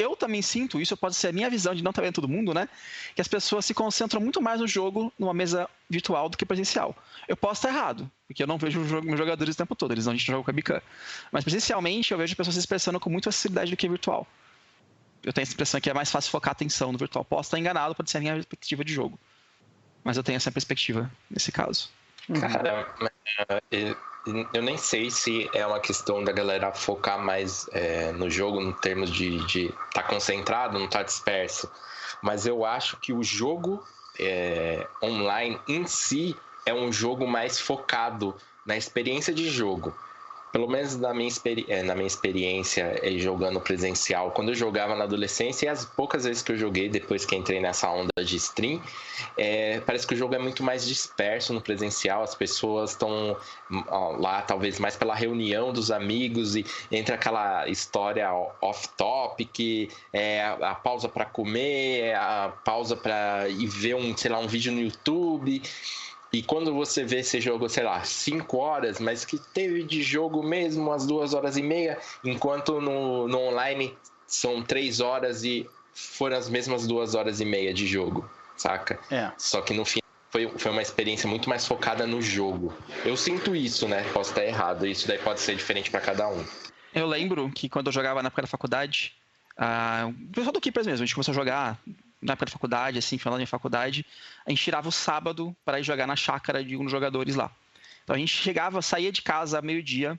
eu 0.00 0.16
também 0.16 0.40
sinto, 0.40 0.80
isso 0.80 0.96
pode 0.96 1.14
ser 1.14 1.28
a 1.28 1.32
minha 1.32 1.50
visão 1.50 1.74
de 1.74 1.82
não 1.82 1.90
estar 1.90 2.02
vendo 2.02 2.14
todo 2.14 2.28
mundo, 2.28 2.54
né? 2.54 2.68
Que 3.14 3.20
as 3.20 3.28
pessoas 3.28 3.64
se 3.66 3.74
concentram 3.74 4.20
muito 4.20 4.40
mais 4.40 4.60
no 4.60 4.66
jogo 4.66 5.12
numa 5.18 5.34
mesa 5.34 5.68
virtual 5.88 6.28
do 6.28 6.36
que 6.36 6.46
presencial. 6.46 6.96
Eu 7.28 7.36
posso 7.36 7.60
estar 7.60 7.68
errado, 7.68 8.10
porque 8.26 8.42
eu 8.42 8.46
não 8.46 8.56
vejo 8.56 8.80
meus 9.02 9.18
jogadores 9.18 9.54
o 9.54 9.58
tempo 9.58 9.76
todo, 9.76 9.92
eles 9.92 10.06
não 10.06 10.16
jogam 10.16 10.42
com 10.42 10.50
a 10.50 10.54
webcam. 10.54 10.80
Mas 11.30 11.44
presencialmente 11.44 12.12
eu 12.12 12.18
vejo 12.18 12.34
pessoas 12.34 12.54
se 12.54 12.60
expressando 12.60 12.98
com 12.98 13.10
muito 13.10 13.24
facilidade 13.24 13.70
do 13.70 13.76
que 13.76 13.88
virtual. 13.88 14.26
Eu 15.22 15.32
tenho 15.32 15.46
a 15.46 15.50
impressão 15.50 15.80
que 15.80 15.90
é 15.90 15.94
mais 15.94 16.10
fácil 16.10 16.30
focar 16.30 16.50
a 16.50 16.52
atenção 16.52 16.92
no 16.92 16.98
virtual. 16.98 17.24
Posso 17.24 17.48
estar 17.48 17.58
enganado, 17.58 17.94
pode 17.94 18.10
ser 18.10 18.18
a 18.18 18.20
minha 18.20 18.34
perspectiva 18.34 18.82
de 18.82 18.92
jogo. 18.92 19.18
Mas 20.02 20.16
eu 20.16 20.22
tenho 20.22 20.36
essa 20.36 20.50
perspectiva 20.50 21.10
nesse 21.30 21.52
caso. 21.52 21.90
Cara, 22.40 22.86
é, 23.70 23.94
eu 24.52 24.62
nem 24.62 24.76
sei 24.76 25.10
se 25.10 25.48
é 25.54 25.66
uma 25.66 25.80
questão 25.80 26.22
da 26.22 26.32
galera 26.32 26.72
focar 26.72 27.18
mais 27.18 27.68
é, 27.72 28.12
no 28.12 28.30
jogo, 28.30 28.60
no 28.60 28.72
termos 28.72 29.10
de 29.10 29.36
estar 29.36 29.74
tá 29.92 30.02
concentrado, 30.02 30.78
não 30.78 30.86
estar 30.86 31.00
tá 31.00 31.04
disperso. 31.04 31.70
Mas 32.22 32.46
eu 32.46 32.64
acho 32.64 32.96
que 32.98 33.12
o 33.12 33.22
jogo 33.22 33.82
é, 34.18 34.86
online 35.02 35.58
em 35.66 35.86
si 35.86 36.36
é 36.66 36.74
um 36.74 36.92
jogo 36.92 37.26
mais 37.26 37.58
focado 37.58 38.34
na 38.66 38.76
experiência 38.76 39.32
de 39.32 39.48
jogo 39.48 39.94
pelo 40.52 40.68
menos 40.68 40.96
na 40.96 41.14
minha, 41.14 41.30
é, 41.68 41.82
na 41.82 41.94
minha 41.94 42.06
experiência 42.06 42.98
é, 43.02 43.18
jogando 43.18 43.60
presencial, 43.60 44.30
quando 44.32 44.48
eu 44.50 44.54
jogava 44.54 44.96
na 44.96 45.04
adolescência 45.04 45.66
e 45.66 45.68
as 45.68 45.84
poucas 45.84 46.24
vezes 46.24 46.42
que 46.42 46.52
eu 46.52 46.56
joguei 46.56 46.88
depois 46.88 47.24
que 47.24 47.36
entrei 47.36 47.60
nessa 47.60 47.90
onda 47.90 48.24
de 48.24 48.36
stream, 48.36 48.80
é, 49.36 49.80
parece 49.80 50.06
que 50.06 50.14
o 50.14 50.16
jogo 50.16 50.34
é 50.34 50.38
muito 50.38 50.62
mais 50.62 50.86
disperso 50.86 51.52
no 51.52 51.60
presencial, 51.60 52.22
as 52.22 52.34
pessoas 52.34 52.90
estão 52.90 53.36
lá 54.18 54.42
talvez 54.42 54.78
mais 54.78 54.96
pela 54.96 55.14
reunião 55.14 55.72
dos 55.72 55.90
amigos 55.90 56.56
e 56.56 56.64
entre 56.90 57.14
aquela 57.14 57.68
história 57.68 58.28
off-topic, 58.60 59.90
é, 60.12 60.44
a 60.44 60.74
pausa 60.74 61.08
para 61.08 61.24
comer, 61.24 62.14
a 62.14 62.52
pausa 62.64 62.96
para 62.96 63.48
ir 63.48 63.66
ver 63.66 63.94
um, 63.94 64.16
sei 64.16 64.30
lá, 64.30 64.38
um 64.38 64.46
vídeo 64.46 64.72
no 64.72 64.80
YouTube. 64.80 65.62
E 66.32 66.42
quando 66.42 66.72
você 66.72 67.04
vê 67.04 67.20
esse 67.20 67.40
jogo, 67.40 67.68
sei 67.68 67.82
lá, 67.82 68.02
5 68.04 68.56
horas, 68.56 69.00
mas 69.00 69.24
que 69.24 69.38
teve 69.52 69.82
de 69.82 70.02
jogo 70.02 70.42
mesmo 70.42 70.82
umas 70.82 71.06
2 71.06 71.34
horas 71.34 71.56
e 71.56 71.62
meia, 71.62 71.98
enquanto 72.24 72.80
no, 72.80 73.26
no 73.26 73.38
online 73.38 73.96
são 74.26 74.62
3 74.62 75.00
horas 75.00 75.42
e 75.42 75.68
foram 75.92 76.36
as 76.36 76.48
mesmas 76.48 76.86
2 76.86 77.14
horas 77.16 77.40
e 77.40 77.44
meia 77.44 77.74
de 77.74 77.86
jogo, 77.86 78.30
saca? 78.56 78.98
É. 79.10 79.32
Só 79.36 79.60
que 79.60 79.74
no 79.74 79.84
fim 79.84 80.00
foi, 80.30 80.48
foi 80.56 80.70
uma 80.70 80.82
experiência 80.82 81.28
muito 81.28 81.48
mais 81.48 81.66
focada 81.66 82.06
no 82.06 82.22
jogo. 82.22 82.72
Eu 83.04 83.16
sinto 83.16 83.54
isso, 83.54 83.88
né? 83.88 84.04
Posso 84.12 84.30
estar 84.30 84.44
errado, 84.44 84.86
isso 84.86 85.08
daí 85.08 85.18
pode 85.18 85.40
ser 85.40 85.56
diferente 85.56 85.90
para 85.90 86.00
cada 86.00 86.28
um. 86.28 86.44
Eu 86.94 87.06
lembro 87.06 87.50
que 87.50 87.68
quando 87.68 87.88
eu 87.88 87.92
jogava 87.92 88.22
na 88.22 88.28
época 88.28 88.42
da 88.42 88.48
faculdade, 88.48 89.14
uh, 89.58 90.08
o 90.08 90.32
pessoal 90.32 90.52
do 90.52 90.60
Keepers 90.60 90.86
mesmo, 90.86 91.02
a 91.02 91.06
gente 91.06 91.14
começou 91.14 91.32
a 91.32 91.34
jogar 91.34 91.80
na 92.20 92.34
época 92.34 92.46
da 92.46 92.52
faculdade, 92.52 92.98
assim, 92.98 93.18
final 93.18 93.32
da 93.32 93.38
minha 93.38 93.46
faculdade, 93.46 94.04
a 94.44 94.50
gente 94.50 94.62
tirava 94.62 94.88
o 94.88 94.92
sábado 94.92 95.56
para 95.64 95.80
ir 95.80 95.82
jogar 95.82 96.06
na 96.06 96.16
chácara 96.16 96.62
de 96.62 96.76
um 96.76 96.82
dos 96.82 96.90
jogadores 96.90 97.34
lá. 97.34 97.50
Então 98.04 98.14
a 98.14 98.18
gente 98.18 98.36
chegava, 98.36 98.82
saía 98.82 99.10
de 99.10 99.22
casa 99.22 99.62
meio-dia, 99.62 100.18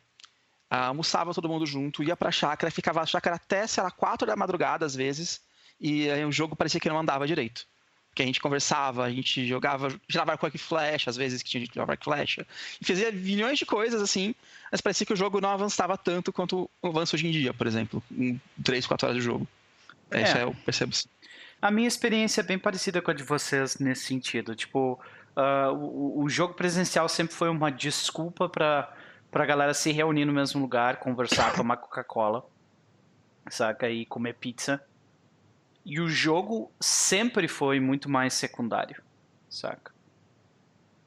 almoçava 0.69 1.33
todo 1.33 1.49
mundo 1.49 1.65
junto, 1.65 2.03
ia 2.03 2.15
para 2.15 2.29
a 2.29 2.31
chácara, 2.31 2.71
ficava 2.71 3.01
na 3.01 3.05
chácara 3.05 3.35
até, 3.35 3.67
sei 3.67 3.83
lá, 3.83 3.91
quatro 3.91 4.25
da 4.25 4.35
madrugada 4.35 4.85
às 4.85 4.95
vezes, 4.95 5.41
e 5.79 6.09
aí 6.09 6.25
o 6.25 6.31
jogo 6.31 6.55
parecia 6.55 6.79
que 6.79 6.89
não 6.89 6.99
andava 6.99 7.27
direito. 7.27 7.67
Porque 8.09 8.23
a 8.23 8.25
gente 8.25 8.41
conversava, 8.41 9.05
a 9.05 9.09
gente 9.09 9.47
jogava, 9.47 9.89
tirava 10.07 10.33
arco 10.33 10.49
e 10.53 10.57
flecha, 10.57 11.09
às 11.09 11.15
vezes 11.15 11.41
que 11.41 11.49
tinha 11.49 11.61
gente 11.61 11.69
que 11.69 11.75
jogava 11.75 11.93
arco 11.93 12.03
e 12.03 12.05
flecha, 12.05 12.47
e 12.81 12.85
fazia 12.85 13.11
milhões 13.11 13.57
de 13.57 13.65
coisas 13.65 14.01
assim, 14.01 14.35
mas 14.69 14.81
parecia 14.81 15.05
que 15.05 15.13
o 15.13 15.15
jogo 15.15 15.39
não 15.39 15.49
avançava 15.49 15.97
tanto 15.97 16.33
quanto 16.33 16.69
avança 16.83 17.15
hoje 17.15 17.27
em 17.27 17.31
dia, 17.31 17.53
por 17.53 17.67
exemplo, 17.67 18.03
em 18.11 18.39
3, 18.63 18.85
4 18.85 19.07
horas 19.07 19.17
de 19.17 19.23
jogo. 19.23 19.47
É, 20.09 20.19
é. 20.19 20.23
Isso 20.23 20.37
é, 20.37 20.43
eu 20.43 20.53
percebo. 20.65 20.93
A 21.61 21.69
minha 21.69 21.87
experiência 21.87 22.41
é 22.41 22.43
bem 22.43 22.57
parecida 22.57 23.01
com 23.01 23.11
a 23.11 23.13
de 23.13 23.21
vocês 23.21 23.77
nesse 23.77 24.05
sentido. 24.05 24.55
Tipo, 24.55 24.99
uh, 25.37 25.71
o, 25.71 26.23
o, 26.23 26.29
jogo 26.29 26.55
presencial 26.55 27.07
sempre 27.07 27.35
foi 27.35 27.49
uma 27.49 27.71
desculpa 27.71 28.49
para 28.49 28.91
a 29.31 29.45
galera 29.45 29.73
se 29.73 29.91
reunir 29.91 30.25
no 30.25 30.33
mesmo 30.33 30.59
lugar, 30.59 30.97
conversar, 30.97 31.53
tomar 31.55 31.77
Coca-Cola, 31.77 32.43
saca? 33.47 33.87
E 33.87 34.07
comer 34.07 34.33
pizza. 34.33 34.83
E 35.85 35.99
o 35.99 36.07
jogo 36.07 36.71
sempre 36.79 37.47
foi 37.47 37.79
muito 37.79 38.09
mais 38.09 38.33
secundário, 38.33 38.99
saca? 39.47 39.91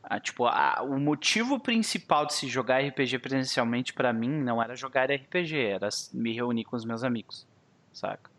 Ah, 0.05 0.21
tipo, 0.21 0.45
o 0.83 1.01
motivo 1.01 1.59
principal 1.59 2.27
de 2.27 2.35
se 2.35 2.47
jogar 2.47 2.81
RPG 2.81 3.19
presencialmente 3.19 3.93
para 3.93 4.13
mim 4.13 4.29
não 4.29 4.63
era 4.63 4.77
jogar 4.77 5.11
RPG, 5.11 5.57
era 5.57 5.89
me 6.13 6.33
reunir 6.33 6.65
com 6.65 6.77
os 6.77 6.85
meus 6.85 7.03
amigos, 7.03 7.47
saca? 7.93 8.34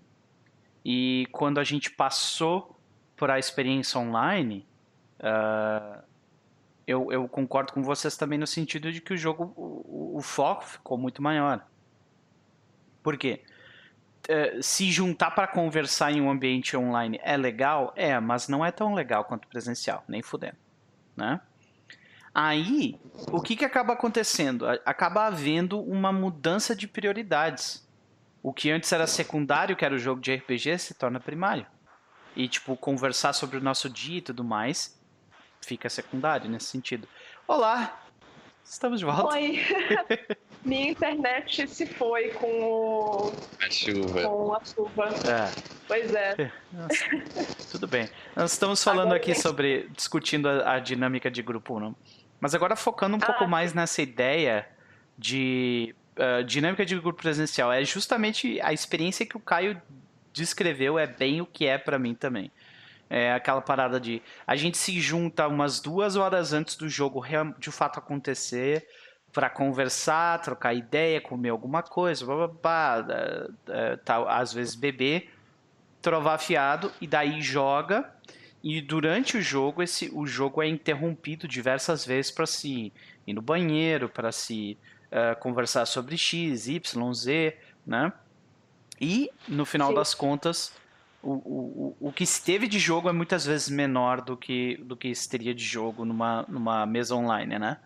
E 0.86 1.28
quando 1.32 1.60
a 1.60 1.64
gente 1.64 1.90
passou 1.90 2.80
para 3.16 3.34
a 3.34 3.40
experiência 3.40 4.00
online, 4.00 4.68
uh, 5.20 6.04
eu, 6.86 7.12
eu, 7.12 7.28
concordo 7.28 7.74
com 7.74 7.82
vocês 7.82 8.16
também 8.16 8.38
no 8.38 8.46
sentido 8.46 8.92
de 8.92 9.02
que 9.02 9.12
o 9.12 9.18
jogo, 9.18 9.52
o, 9.58 10.18
o 10.18 10.22
foco 10.22 10.64
ficou 10.64 10.96
muito 10.96 11.24
maior. 11.24 11.66
Por 13.02 13.18
quê? 13.18 13.42
Uh, 14.30 14.62
se 14.62 14.92
juntar 14.92 15.32
para 15.32 15.48
conversar 15.48 16.12
em 16.12 16.22
um 16.22 16.30
ambiente 16.30 16.78
online 16.78 17.20
é 17.24 17.36
legal? 17.36 17.92
É, 17.96 18.20
mas 18.20 18.48
não 18.48 18.64
é 18.64 18.72
tão 18.72 18.94
legal 18.94 19.26
quanto 19.26 19.48
presencial, 19.48 20.04
nem 20.08 20.22
fudendo, 20.22 20.58
né? 21.18 21.42
Aí, 22.32 23.00
o 23.32 23.42
que, 23.42 23.56
que 23.56 23.64
acaba 23.64 23.94
acontecendo? 23.94 24.68
Acaba 24.86 25.26
havendo 25.26 25.82
uma 25.82 26.12
mudança 26.12 26.76
de 26.76 26.86
prioridades 26.86 27.85
o 28.46 28.54
que 28.54 28.70
antes 28.70 28.92
era 28.92 29.08
secundário, 29.08 29.76
que 29.76 29.84
era 29.84 29.96
o 29.96 29.98
jogo 29.98 30.22
de 30.22 30.32
RPG, 30.36 30.78
se 30.78 30.94
torna 30.94 31.20
primário. 31.20 31.66
E, 32.36 32.48
tipo, 32.48 32.78
conversar 32.78 33.34
sobre 33.34 33.58
o 33.58 33.60
nosso 33.60 33.90
dia 33.90 34.20
e 34.20 34.22
tudo 34.22 34.44
mais 34.44 35.02
fica 35.66 35.90
secundário 35.90 36.48
nesse 36.48 36.68
sentido. 36.68 37.08
Olá! 37.48 38.06
Estamos 38.64 39.00
de 39.00 39.06
volta. 39.06 39.34
Oi! 39.34 39.60
Minha 40.64 40.92
internet 40.92 41.68
se 41.68 41.88
foi 41.88 42.30
com 42.34 42.48
o... 42.48 43.34
A 43.66 43.72
chuva. 43.72 44.22
Com 44.22 44.54
a 44.54 44.64
chuva. 44.64 45.06
É. 45.28 45.52
Pois 45.88 46.14
é. 46.14 46.52
Nossa, 46.72 47.68
tudo 47.72 47.88
bem. 47.88 48.08
Nós 48.36 48.52
estamos 48.52 48.84
falando 48.84 49.08
agora 49.08 49.18
aqui 49.18 49.34
sobre... 49.34 49.90
discutindo 49.90 50.48
a, 50.48 50.76
a, 50.76 50.80
dinâmica 50.80 51.32
de 51.32 51.42
grupo, 51.42 51.80
não? 51.80 51.96
Mas 52.40 52.54
agora 52.54 52.76
focando 52.76 53.16
um 53.16 53.20
ah, 53.24 53.26
pouco 53.26 53.48
mais 53.48 53.74
nessa 53.74 54.04
ideia 54.04 54.70
de 55.18 55.96
uh, 56.18 56.44
dinâmica 56.44 56.86
de 56.86 56.98
grupo 57.00 57.22
presencial. 57.22 57.72
É 57.72 57.84
justamente 57.84 58.60
a 58.62 58.74
experiência 58.74 59.26
que 59.26 59.38
o 59.38 59.40
Caio 59.40 59.82
descreveu, 60.34 61.00
é 61.00 61.08
bem 61.08 61.42
o 61.42 61.46
que 61.46 61.66
é 61.66 61.78
para 61.78 61.98
mim 61.98 62.14
também. 62.14 62.52
É 63.10 63.34
aquela 63.34 63.62
parada 63.62 64.00
de 64.00 64.22
a 64.48 64.56
gente 64.56 64.78
se 64.78 65.00
junta 65.00 65.48
umas 65.48 65.80
duas 65.80 66.16
horas 66.16 66.54
antes 66.54 66.76
do 66.76 66.90
jogo 66.90 67.24
de 67.60 67.72
fato 67.72 68.00
acontecer 68.00 68.86
para 69.32 69.50
conversar, 69.50 70.42
trocar 70.42 70.74
ideia, 70.74 71.22
comer 71.22 71.50
alguma 71.50 71.84
coisa, 71.84 72.26
blá, 72.26 72.48
blá, 72.48 73.02
blá, 73.04 73.98
tal, 74.04 74.28
às 74.28 74.54
vezes 74.54 74.76
beber, 74.76 75.30
trovar 76.02 76.38
fiado 76.40 76.92
e 77.00 77.06
daí 77.06 77.42
joga. 77.42 78.10
E 78.64 78.82
durante 78.82 79.38
o 79.38 79.42
jogo, 79.42 79.84
esse, 79.84 80.10
o 80.12 80.26
jogo 80.26 80.62
é 80.64 80.68
interrompido 80.68 81.48
diversas 81.48 82.04
vezes 82.04 82.32
para 82.32 82.48
se 82.48 82.92
ir 83.28 83.34
no 83.34 83.42
banheiro, 83.42 84.10
para 84.10 84.32
se 84.32 84.78
uh, 85.12 85.40
conversar 85.40 85.86
sobre 85.86 86.18
X, 86.18 86.68
Y, 86.68 87.14
Z, 87.14 87.58
né? 87.86 88.12
E, 89.00 89.30
no 89.48 89.66
final 89.66 89.90
Sim. 89.90 89.96
das 89.96 90.14
contas, 90.14 90.74
o, 91.22 91.34
o, 91.34 91.98
o 92.00 92.12
que 92.12 92.24
esteve 92.24 92.68
de 92.68 92.80
jogo 92.80 93.10
é 93.10 93.12
muitas 93.12 93.46
vezes 93.46 93.68
menor 93.68 94.22
do 94.22 94.38
que, 94.38 94.78
do 94.78 94.96
que 94.96 95.12
teria 95.28 95.54
de 95.54 95.64
jogo 95.64 96.06
numa, 96.06 96.46
numa 96.48 96.86
mesa 96.86 97.16
online, 97.16 97.60
né? 97.60 97.78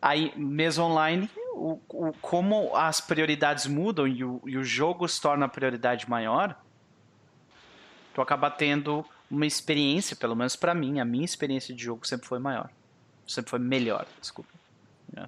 Aí, 0.00 0.32
mesa 0.36 0.82
online, 0.82 1.28
o, 1.54 1.80
o, 1.88 2.12
como 2.20 2.76
as 2.76 3.00
prioridades 3.00 3.66
mudam 3.66 4.06
e 4.06 4.22
o, 4.22 4.40
e 4.46 4.56
o 4.56 4.62
jogo 4.62 5.08
se 5.08 5.20
torna 5.20 5.46
a 5.46 5.48
prioridade 5.48 6.08
maior, 6.08 6.56
tu 8.14 8.20
acaba 8.20 8.50
tendo 8.50 9.04
uma 9.30 9.46
experiência, 9.46 10.14
pelo 10.14 10.36
menos 10.36 10.54
para 10.54 10.74
mim, 10.74 11.00
a 11.00 11.04
minha 11.04 11.24
experiência 11.24 11.74
de 11.74 11.82
jogo 11.82 12.06
sempre 12.06 12.28
foi 12.28 12.38
maior. 12.38 12.70
Sempre 13.26 13.50
foi 13.50 13.58
melhor, 13.58 14.06
desculpa. 14.20 14.50
É. 15.16 15.26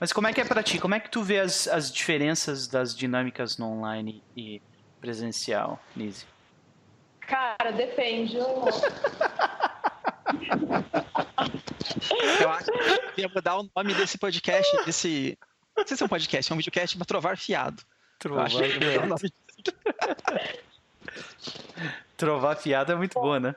Mas 0.00 0.12
como 0.12 0.28
é 0.28 0.32
que 0.32 0.40
é 0.40 0.44
para 0.44 0.62
ti? 0.62 0.78
Como 0.78 0.94
é 0.94 1.00
que 1.00 1.10
tu 1.10 1.22
vê 1.22 1.40
as, 1.40 1.66
as 1.66 1.92
diferenças 1.92 2.68
das 2.68 2.96
dinâmicas 2.96 3.58
no 3.58 3.72
online 3.72 4.22
e 4.36 4.62
presencial, 5.00 5.80
Nise? 5.96 6.24
Cara, 7.20 7.72
depende. 7.72 8.36
Eu 8.36 8.68
acho 12.50 12.70
que 13.14 13.20
ia 13.20 13.28
mudar 13.28 13.58
o 13.58 13.68
nome 13.74 13.94
desse 13.94 14.16
podcast, 14.16 14.84
desse. 14.84 15.36
Não 15.76 15.86
sei 15.86 15.96
se 15.96 16.02
é 16.02 16.06
um 16.06 16.08
podcast, 16.08 16.50
é 16.50 16.54
um 16.54 16.58
videocast 16.58 16.96
para 16.96 17.06
trovar 17.06 17.36
fiado. 17.36 17.82
Trovar 18.18 18.50
fiado. 18.50 19.14
trovar 22.16 22.56
fiado 22.56 22.92
é 22.92 22.94
muito 22.94 23.14
bom, 23.14 23.38
né? 23.38 23.54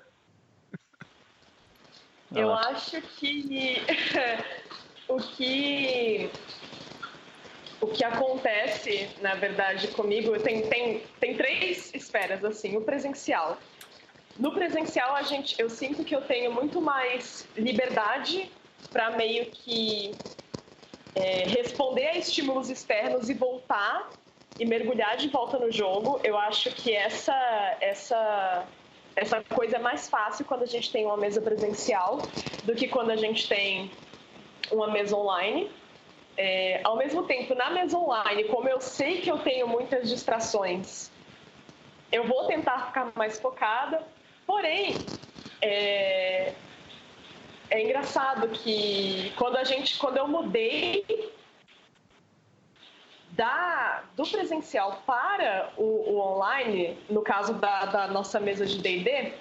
Eu 2.33 2.53
acho 2.53 3.01
que 3.01 3.81
o 5.15 5.17
que 5.17 6.29
o 7.81 7.87
que 7.87 8.03
acontece, 8.03 9.09
na 9.21 9.33
verdade, 9.33 9.87
comigo, 9.89 10.37
tem, 10.39 10.61
tem, 10.67 11.01
tem 11.19 11.35
três 11.35 11.91
esferas, 11.95 12.45
assim. 12.45 12.77
O 12.77 12.81
presencial. 12.81 13.57
No 14.37 14.53
presencial, 14.53 15.15
a 15.15 15.23
gente, 15.23 15.59
eu 15.59 15.67
sinto 15.69 16.03
que 16.03 16.15
eu 16.15 16.21
tenho 16.21 16.53
muito 16.53 16.79
mais 16.79 17.47
liberdade 17.57 18.51
para 18.91 19.11
meio 19.11 19.47
que 19.47 20.15
é, 21.15 21.45
responder 21.45 22.07
a 22.07 22.17
estímulos 22.17 22.69
externos 22.69 23.29
e 23.29 23.33
voltar 23.33 24.11
e 24.59 24.65
mergulhar 24.65 25.17
de 25.17 25.27
volta 25.29 25.57
no 25.57 25.71
jogo. 25.71 26.19
Eu 26.23 26.37
acho 26.37 26.69
que 26.71 26.93
essa, 26.93 27.77
essa, 27.81 28.67
essa 29.15 29.43
coisa 29.43 29.77
é 29.77 29.79
mais 29.79 30.07
fácil 30.07 30.45
quando 30.45 30.63
a 30.63 30.67
gente 30.67 30.91
tem 30.91 31.03
uma 31.03 31.17
mesa 31.17 31.41
presencial 31.41 32.19
do 32.63 32.75
que 32.75 32.87
quando 32.87 33.09
a 33.09 33.15
gente 33.15 33.49
tem 33.49 33.89
uma 34.71 34.87
mesa 34.87 35.15
online. 35.15 35.71
É, 36.37 36.81
ao 36.83 36.95
mesmo 36.95 37.23
tempo, 37.23 37.53
na 37.53 37.69
mesa 37.69 37.97
online, 37.97 38.45
como 38.45 38.67
eu 38.67 38.79
sei 38.79 39.21
que 39.21 39.29
eu 39.29 39.37
tenho 39.39 39.67
muitas 39.67 40.09
distrações, 40.09 41.11
eu 42.11 42.25
vou 42.25 42.47
tentar 42.47 42.87
ficar 42.87 43.11
mais 43.15 43.39
focada. 43.39 44.01
Porém, 44.45 44.95
é, 45.61 46.53
é 47.69 47.83
engraçado 47.83 48.47
que 48.49 49.31
quando 49.37 49.57
a 49.57 49.63
gente, 49.63 49.97
quando 49.97 50.17
eu 50.17 50.27
mudei 50.27 51.05
da, 53.31 54.03
do 54.15 54.25
presencial 54.27 55.01
para 55.05 55.71
o, 55.77 55.83
o 55.83 56.19
online, 56.19 56.97
no 57.09 57.21
caso 57.21 57.53
da, 57.53 57.85
da 57.85 58.07
nossa 58.07 58.39
mesa 58.39 58.65
de 58.65 58.77
D&D, 58.79 59.33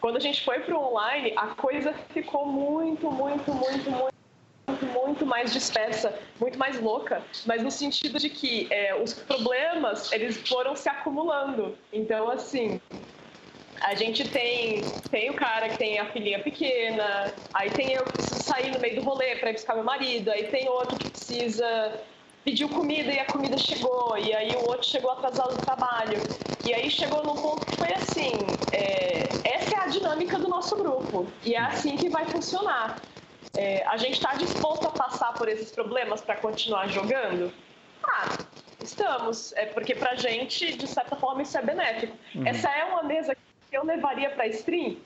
quando 0.00 0.16
a 0.16 0.20
gente 0.20 0.44
foi 0.44 0.60
para 0.60 0.76
o 0.76 0.92
online, 0.92 1.32
a 1.36 1.48
coisa 1.48 1.92
ficou 2.10 2.46
muito, 2.46 3.10
muito, 3.10 3.52
muito, 3.52 3.90
muito 3.90 4.17
muito 4.92 5.24
mais 5.26 5.52
dispersa, 5.52 6.12
muito 6.38 6.58
mais 6.58 6.80
louca, 6.80 7.22
mas 7.46 7.62
no 7.62 7.70
sentido 7.70 8.18
de 8.18 8.28
que 8.28 8.66
é, 8.70 8.94
os 8.94 9.12
problemas 9.12 10.12
eles 10.12 10.36
foram 10.48 10.76
se 10.76 10.88
acumulando. 10.88 11.76
Então, 11.92 12.30
assim, 12.30 12.80
a 13.80 13.94
gente 13.94 14.28
tem, 14.28 14.82
tem 15.10 15.30
o 15.30 15.34
cara 15.34 15.68
que 15.68 15.78
tem 15.78 15.98
a 15.98 16.06
filhinha 16.06 16.40
pequena, 16.40 17.32
aí 17.54 17.70
tem 17.70 17.92
eu 17.92 18.04
que 18.04 18.12
preciso 18.12 18.40
sair 18.40 18.70
no 18.70 18.78
meio 18.80 18.96
do 18.96 19.02
rolê 19.02 19.36
para 19.36 19.50
ir 19.50 19.54
buscar 19.54 19.74
meu 19.74 19.84
marido, 19.84 20.30
aí 20.30 20.44
tem 20.44 20.68
outro 20.68 20.96
que 20.96 21.10
precisa 21.10 22.00
pediu 22.44 22.68
comida 22.70 23.12
e 23.12 23.18
a 23.18 23.26
comida 23.26 23.58
chegou, 23.58 24.16
e 24.16 24.34
aí 24.34 24.50
o 24.56 24.68
outro 24.68 24.86
chegou 24.86 25.10
atrasado 25.10 25.54
do 25.54 25.60
trabalho. 25.60 26.18
E 26.64 26.72
aí 26.72 26.90
chegou 26.90 27.22
num 27.22 27.34
ponto 27.34 27.66
que 27.66 27.76
foi 27.76 27.92
assim: 27.92 28.32
é, 28.72 29.28
essa 29.44 29.76
é 29.76 29.78
a 29.80 29.86
dinâmica 29.86 30.38
do 30.38 30.48
nosso 30.48 30.74
grupo, 30.76 31.26
e 31.44 31.54
é 31.54 31.58
assim 31.58 31.96
que 31.96 32.08
vai 32.08 32.24
funcionar. 32.24 33.02
É, 33.56 33.84
a 33.86 33.96
gente 33.96 34.14
está 34.14 34.34
disposto 34.34 34.86
a 34.86 34.90
passar 34.90 35.32
por 35.34 35.48
esses 35.48 35.70
problemas 35.70 36.20
para 36.20 36.36
continuar 36.36 36.88
jogando? 36.88 37.52
Ah, 38.04 38.38
estamos. 38.82 39.52
É 39.54 39.66
porque 39.66 39.94
para 39.94 40.10
a 40.10 40.14
gente, 40.14 40.76
de 40.76 40.86
certa 40.86 41.16
forma, 41.16 41.42
isso 41.42 41.56
é 41.56 41.62
benéfico. 41.62 42.16
Uhum. 42.34 42.46
Essa 42.46 42.70
é 42.70 42.84
uma 42.84 43.02
mesa 43.02 43.34
que 43.34 43.76
eu 43.76 43.84
levaria 43.84 44.30
para 44.30 44.46
stream? 44.48 44.96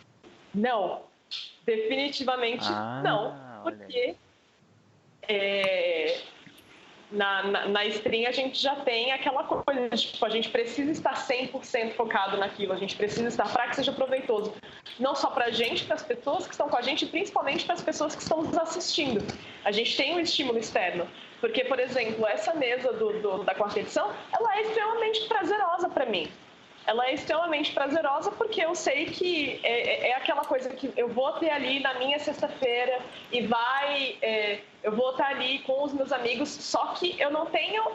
Não. 0.54 1.02
Definitivamente 1.64 2.66
ah, 2.68 3.00
não. 3.02 3.62
Porque 3.62 4.16
é, 5.28 6.20
na, 7.12 7.42
na, 7.42 7.68
na 7.68 7.84
stream 7.86 8.26
a 8.26 8.32
gente 8.32 8.60
já 8.60 8.74
tem 8.76 9.12
aquela 9.12 9.44
coisa, 9.44 9.88
tipo, 9.90 10.24
a 10.24 10.30
gente 10.30 10.48
precisa 10.48 10.90
estar 10.90 11.14
100% 11.14 11.94
focado 11.94 12.36
naquilo, 12.36 12.72
a 12.72 12.76
gente 12.76 12.96
precisa 12.96 13.28
estar 13.28 13.48
para 13.52 13.68
que 13.68 13.76
seja 13.76 13.92
proveitoso, 13.92 14.54
não 14.98 15.14
só 15.14 15.30
para 15.30 15.46
a 15.46 15.50
gente, 15.50 15.84
para 15.84 15.96
as 15.96 16.02
pessoas 16.02 16.46
que 16.46 16.54
estão 16.54 16.68
com 16.68 16.76
a 16.76 16.82
gente, 16.82 17.06
principalmente 17.06 17.64
para 17.64 17.74
as 17.74 17.82
pessoas 17.82 18.16
que 18.16 18.22
estão 18.22 18.42
nos 18.42 18.56
assistindo. 18.56 19.24
A 19.64 19.70
gente 19.70 19.96
tem 19.96 20.14
um 20.14 20.20
estímulo 20.20 20.58
externo, 20.58 21.06
porque, 21.40 21.64
por 21.64 21.78
exemplo, 21.78 22.26
essa 22.26 22.54
mesa 22.54 22.92
do, 22.92 23.20
do 23.20 23.44
da 23.44 23.54
quarta 23.54 23.80
edição, 23.80 24.10
ela 24.32 24.56
é 24.56 24.62
extremamente 24.62 25.28
prazerosa 25.28 25.88
para 25.88 26.06
mim 26.06 26.30
ela 26.86 27.06
é 27.06 27.14
extremamente 27.14 27.72
prazerosa 27.72 28.30
porque 28.32 28.60
eu 28.64 28.74
sei 28.74 29.06
que 29.06 29.60
é, 29.62 30.06
é, 30.06 30.10
é 30.10 30.14
aquela 30.16 30.44
coisa 30.44 30.70
que 30.70 30.92
eu 30.96 31.08
vou 31.08 31.32
ter 31.34 31.50
ali 31.50 31.80
na 31.80 31.94
minha 31.94 32.18
sexta-feira 32.18 33.00
e 33.30 33.46
vai, 33.46 34.16
é, 34.20 34.60
eu 34.82 34.94
vou 34.94 35.10
estar 35.10 35.28
ali 35.28 35.60
com 35.60 35.82
os 35.84 35.92
meus 35.92 36.12
amigos, 36.12 36.48
só 36.48 36.88
que 36.94 37.20
eu 37.20 37.30
não 37.30 37.46
tenho 37.46 37.92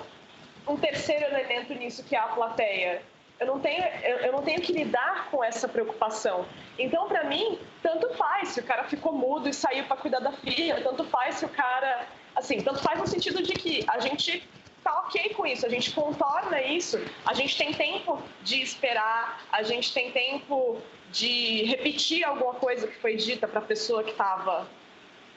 um 0.67 0.77
terceiro 0.77 1.25
elemento 1.25 1.73
nisso 1.73 2.03
que 2.03 2.15
é 2.15 2.19
a 2.19 2.27
plateia. 2.27 3.01
Eu 3.39 3.45
não 3.45 3.59
tenho, 3.59 3.83
eu, 4.03 4.17
eu 4.17 4.31
não 4.31 4.41
tenho 4.41 4.59
que 4.61 4.73
lidar 4.73 5.29
com 5.29 5.43
essa 5.43 5.67
preocupação. 5.67 6.45
Então, 6.79 7.07
para 7.07 7.23
mim, 7.25 7.59
tanto 7.83 8.09
faz 8.15 8.49
se 8.49 8.59
o 8.59 8.63
cara 8.63 8.83
ficou 8.85 9.13
mudo 9.13 9.47
e 9.47 9.53
saiu 9.53 9.83
para 9.85 9.97
cuidar 9.97 10.19
da 10.19 10.31
filha, 10.31 10.81
tanto 10.81 11.03
faz 11.05 11.35
se 11.35 11.45
o 11.45 11.49
cara, 11.49 12.07
assim, 12.35 12.61
tanto 12.61 12.79
faz 12.79 12.99
no 12.99 13.05
sentido 13.05 13.43
de 13.43 13.53
que 13.53 13.85
a 13.87 13.99
gente 13.99 14.47
tá 14.87 14.99
ok 14.99 15.33
com 15.33 15.45
isso, 15.45 15.65
a 15.65 15.69
gente 15.69 15.91
contorna 15.91 16.61
isso, 16.61 16.97
a 17.25 17.33
gente 17.33 17.57
tem 17.57 17.73
tempo 17.73 18.23
de 18.41 18.61
esperar, 18.61 19.45
a 19.51 19.61
gente 19.61 19.93
tem 19.93 20.11
tempo 20.11 20.81
de 21.11 21.63
repetir 21.65 22.23
alguma 22.23 22.53
coisa 22.53 22.87
que 22.87 22.95
foi 23.01 23.17
dita 23.17 23.49
para 23.49 23.59
a 23.59 23.63
pessoa 23.63 24.01
que 24.01 24.11
estava 24.11 24.65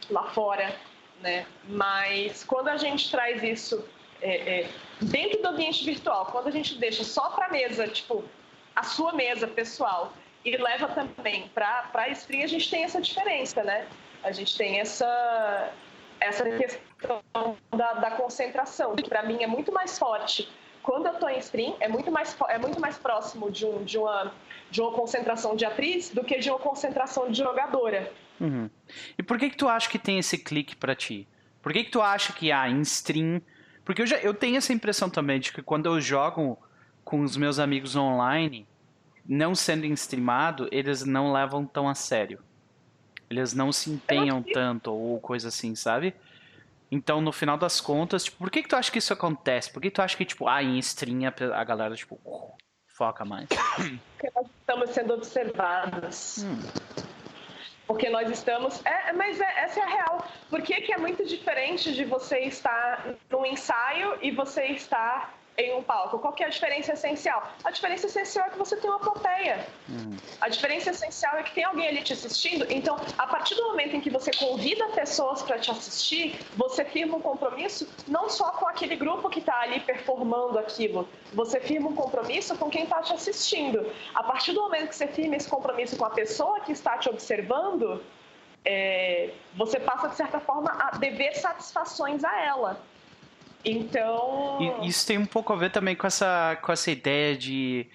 lá 0.09 0.31
fora, 0.31 0.73
né? 1.21 1.47
Mas 1.69 2.45
quando 2.45 2.69
a 2.69 2.77
gente 2.77 3.11
traz 3.11 3.43
isso 3.43 3.85
é, 4.23 4.61
é, 4.61 4.69
dentro 5.01 5.43
do 5.43 5.49
ambiente 5.49 5.85
virtual, 5.85 6.27
quando 6.27 6.47
a 6.47 6.53
gente 6.53 6.79
deixa 6.79 7.03
só 7.03 7.31
para 7.31 7.49
mesa, 7.49 7.89
tipo 7.89 8.25
a 8.77 8.85
sua 8.85 9.13
mesa 9.15 9.49
pessoal 9.49 10.13
e 10.45 10.57
leva 10.57 10.87
também 10.89 11.49
para 11.49 11.91
a 11.93 12.09
stream, 12.11 12.45
a 12.45 12.47
gente 12.47 12.71
tem 12.71 12.85
essa 12.85 13.01
diferença, 13.01 13.65
né? 13.65 13.89
A 14.23 14.31
gente 14.31 14.57
tem 14.57 14.79
essa 14.79 15.73
essa 16.21 16.45
questão 16.45 16.90
da, 17.71 17.93
da 17.95 18.11
concentração, 18.13 18.95
que 18.95 19.09
para 19.09 19.23
mim 19.23 19.43
é 19.43 19.47
muito 19.47 19.73
mais 19.73 19.99
forte 19.99 20.49
quando 20.83 21.07
eu 21.07 21.13
estou 21.13 21.29
em 21.29 21.39
stream, 21.39 21.77
é 21.81 21.89
muito 21.89 22.11
mais, 22.11 22.37
é 22.49 22.59
muito 22.59 22.81
mais 22.81 22.97
próximo 22.97 23.51
de, 23.51 23.67
um, 23.67 23.85
de, 23.85 23.99
uma, 23.99 24.33
de 24.71 24.81
uma 24.81 24.93
concentração 24.93 25.55
de 25.55 25.65
atriz 25.65 26.11
do 26.11 26.25
que 26.25 26.39
de 26.39 26.51
uma 26.51 26.59
concentração 26.59 27.31
de 27.31 27.39
jogadora. 27.39 28.13
Uhum. 28.41 28.71
E 29.19 29.23
por 29.23 29.39
que 29.39 29.51
que 29.51 29.57
tu 29.57 29.69
acha 29.69 29.89
que 29.89 29.99
tem 29.99 30.19
esse 30.19 30.39
clique 30.39 30.75
para 30.75 30.95
ti? 30.95 31.29
Por 31.63 31.73
que 31.73 31.85
que 31.85 31.91
tu 31.91 32.01
acha 32.01 32.33
que 32.33 32.51
há 32.51 32.69
em 32.69 32.81
stream... 32.81 33.43
Porque 33.85 34.03
eu, 34.03 34.07
já, 34.07 34.17
eu 34.19 34.33
tenho 34.33 34.57
essa 34.57 34.73
impressão 34.73 35.11
também 35.11 35.39
de 35.39 35.53
que 35.53 35.63
quando 35.63 35.87
eu 35.87 36.01
jogo 36.01 36.59
com 37.05 37.21
os 37.21 37.37
meus 37.37 37.59
amigos 37.59 37.97
online, 37.97 38.67
não 39.27 39.55
sendo 39.55 39.85
streamado, 39.87 40.69
eles 40.73 41.05
não 41.05 41.33
levam 41.33 41.67
tão 41.67 41.89
a 41.89 41.95
sério. 41.95 42.39
Eles 43.29 43.53
não 43.53 43.71
se 43.71 43.91
empenham 43.91 44.43
tanto 44.43 44.93
ou 44.93 45.21
coisa 45.21 45.49
assim, 45.49 45.75
sabe? 45.75 46.15
Então, 46.91 47.21
no 47.21 47.33
final 47.33 47.57
das 47.57 47.81
contas, 47.81 48.25
tipo, 48.25 48.39
por 48.39 48.51
que, 48.51 48.62
que 48.62 48.69
tu 48.69 48.77
acha 48.77 48.91
que 48.91 48.99
isso 48.99 49.12
acontece? 49.12 49.73
Por 49.73 49.81
que 49.81 49.91
tu 49.91 50.03
acha 50.03 50.17
que, 50.17 50.25
tipo, 50.25 50.49
ah, 50.49 50.62
em 50.62 50.79
stream 50.79 51.21
a 51.55 51.65
galera, 51.65 51.95
tipo, 51.95 52.19
foca 52.87 53.25
mais? 53.25 53.49
Porque 53.49 54.31
nós 54.35 54.47
estamos 54.61 54.91
sendo 54.91 55.15
observados. 55.15 56.45
Hum. 56.45 56.59
Porque 57.87 58.09
nós 58.09 58.31
estamos. 58.31 58.85
É, 58.85 59.12
mas 59.12 59.41
é, 59.41 59.65
essa 59.65 59.81
é 59.81 59.83
a 59.83 59.87
real. 59.87 60.29
Por 60.49 60.62
que, 60.62 60.81
que 60.83 60.93
é 60.93 60.99
muito 60.99 61.25
diferente 61.25 61.93
de 61.93 62.05
você 62.05 62.41
estar 62.41 63.15
no 63.29 63.45
ensaio 63.45 64.19
e 64.23 64.31
você 64.31 64.67
estar 64.67 65.35
em 65.57 65.75
um 65.75 65.83
palco. 65.83 66.19
Qual 66.19 66.33
que 66.33 66.43
é 66.43 66.47
a 66.47 66.49
diferença 66.49 66.93
essencial? 66.93 67.51
A 67.65 67.71
diferença 67.71 68.07
essencial 68.07 68.47
é 68.47 68.51
que 68.51 68.59
você 68.59 68.77
tem 68.77 68.89
uma 68.89 68.99
plateia. 68.99 69.67
Uhum. 69.89 70.17
A 70.41 70.49
diferença 70.49 70.91
essencial 70.91 71.37
é 71.37 71.43
que 71.43 71.55
tem 71.55 71.65
alguém 71.65 71.89
ali 71.89 72.03
te 72.03 72.13
assistindo. 72.13 72.67
Então, 72.71 72.97
a 73.19 73.27
partir 73.27 73.55
do 73.55 73.65
momento 73.65 73.97
em 73.97 74.01
que 74.01 74.11
você 74.11 74.31
convida 74.33 74.87
pessoas 74.89 75.43
para 75.43 75.59
te 75.59 75.71
assistir, 75.71 76.39
você 76.57 76.85
firma 76.85 77.17
um 77.17 77.21
compromisso 77.21 77.89
não 78.07 78.29
só 78.29 78.51
com 78.53 78.67
aquele 78.67 78.97
grupo 78.97 79.29
que 79.29 79.41
está 79.41 79.61
ali 79.61 79.81
performando 79.81 80.59
aquilo, 80.59 81.09
você 81.33 81.61
firma 81.61 81.91
um 81.91 81.95
compromisso 81.95 82.57
com 82.57 82.71
quem 82.71 82.85
está 82.85 83.03
te 83.03 83.13
assistindo. 83.13 83.93
A 84.15 84.23
partir 84.23 84.53
do 84.53 84.63
momento 84.63 84.89
que 84.89 84.97
você 84.97 85.07
firma 85.07 85.37
esse 85.37 85.49
compromisso 85.49 85.97
com 85.97 86.05
a 86.05 86.11
pessoa 86.11 86.61
que 86.61 86.73
está 86.73 86.97
te 86.99 87.09
observando, 87.09 88.03
é, 88.65 89.31
você 89.55 89.81
passa, 89.81 90.09
de 90.09 90.17
certa 90.17 90.41
forma, 90.41 90.71
a 90.71 90.99
dever 90.99 91.35
satisfações 91.35 92.25
a 92.25 92.41
ela. 92.43 92.81
Então. 93.65 94.81
Isso 94.82 95.07
tem 95.07 95.19
um 95.19 95.27
pouco 95.27 95.53
a 95.53 95.57
ver 95.57 95.70
também 95.70 95.95
com 95.95 96.07
essa, 96.07 96.59
com 96.62 96.73
essa 96.73 96.91
ideia 96.91 97.37
de. 97.37 97.87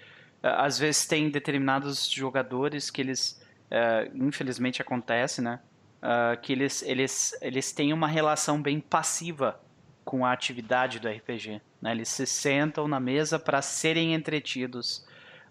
Às 0.42 0.78
vezes 0.78 1.06
tem 1.06 1.28
determinados 1.28 2.08
jogadores 2.08 2.90
que 2.90 3.00
eles. 3.00 3.42
Uh, 3.66 4.24
infelizmente 4.24 4.80
acontece, 4.80 5.42
né? 5.42 5.58
Uh, 6.00 6.40
que 6.40 6.52
eles, 6.52 6.82
eles, 6.82 7.36
eles 7.42 7.72
têm 7.72 7.92
uma 7.92 8.06
relação 8.06 8.62
bem 8.62 8.78
passiva 8.78 9.60
com 10.04 10.24
a 10.24 10.32
atividade 10.32 11.00
do 11.00 11.08
RPG. 11.08 11.60
Né? 11.82 11.90
Eles 11.90 12.08
se 12.08 12.26
sentam 12.26 12.86
na 12.86 13.00
mesa 13.00 13.40
para 13.40 13.60
serem 13.60 14.14
entretidos. 14.14 15.04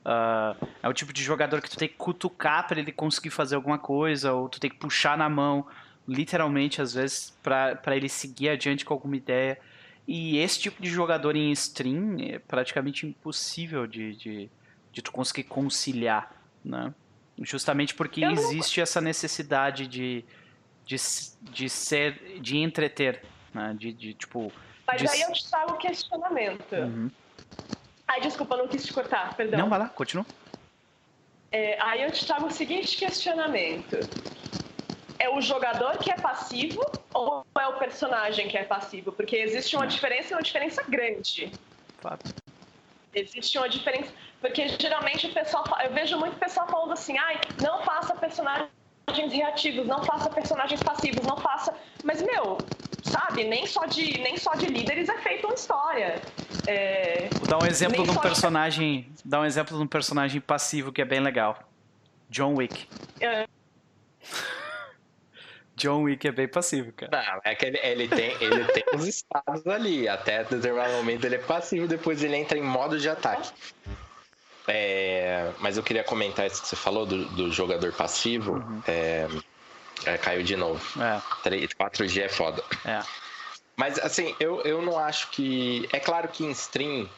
Uh, 0.06 0.68
é 0.82 0.88
o 0.88 0.94
tipo 0.94 1.12
de 1.12 1.22
jogador 1.22 1.62
que 1.62 1.70
tu 1.70 1.76
tem 1.76 1.90
que 1.90 1.96
cutucar 1.96 2.66
para 2.66 2.80
ele 2.80 2.92
conseguir 2.92 3.32
fazer 3.32 3.56
alguma 3.56 3.78
coisa, 3.78 4.32
ou 4.32 4.48
tu 4.48 4.60
tem 4.60 4.70
que 4.70 4.78
puxar 4.78 5.18
na 5.18 5.28
mão, 5.28 5.68
literalmente, 6.08 6.82
às 6.82 6.94
vezes, 6.94 7.38
para 7.44 7.96
ele 7.96 8.08
seguir 8.08 8.50
adiante 8.50 8.86
com 8.86 8.94
alguma 8.94 9.18
ideia. 9.18 9.60
E 10.08 10.38
esse 10.38 10.60
tipo 10.60 10.82
de 10.82 10.90
jogador 10.90 11.36
em 11.36 11.52
stream 11.52 12.18
é 12.20 12.40
praticamente 12.40 13.08
impossível 13.08 13.88
de, 13.88 14.16
de, 14.16 14.50
de 14.92 15.02
tu 15.02 15.12
conseguir 15.12 15.44
conciliar, 15.44 16.32
né? 16.64 16.94
Justamente 17.40 17.94
porque 17.96 18.24
eu 18.24 18.32
existe 18.32 18.78
não... 18.78 18.84
essa 18.84 19.02
necessidade 19.02 19.88
de, 19.88 20.24
de, 20.86 20.96
de 21.42 21.70
ser, 21.70 22.40
de 22.40 22.58
entreter, 22.58 23.24
né? 23.54 23.76
De, 23.78 23.92
de 23.92 24.14
tipo... 24.14 24.52
Mas 24.88 25.02
de... 25.02 25.10
aí 25.10 25.22
eu 25.22 25.32
te 25.34 25.50
trago 25.50 25.74
o 25.74 25.78
questionamento. 25.78 26.76
Uhum. 26.76 27.12
Ai, 28.08 28.22
desculpa, 28.22 28.56
não 28.56 28.68
quis 28.68 28.86
te 28.86 28.94
cortar, 28.94 29.36
perdão. 29.36 29.60
Não, 29.60 29.70
vai 29.70 29.80
lá, 29.80 29.90
continua. 29.90 30.26
É, 31.52 31.82
aí 31.82 32.04
eu 32.04 32.12
te 32.12 32.26
trago 32.26 32.46
o 32.46 32.52
seguinte 32.52 32.96
questionamento 32.96 33.98
é 35.20 35.30
o 35.30 35.42
jogador 35.42 35.98
que 35.98 36.12
é 36.12 36.16
passivo 36.16 36.82
ou 37.14 37.46
é 37.60 37.68
o 37.68 37.74
personagem 37.74 38.48
que 38.48 38.58
é 38.58 38.64
passivo? 38.64 39.12
Porque 39.12 39.36
existe 39.36 39.76
uma 39.76 39.88
diferença 39.88 40.34
e 40.34 40.36
uma 40.36 40.44
diferença 40.44 40.84
grande. 40.84 41.52
Existe 43.14 43.58
uma 43.58 43.70
diferença. 43.70 44.12
Porque 44.42 44.68
geralmente 44.68 45.28
o 45.28 45.34
pessoal. 45.34 45.66
Eu 45.84 45.92
vejo 45.94 46.18
muito 46.18 46.38
pessoal 46.38 46.68
falando 46.68 46.94
assim, 46.94 47.18
ai, 47.18 47.40
não 47.62 47.82
faça 47.84 48.14
personagens 48.16 48.70
reativos, 49.32 49.88
não 49.88 50.04
faça 50.04 50.30
personagens 50.30 50.84
passivos, 50.84 51.26
não 51.26 51.38
faça. 51.38 51.74
Mas, 52.04 52.22
meu, 52.22 52.58
sabe, 53.04 53.46
nem 53.46 53.66
só 53.66 53.86
de, 53.86 54.20
nem 54.20 54.38
só 54.38 54.54
de 54.54 54.66
líderes 54.66 55.08
é 55.10 55.18
feita 55.20 55.48
uma 55.48 55.56
história. 55.56 56.22
É... 56.68 57.30
Vou 57.34 57.48
dar 57.48 57.64
um 57.64 57.68
exemplo 57.68 58.04
de 58.04 58.12
um 58.12 58.16
personagem. 58.16 59.02
De... 59.02 59.16
Dar 59.24 59.42
um 59.42 59.46
exemplo 59.46 59.78
de 59.78 59.84
um 59.84 59.88
personagem 59.88 60.42
passivo 60.42 60.92
que 60.92 61.02
é 61.02 61.06
bem 61.06 61.20
legal. 61.20 61.58
John 62.30 62.56
Wick. 62.56 62.88
É. 63.20 63.48
John 65.76 66.04
Wick 66.04 66.28
é 66.28 66.32
bem 66.32 66.48
passivo, 66.48 66.92
cara. 66.94 67.12
Não, 67.12 67.42
é 67.44 67.54
que 67.54 67.66
ele, 67.66 67.80
ele 67.84 68.08
tem, 68.08 68.36
ele 68.42 68.64
tem 68.66 68.84
os 68.94 69.06
estados 69.08 69.68
ali. 69.68 70.08
Até 70.08 70.44
determinado 70.44 70.94
momento 70.94 71.26
ele 71.26 71.36
é 71.36 71.40
passivo, 71.40 71.88
depois 71.88 72.24
ele 72.24 72.36
entra 72.36 72.58
em 72.58 72.64
modo 72.64 72.98
de 72.98 73.10
ataque. 73.10 73.52
É, 74.68 75.52
mas 75.60 75.78
eu 75.78 75.84
queria 75.84 76.04
comentar 76.04 76.48
isso 76.48 76.62
que 76.62 76.68
você 76.68 76.76
falou 76.76 77.06
do, 77.06 77.26
do 77.26 77.52
jogador 77.52 77.92
passivo. 77.94 78.54
Uhum. 78.54 78.82
É, 78.88 79.28
é, 80.06 80.18
caiu 80.18 80.44
de 80.44 80.56
novo. 80.56 80.82
É. 81.02 81.22
4G 81.76 82.22
é 82.22 82.30
foda. 82.30 82.64
É. 82.86 83.02
Mas 83.76 84.00
assim, 84.00 84.34
eu, 84.40 84.62
eu 84.62 84.82
não 84.82 84.98
acho 84.98 85.30
que. 85.32 85.88
É 85.92 86.00
claro 86.00 86.30
que 86.30 86.46
em 86.46 86.52
stream 86.52 87.10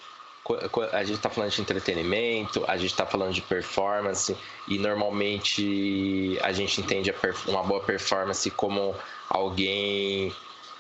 a 0.91 1.03
gente 1.03 1.18
está 1.18 1.30
falando 1.30 1.52
de 1.52 1.61
entretenimento, 1.61 2.64
a 2.68 2.78
gente 2.78 2.91
está 2.91 3.06
falando 3.06 3.34
de 3.34 3.41
performance 3.41 4.36
e 4.68 4.78
normalmente 4.78 6.38
a 6.41 6.52
gente 6.52 6.80
entende 6.80 7.14
uma 7.48 7.64
boa 7.64 7.82
performance 7.82 8.49
como 8.52 8.95
alguém 9.30 10.34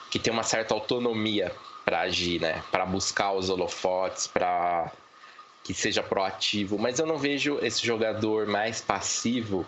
que 0.09 0.19
tem 0.19 0.31
uma 0.31 0.43
certa 0.43 0.73
autonomia 0.73 1.51
para 1.83 2.01
agir, 2.01 2.41
né? 2.41 2.63
Para 2.71 2.85
buscar 2.85 3.33
os 3.33 3.49
holofotes, 3.49 4.27
para 4.27 4.91
que 5.63 5.73
seja 5.73 6.01
proativo. 6.01 6.77
Mas 6.77 6.99
eu 6.99 7.05
não 7.05 7.17
vejo 7.17 7.59
esse 7.61 7.85
jogador 7.85 8.47
mais 8.47 8.81
passivo 8.81 9.65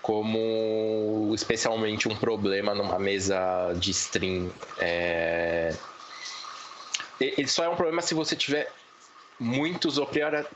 como 0.00 1.30
especialmente 1.34 2.08
um 2.08 2.14
problema 2.14 2.74
numa 2.74 2.98
mesa 2.98 3.72
de 3.74 3.90
stream. 3.90 4.50
É... 4.78 5.74
Ele 7.18 7.48
só 7.48 7.64
é 7.64 7.68
um 7.68 7.76
problema 7.76 8.02
se 8.02 8.12
você 8.12 8.36
tiver 8.36 8.70
muitos 9.38 9.98
ou 9.98 10.08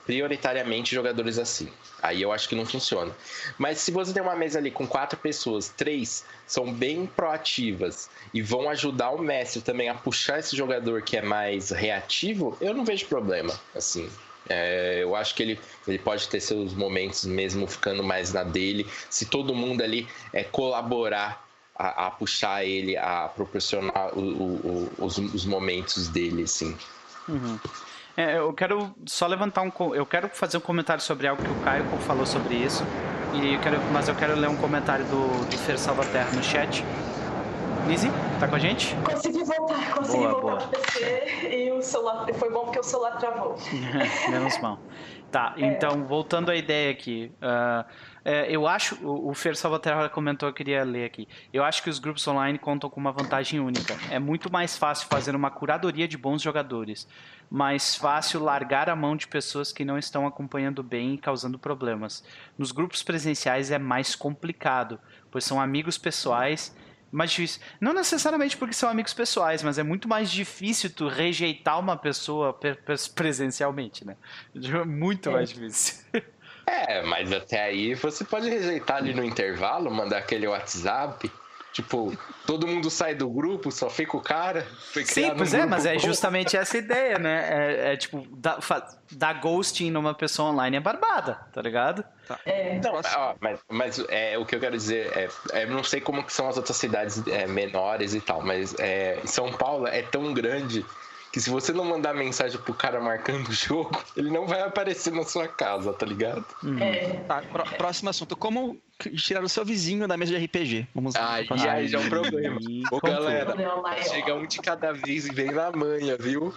prioritariamente 0.07 0.95
jogadores 0.95 1.39
assim. 1.39 1.69
Aí 2.03 2.23
eu 2.23 2.33
acho 2.33 2.49
que 2.49 2.55
não 2.55 2.65
funciona. 2.65 3.13
Mas 3.59 3.79
se 3.79 3.91
você 3.91 4.13
tem 4.13 4.23
uma 4.23 4.37
mesa 4.37 4.59
ali 4.59 4.71
com 4.71 4.87
quatro 4.87 5.19
pessoas, 5.19 5.69
três 5.69 6.25
são 6.47 6.73
bem 6.73 7.07
proativas 7.07 8.09
e 8.33 8.41
vão 8.41 8.71
ajudar 8.71 9.11
o 9.11 9.19
mestre 9.19 9.63
também 9.63 9.89
a 9.89 9.95
puxar 9.95 10.39
esse 10.39 10.57
jogador 10.57 11.03
que 11.03 11.17
é 11.17 11.23
mais 11.23 11.71
reativo, 11.71 12.57
eu 12.61 12.73
não 12.73 12.85
vejo 12.85 13.07
problema. 13.07 13.59
Assim, 13.75 14.09
é, 14.49 15.01
eu 15.03 15.15
acho 15.15 15.35
que 15.35 15.43
ele, 15.43 15.61
ele 15.87 15.99
pode 15.99 16.29
ter 16.29 16.41
seus 16.41 16.73
momentos 16.73 17.25
mesmo 17.25 17.67
ficando 17.67 18.03
mais 18.03 18.33
na 18.33 18.45
dele, 18.45 18.87
se 19.11 19.27
todo 19.27 19.55
mundo 19.55 19.83
ali 19.83 20.09
é, 20.33 20.45
colaborar 20.45 21.47
a, 21.75 22.07
a 22.07 22.11
puxar 22.11 22.65
ele, 22.65 22.97
a 22.97 23.29
proporcionar 23.29 24.17
o, 24.17 24.21
o, 24.21 24.91
o, 24.99 25.05
os, 25.05 25.19
os 25.19 25.45
momentos 25.45 26.09
dele, 26.09 26.45
assim. 26.45 26.77
Uhum. 27.29 27.59
É, 28.19 28.37
eu 28.37 28.53
quero 28.53 28.93
só 29.07 29.29
levantar 29.29 29.63
um. 29.63 29.95
Eu 29.95 30.05
quero 30.05 30.29
fazer 30.29 30.57
um 30.57 30.61
comentário 30.61 31.01
sobre 31.01 31.29
algo 31.29 31.41
que 31.41 31.49
o 31.49 31.55
Caio 31.61 31.85
falou 32.01 32.27
sobre 32.27 32.57
isso. 32.57 32.83
E 33.33 33.55
eu 33.55 33.61
quero, 33.61 33.81
mas 33.93 34.09
eu 34.09 34.15
quero 34.17 34.35
ler 34.35 34.49
um 34.49 34.57
comentário 34.57 35.05
do, 35.05 35.49
do 35.49 35.57
Fer 35.57 35.79
Salvaterra 35.79 36.29
no 36.33 36.43
chat. 36.43 36.85
Lizzie, 37.87 38.11
tá 38.41 38.49
com 38.49 38.57
a 38.57 38.59
gente? 38.59 38.97
Consegui 38.97 39.45
voltar, 39.45 39.95
consegui 39.95 40.19
boa, 40.19 40.33
voltar 40.33 40.57
boa. 40.57 40.57
pro 40.57 40.81
PC 40.81 41.49
e 41.49 41.71
o 41.71 41.81
celular. 41.81 42.27
Foi 42.35 42.51
bom 42.51 42.65
porque 42.65 42.81
o 42.81 42.83
celular 42.83 43.19
travou. 43.19 43.55
Menos 44.29 44.59
mal. 44.59 44.81
Tá, 45.31 45.55
é. 45.57 45.67
então, 45.67 46.05
voltando 46.05 46.51
à 46.51 46.57
ideia 46.57 46.91
aqui. 46.91 47.31
Uh, 47.41 47.85
é, 48.25 48.51
eu 48.51 48.67
acho, 48.67 48.97
o, 49.05 49.31
o 49.31 49.35
Fer 49.35 49.57
Salvaterra 49.57 50.09
comentou, 50.09 50.49
eu 50.49 50.53
queria 50.53 50.85
ler 50.85 51.05
aqui. 51.05 51.29
Eu 51.53 51.65
acho 51.65 51.83
que 51.83 51.91
os 51.91 51.99
grupos 51.99 52.27
online 52.27 52.59
contam 52.59 52.91
com 52.91 53.01
uma 53.01 53.13
vantagem 53.13 53.61
única. 53.61 53.97
É 54.11 54.19
muito 54.19 54.51
mais 54.53 54.77
fácil 54.77 55.09
fazer 55.09 55.35
uma 55.35 55.51
curadoria 55.51 56.07
de 56.07 56.17
bons 56.17 56.43
jogadores 56.43 57.07
mais 57.51 57.95
fácil 57.95 58.43
largar 58.43 58.91
a 58.91 58.97
mão 58.97 59.17
de 59.17 59.27
pessoas 59.27 59.73
que 59.73 59.85
não 59.85 59.99
estão 59.99 60.27
acompanhando 60.27 60.83
bem 60.83 61.15
e 61.15 61.19
causando 61.19 61.59
problemas. 61.59 62.23
Nos 62.57 62.73
grupos 62.73 63.03
presenciais 63.03 63.71
é 63.71 63.79
mais 63.79 64.15
complicado, 64.15 65.01
pois 65.31 65.45
são 65.45 65.61
amigos 65.61 65.97
pessoais, 65.97 66.77
mais 67.11 67.31
difícil. 67.31 67.63
Não 67.81 67.95
necessariamente 67.95 68.57
porque 68.57 68.75
são 68.75 68.89
amigos 68.89 69.15
pessoais, 69.15 69.63
mas 69.63 69.79
é 69.79 69.83
muito 69.83 70.07
mais 70.07 70.31
difícil 70.31 70.91
tu 70.91 71.09
rejeitar 71.09 71.79
uma 71.81 71.97
pessoa 71.97 72.59
presencialmente, 73.15 74.07
né? 74.07 74.17
Muito 74.87 75.31
mais 75.31 75.49
difícil. 75.49 76.05
É, 76.69 77.03
mas 77.03 77.33
até 77.33 77.63
aí 77.63 77.95
você 77.95 78.25
pode 78.25 78.49
rejeitar 78.49 78.99
ali 78.99 79.15
no 79.15 79.25
intervalo, 79.25 79.91
mandar 79.91 80.19
aquele 80.19 80.47
WhatsApp 80.47 81.31
Tipo, 81.79 82.13
todo 82.45 82.67
mundo 82.67 82.91
sai 82.91 83.15
do 83.15 83.29
grupo, 83.29 83.71
só 83.71 83.89
fica 83.89 84.17
o 84.17 84.21
cara. 84.21 84.67
Sim, 84.93 85.33
pois 85.37 85.55
um 85.55 85.59
é, 85.59 85.67
mas 85.67 85.87
é 85.87 85.97
justamente 85.97 86.57
essa 86.57 86.77
ideia, 86.77 87.21
né? 87.21 87.47
É, 87.51 87.93
é 87.93 87.97
tipo, 87.97 88.27
dar, 88.33 88.59
dar 89.13 89.35
ghosting 89.35 89.89
numa 89.91 90.13
pessoa 90.13 90.51
online 90.51 90.79
é 90.79 90.81
barbada, 90.81 91.35
tá 91.53 91.63
ligado? 91.63 92.05
Tá. 92.27 92.37
É. 92.45 92.81
Não, 92.83 92.95
ó, 92.95 93.35
mas, 93.39 93.61
mas 93.69 94.05
é, 94.09 94.37
o 94.37 94.45
que 94.45 94.57
eu 94.57 94.61
quero 94.61 94.77
dizer 94.77 95.17
é, 95.17 95.29
é 95.53 95.67
não 95.67 95.85
sei 95.85 96.01
como 96.01 96.25
que 96.25 96.33
são 96.33 96.49
as 96.49 96.57
outras 96.57 96.77
cidades 96.77 97.25
é, 97.29 97.47
menores 97.47 98.13
e 98.13 98.21
tal, 98.21 98.43
mas 98.43 98.75
é, 98.81 99.21
São 99.25 99.53
Paulo 99.53 99.87
é 99.87 100.03
tão 100.03 100.35
grande 100.35 100.85
que 101.33 101.41
se 101.41 101.51
você 101.51 101.73
não 101.73 101.85
mandar 101.85 102.15
mensagem 102.15 102.59
pro 102.61 102.73
cara 102.75 103.01
marcando 103.01 103.49
o 103.49 103.53
jogo, 103.53 104.03
ele 104.17 104.31
não 104.31 104.47
vai 104.47 104.63
aparecer 104.63 105.13
na 105.13 105.25
sua 105.25 105.47
casa, 105.47 105.93
tá 105.93 106.07
ligado? 106.07 106.45
Uhum. 106.63 106.79
É. 106.79 107.21
Tá, 107.27 107.43
próximo 107.77 108.11
assunto. 108.11 108.37
Como 108.37 108.81
tirar 109.17 109.45
o 109.45 109.49
seu 109.49 109.65
vizinho 109.65 110.09
da 110.09 110.17
mesa 110.17 110.37
de 110.37 110.45
RPG? 110.45 110.89
Vamos 110.95 111.15
lá. 111.15 111.35
Ah, 111.35 111.57
já, 111.57 111.85
já 111.85 111.99
é 111.99 112.01
um 112.01 112.09
problema. 112.09 112.59
Ô, 112.91 112.99
galera, 113.01 113.55
chega 114.03 114.35
um 114.35 114.47
de 114.47 114.59
cada 114.59 114.93
vez 114.93 115.27
e 115.27 115.33
vem 115.33 115.53
na 115.53 115.71
manha, 115.71 116.17
viu? 116.17 116.55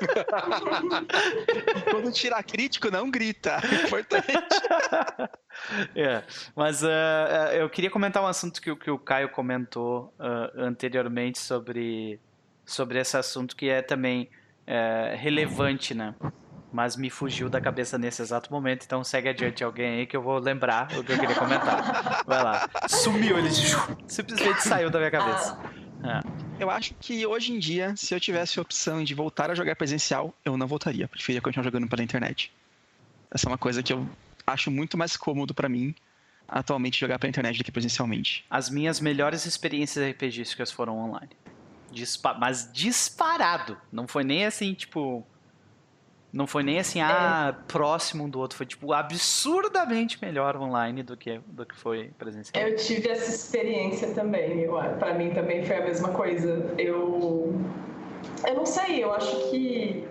Quando 1.90 2.12
tirar 2.12 2.42
crítico, 2.42 2.90
não 2.90 3.10
grita. 3.10 3.60
É 3.62 3.74
importante. 3.86 4.32
é, 5.96 6.22
mas 6.54 6.82
uh, 6.82 7.52
eu 7.54 7.68
queria 7.68 7.90
comentar 7.90 8.22
um 8.22 8.26
assunto 8.26 8.60
que, 8.60 8.74
que 8.76 8.90
o 8.90 8.98
Caio 8.98 9.30
comentou 9.30 10.14
uh, 10.18 10.60
anteriormente 10.60 11.38
sobre 11.38 12.20
sobre 12.64 12.98
esse 12.98 13.16
assunto 13.16 13.56
que 13.56 13.68
é 13.68 13.82
também 13.82 14.28
é, 14.66 15.16
relevante, 15.18 15.94
né? 15.94 16.14
Mas 16.72 16.96
me 16.96 17.10
fugiu 17.10 17.48
da 17.48 17.60
cabeça 17.60 17.98
nesse 17.98 18.22
exato 18.22 18.52
momento, 18.52 18.84
então 18.84 19.02
segue 19.02 19.28
adiante 19.28 19.64
alguém 19.64 20.00
aí 20.00 20.06
que 20.06 20.16
eu 20.16 20.22
vou 20.22 20.38
lembrar 20.38 20.86
o 20.96 21.02
que 21.02 21.12
eu 21.12 21.18
queria 21.18 21.34
comentar. 21.34 22.22
Vai 22.24 22.42
lá. 22.42 22.68
Sumiu, 22.88 23.38
ele 23.38 23.50
simplesmente 24.06 24.62
saiu 24.62 24.88
da 24.88 24.98
minha 24.98 25.10
cabeça. 25.10 25.58
É. 26.04 26.62
Eu 26.62 26.70
acho 26.70 26.94
que 27.00 27.26
hoje 27.26 27.52
em 27.52 27.58
dia, 27.58 27.94
se 27.96 28.14
eu 28.14 28.20
tivesse 28.20 28.58
a 28.58 28.62
opção 28.62 29.02
de 29.02 29.14
voltar 29.14 29.50
a 29.50 29.54
jogar 29.54 29.74
presencial, 29.74 30.32
eu 30.44 30.56
não 30.56 30.66
voltaria. 30.66 31.08
Preferia 31.08 31.40
continuar 31.40 31.64
jogando 31.64 31.88
pela 31.88 32.02
internet. 32.02 32.52
Essa 33.30 33.46
é 33.46 33.50
uma 33.50 33.58
coisa 33.58 33.82
que 33.82 33.92
eu 33.92 34.06
acho 34.46 34.70
muito 34.70 34.96
mais 34.96 35.16
cômodo 35.16 35.52
para 35.52 35.68
mim 35.68 35.94
atualmente 36.50 36.98
jogar 36.98 37.18
pela 37.18 37.28
internet 37.28 37.58
do 37.58 37.64
que 37.64 37.70
presencialmente. 37.70 38.44
As 38.50 38.68
minhas 38.68 39.00
melhores 39.00 39.46
experiências 39.46 40.04
RPGísticas 40.12 40.70
foram 40.72 40.98
online. 40.98 41.30
Dispa 41.90 42.34
mas 42.34 42.70
disparado. 42.72 43.76
Não 43.90 44.06
foi 44.06 44.24
nem 44.24 44.46
assim, 44.46 44.74
tipo. 44.74 45.26
Não 46.32 46.46
foi 46.46 46.62
nem 46.62 46.78
assim, 46.78 47.00
ah, 47.00 47.56
é. 47.58 47.62
próximo 47.66 48.24
um 48.24 48.28
do 48.28 48.38
outro. 48.38 48.56
Foi, 48.56 48.64
tipo, 48.64 48.92
absurdamente 48.92 50.16
melhor 50.22 50.56
online 50.56 51.02
do 51.02 51.16
que, 51.16 51.40
do 51.44 51.66
que 51.66 51.74
foi 51.74 52.12
presencial. 52.16 52.62
Eu 52.62 52.76
tive 52.76 53.08
essa 53.08 53.34
experiência 53.34 54.14
também. 54.14 54.60
Eu, 54.60 54.74
pra 55.00 55.12
mim 55.12 55.30
também 55.30 55.64
foi 55.64 55.76
a 55.76 55.84
mesma 55.84 56.10
coisa. 56.10 56.72
Eu. 56.78 57.60
Eu 58.46 58.54
não 58.54 58.66
sei, 58.66 59.02
eu 59.02 59.12
acho 59.12 59.50
que 59.50 60.06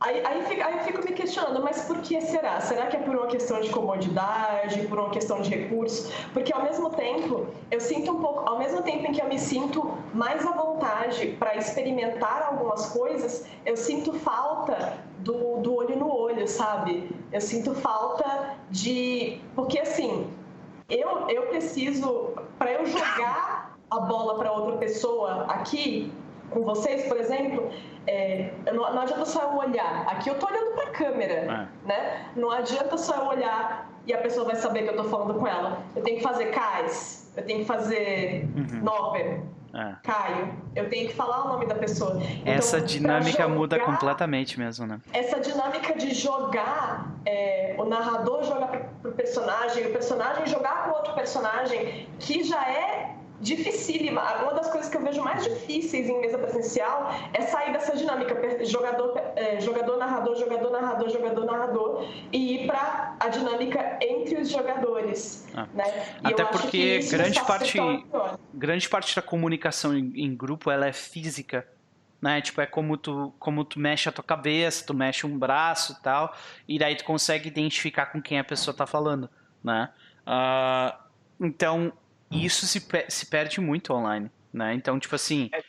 Aí, 0.00 0.24
aí, 0.24 0.62
aí, 0.62 0.78
eu 0.78 0.84
fico 0.84 1.04
me 1.04 1.12
questionando, 1.12 1.60
mas 1.60 1.82
por 1.82 1.98
que 1.98 2.20
será? 2.20 2.60
Será 2.60 2.86
que 2.86 2.96
é 2.96 3.00
por 3.00 3.16
uma 3.16 3.26
questão 3.26 3.60
de 3.60 3.68
comodidade, 3.68 4.86
por 4.86 4.96
uma 4.96 5.10
questão 5.10 5.40
de 5.40 5.50
recursos? 5.50 6.12
Porque 6.32 6.52
ao 6.52 6.62
mesmo 6.62 6.90
tempo, 6.90 7.48
eu 7.68 7.80
sinto 7.80 8.12
um 8.12 8.20
pouco, 8.22 8.48
ao 8.48 8.60
mesmo 8.60 8.80
tempo 8.82 9.06
em 9.06 9.12
que 9.12 9.20
eu 9.20 9.26
me 9.26 9.40
sinto 9.40 9.92
mais 10.14 10.46
à 10.46 10.52
vontade 10.52 11.36
para 11.40 11.56
experimentar 11.56 12.42
algumas 12.42 12.90
coisas, 12.90 13.44
eu 13.66 13.76
sinto 13.76 14.12
falta 14.12 14.98
do, 15.18 15.56
do 15.56 15.74
olho 15.74 15.96
no 15.96 16.08
olho, 16.16 16.46
sabe? 16.46 17.10
Eu 17.32 17.40
sinto 17.40 17.74
falta 17.74 18.54
de. 18.70 19.40
Porque 19.56 19.80
assim, 19.80 20.32
eu, 20.88 21.28
eu 21.28 21.42
preciso, 21.48 22.34
para 22.56 22.70
eu 22.70 22.86
jogar 22.86 23.76
a 23.90 23.98
bola 23.98 24.38
para 24.38 24.52
outra 24.52 24.76
pessoa 24.76 25.46
aqui, 25.48 26.12
com 26.50 26.62
vocês, 26.62 27.06
por 27.06 27.16
exemplo, 27.16 27.70
é, 28.06 28.52
não, 28.66 28.94
não, 28.94 29.02
adianta 29.02 29.24
só 29.24 29.42
eu 29.42 29.58
olhar. 29.58 30.06
Aqui 30.08 30.30
eu 30.30 30.34
tô 30.36 30.46
olhando 30.46 30.74
para 30.74 30.84
a 30.84 30.90
câmera, 30.90 31.32
é. 31.32 31.86
né? 31.86 32.26
Não 32.36 32.50
adianta 32.50 32.96
só 32.96 33.16
eu 33.16 33.26
olhar 33.26 33.90
e 34.06 34.14
a 34.14 34.18
pessoa 34.18 34.46
vai 34.46 34.56
saber 34.56 34.84
que 34.84 34.90
eu 34.90 34.96
tô 34.96 35.04
falando 35.04 35.34
com 35.34 35.46
ela. 35.46 35.82
Eu 35.94 36.02
tenho 36.02 36.16
que 36.16 36.22
fazer 36.22 36.46
Cais, 36.46 37.30
eu 37.36 37.44
tenho 37.44 37.60
que 37.60 37.66
fazer 37.66 38.48
uhum. 38.56 38.82
É. 39.74 39.94
Caio. 40.02 40.54
Eu 40.74 40.88
tenho 40.88 41.08
que 41.08 41.14
falar 41.14 41.44
o 41.44 41.48
nome 41.48 41.66
da 41.66 41.74
pessoa. 41.74 42.20
Então, 42.22 42.52
essa 42.52 42.80
dinâmica 42.80 43.42
jogar, 43.42 43.48
muda 43.48 43.78
completamente 43.78 44.58
mesmo, 44.58 44.86
né? 44.86 45.00
Essa 45.12 45.40
dinâmica 45.40 45.94
de 45.94 46.14
jogar, 46.14 47.12
é, 47.26 47.74
o 47.78 47.84
narrador 47.84 48.42
jogar 48.44 48.68
pro 49.02 49.12
personagem, 49.12 49.86
o 49.86 49.92
personagem 49.92 50.46
jogar 50.46 50.84
com 50.84 50.96
outro 50.96 51.14
personagem, 51.14 52.08
que 52.18 52.42
já 52.44 52.66
é 52.66 53.14
dificílima. 53.40 54.20
Uma 54.42 54.54
das 54.54 54.70
coisas 54.70 54.90
que 54.90 54.96
eu 54.96 55.02
vejo 55.02 55.22
mais 55.22 55.44
difíceis 55.44 56.08
em 56.08 56.20
mesa 56.20 56.38
presencial 56.38 57.12
é 57.32 57.42
sair 57.42 57.72
dessa 57.72 57.96
dinâmica 57.96 58.34
jogador, 58.64 59.16
é, 59.36 59.60
jogador 59.60 59.96
narrador, 59.96 60.36
jogador 60.36 60.70
narrador, 60.70 61.08
jogador 61.08 61.44
narrador 61.44 62.08
e 62.32 62.54
ir 62.54 62.66
para 62.66 63.16
a 63.20 63.28
dinâmica 63.28 63.98
entre 64.00 64.40
os 64.40 64.50
jogadores. 64.50 65.46
Ah. 65.54 65.68
Né? 65.72 65.84
Até 66.22 66.44
porque 66.44 67.00
grande 67.10 67.44
parte, 67.44 67.78
grande 68.52 68.88
parte 68.88 69.14
da 69.14 69.22
comunicação 69.22 69.96
em, 69.96 70.12
em, 70.16 70.34
grupo 70.34 70.70
ela 70.70 70.86
é 70.86 70.92
física. 70.92 71.66
Né? 72.20 72.40
Tipo, 72.40 72.60
é 72.60 72.66
como 72.66 72.96
tu, 72.96 73.32
como 73.38 73.64
tu 73.64 73.78
mexe 73.78 74.08
a 74.08 74.12
tua 74.12 74.24
cabeça, 74.24 74.84
tu 74.84 74.92
mexe 74.92 75.24
um 75.24 75.38
braço 75.38 75.92
e 75.92 76.02
tal, 76.02 76.34
e 76.66 76.76
daí 76.76 76.96
tu 76.96 77.04
consegue 77.04 77.46
identificar 77.46 78.06
com 78.06 78.20
quem 78.20 78.40
a 78.40 78.44
pessoa 78.44 78.72
está 78.72 78.86
falando. 78.86 79.30
Né? 79.62 79.88
Uh, 80.26 81.46
então, 81.46 81.92
e 82.30 82.44
isso 82.44 82.66
se, 82.66 82.82
se 83.08 83.26
perde 83.26 83.60
muito 83.60 83.92
online, 83.92 84.30
né? 84.52 84.74
Então, 84.74 84.98
tipo 84.98 85.14
assim... 85.14 85.50
É, 85.52 85.62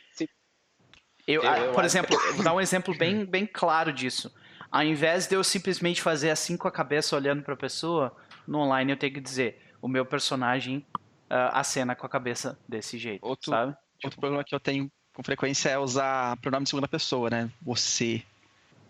eu, 1.26 1.42
por 1.72 1.84
exemplo, 1.84 2.18
vou 2.34 2.42
dar 2.42 2.52
um 2.52 2.60
exemplo 2.60 2.96
bem, 2.96 3.24
bem 3.24 3.46
claro 3.46 3.92
disso. 3.92 4.32
Ao 4.70 4.82
invés 4.82 5.26
de 5.26 5.34
eu 5.34 5.44
simplesmente 5.44 6.02
fazer 6.02 6.30
assim 6.30 6.56
com 6.56 6.66
a 6.66 6.72
cabeça 6.72 7.14
olhando 7.16 7.42
para 7.42 7.54
a 7.54 7.56
pessoa, 7.56 8.16
no 8.46 8.58
online 8.58 8.92
eu 8.92 8.96
tenho 8.96 9.14
que 9.14 9.20
dizer, 9.20 9.60
o 9.80 9.88
meu 9.88 10.04
personagem 10.04 10.84
uh, 11.30 11.50
acena 11.52 11.94
com 11.94 12.06
a 12.06 12.08
cabeça 12.08 12.58
desse 12.68 12.98
jeito, 12.98 13.24
outro, 13.24 13.50
sabe? 13.50 13.76
Outro 14.02 14.20
problema 14.20 14.44
que 14.44 14.54
eu 14.54 14.60
tenho 14.60 14.90
com 15.12 15.22
frequência 15.22 15.68
é 15.68 15.78
usar 15.78 16.36
pronome 16.38 16.64
de 16.64 16.70
segunda 16.70 16.88
pessoa, 16.88 17.30
né? 17.30 17.50
Você. 17.62 18.22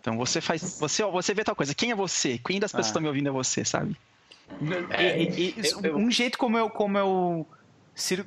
Então 0.01 0.17
você 0.17 0.41
faz. 0.41 0.79
Você, 0.79 1.05
você 1.05 1.35
vê 1.35 1.45
tal 1.45 1.57
coisa. 1.57 1.75
Quem 1.75 1.91
é 1.91 1.95
você? 1.95 2.39
Quem 2.39 2.61
das 2.61 2.71
pessoas 2.73 2.87
que 2.87 2.91
estão 2.91 3.03
me 3.03 3.09
ouvindo 3.09 3.29
é 3.29 3.33
você, 3.33 3.65
sabe? 3.65 3.97
É, 4.91 5.23
e, 5.23 5.51
e, 5.51 5.63
eu, 5.83 5.97
um 5.97 6.11
jeito 6.11 6.37
como 6.37 6.59
eu, 6.59 6.69
como 6.69 6.99
eu 6.99 7.47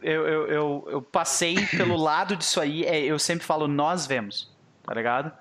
eu, 0.02 0.28
eu, 0.28 0.48
eu, 0.48 0.88
eu 0.90 1.02
passei 1.02 1.66
pelo 1.68 1.96
lado 2.02 2.36
disso 2.36 2.60
aí, 2.62 2.84
é, 2.84 3.00
eu 3.00 3.18
sempre 3.18 3.46
falo 3.46 3.68
nós 3.68 4.06
vemos, 4.06 4.52
tá 4.84 4.94
ligado? 4.94 5.32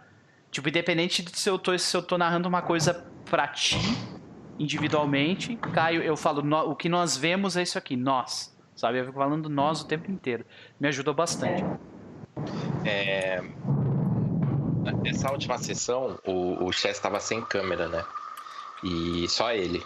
Tipo, 0.50 0.68
independente 0.68 1.22
de 1.22 1.38
se 1.38 1.48
eu 1.48 1.58
tô, 1.58 1.76
se 1.78 1.96
eu 1.96 2.02
tô 2.02 2.18
narrando 2.18 2.48
uma 2.48 2.62
coisa 2.62 3.06
pra 3.24 3.48
ti, 3.48 3.78
individualmente, 4.58 5.56
Caio, 5.56 6.02
eu 6.02 6.16
falo, 6.16 6.42
no, 6.42 6.70
o 6.70 6.76
que 6.76 6.88
nós 6.88 7.16
vemos 7.16 7.56
é 7.56 7.62
isso 7.62 7.78
aqui, 7.78 7.96
nós. 7.96 8.52
Sabe? 8.76 8.98
Eu 8.98 9.06
fico 9.06 9.18
falando 9.18 9.48
nós 9.48 9.80
o 9.80 9.86
tempo 9.86 10.10
inteiro. 10.10 10.44
Me 10.80 10.88
ajudou 10.88 11.14
bastante. 11.14 11.64
É... 12.84 13.42
Nessa 15.02 15.30
última 15.30 15.58
sessão, 15.58 16.18
o, 16.26 16.64
o 16.64 16.72
Chess 16.72 16.96
estava 16.96 17.20
sem 17.20 17.40
câmera, 17.42 17.88
né? 17.88 18.04
E 18.82 19.28
só 19.28 19.52
ele. 19.52 19.82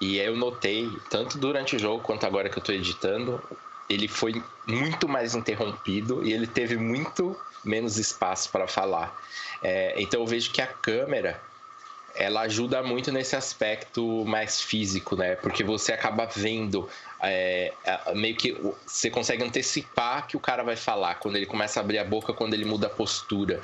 E 0.00 0.18
eu 0.18 0.36
notei, 0.36 0.88
tanto 1.10 1.38
durante 1.38 1.76
o 1.76 1.78
jogo 1.78 2.02
quanto 2.02 2.26
agora 2.26 2.48
que 2.48 2.58
eu 2.58 2.60
estou 2.60 2.74
editando, 2.74 3.42
ele 3.88 4.06
foi 4.06 4.42
muito 4.66 5.08
mais 5.08 5.34
interrompido 5.34 6.24
e 6.24 6.32
ele 6.32 6.46
teve 6.46 6.76
muito 6.76 7.36
menos 7.64 7.98
espaço 7.98 8.50
para 8.50 8.66
falar. 8.66 9.16
É, 9.62 10.00
então 10.00 10.20
eu 10.20 10.26
vejo 10.26 10.50
que 10.52 10.60
a 10.60 10.66
câmera 10.66 11.40
ela 12.18 12.40
ajuda 12.40 12.82
muito 12.82 13.12
nesse 13.12 13.36
aspecto 13.36 14.24
mais 14.24 14.60
físico, 14.60 15.14
né? 15.14 15.36
Porque 15.36 15.62
você 15.62 15.92
acaba 15.92 16.26
vendo 16.26 16.88
é, 17.22 17.72
meio 18.12 18.36
que 18.36 18.56
você 18.84 19.08
consegue 19.08 19.44
antecipar 19.44 20.26
que 20.26 20.36
o 20.36 20.40
cara 20.40 20.64
vai 20.64 20.74
falar 20.74 21.14
quando 21.16 21.36
ele 21.36 21.46
começa 21.46 21.78
a 21.78 21.82
abrir 21.82 21.98
a 21.98 22.04
boca, 22.04 22.32
quando 22.32 22.54
ele 22.54 22.64
muda 22.64 22.88
a 22.88 22.90
postura. 22.90 23.60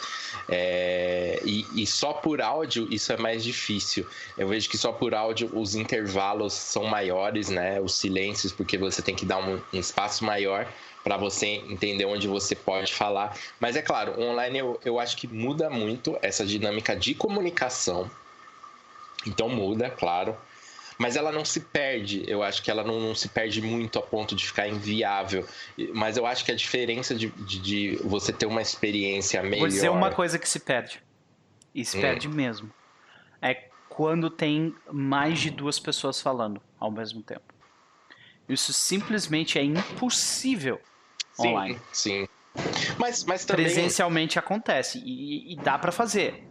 É, 0.48 1.40
e, 1.44 1.66
e, 1.74 1.84
só 1.84 2.12
por 2.12 2.40
áudio 2.40 2.86
isso 2.88 3.12
é 3.12 3.16
mais 3.16 3.42
difícil. 3.42 4.06
Eu 4.38 4.46
vejo 4.46 4.70
que 4.70 4.78
só 4.78 4.92
por 4.92 5.14
áudio 5.14 5.50
os 5.52 5.74
intervalos 5.74 6.52
são 6.52 6.84
maiores, 6.84 7.48
né? 7.48 7.80
Os 7.80 7.96
silêncios, 7.96 8.52
porque 8.52 8.78
você 8.78 9.02
tem 9.02 9.16
que 9.16 9.26
dar 9.26 9.38
um, 9.38 9.60
um 9.72 9.80
espaço 9.80 10.24
maior 10.24 10.64
para 11.02 11.16
você 11.16 11.46
entender 11.46 12.04
onde 12.04 12.28
você 12.28 12.54
pode 12.54 12.94
falar. 12.94 13.36
Mas 13.58 13.74
é 13.74 13.82
claro, 13.82 14.18
online 14.20 14.58
eu, 14.58 14.80
eu 14.84 15.00
acho 15.00 15.16
que 15.16 15.26
muda 15.26 15.68
muito 15.68 16.16
essa 16.22 16.46
dinâmica 16.46 16.94
de 16.94 17.14
comunicação. 17.16 18.08
Então 19.26 19.48
muda, 19.48 19.90
claro 19.90 20.36
mas 20.98 21.16
ela 21.16 21.32
não 21.32 21.44
se 21.44 21.60
perde. 21.60 22.24
Eu 22.26 22.42
acho 22.42 22.62
que 22.62 22.70
ela 22.70 22.84
não, 22.84 23.00
não, 23.00 23.14
se 23.14 23.28
perde 23.28 23.60
muito 23.60 23.98
a 23.98 24.02
ponto 24.02 24.34
de 24.34 24.46
ficar 24.46 24.68
inviável. 24.68 25.46
Mas 25.92 26.16
eu 26.16 26.26
acho 26.26 26.44
que 26.44 26.52
a 26.52 26.54
diferença 26.54 27.14
de, 27.14 27.28
de, 27.30 27.60
de 27.60 27.96
você 28.04 28.32
ter 28.32 28.46
uma 28.46 28.62
experiência 28.62 29.42
melhor. 29.42 29.60
Vou 29.60 29.68
dizer 29.68 29.88
uma 29.90 30.10
coisa 30.10 30.38
que 30.38 30.48
se 30.48 30.60
perde. 30.60 31.02
E 31.74 31.84
se 31.84 31.98
hum. 31.98 32.00
perde 32.00 32.28
mesmo. 32.28 32.72
É 33.42 33.68
quando 33.88 34.30
tem 34.30 34.74
mais 34.90 35.38
de 35.40 35.50
duas 35.50 35.78
pessoas 35.78 36.20
falando 36.20 36.60
ao 36.78 36.90
mesmo 36.90 37.22
tempo. 37.22 37.54
Isso 38.48 38.72
simplesmente 38.72 39.58
é 39.58 39.62
impossível 39.62 40.80
sim, 41.32 41.48
online. 41.48 41.80
Sim. 41.92 42.28
Mas, 42.98 43.24
mas 43.24 43.44
também... 43.44 43.66
Presencialmente 43.66 44.38
acontece 44.38 45.02
e, 45.04 45.52
e 45.52 45.56
dá 45.56 45.78
para 45.78 45.90
fazer. 45.90 46.44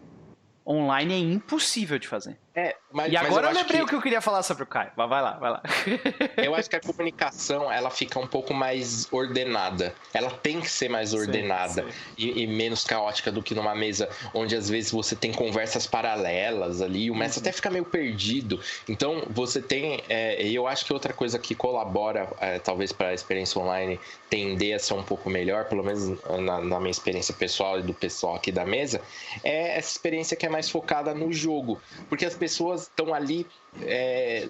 Online 0.65 1.13
é 1.13 1.17
impossível 1.17 1.99
de 1.99 2.07
fazer. 2.07 2.37
É, 2.55 2.75
mas, 2.91 3.11
e 3.11 3.17
agora 3.17 3.47
eu, 3.47 3.51
eu 3.51 3.55
lembrei 3.55 3.79
que... 3.79 3.83
o 3.83 3.87
que 3.87 3.95
eu 3.95 4.01
queria 4.01 4.21
falar 4.21 4.43
sobre 4.43 4.63
o 4.63 4.67
Caio. 4.67 4.91
Vai 4.95 5.07
lá, 5.07 5.31
vai 5.39 5.51
lá. 5.51 5.63
eu 6.37 6.53
acho 6.53 6.69
que 6.69 6.75
a 6.75 6.79
comunicação 6.79 7.71
ela 7.71 7.89
fica 7.89 8.19
um 8.19 8.27
pouco 8.27 8.53
mais 8.53 9.07
ordenada. 9.11 9.95
Ela 10.13 10.29
tem 10.29 10.61
que 10.61 10.69
ser 10.69 10.87
mais 10.87 11.15
ordenada 11.15 11.83
sim, 11.83 11.91
sim. 11.91 11.97
E, 12.15 12.43
e, 12.43 12.47
menos 12.47 12.83
caótica 12.83 13.31
do 13.31 13.41
que 13.41 13.55
numa 13.55 13.73
mesa 13.73 14.07
onde 14.35 14.55
às 14.55 14.69
vezes 14.69 14.91
você 14.91 15.15
tem 15.15 15.31
conversas 15.31 15.87
paralelas 15.87 16.79
ali. 16.79 17.09
O 17.09 17.15
mestre 17.15 17.39
uhum. 17.39 17.43
até 17.43 17.51
fica 17.51 17.71
meio 17.71 17.85
perdido. 17.85 18.59
Então 18.87 19.23
você 19.31 19.59
tem. 19.59 20.03
É, 20.07 20.45
e 20.45 20.53
eu 20.53 20.67
acho 20.67 20.85
que 20.85 20.93
outra 20.93 21.13
coisa 21.13 21.39
que 21.39 21.55
colabora, 21.55 22.29
é, 22.39 22.59
talvez, 22.59 22.91
para 22.91 23.07
a 23.07 23.13
experiência 23.15 23.59
online 23.59 23.99
tender 24.29 24.75
a 24.75 24.79
ser 24.79 24.93
um 24.93 25.03
pouco 25.03 25.29
melhor, 25.29 25.65
pelo 25.65 25.83
menos 25.83 26.19
na, 26.39 26.59
na 26.59 26.79
minha 26.79 26.91
experiência 26.91 27.33
pessoal 27.33 27.79
e 27.79 27.83
do 27.83 27.93
pessoal 27.93 28.35
aqui 28.35 28.51
da 28.51 28.65
mesa, 28.65 29.01
é 29.43 29.77
essa 29.77 29.91
experiência 29.91 30.35
que 30.37 30.45
é 30.45 30.49
mais 30.49 30.69
focada 30.69 31.13
no 31.13 31.31
jogo. 31.31 31.81
Porque 32.09 32.25
as 32.25 32.35
pessoas 32.43 32.81
estão 32.81 33.13
ali, 33.13 33.47
é, 33.83 34.49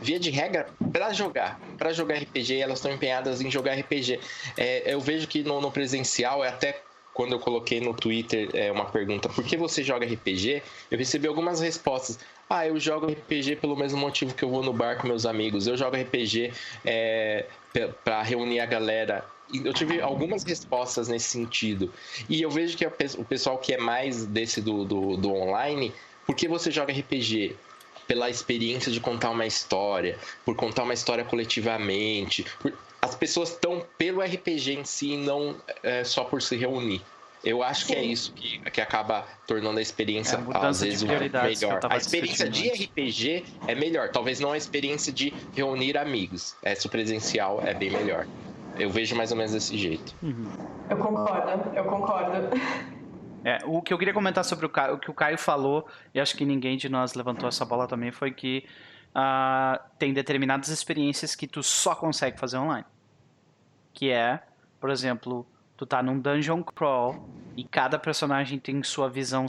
via 0.00 0.20
de 0.20 0.30
regra, 0.30 0.68
para 0.92 1.12
jogar. 1.12 1.60
Para 1.76 1.92
jogar 1.92 2.14
RPG, 2.18 2.60
elas 2.60 2.78
estão 2.78 2.92
empenhadas 2.92 3.40
em 3.40 3.50
jogar 3.50 3.74
RPG. 3.74 4.20
É, 4.56 4.94
eu 4.94 5.00
vejo 5.00 5.26
que 5.26 5.42
no, 5.42 5.60
no, 5.60 5.72
presencial 5.72 6.44
é 6.44 6.48
até 6.48 6.80
quando 7.12 7.32
eu 7.32 7.40
coloquei 7.40 7.80
no 7.80 7.92
Twitter 7.92 8.48
é, 8.54 8.70
uma 8.70 8.84
pergunta, 8.84 9.28
por 9.28 9.42
que 9.42 9.56
você 9.56 9.82
joga 9.82 10.06
RPG? 10.06 10.62
Eu 10.92 10.96
recebi 10.96 11.26
algumas 11.26 11.60
respostas. 11.60 12.20
Ah, 12.48 12.68
eu 12.68 12.78
jogo 12.78 13.06
RPG 13.10 13.56
pelo 13.56 13.76
mesmo 13.76 13.98
motivo 13.98 14.32
que 14.32 14.44
eu 14.44 14.48
vou 14.48 14.62
no 14.62 14.72
bar 14.72 14.96
com 14.98 15.08
meus 15.08 15.26
amigos. 15.26 15.66
Eu 15.66 15.76
jogo 15.76 15.96
RPG 15.96 16.52
é, 16.84 17.46
para 18.04 18.22
reunir 18.22 18.60
a 18.60 18.66
galera. 18.66 19.24
Eu 19.52 19.74
tive 19.74 20.00
algumas 20.00 20.44
respostas 20.44 21.08
nesse 21.08 21.30
sentido. 21.30 21.92
E 22.28 22.40
eu 22.40 22.50
vejo 22.50 22.76
que 22.76 22.86
o 22.86 23.24
pessoal 23.24 23.58
que 23.58 23.74
é 23.74 23.78
mais 23.78 24.24
desse 24.24 24.60
do, 24.60 24.84
do, 24.84 25.16
do 25.16 25.32
online, 25.34 25.92
por 26.26 26.34
que 26.34 26.48
você 26.48 26.70
joga 26.70 26.92
RPG? 26.92 27.56
Pela 28.06 28.28
experiência 28.28 28.92
de 28.92 29.00
contar 29.00 29.30
uma 29.30 29.46
história, 29.46 30.18
por 30.44 30.54
contar 30.54 30.82
uma 30.82 30.94
história 30.94 31.24
coletivamente. 31.24 32.44
Por... 32.60 32.72
As 33.00 33.14
pessoas 33.14 33.50
estão 33.50 33.84
pelo 33.96 34.20
RPG 34.20 34.72
em 34.72 34.84
si, 34.84 35.16
não 35.16 35.56
é, 35.82 36.04
só 36.04 36.24
por 36.24 36.42
se 36.42 36.56
reunir. 36.56 37.02
Eu 37.44 37.62
acho 37.62 37.84
Sim. 37.84 37.92
que 37.92 37.98
é 37.98 38.02
isso 38.02 38.32
que, 38.32 38.58
que 38.70 38.80
acaba 38.80 39.26
tornando 39.46 39.78
a 39.78 39.82
experiência, 39.82 40.36
é, 40.36 40.66
às 40.66 40.80
vezes, 40.80 41.02
melhor. 41.02 41.80
A 41.90 41.96
experiência 41.96 42.48
de 42.48 42.68
RPG 42.70 43.44
é 43.66 43.74
melhor. 43.74 44.08
Talvez 44.08 44.40
não 44.40 44.52
a 44.52 44.56
experiência 44.56 45.12
de 45.12 45.32
reunir 45.54 45.98
amigos. 45.98 46.56
Essa 46.62 46.88
presencial 46.88 47.60
é 47.62 47.74
bem 47.74 47.90
melhor. 47.90 48.26
Eu 48.78 48.90
vejo 48.90 49.14
mais 49.14 49.30
ou 49.30 49.36
menos 49.36 49.52
desse 49.52 49.76
jeito. 49.76 50.14
Uhum. 50.22 50.48
Eu 50.88 50.96
concordo, 50.96 51.76
eu 51.76 51.84
concordo. 51.84 52.48
É, 53.44 53.58
o 53.66 53.82
que 53.82 53.92
eu 53.92 53.98
queria 53.98 54.14
comentar 54.14 54.42
sobre 54.42 54.64
o, 54.64 54.70
o 54.94 54.98
que 54.98 55.10
o 55.10 55.14
Caio 55.14 55.36
falou, 55.36 55.86
e 56.14 56.20
acho 56.20 56.34
que 56.34 56.46
ninguém 56.46 56.78
de 56.78 56.88
nós 56.88 57.12
levantou 57.12 57.46
essa 57.48 57.64
bola 57.64 57.86
também, 57.86 58.10
foi 58.10 58.30
que 58.30 58.64
uh, 59.10 59.78
tem 59.98 60.14
determinadas 60.14 60.68
experiências 60.68 61.34
que 61.34 61.46
tu 61.46 61.62
só 61.62 61.94
consegue 61.94 62.38
fazer 62.38 62.56
online. 62.56 62.86
Que 63.92 64.10
é, 64.10 64.42
por 64.80 64.88
exemplo, 64.88 65.46
tu 65.76 65.84
tá 65.84 66.02
num 66.02 66.18
dungeon 66.18 66.62
crawl 66.62 67.28
e 67.54 67.64
cada 67.64 67.98
personagem 67.98 68.58
tem 68.58 68.82
sua 68.82 69.08
visão 69.08 69.46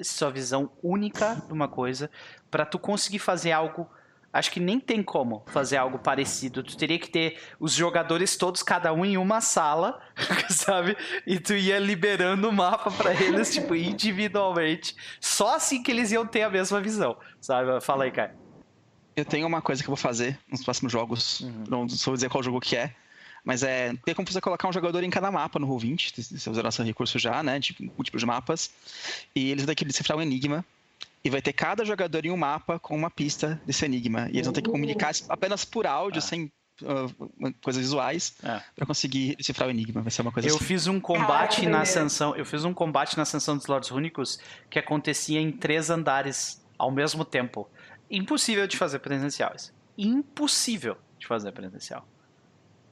sua 0.00 0.30
visão 0.30 0.70
única 0.82 1.36
de 1.46 1.52
uma 1.52 1.68
coisa 1.68 2.10
para 2.50 2.66
tu 2.66 2.76
conseguir 2.76 3.20
fazer 3.20 3.52
algo 3.52 3.88
acho 4.32 4.50
que 4.50 4.58
nem 4.58 4.80
tem 4.80 5.02
como 5.02 5.44
fazer 5.46 5.76
algo 5.76 5.98
parecido. 5.98 6.62
Tu 6.62 6.76
teria 6.76 6.98
que 6.98 7.10
ter 7.10 7.38
os 7.60 7.72
jogadores 7.72 8.36
todos, 8.36 8.62
cada 8.62 8.92
um 8.92 9.04
em 9.04 9.16
uma 9.16 9.40
sala, 9.40 10.00
sabe? 10.48 10.96
E 11.26 11.38
tu 11.38 11.54
ia 11.54 11.78
liberando 11.78 12.48
o 12.48 12.52
mapa 12.52 12.90
para 12.90 13.12
eles, 13.12 13.52
tipo, 13.52 13.74
individualmente. 13.74 14.96
Só 15.20 15.56
assim 15.56 15.82
que 15.82 15.90
eles 15.90 16.10
iam 16.12 16.26
ter 16.26 16.42
a 16.42 16.50
mesma 16.50 16.80
visão, 16.80 17.16
sabe? 17.40 17.80
Fala 17.80 18.04
aí, 18.04 18.10
cara. 18.10 18.34
Eu 19.14 19.24
tenho 19.24 19.46
uma 19.46 19.60
coisa 19.60 19.82
que 19.82 19.88
eu 19.88 19.94
vou 19.94 20.02
fazer 20.02 20.38
nos 20.50 20.64
próximos 20.64 20.90
jogos. 20.90 21.40
Uhum. 21.40 21.64
Não 21.68 21.88
sou 21.88 22.14
dizer 22.14 22.30
qual 22.30 22.42
jogo 22.42 22.60
que 22.60 22.76
é. 22.76 22.94
Mas 23.44 23.62
é, 23.62 23.92
tem 24.04 24.14
como 24.14 24.26
você 24.26 24.40
colocar 24.40 24.68
um 24.68 24.72
jogador 24.72 25.02
em 25.02 25.10
cada 25.10 25.30
mapa 25.30 25.58
no 25.58 25.66
Roll20, 25.66 26.38
você 26.38 26.48
usará 26.48 26.68
esse 26.68 26.82
recurso 26.82 27.18
já, 27.18 27.42
né, 27.42 27.58
de 27.58 27.74
múltiplos 27.80 28.22
mapas, 28.22 28.70
e 29.34 29.50
eles 29.50 29.66
que 29.74 29.84
decifrar 29.84 30.16
um 30.16 30.22
enigma, 30.22 30.64
e 31.24 31.30
vai 31.30 31.40
ter 31.40 31.52
cada 31.52 31.84
jogador 31.84 32.24
em 32.26 32.30
um 32.30 32.36
mapa 32.36 32.78
com 32.78 32.96
uma 32.96 33.10
pista 33.10 33.60
desse 33.64 33.84
enigma, 33.84 34.28
e 34.28 34.36
eles 34.36 34.46
vão 34.46 34.52
ter 34.52 34.62
que 34.62 34.70
comunicar 34.70 35.12
apenas 35.28 35.64
por 35.64 35.86
áudio, 35.86 36.18
ah. 36.18 36.22
sem 36.22 36.52
uh, 36.82 37.54
coisas 37.62 37.82
visuais, 37.82 38.34
é. 38.42 38.60
para 38.74 38.86
conseguir 38.86 39.36
decifrar 39.36 39.68
o 39.68 39.70
enigma, 39.70 40.02
vai 40.02 40.10
ser 40.10 40.22
uma 40.22 40.32
coisa 40.32 40.48
Eu 40.48 40.56
assim. 40.56 40.64
fiz 40.64 40.86
um 40.86 41.00
combate 41.00 41.66
na 41.66 41.82
ascensão, 41.82 42.34
eu 42.34 42.44
fiz 42.44 42.64
um 42.64 42.74
combate 42.74 43.16
na 43.16 43.22
ascensão 43.22 43.56
dos 43.56 43.66
Lords 43.66 43.90
Únicos 43.90 44.38
que 44.68 44.78
acontecia 44.78 45.40
em 45.40 45.52
três 45.52 45.90
andares 45.90 46.62
ao 46.78 46.90
mesmo 46.90 47.24
tempo. 47.24 47.68
Impossível 48.10 48.66
de 48.66 48.76
fazer 48.76 48.98
presenciais. 48.98 49.72
Impossível 49.96 50.96
de 51.18 51.26
fazer 51.26 51.52
presencial. 51.52 52.06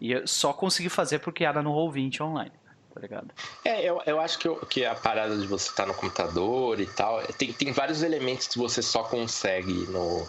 E 0.01 0.13
eu 0.13 0.27
só 0.27 0.53
consegui 0.53 0.89
fazer 0.89 1.19
porque 1.19 1.45
era 1.45 1.63
no 1.63 1.73
Roll20 1.73 2.23
online. 2.23 2.53
Tá 2.93 3.01
ligado? 3.01 3.31
É, 3.65 3.83
eu, 3.85 4.03
eu 4.05 4.21
acho 4.21 4.39
que, 4.39 4.49
eu, 4.49 4.57
que 4.57 4.85
a 4.85 4.95
parada 4.95 5.37
de 5.37 5.47
você 5.47 5.69
estar 5.69 5.85
tá 5.85 5.89
no 5.89 5.95
computador 5.95 6.81
e 6.81 6.87
tal, 6.87 7.23
tem, 7.39 7.53
tem 7.53 7.73
vários 7.73 8.03
elementos 8.03 8.49
que 8.49 8.59
você 8.59 8.83
só 8.83 9.05
consegue 9.05 9.73
no, 9.89 10.29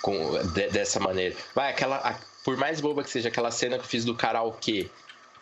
com, 0.00 0.38
de, 0.52 0.68
dessa 0.68 0.98
maneira. 0.98 1.36
Vai, 1.54 1.70
aquela. 1.70 1.96
A, 1.96 2.14
por 2.42 2.56
mais 2.56 2.80
boba 2.80 3.02
que 3.04 3.10
seja 3.10 3.28
aquela 3.28 3.50
cena 3.50 3.76
que 3.76 3.84
eu 3.84 3.88
fiz 3.88 4.02
do 4.02 4.14
karaokê, 4.14 4.90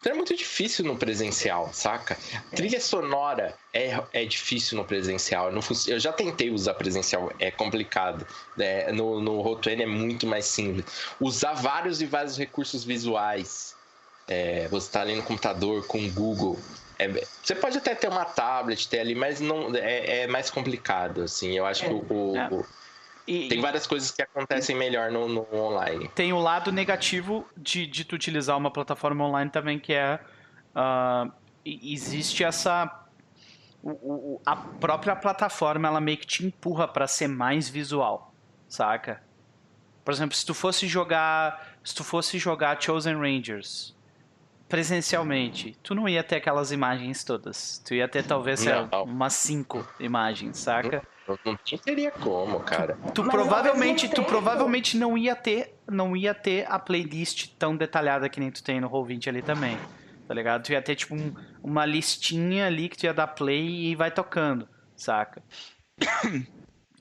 então 0.00 0.12
é 0.12 0.14
muito 0.14 0.34
difícil 0.36 0.84
no 0.84 0.96
presencial, 0.96 1.70
saca? 1.72 2.16
Trilha 2.54 2.80
sonora 2.80 3.54
é, 3.74 4.00
é 4.12 4.24
difícil 4.24 4.78
no 4.78 4.84
presencial. 4.84 5.50
eu 5.88 5.98
já 5.98 6.12
tentei 6.12 6.50
usar 6.50 6.74
presencial, 6.74 7.32
é 7.38 7.50
complicado. 7.50 8.24
É, 8.58 8.92
no 8.92 9.20
no 9.20 9.40
Rotuene 9.40 9.82
é 9.82 9.86
muito 9.86 10.26
mais 10.26 10.44
simples. 10.44 10.84
Usar 11.20 11.54
vários 11.54 12.00
e 12.00 12.06
vários 12.06 12.38
recursos 12.38 12.84
visuais. 12.84 13.74
É, 14.28 14.68
você 14.68 14.86
está 14.86 15.00
ali 15.00 15.16
no 15.16 15.22
computador 15.22 15.86
com 15.86 15.98
o 15.98 16.12
Google. 16.12 16.58
É, 16.98 17.08
você 17.42 17.54
pode 17.54 17.78
até 17.78 17.94
ter 17.94 18.08
uma 18.08 18.24
tablet, 18.24 18.88
ter 18.88 19.00
ali, 19.00 19.14
mas 19.14 19.40
não 19.40 19.74
é, 19.74 20.22
é 20.22 20.26
mais 20.26 20.50
complicado. 20.50 21.22
Assim, 21.22 21.56
eu 21.56 21.64
acho 21.64 21.84
que 21.84 21.92
o, 21.92 22.04
o, 22.10 22.36
é. 22.36 22.64
e, 23.26 23.48
tem 23.48 23.60
várias 23.60 23.86
coisas 23.86 24.10
que 24.10 24.20
acontecem 24.20 24.76
melhor 24.76 25.10
no, 25.10 25.28
no, 25.28 25.46
online. 25.54 26.08
Tem 26.14 26.32
o 26.32 26.38
lado 26.38 26.70
negativo 26.70 27.46
de, 27.56 27.86
de 27.86 28.04
tu 28.04 28.16
utilizar 28.16 28.56
uma 28.56 28.70
plataforma 28.70 29.24
online 29.24 29.50
também, 29.50 29.78
que 29.78 29.94
é. 29.94 30.20
Uh, 30.74 31.32
existe 31.64 32.44
essa. 32.44 33.04
O, 33.82 33.90
o, 33.90 34.42
a 34.44 34.56
própria 34.56 35.16
plataforma 35.16 35.88
ela 35.88 36.00
meio 36.00 36.18
que 36.18 36.26
te 36.26 36.44
empurra 36.44 36.86
para 36.86 37.06
ser 37.06 37.28
mais 37.28 37.68
visual, 37.68 38.34
saca? 38.68 39.22
Por 40.04 40.12
exemplo, 40.12 40.36
se 40.36 40.44
tu 40.44 40.52
fosse 40.52 40.86
jogar. 40.86 41.78
Se 41.84 41.94
tu 41.94 42.04
fosse 42.04 42.38
jogar 42.38 42.82
Chosen 42.82 43.16
Rangers 43.16 43.96
presencialmente, 44.68 45.76
tu 45.82 45.94
não 45.94 46.08
ia 46.08 46.22
ter 46.22 46.36
aquelas 46.36 46.70
imagens 46.70 47.24
todas. 47.24 47.78
Tu 47.84 47.94
ia 47.94 48.06
ter 48.06 48.24
talvez 48.24 48.64
não, 48.64 49.04
umas 49.04 49.32
cinco 49.32 49.86
imagens, 49.98 50.58
saca? 50.58 51.02
Não, 51.26 51.38
não 51.44 51.56
teria 51.56 52.10
como, 52.10 52.60
cara. 52.60 52.96
Tu, 53.06 53.22
tu 53.22 53.24
provavelmente, 53.24 54.08
tu 54.08 54.22
provavelmente 54.22 54.96
não 54.96 55.16
ia 55.16 55.34
ter, 55.34 55.78
não 55.90 56.16
ia 56.16 56.34
ter 56.34 56.66
a 56.70 56.78
playlist 56.78 57.48
tão 57.58 57.76
detalhada 57.76 58.28
que 58.28 58.38
nem 58.38 58.50
tu 58.50 58.62
tem 58.62 58.80
no 58.80 58.90
Roll20 58.90 59.28
ali 59.28 59.42
também. 59.42 59.76
Tá 60.26 60.34
ligado? 60.34 60.62
Tu 60.62 60.72
ia 60.72 60.82
ter 60.82 60.94
tipo 60.94 61.14
um, 61.14 61.34
uma 61.62 61.86
listinha 61.86 62.66
ali 62.66 62.88
que 62.88 62.98
tu 62.98 63.04
ia 63.04 63.14
dar 63.14 63.28
play 63.28 63.90
e 63.90 63.94
vai 63.94 64.10
tocando, 64.10 64.68
saca? 64.94 65.42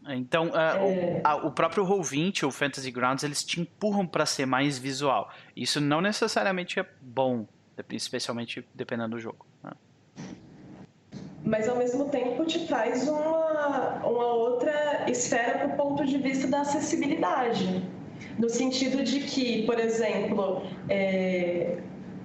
Então, 0.09 0.47
uh, 0.47 0.51
o, 0.51 1.21
a, 1.21 1.35
o, 1.35 1.51
próprio 1.51 1.85
Roll20, 1.85 2.47
o 2.47 2.51
Fantasy 2.51 2.89
Grounds, 2.91 3.25
eles 3.25 3.43
te 3.43 3.59
empurram 3.59 4.07
para 4.07 4.25
ser 4.25 4.45
mais 4.45 4.77
visual. 4.77 5.29
Isso 5.53 5.81
não 5.81 5.99
necessariamente 5.99 6.79
é 6.79 6.85
bom, 7.01 7.45
especialmente 7.91 8.65
dependendo 8.73 9.15
do 9.15 9.19
jogo. 9.19 9.45
Né? 9.63 9.71
mas 11.47 11.67
ao 11.69 11.77
mesmo 11.77 12.09
tempo 12.09 12.45
te 12.45 12.67
traz 12.67 13.07
uma, 13.07 14.05
uma 14.05 14.25
outra 14.33 15.05
esfera 15.07 15.59
para 15.59 15.67
o 15.67 15.77
ponto 15.77 16.05
de 16.05 16.17
vista 16.17 16.47
da 16.47 16.61
acessibilidade. 16.61 17.83
No 18.37 18.49
sentido 18.49 19.03
de 19.03 19.21
que, 19.21 19.63
por 19.65 19.79
exemplo, 19.79 20.63
é, 20.89 21.77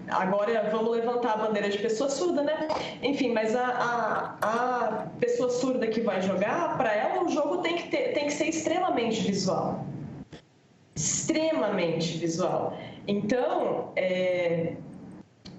agora 0.08 0.68
vamos 0.70 0.90
levantar 0.90 1.34
a 1.34 1.36
bandeira 1.36 1.68
de 1.68 1.78
pessoa 1.78 2.10
surda, 2.10 2.42
né? 2.42 2.68
Enfim, 3.02 3.32
mas 3.32 3.54
a, 3.54 3.66
a, 3.66 4.36
a 4.42 5.06
pessoa 5.20 5.50
surda 5.50 5.86
que 5.86 6.00
vai 6.00 6.20
jogar, 6.20 6.76
para 6.76 6.92
ela 6.92 7.24
o 7.24 7.28
jogo 7.28 7.58
tem 7.58 7.76
que, 7.76 7.88
ter, 7.88 8.12
tem 8.12 8.26
que 8.26 8.32
ser 8.32 8.46
extremamente 8.46 9.22
visual. 9.22 9.86
Extremamente 10.96 12.18
visual. 12.18 12.76
Então, 13.06 13.92
é, 13.96 14.74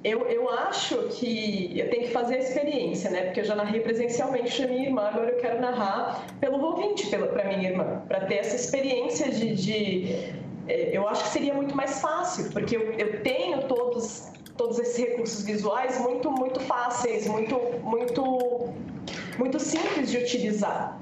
eu, 0.03 0.27
eu 0.27 0.49
acho 0.49 0.97
que 1.09 1.79
eu 1.79 1.89
tenho 1.89 2.03
que 2.03 2.11
fazer 2.11 2.35
a 2.35 2.39
experiência, 2.39 3.09
né? 3.09 3.23
Porque 3.25 3.39
eu 3.39 3.45
já 3.45 3.55
narrei 3.55 3.79
presencialmente 3.79 4.57
para 4.57 4.67
minha 4.67 4.85
irmã, 4.87 5.07
agora 5.07 5.31
eu 5.31 5.39
quero 5.39 5.61
narrar 5.61 6.25
pelo 6.41 6.61
ouvinte 6.61 7.07
para 7.07 7.43
minha 7.45 7.69
irmã, 7.69 8.03
para 8.07 8.25
ter 8.25 8.35
essa 8.35 8.55
experiência 8.55 9.31
de, 9.31 9.55
de, 9.55 10.33
é, 10.67 10.89
Eu 10.91 11.07
acho 11.07 11.23
que 11.23 11.29
seria 11.29 11.53
muito 11.53 11.75
mais 11.75 12.01
fácil, 12.01 12.51
porque 12.51 12.75
eu, 12.75 12.91
eu 12.93 13.21
tenho 13.23 13.63
todos, 13.67 14.29
todos 14.57 14.77
esses 14.77 14.97
recursos 14.97 15.43
visuais 15.45 15.99
muito, 16.01 16.29
muito 16.29 16.59
fáceis, 16.59 17.25
muito, 17.25 17.57
muito, 17.81 18.73
muito 19.37 19.57
simples 19.57 20.11
de 20.11 20.17
utilizar. 20.17 20.99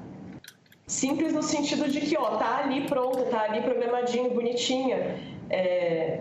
Simples 0.86 1.32
no 1.32 1.42
sentido 1.42 1.88
de 1.88 2.00
que, 2.00 2.16
ó, 2.16 2.36
tá 2.36 2.58
ali 2.58 2.82
pronto, 2.82 3.24
tá 3.24 3.42
ali 3.42 3.62
programadinho, 3.62 4.30
bonitinha. 4.30 5.16
É, 5.50 6.20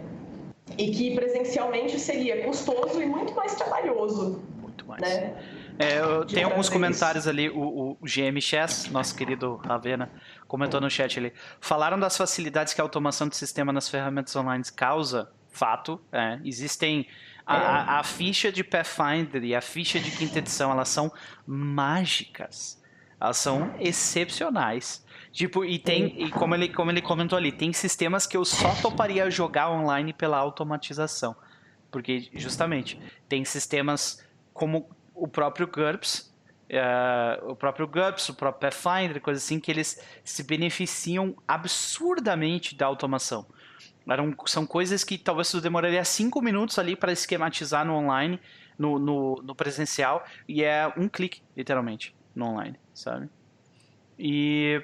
e 0.77 0.91
que 0.91 1.15
presencialmente 1.15 1.99
seria 1.99 2.43
custoso 2.43 3.01
e 3.01 3.05
muito 3.05 3.33
mais 3.35 3.55
trabalhoso. 3.55 4.41
Muito 4.59 4.85
mais. 4.85 5.01
Né? 5.01 5.35
É, 5.79 5.99
tem 6.25 6.43
alguns 6.43 6.69
comentários 6.69 7.27
ali, 7.27 7.49
o, 7.49 7.97
o 7.99 8.05
GM 8.05 8.39
Chess, 8.39 8.89
nosso 8.91 9.15
querido 9.15 9.55
Ravena, 9.55 10.11
comentou 10.47 10.79
no 10.79 10.89
chat 10.89 11.17
ali. 11.17 11.33
Falaram 11.59 11.99
das 11.99 12.15
facilidades 12.15 12.73
que 12.73 12.81
a 12.81 12.83
automação 12.83 13.27
do 13.27 13.35
sistema 13.35 13.73
nas 13.73 13.89
ferramentas 13.89 14.35
online 14.35 14.63
causa. 14.75 15.29
Fato, 15.53 15.99
é, 16.11 16.39
existem. 16.45 17.07
A, 17.45 17.55
a, 17.55 17.99
a, 17.99 18.03
ficha 18.03 18.51
de 18.51 18.63
Pathfinder 18.63 19.43
e 19.43 19.53
a 19.53 19.59
ficha 19.59 19.99
de 19.99 20.11
quinta 20.11 20.39
edição, 20.39 20.71
elas 20.71 20.87
são 20.87 21.11
mágicas. 21.45 22.81
Elas 23.19 23.37
são 23.37 23.73
excepcionais. 23.79 25.03
Tipo, 25.31 25.63
e 25.63 25.79
tem, 25.79 26.21
e 26.23 26.29
como 26.29 26.53
ele, 26.53 26.67
como 26.69 26.91
ele 26.91 27.01
comentou 27.01 27.37
ali, 27.37 27.51
tem 27.51 27.71
sistemas 27.71 28.27
que 28.27 28.35
eu 28.35 28.43
só 28.43 28.73
toparia 28.81 29.31
jogar 29.31 29.71
online 29.71 30.11
pela 30.11 30.37
automatização. 30.37 31.35
Porque, 31.89 32.29
justamente, 32.33 32.99
tem 33.29 33.45
sistemas 33.45 34.25
como 34.53 34.89
o 35.13 35.27
próprio 35.27 35.67
GURPS, 35.67 36.33
uh, 36.69 37.51
o 37.51 37.55
próprio 37.55 37.87
GURPS, 37.87 38.29
o 38.29 38.33
próprio 38.33 38.69
Pathfinder, 38.69 39.21
coisas 39.21 39.43
assim, 39.43 39.59
que 39.59 39.71
eles 39.71 40.01
se 40.23 40.43
beneficiam 40.43 41.35
absurdamente 41.47 42.75
da 42.75 42.85
automação. 42.85 43.45
Eram, 44.09 44.35
são 44.47 44.65
coisas 44.65 45.03
que 45.03 45.17
talvez 45.17 45.49
tu 45.49 45.61
demoraria 45.61 46.03
cinco 46.03 46.41
minutos 46.41 46.77
ali 46.77 46.95
para 46.95 47.11
esquematizar 47.11 47.85
no 47.85 47.93
online, 47.93 48.39
no, 48.77 48.97
no, 48.97 49.35
no, 49.43 49.55
presencial, 49.55 50.25
e 50.47 50.63
é 50.63 50.91
um 50.97 51.07
clique, 51.07 51.41
literalmente, 51.55 52.15
no 52.35 52.47
online, 52.47 52.77
sabe? 52.93 53.29
E 54.17 54.81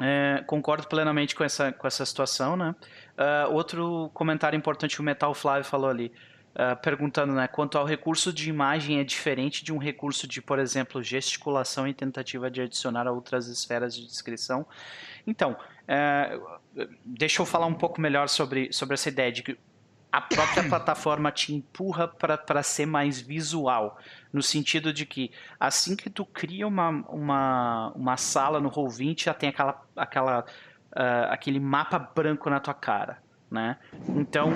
é, 0.00 0.42
concordo 0.46 0.86
plenamente 0.86 1.34
com 1.34 1.44
essa, 1.44 1.72
com 1.72 1.86
essa 1.86 2.04
situação, 2.04 2.56
né? 2.56 2.74
Uh, 3.18 3.52
outro 3.52 4.10
comentário 4.14 4.56
importante 4.56 5.00
o 5.00 5.02
Metal 5.02 5.34
Flávio 5.34 5.64
falou 5.64 5.90
ali, 5.90 6.12
uh, 6.54 6.80
perguntando, 6.80 7.32
né, 7.32 7.48
quanto 7.48 7.76
ao 7.76 7.84
recurso 7.84 8.32
de 8.32 8.48
imagem 8.48 9.00
é 9.00 9.04
diferente 9.04 9.64
de 9.64 9.72
um 9.72 9.78
recurso 9.78 10.28
de, 10.28 10.40
por 10.40 10.60
exemplo, 10.60 11.02
gesticulação 11.02 11.88
e 11.88 11.92
tentativa 11.92 12.48
de 12.48 12.60
adicionar 12.60 13.08
outras 13.08 13.48
esferas 13.48 13.94
de 13.94 14.06
descrição. 14.06 14.64
Então, 15.26 15.56
uh, 15.84 16.86
deixa 17.04 17.42
eu 17.42 17.46
falar 17.46 17.66
um 17.66 17.74
pouco 17.74 18.00
melhor 18.00 18.28
sobre, 18.28 18.72
sobre 18.72 18.94
essa 18.94 19.08
ideia 19.08 19.32
de 19.32 19.42
que 19.42 19.58
a 20.10 20.20
própria 20.20 20.68
plataforma 20.68 21.30
te 21.30 21.54
empurra 21.54 22.08
para 22.08 22.62
ser 22.62 22.86
mais 22.86 23.20
visual, 23.20 23.98
no 24.32 24.42
sentido 24.42 24.92
de 24.92 25.04
que 25.04 25.30
assim 25.60 25.94
que 25.94 26.08
tu 26.08 26.24
cria 26.24 26.66
uma, 26.66 26.88
uma, 27.08 27.92
uma 27.94 28.16
sala 28.16 28.58
no 28.60 28.70
Roll20, 28.70 29.24
já 29.24 29.34
tem 29.34 29.50
aquela, 29.50 29.82
aquela 29.94 30.44
uh, 30.92 31.30
aquele 31.30 31.60
mapa 31.60 31.98
branco 31.98 32.48
na 32.48 32.60
tua 32.60 32.74
cara, 32.74 33.18
né? 33.50 33.76
Então, 34.08 34.52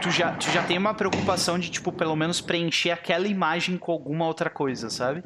tu 0.00 0.10
já, 0.10 0.32
tu 0.32 0.50
já 0.50 0.62
tem 0.62 0.78
uma 0.78 0.94
preocupação 0.94 1.58
de, 1.58 1.70
tipo, 1.70 1.92
pelo 1.92 2.16
menos 2.16 2.40
preencher 2.40 2.90
aquela 2.90 3.26
imagem 3.26 3.76
com 3.76 3.92
alguma 3.92 4.26
outra 4.26 4.50
coisa, 4.50 4.88
sabe? 4.88 5.22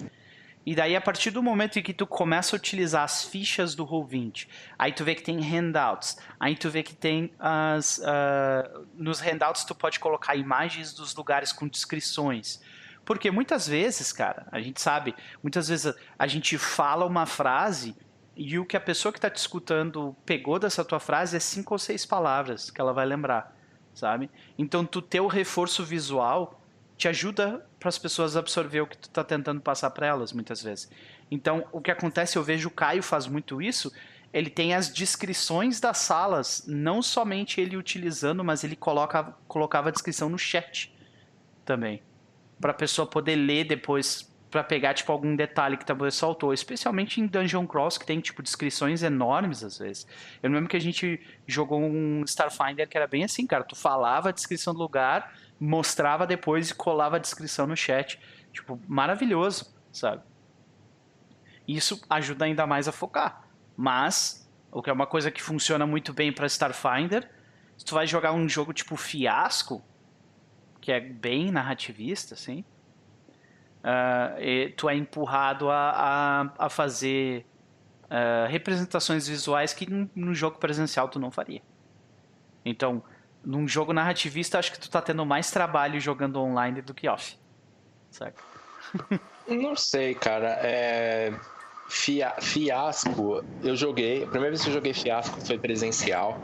E 0.67 0.75
daí, 0.75 0.97
a 0.97 1.01
partir 1.01 1.31
do 1.31 1.41
momento 1.41 1.79
em 1.79 1.83
que 1.83 1.95
tu 1.95 2.09
começa 2.09 2.57
a 2.57 2.59
utilizar 2.59 3.05
as 3.05 3.23
fichas 3.23 3.77
do 3.77 3.87
Roll20, 3.87 4.49
aí 4.77 4.93
tu 4.93 5.05
vê 5.05 5.15
que 5.15 5.23
tem 5.23 5.41
handouts, 5.41 6.19
aí 6.41 6.57
tu 6.57 6.69
vê 6.69 6.83
que 6.83 6.93
tem 6.93 7.33
as... 7.39 7.99
Uh, 7.99 8.85
nos 8.93 9.21
handouts 9.21 9.65
tu 9.65 9.77
pode 9.77 10.01
colocar 10.01 10.35
imagens 10.35 10.93
dos 10.93 11.15
lugares 11.15 11.53
com 11.53 11.69
descrições. 11.69 12.61
Porque 13.05 13.31
muitas 13.31 13.69
vezes, 13.69 14.13
cara, 14.13 14.49
a 14.51 14.61
gente 14.61 14.81
sabe, 14.81 15.15
muitas 15.41 15.69
vezes 15.69 15.95
a 16.19 16.27
gente 16.27 16.59
fala 16.59 17.07
uma 17.07 17.27
frase 17.27 17.95
e 18.35 18.59
o 18.59 18.67
que 18.67 18.77
a 18.77 18.81
pessoa 18.81 19.13
que 19.13 19.19
está 19.19 19.31
te 19.31 19.37
escutando 19.37 20.17
pegou 20.27 20.59
dessa 20.59 20.85
tua 20.85 20.99
frase 20.99 21.37
é 21.37 21.41
cinco 21.41 21.75
ou 21.75 21.79
seis 21.79 22.05
palavras 22.05 22.73
que 22.73 22.81
ela 22.81 22.93
vai 22.93 23.07
lembrar, 23.07 23.57
sabe? 23.95 24.29
Então, 24.59 24.85
tu 24.85 25.01
ter 25.01 25.21
o 25.21 25.29
reforço 25.29 25.85
visual 25.85 26.61
te 26.97 27.09
ajuda 27.09 27.67
para 27.79 27.89
as 27.89 27.99
pessoas 27.99 28.37
absorver 28.37 28.81
o 28.81 28.87
que 28.87 28.97
tu 28.97 29.09
está 29.09 29.23
tentando 29.23 29.61
passar 29.61 29.91
para 29.91 30.07
elas, 30.07 30.33
muitas 30.33 30.63
vezes. 30.63 30.91
Então, 31.31 31.67
o 31.73 31.81
que 31.81 31.91
acontece, 31.91 32.37
eu 32.37 32.43
vejo 32.43 32.69
o 32.69 32.71
Caio 32.71 33.03
faz 33.03 33.27
muito 33.27 33.61
isso, 33.61 33.93
ele 34.33 34.51
tem 34.51 34.75
as 34.75 34.93
descrições 34.93 35.81
das 35.81 35.99
salas, 35.99 36.65
não 36.67 37.03
somente 37.03 37.61
ele 37.61 37.77
utilizando, 37.77 38.45
mas 38.45 38.65
ele 38.65 38.77
coloca, 38.77 39.35
colocava 39.47 39.89
a 39.89 39.93
descrição 39.93 40.29
no 40.29 40.39
chat 40.39 40.95
também, 41.65 42.03
para 42.61 42.71
a 42.71 42.75
pessoa 42.75 43.07
poder 43.07 43.37
ler 43.37 43.65
depois 43.65 44.31
para 44.51 44.63
pegar 44.63 44.95
tipo 44.95 45.11
algum 45.13 45.35
detalhe 45.35 45.77
que 45.77 45.85
talvez 45.85 46.15
saltou, 46.15 46.55
especialmente 46.55 47.21
em 47.21 47.27
Dungeon 47.27 47.67
Cross 47.67 47.99
que 47.99 48.07
tem 48.07 48.21
tipo 48.21 48.43
descrições 48.43 49.03
enormes 49.03 49.63
às 49.63 49.79
vezes. 49.79 50.07
Eu 50.43 50.51
lembro 50.51 50.69
que 50.69 50.77
a 50.77 50.81
gente 50.81 51.21
jogou 51.47 51.81
um 51.81 52.23
Starfinder 52.25 52.89
que 52.89 52.97
era 52.97 53.07
bem 53.07 53.25
assim, 53.25 53.47
cara, 53.47 53.65
tu 53.65 53.77
falava 53.77 54.29
a 54.29 54.33
descrição 54.33 54.73
do 54.73 54.79
lugar, 54.79 55.35
mostrava 55.59 56.27
depois 56.27 56.71
e 56.71 56.75
colava 56.75 57.17
a 57.17 57.19
descrição 57.19 57.67
no 57.67 57.77
chat, 57.77 58.21
tipo, 58.53 58.81
maravilhoso, 58.87 59.75
sabe? 59.93 60.23
Isso 61.67 62.01
ajuda 62.09 62.45
ainda 62.45 62.67
mais 62.67 62.87
a 62.87 62.93
focar. 62.93 63.49
Mas 63.77 64.49
o 64.71 64.83
que 64.83 64.91
é 64.91 64.93
uma 64.93 65.07
coisa 65.07 65.31
que 65.31 65.43
funciona 65.43 65.87
muito 65.87 66.13
bem 66.13 66.33
para 66.33 66.47
Starfinder, 66.47 67.31
se 67.77 67.85
tu 67.85 67.95
vai 67.95 68.07
jogar 68.07 68.33
um 68.33 68.49
jogo 68.49 68.73
tipo 68.73 68.97
Fiasco, 68.97 69.83
que 70.81 70.93
é 70.93 71.01
bem 71.01 71.51
narrativista, 71.51 72.35
assim, 72.35 72.65
uh, 73.81 74.73
tu 74.77 74.89
é 74.89 74.95
empurrado 74.95 75.71
a, 75.71 75.91
a, 76.59 76.67
a 76.67 76.69
fazer 76.69 77.45
uh, 78.05 78.49
representações 78.49 79.27
visuais 79.27 79.73
que 79.73 79.87
no 80.15 80.35
jogo 80.35 80.59
presencial 80.59 81.09
tu 81.09 81.19
não 81.19 81.31
faria. 81.31 81.63
Então, 82.65 83.03
num 83.47 83.69
jogo 83.69 83.93
narrativista, 83.93 84.59
acho 84.59 84.73
que 84.73 84.81
tu 84.81 84.91
tá 84.91 85.01
tendo 85.01 85.25
mais 85.25 85.53
trabalho 85.53 86.01
jogando 86.01 86.41
online 86.41 86.83
do 86.83 86.93
que 86.93 87.09
off. 87.09 87.39
Saca? 88.11 88.43
Não 89.47 89.77
sei, 89.77 90.17
cara. 90.17 90.59
É... 90.61 91.33
Fia... 91.89 92.35
Fiasco, 92.41 93.45
eu 93.63 93.77
joguei. 93.77 94.25
A 94.25 94.27
primeira 94.27 94.51
vez 94.51 94.65
que 94.65 94.69
eu 94.69 94.75
joguei 94.75 94.93
Fiasco 94.93 95.41
foi 95.41 95.57
presencial. 95.57 96.41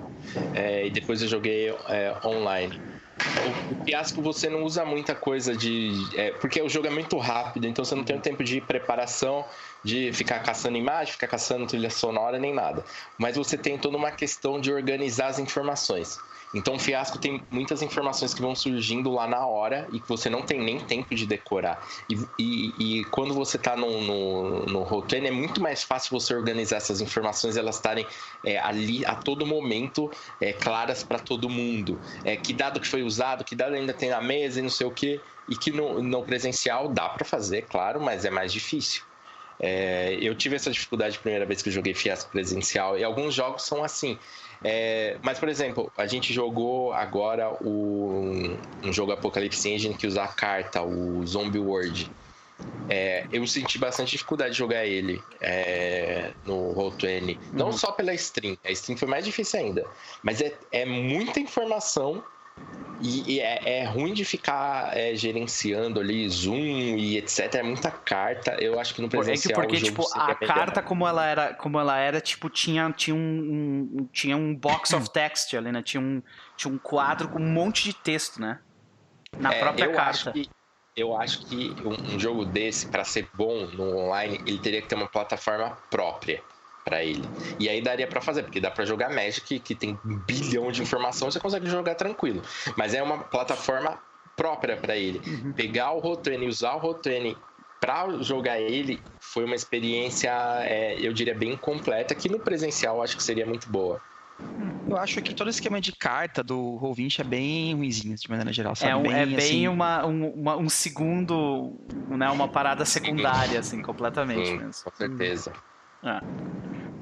É... 0.55 0.87
E 0.87 0.91
depois 0.91 1.20
eu 1.20 1.27
joguei 1.27 1.70
é, 1.89 2.16
online 2.24 2.81
o, 3.23 3.85
fiasco 3.85 4.23
você 4.23 4.49
não 4.49 4.62
usa 4.62 4.85
muita 4.85 5.15
coisa 5.15 5.57
de. 5.57 5.93
É, 6.16 6.31
porque 6.33 6.61
o 6.61 6.69
jogo 6.69 6.87
é 6.87 6.91
muito 6.91 7.16
rápido, 7.19 7.66
então 7.66 7.85
você 7.85 7.95
não 7.95 8.05
tem 8.05 8.16
um 8.16 8.20
tempo 8.20 8.43
de 8.43 8.61
preparação, 8.61 9.45
de 9.85 10.12
ficar 10.12 10.41
caçando 10.41 10.77
imagem, 10.77 11.12
ficar 11.12 11.29
caçando 11.29 11.66
trilha 11.66 11.91
sonora, 11.91 12.39
nem 12.39 12.53
nada. 12.53 12.85
Mas 13.19 13.37
você 13.37 13.57
tem 13.57 13.79
toda 13.79 13.97
uma 13.97 14.11
questão 14.11 14.61
de 14.61 14.73
organizar 14.73 15.29
as 15.29 15.39
informações. 15.39 16.19
Então, 16.55 16.74
o 16.74 16.79
fiasco 16.79 17.19
tem 17.19 17.43
muitas 17.51 17.81
informações 17.83 18.35
que 18.35 18.43
vão 18.43 18.55
surgindo 18.55 19.11
lá 19.11 19.27
na 19.27 19.47
hora 19.47 19.89
e 19.91 19.99
que 19.99 20.09
você 20.09 20.29
não 20.29 20.43
tem 20.43 20.61
nem 20.61 20.79
tempo 20.79 21.15
de 21.15 21.27
decorar. 21.27 21.87
E, 22.09 22.19
e, 22.39 23.01
e 23.01 23.05
quando 23.07 23.33
você 23.33 23.57
está 23.57 23.74
no, 23.74 24.01
no, 24.03 24.66
no 24.66 24.85
Roll20, 24.85 25.27
é 25.27 25.31
muito 25.31 25.62
mais 25.62 25.83
fácil 25.83 26.19
você 26.19 26.35
organizar 26.35 26.77
essas 26.77 27.01
informações, 27.01 27.57
elas 27.57 27.77
estarem 27.77 28.07
é, 28.45 28.59
ali 28.59 29.05
a 29.07 29.15
todo 29.15 29.47
momento 29.47 30.11
é, 30.41 30.53
claras 30.53 31.03
para 31.03 31.19
todo 31.19 31.49
mundo. 31.49 31.99
É, 32.24 32.37
que 32.37 32.53
dado 32.53 32.81
que 32.81 32.87
foi 32.87 33.03
usado, 33.03 33.45
que 33.45 33.55
dado 33.55 33.74
ainda 33.74 33.95
tem 33.95 34.11
na 34.11 34.20
mesa 34.20 34.59
e 34.59 34.62
não 34.62 34.70
sei 34.70 34.87
o 34.87 34.91
que. 34.91 35.20
E 35.49 35.57
que 35.57 35.70
no, 35.70 36.03
no 36.03 36.23
presencial 36.23 36.89
dá 36.89 37.09
para 37.09 37.24
fazer, 37.24 37.62
claro, 37.62 38.01
mas 38.01 38.24
é 38.24 38.31
mais 38.31 38.53
difícil. 38.53 39.03
É, 39.59 40.19
eu 40.20 40.35
tive 40.35 40.57
essa 40.57 40.70
dificuldade 40.70 41.16
a 41.16 41.20
primeira 41.20 41.47
vez 41.47 41.62
que 41.62 41.69
eu 41.69 41.73
joguei 41.73 41.95
fiasco 41.95 42.31
presencial 42.31 42.99
e 42.99 43.05
alguns 43.05 43.33
jogos 43.33 43.62
são 43.62 43.85
assim. 43.85 44.19
É, 44.64 45.16
mas, 45.22 45.39
por 45.39 45.48
exemplo, 45.48 45.90
a 45.97 46.06
gente 46.06 46.32
jogou 46.32 46.93
agora 46.93 47.51
o, 47.62 48.56
um 48.82 48.93
jogo 48.93 49.12
Apocalypse 49.12 49.68
Engine 49.68 49.94
que 49.94 50.06
usa 50.06 50.22
a 50.22 50.28
carta, 50.28 50.82
o 50.82 51.26
Zombie 51.26 51.59
World. 51.59 52.10
É, 52.89 53.26
eu 53.32 53.47
senti 53.47 53.78
bastante 53.78 54.10
dificuldade 54.10 54.52
de 54.52 54.59
jogar 54.59 54.86
ele 54.86 55.20
é, 55.40 56.30
no 56.44 56.74
Roll20. 56.74 57.39
Não 57.52 57.66
uhum. 57.66 57.72
só 57.72 57.90
pela 57.93 58.14
stream, 58.14 58.56
a 58.64 58.70
stream 58.70 58.97
foi 58.97 59.09
mais 59.09 59.24
difícil 59.24 59.60
ainda. 59.60 59.84
Mas 60.22 60.40
é, 60.40 60.55
é 60.70 60.84
muita 60.84 61.40
informação 61.40 62.22
e, 63.03 63.35
e 63.35 63.41
é, 63.41 63.81
é, 63.81 63.85
ruim 63.85 64.15
de 64.15 64.24
ficar 64.24 64.97
é, 64.97 65.15
gerenciando 65.16 65.99
ali 65.99 66.29
zoom 66.29 66.97
e 66.97 67.19
etc. 67.19 67.57
É 67.57 67.62
muita 67.62 67.91
carta. 67.91 68.57
Eu 68.61 68.79
acho 68.79 68.95
que 68.95 69.03
no 69.03 69.09
presencial 69.09 69.62
é 69.62 69.66
que 69.66 69.73
porque 69.73 69.85
tipo 69.85 70.07
a 70.15 70.35
carta 70.35 70.81
como 70.81 71.07
ela 71.07 71.27
era, 71.27 71.55
como 71.55 71.81
ela 71.81 71.99
era 71.99 72.20
tipo 72.20 72.49
tinha 72.49 72.91
tinha 72.93 73.15
um, 73.15 73.19
um, 73.19 74.09
tinha 74.12 74.37
um 74.37 74.55
box 74.55 74.95
of 74.95 75.11
text 75.11 75.53
ali, 75.55 75.73
né? 75.73 75.83
Tinha 75.83 76.01
um 76.01 76.23
tinha 76.57 76.73
um 76.73 76.79
quadro 76.79 77.29
com 77.29 77.41
um 77.41 77.53
monte 77.53 77.85
de 77.85 77.95
texto, 77.95 78.41
né? 78.41 78.61
Na 79.37 79.53
é, 79.53 79.59
própria 79.59 79.85
eu 79.87 79.93
carta. 79.93 80.11
Acho 80.11 80.33
que, 80.33 80.51
eu 80.95 81.16
acho 81.16 81.47
que 81.47 81.74
um, 81.85 82.15
um 82.15 82.20
jogo 82.20 82.45
desse 82.45 82.87
para 82.87 83.03
ser 83.03 83.29
bom 83.35 83.66
no 83.66 83.97
online 83.97 84.41
ele 84.47 84.59
teria 84.59 84.81
que 84.81 84.89
ter 84.89 84.95
uma 84.95 85.09
plataforma 85.09 85.77
própria 85.91 86.41
para 86.85 87.05
ele. 87.05 87.23
E 87.59 87.69
aí 87.69 87.81
daria 87.81 88.07
para 88.07 88.21
fazer, 88.21 88.43
porque 88.43 88.61
dá 88.61 88.71
para 88.71 88.85
jogar 88.85 89.11
Magic, 89.11 89.59
que 89.61 89.75
tem 89.75 89.99
um 90.05 90.17
bilhão 90.19 90.71
de 90.73 90.83
informação, 90.83 91.31
você 91.31 91.41
consegue 91.41 91.69
jogar 91.69 91.95
tranquilo. 91.95 92.43
Mas 92.77 92.95
é 92.95 93.03
uma 93.03 93.19
plataforma 93.19 93.99
própria 94.37 94.77
para 94.77 94.97
ele. 94.97 95.21
Uhum. 95.27 95.53
Pegar 95.53 95.93
o 95.93 96.01
Rotrene 96.01 96.47
e 96.47 96.49
usar 96.49 96.75
o 96.75 96.79
Rotrene 96.79 97.37
para 97.81 98.23
jogar 98.23 98.61
ele 98.61 99.01
foi 99.19 99.45
uma 99.45 99.57
experiência, 99.57 100.31
é, 100.61 100.97
eu 101.01 101.13
diria, 101.13 101.35
bem 101.35 101.57
completa, 101.57 102.15
que 102.15 102.29
no 102.29 102.39
presencial 102.39 103.03
acho 103.03 103.17
que 103.17 103.23
seria 103.23 103.45
muito 103.45 103.69
boa. 103.69 104.01
Eu 104.89 104.97
acho 104.97 105.21
que 105.23 105.35
todo 105.35 105.49
esquema 105.49 105.81
de 105.81 105.93
carta 105.93 106.43
do 106.43 106.79
Roll20 106.81 107.21
é 107.21 107.25
bem 107.25 107.75
ruimzinho, 107.75 108.15
de 108.17 108.29
maneira 108.29 108.53
geral. 108.53 108.75
Sabe? 108.75 108.93
É, 108.93 108.97
um, 108.97 109.03
bem, 109.03 109.13
é 109.13 109.27
bem 109.27 109.37
assim... 109.37 109.69
uma, 109.69 110.07
um, 110.07 110.29
uma, 110.31 110.57
um 110.57 110.69
segundo, 110.69 111.79
né, 112.09 112.29
uma 112.31 112.49
parada 112.49 112.85
secundária, 112.85 113.59
assim, 113.59 113.81
completamente. 113.83 114.47
Sim, 114.47 114.59
mesmo. 114.59 114.85
Com 114.85 114.97
certeza. 114.97 115.53
Ah, 116.03 116.23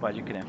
pode 0.00 0.22
crer. 0.22 0.44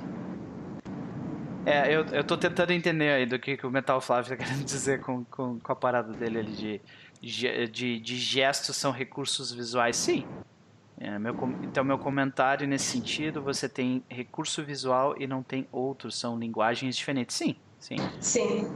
É, 1.66 1.94
eu, 1.94 2.06
eu 2.06 2.24
tô 2.24 2.38
tentando 2.38 2.72
entender 2.72 3.10
aí 3.12 3.26
do 3.26 3.38
que, 3.38 3.56
que 3.56 3.68
o 3.68 3.70
Metal 3.70 4.02
Flávio 4.02 4.30
tá 4.30 4.38
querendo 4.44 4.64
dizer 4.64 5.02
com, 5.02 5.24
com, 5.26 5.60
com 5.60 5.72
a 5.72 5.76
parada 5.76 6.12
dele 6.14 6.40
ali 6.40 6.82
de, 7.22 7.68
de, 7.68 8.00
de 8.00 8.18
gestos 8.18 8.76
são 8.76 8.92
recursos 8.92 9.52
visuais. 9.52 9.96
Sim. 9.96 10.26
É, 10.98 11.18
meu, 11.18 11.36
então, 11.64 11.84
meu 11.84 11.98
comentário 11.98 12.68
nesse 12.68 12.86
sentido, 12.86 13.42
você 13.42 13.68
tem 13.68 14.04
recurso 14.08 14.64
visual 14.64 15.16
e 15.20 15.26
não 15.26 15.42
tem 15.42 15.68
outros, 15.72 16.16
são 16.16 16.38
linguagens 16.38 16.96
diferentes. 16.96 17.36
Sim, 17.36 17.56
sim. 17.80 17.96
Sim. 18.20 18.72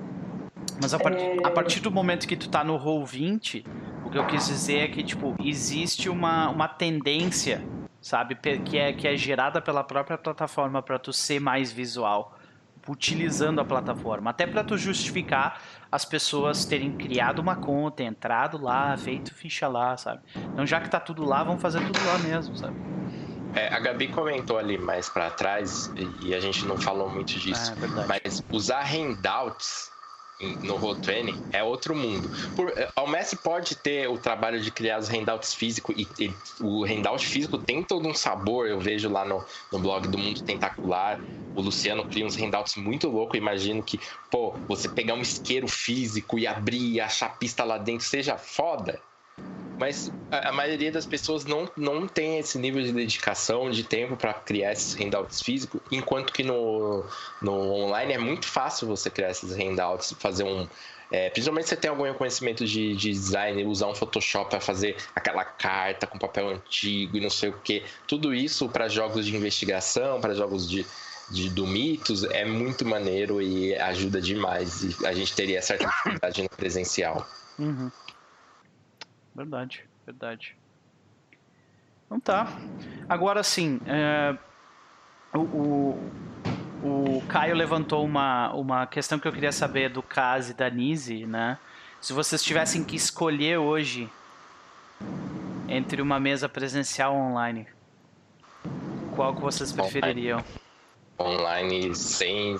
Mas 0.81 0.93
a, 0.93 0.99
part 0.99 1.17
é... 1.17 1.37
a, 1.45 1.51
partir 1.51 1.79
do 1.81 1.91
momento 1.91 2.27
que 2.27 2.35
tu 2.35 2.49
tá 2.49 2.63
no 2.63 2.79
Roll20, 2.79 3.65
o 4.03 4.09
que 4.09 4.17
eu 4.17 4.25
quis 4.25 4.47
dizer 4.47 4.77
é 4.79 4.87
que, 4.87 5.03
tipo, 5.03 5.35
existe 5.39 6.09
uma, 6.09 6.49
uma 6.49 6.67
tendência, 6.67 7.63
sabe, 8.05 8.35
que 8.35 8.77
é, 8.77 8.93
que 8.93 9.07
é 9.07 9.17
gerada 9.17 9.59
pela 9.59 9.83
própria 9.83 10.15
plataforma 10.15 10.79
para 10.79 10.99
tu 10.99 11.11
ser 11.11 11.39
mais 11.39 11.71
visual, 11.71 12.37
utilizando 12.87 13.59
a 13.59 13.65
plataforma. 13.65 14.29
Até 14.29 14.45
para 14.45 14.63
tu 14.63 14.77
justificar 14.77 15.59
as 15.91 16.05
pessoas 16.05 16.65
terem 16.65 16.91
criado 16.91 17.39
uma 17.39 17.55
conta, 17.55 18.03
entrado 18.03 18.61
lá, 18.61 18.95
feito 18.95 19.33
ficha 19.33 19.67
lá, 19.67 19.97
sabe? 19.97 20.21
Então, 20.35 20.67
já 20.67 20.79
que 20.79 20.87
tá 20.87 20.99
tudo 20.99 21.25
lá, 21.25 21.43
vamos 21.43 21.59
fazer 21.59 21.79
tudo 21.79 21.99
lá 22.05 22.19
mesmo, 22.19 22.55
sabe? 22.55 22.75
É, 23.55 23.73
a 23.73 23.79
Gabi 23.79 24.07
comentou 24.09 24.59
ali 24.59 24.77
mais 24.77 25.09
para 25.09 25.31
trás, 25.31 25.91
e 26.21 26.35
a 26.35 26.39
gente 26.39 26.63
não 26.67 26.77
falou 26.77 27.09
muito 27.09 27.39
disso, 27.39 27.73
é, 27.73 28.05
mas 28.05 28.43
usar 28.51 28.83
handouts 28.83 29.89
no 30.63 30.77
Roll20 30.79 31.35
é 31.51 31.63
outro 31.63 31.95
mundo. 31.95 32.29
Por, 32.55 32.69
eh, 32.69 32.89
o 32.97 33.07
Messi 33.07 33.35
pode 33.37 33.75
ter 33.75 34.09
o 34.09 34.17
trabalho 34.17 34.59
de 34.59 34.71
criar 34.71 34.99
os 34.99 35.07
handouts 35.07 35.53
físicos 35.53 35.95
e, 35.97 36.07
e, 36.19 36.33
o 36.59 36.83
handout 36.85 37.25
físico 37.25 37.57
tem 37.57 37.81
todo 37.83 38.07
um 38.07 38.13
sabor. 38.13 38.67
Eu 38.67 38.79
vejo 38.79 39.09
lá 39.09 39.23
no, 39.25 39.43
no 39.71 39.79
blog 39.79 40.07
do 40.07 40.17
Mundo 40.17 40.41
Tentacular, 40.41 41.21
o 41.55 41.61
Luciano 41.61 42.03
cria 42.03 42.25
uns 42.25 42.35
handouts 42.35 42.75
muito 42.75 43.07
loucos. 43.07 43.37
Imagino 43.37 43.81
que, 43.81 43.99
pô, 44.29 44.55
você 44.67 44.89
pegar 44.89 45.13
um 45.13 45.21
isqueiro 45.21 45.67
físico 45.67 46.37
e 46.37 46.45
abrir 46.45 46.93
e 46.93 46.99
achar 46.99 47.37
pista 47.37 47.63
lá 47.63 47.77
dentro 47.77 48.05
seja 48.05 48.37
foda. 48.37 48.99
Mas 49.77 50.11
a, 50.31 50.51
maioria 50.51 50.91
das 50.91 51.05
pessoas 51.05 51.45
não, 51.45 51.69
não 51.75 52.07
tem 52.07 52.39
esse 52.39 52.57
nível 52.57 52.81
de 52.81 52.91
dedicação, 52.91 53.69
de 53.69 53.83
tempo 53.83 54.15
para 54.15 54.33
criar 54.33 54.71
esses 54.71 54.93
handouts 54.93 55.41
físicos, 55.41 55.81
enquanto 55.91 56.31
que 56.31 56.43
no, 56.43 57.03
no 57.41 57.51
online 57.73 58.13
é 58.13 58.17
muito 58.17 58.45
fácil 58.45 58.87
você 58.87 59.09
criar 59.09 59.31
esses 59.31 59.55
handouts, 59.55 60.15
fazer 60.19 60.43
um. 60.43 60.67
É, 61.11 61.29
principalmente 61.29 61.65
se 61.65 61.69
você 61.69 61.75
tem 61.75 61.89
algum 61.89 62.11
conhecimento 62.15 62.65
de, 62.65 62.95
de 62.95 63.11
design, 63.11 63.63
usar 63.65 63.87
um 63.87 63.95
Photoshop 63.95 64.49
para 64.49 64.59
fazer 64.59 64.95
aquela 65.13 65.43
carta 65.43 66.07
com 66.07 66.17
papel 66.17 66.49
antigo 66.49 67.17
e 67.17 67.21
não 67.21 67.29
sei 67.29 67.49
o 67.49 67.53
que. 67.53 67.83
Tudo 68.07 68.33
isso 68.33 68.67
para 68.69 68.87
jogos 68.87 69.25
de 69.25 69.35
investigação, 69.35 70.19
para 70.19 70.33
jogos 70.33 70.67
de, 70.67 70.85
de, 71.29 71.49
do 71.49 71.67
Mitos 71.67 72.23
é 72.23 72.43
muito 72.43 72.83
maneiro 72.85 73.39
e 73.39 73.75
ajuda 73.75 74.19
demais. 74.19 74.83
E 74.83 75.05
a 75.05 75.13
gente 75.13 75.35
teria 75.35 75.61
certa 75.61 75.85
dificuldade 75.85 76.41
no 76.41 76.49
presencial. 76.49 77.27
Uhum. 77.59 77.91
Verdade, 79.35 79.83
verdade. 80.05 80.55
Então 82.05 82.19
tá. 82.19 82.47
Agora 83.09 83.43
sim, 83.43 83.81
é, 83.85 84.37
o, 85.33 85.39
o, 85.39 87.17
o, 87.17 87.23
Caio 87.27 87.53
levantou 87.53 88.05
uma, 88.05 88.53
uma 88.53 88.87
questão 88.87 89.19
que 89.19 89.27
eu 89.27 89.33
queria 89.33 89.51
saber 89.51 89.89
do 89.89 90.01
Kazi 90.01 90.51
e 90.51 90.55
da 90.55 90.69
Nise, 90.69 91.25
né? 91.25 91.59
Se 91.99 92.13
vocês 92.13 92.41
tivessem 92.41 92.83
que 92.83 92.95
escolher 92.95 93.57
hoje 93.57 94.09
entre 95.67 96.01
uma 96.01 96.19
mesa 96.19 96.47
presencial 96.47 97.13
ou 97.15 97.19
online, 97.19 97.67
qual 99.15 99.35
que 99.35 99.41
vocês 99.41 99.71
prefeririam? 99.71 100.43
Online, 101.19 101.93
sem, 101.95 102.57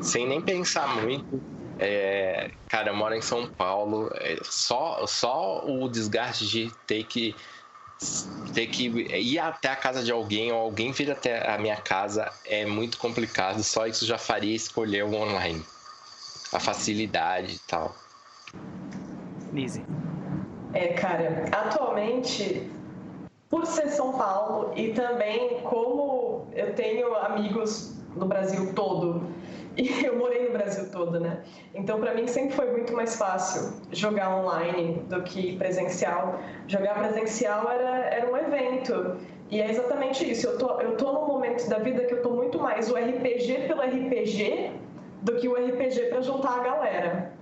sem 0.00 0.26
nem 0.26 0.40
pensar 0.40 0.88
muito 0.96 1.59
é, 1.82 2.50
cara, 2.68 2.90
eu 2.90 2.94
moro 2.94 3.14
em 3.14 3.22
São 3.22 3.46
Paulo. 3.46 4.10
É, 4.16 4.36
só, 4.42 5.06
só 5.06 5.64
o 5.64 5.88
desgaste 5.88 6.46
de 6.46 6.70
ter 6.86 7.04
que 7.04 7.34
ter 8.54 8.66
que 8.66 8.86
ir 8.88 9.38
até 9.38 9.68
a 9.68 9.76
casa 9.76 10.02
de 10.02 10.10
alguém 10.10 10.50
ou 10.50 10.58
alguém 10.58 10.90
vir 10.90 11.10
até 11.10 11.46
a 11.46 11.58
minha 11.58 11.76
casa 11.76 12.32
é 12.46 12.64
muito 12.64 12.98
complicado. 12.98 13.62
Só 13.62 13.86
isso 13.86 14.06
já 14.06 14.18
faria 14.18 14.54
escolher 14.54 15.04
o 15.04 15.14
online. 15.14 15.64
A 16.52 16.58
facilidade 16.58 17.56
e 17.56 17.58
tal. 17.60 17.94
Lizzie. 19.52 19.84
É, 20.72 20.88
cara, 20.88 21.46
atualmente, 21.52 22.70
por 23.48 23.66
ser 23.66 23.88
São 23.88 24.12
Paulo 24.12 24.72
e 24.76 24.92
também 24.92 25.60
como 25.62 26.48
eu 26.52 26.74
tenho 26.74 27.14
amigos 27.14 27.99
no 28.16 28.26
Brasil 28.26 28.72
todo 28.74 29.22
e 29.76 29.88
eu 30.04 30.16
morei 30.16 30.46
no 30.46 30.52
Brasil 30.52 30.90
todo, 30.90 31.20
né? 31.20 31.42
Então, 31.74 32.00
para 32.00 32.14
mim, 32.14 32.26
sempre 32.26 32.54
foi 32.54 32.70
muito 32.70 32.92
mais 32.92 33.16
fácil 33.16 33.72
jogar 33.92 34.36
online 34.36 35.02
do 35.08 35.22
que 35.22 35.56
presencial. 35.56 36.38
Jogar 36.66 36.94
presencial 36.94 37.70
era, 37.70 38.06
era 38.06 38.30
um 38.30 38.36
evento. 38.36 39.16
E 39.50 39.60
é 39.60 39.70
exatamente 39.70 40.28
isso. 40.28 40.46
Eu 40.46 40.58
tô, 40.58 40.80
eu 40.80 40.96
tô 40.96 41.12
num 41.12 41.26
momento 41.26 41.68
da 41.68 41.78
vida 41.78 42.04
que 42.04 42.14
eu 42.14 42.22
tô 42.22 42.30
muito 42.30 42.58
mais 42.58 42.90
o 42.90 42.94
RPG 42.94 43.66
pelo 43.66 43.82
RPG 43.82 44.72
do 45.22 45.36
que 45.36 45.48
o 45.48 45.54
RPG 45.54 46.06
para 46.06 46.20
juntar 46.20 46.60
a 46.60 46.62
galera. 46.62 47.32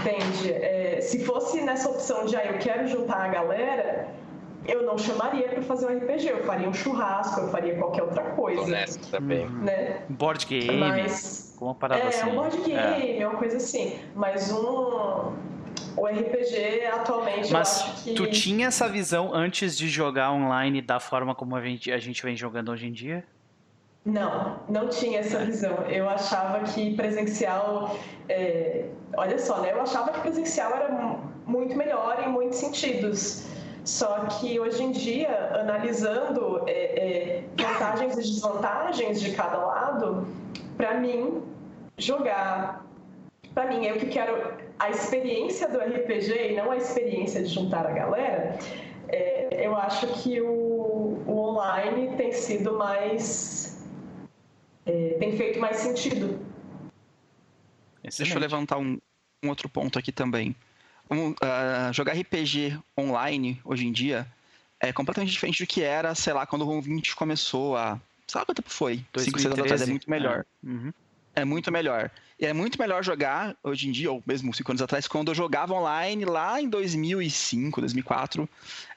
Entende? 0.00 0.52
É, 0.52 1.00
se 1.00 1.24
fosse 1.24 1.60
nessa 1.60 1.88
opção 1.88 2.24
de, 2.24 2.36
ah, 2.36 2.44
eu 2.44 2.58
quero 2.58 2.86
juntar 2.88 3.24
a 3.24 3.28
galera, 3.28 4.08
eu 4.66 4.82
não 4.84 4.96
chamaria 4.96 5.48
para 5.48 5.62
fazer 5.62 5.86
um 5.86 5.98
RPG, 5.98 6.28
eu 6.28 6.44
faria 6.44 6.68
um 6.68 6.72
churrasco, 6.72 7.40
eu 7.40 7.48
faria 7.48 7.76
qualquer 7.76 8.02
outra 8.02 8.22
coisa. 8.30 8.62
Honesto 8.62 9.10
também. 9.10 9.48
Né? 9.48 10.02
Board 10.08 10.46
game. 10.46 10.78
Mas, 10.78 11.56
uma 11.60 11.74
parada 11.74 12.02
é, 12.02 12.08
assim. 12.08 12.30
um 12.30 12.34
board 12.34 12.56
game, 12.58 13.18
é. 13.18 13.28
uma 13.28 13.38
coisa 13.38 13.56
assim. 13.56 13.98
Mas 14.14 14.50
um. 14.50 15.52
O 15.94 16.06
RPG 16.06 16.86
atualmente 16.86 17.52
Mas 17.52 17.80
eu 17.80 17.86
acho 17.86 18.04
que... 18.04 18.14
tu 18.14 18.30
tinha 18.30 18.68
essa 18.68 18.88
visão 18.88 19.34
antes 19.34 19.76
de 19.76 19.88
jogar 19.90 20.32
online 20.32 20.80
da 20.80 20.98
forma 20.98 21.34
como 21.34 21.54
a 21.54 21.60
gente, 21.60 21.92
a 21.92 21.98
gente 21.98 22.22
vem 22.22 22.34
jogando 22.34 22.70
hoje 22.70 22.86
em 22.86 22.92
dia? 22.92 23.22
Não, 24.04 24.58
não 24.70 24.88
tinha 24.88 25.20
essa 25.20 25.44
visão. 25.44 25.84
Eu 25.88 26.08
achava 26.08 26.60
que 26.60 26.94
presencial. 26.94 27.96
É... 28.28 28.86
Olha 29.14 29.38
só, 29.38 29.60
né? 29.60 29.72
Eu 29.72 29.82
achava 29.82 30.12
que 30.12 30.20
presencial 30.20 30.74
era 30.74 31.18
muito 31.46 31.76
melhor 31.76 32.22
em 32.26 32.30
muitos 32.30 32.58
sentidos. 32.58 33.51
Só 33.84 34.26
que 34.26 34.60
hoje 34.60 34.82
em 34.82 34.92
dia, 34.92 35.50
analisando 35.54 36.62
é, 36.68 36.72
é, 36.72 37.44
vantagens 37.56 38.14
e 38.14 38.20
desvantagens 38.20 39.20
de 39.20 39.32
cada 39.32 39.58
lado, 39.58 40.26
para 40.76 41.00
mim, 41.00 41.42
jogar, 41.98 42.86
para 43.52 43.66
mim, 43.66 43.84
eu 43.84 43.96
que 43.96 44.06
quero 44.06 44.54
a 44.78 44.90
experiência 44.90 45.68
do 45.68 45.78
RPG 45.78 46.52
e 46.52 46.56
não 46.56 46.70
a 46.70 46.76
experiência 46.76 47.42
de 47.42 47.48
juntar 47.48 47.84
a 47.86 47.90
galera, 47.90 48.56
é, 49.08 49.66
eu 49.66 49.76
acho 49.76 50.06
que 50.22 50.40
o, 50.40 51.20
o, 51.26 51.38
online 51.48 52.16
tem 52.16 52.32
sido 52.32 52.78
mais. 52.78 53.84
É, 54.86 55.16
tem 55.18 55.36
feito 55.36 55.58
mais 55.58 55.76
sentido. 55.78 56.40
Excelente. 58.02 58.18
Deixa 58.18 58.34
eu 58.34 58.40
levantar 58.40 58.78
um, 58.78 58.98
um 59.44 59.48
outro 59.48 59.68
ponto 59.68 59.98
aqui 59.98 60.12
também 60.12 60.54
uh, 61.12 61.92
jogar 61.92 62.12
RPG 62.14 62.78
online 62.98 63.60
hoje 63.64 63.86
em 63.86 63.92
dia 63.92 64.26
é 64.80 64.92
completamente 64.92 65.30
diferente 65.30 65.62
do 65.62 65.66
que 65.66 65.82
era, 65.82 66.14
sei 66.14 66.32
lá, 66.32 66.44
quando 66.44 66.62
o 66.62 66.68
Roll20 66.68 67.14
começou 67.14 67.76
a. 67.76 68.00
Sabe 68.26 68.46
quanto 68.46 68.62
tempo 68.62 68.70
foi? 68.70 69.04
5, 69.16 69.38
6 69.38 69.46
anos 69.46 69.58
atrás. 69.60 69.82
É 69.82 69.86
muito 69.86 70.10
melhor. 70.10 70.44
É. 70.64 70.68
Uhum. 70.68 70.92
é 71.36 71.44
muito 71.44 71.70
melhor. 71.70 72.10
E 72.38 72.46
é 72.46 72.52
muito 72.52 72.78
melhor 72.78 73.04
jogar 73.04 73.56
hoje 73.62 73.88
em 73.88 73.92
dia, 73.92 74.10
ou 74.10 74.22
mesmo 74.26 74.52
5 74.52 74.72
anos 74.72 74.82
atrás, 74.82 75.06
quando 75.06 75.30
eu 75.30 75.34
jogava 75.34 75.72
online 75.74 76.24
lá 76.24 76.60
em 76.60 76.68
2005, 76.68 77.80
2004, 77.80 78.48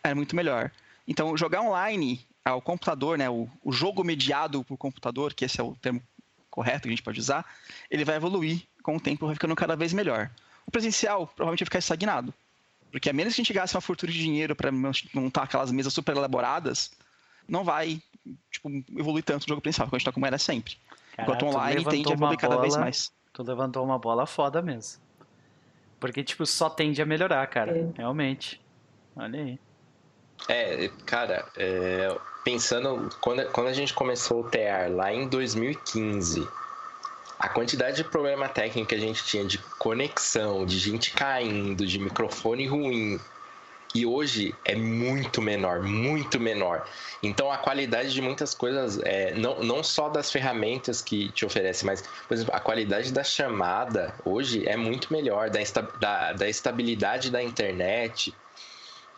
era 0.03 0.15
muito 0.15 0.35
melhor. 0.35 0.71
Então, 1.07 1.37
jogar 1.37 1.61
online 1.61 2.25
ao 2.43 2.61
computador, 2.61 3.17
né, 3.17 3.29
o, 3.29 3.47
o 3.63 3.71
jogo 3.71 4.03
mediado 4.03 4.63
por 4.63 4.77
computador, 4.77 5.33
que 5.33 5.45
esse 5.45 5.59
é 5.59 5.63
o 5.63 5.75
termo 5.75 6.01
correto 6.49 6.83
que 6.83 6.87
a 6.87 6.91
gente 6.91 7.03
pode 7.03 7.19
usar, 7.19 7.45
ele 7.91 8.05
vai 8.05 8.15
evoluir 8.15 8.63
com 8.81 8.95
o 8.95 8.99
tempo, 8.99 9.25
vai 9.25 9.35
ficando 9.35 9.55
cada 9.55 9.75
vez 9.75 9.93
melhor. 9.93 10.31
O 10.67 10.71
presencial 10.71 11.27
provavelmente 11.27 11.59
vai 11.59 11.65
ficar 11.65 11.79
estagnado. 11.79 12.33
Porque 12.91 13.09
a 13.09 13.13
menos 13.13 13.35
que 13.35 13.41
a 13.41 13.43
gente 13.43 13.53
gaste 13.53 13.75
uma 13.75 13.81
fortuna 13.81 14.11
de 14.11 14.19
dinheiro 14.19 14.55
para 14.55 14.71
montar 14.71 15.43
aquelas 15.43 15.71
mesas 15.71 15.93
super 15.93 16.15
elaboradas, 16.15 16.91
não 17.47 17.63
vai 17.63 18.01
tipo, 18.49 18.69
evoluir 18.97 19.23
tanto 19.23 19.43
o 19.43 19.47
jogo 19.49 19.61
presencial, 19.61 19.87
como 19.87 19.95
a 19.95 19.99
gente 19.99 20.05
tá 20.05 20.11
como 20.11 20.25
era 20.25 20.37
sempre. 20.37 20.77
Enquanto 21.19 21.45
online 21.45 21.83
tende 21.85 22.09
a 22.09 22.13
evoluir 22.13 22.37
cada 22.37 22.57
vez 22.57 22.75
mais. 22.75 23.11
Tu 23.33 23.43
levantou 23.43 23.83
uma 23.83 23.99
bola 23.99 24.25
foda 24.25 24.61
mesmo. 24.61 25.01
Porque, 25.99 26.23
tipo, 26.23 26.45
só 26.45 26.69
tende 26.69 27.01
a 27.01 27.05
melhorar, 27.05 27.45
cara. 27.47 27.77
É. 27.77 27.89
Realmente. 27.97 28.61
Olha 29.15 29.39
aí. 29.39 29.59
É, 30.49 30.89
cara, 31.05 31.45
é, 31.55 32.15
pensando, 32.43 33.09
quando, 33.21 33.49
quando 33.51 33.67
a 33.67 33.73
gente 33.73 33.93
começou 33.93 34.41
o 34.41 34.49
TR 34.49 34.91
lá 34.91 35.13
em 35.13 35.27
2015, 35.27 36.47
a 37.45 37.49
quantidade 37.49 37.97
de 37.97 38.03
problema 38.03 38.49
técnico 38.49 38.89
que 38.89 38.95
a 38.95 38.99
gente 38.99 39.23
tinha 39.23 39.45
de 39.45 39.59
conexão, 39.77 40.65
de 40.65 40.79
gente 40.79 41.11
caindo, 41.11 41.85
de 41.85 41.99
microfone 41.99 42.65
ruim, 42.65 43.19
e 43.93 44.03
hoje 44.03 44.53
é 44.65 44.75
muito 44.75 45.43
menor, 45.43 45.83
muito 45.83 46.39
menor. 46.39 46.85
Então 47.21 47.51
a 47.51 47.57
qualidade 47.57 48.11
de 48.11 48.21
muitas 48.21 48.55
coisas, 48.55 48.99
é, 49.03 49.35
não, 49.35 49.63
não 49.63 49.83
só 49.83 50.09
das 50.09 50.31
ferramentas 50.31 51.03
que 51.03 51.31
te 51.33 51.45
oferece, 51.45 51.85
mas, 51.85 52.01
por 52.27 52.33
exemplo, 52.33 52.53
a 52.53 52.59
qualidade 52.59 53.13
da 53.13 53.23
chamada 53.23 54.13
hoje 54.25 54.67
é 54.67 54.75
muito 54.75 55.13
melhor, 55.13 55.51
da, 55.51 55.59
da, 55.99 56.33
da 56.33 56.49
estabilidade 56.49 57.29
da 57.29 57.43
internet 57.43 58.33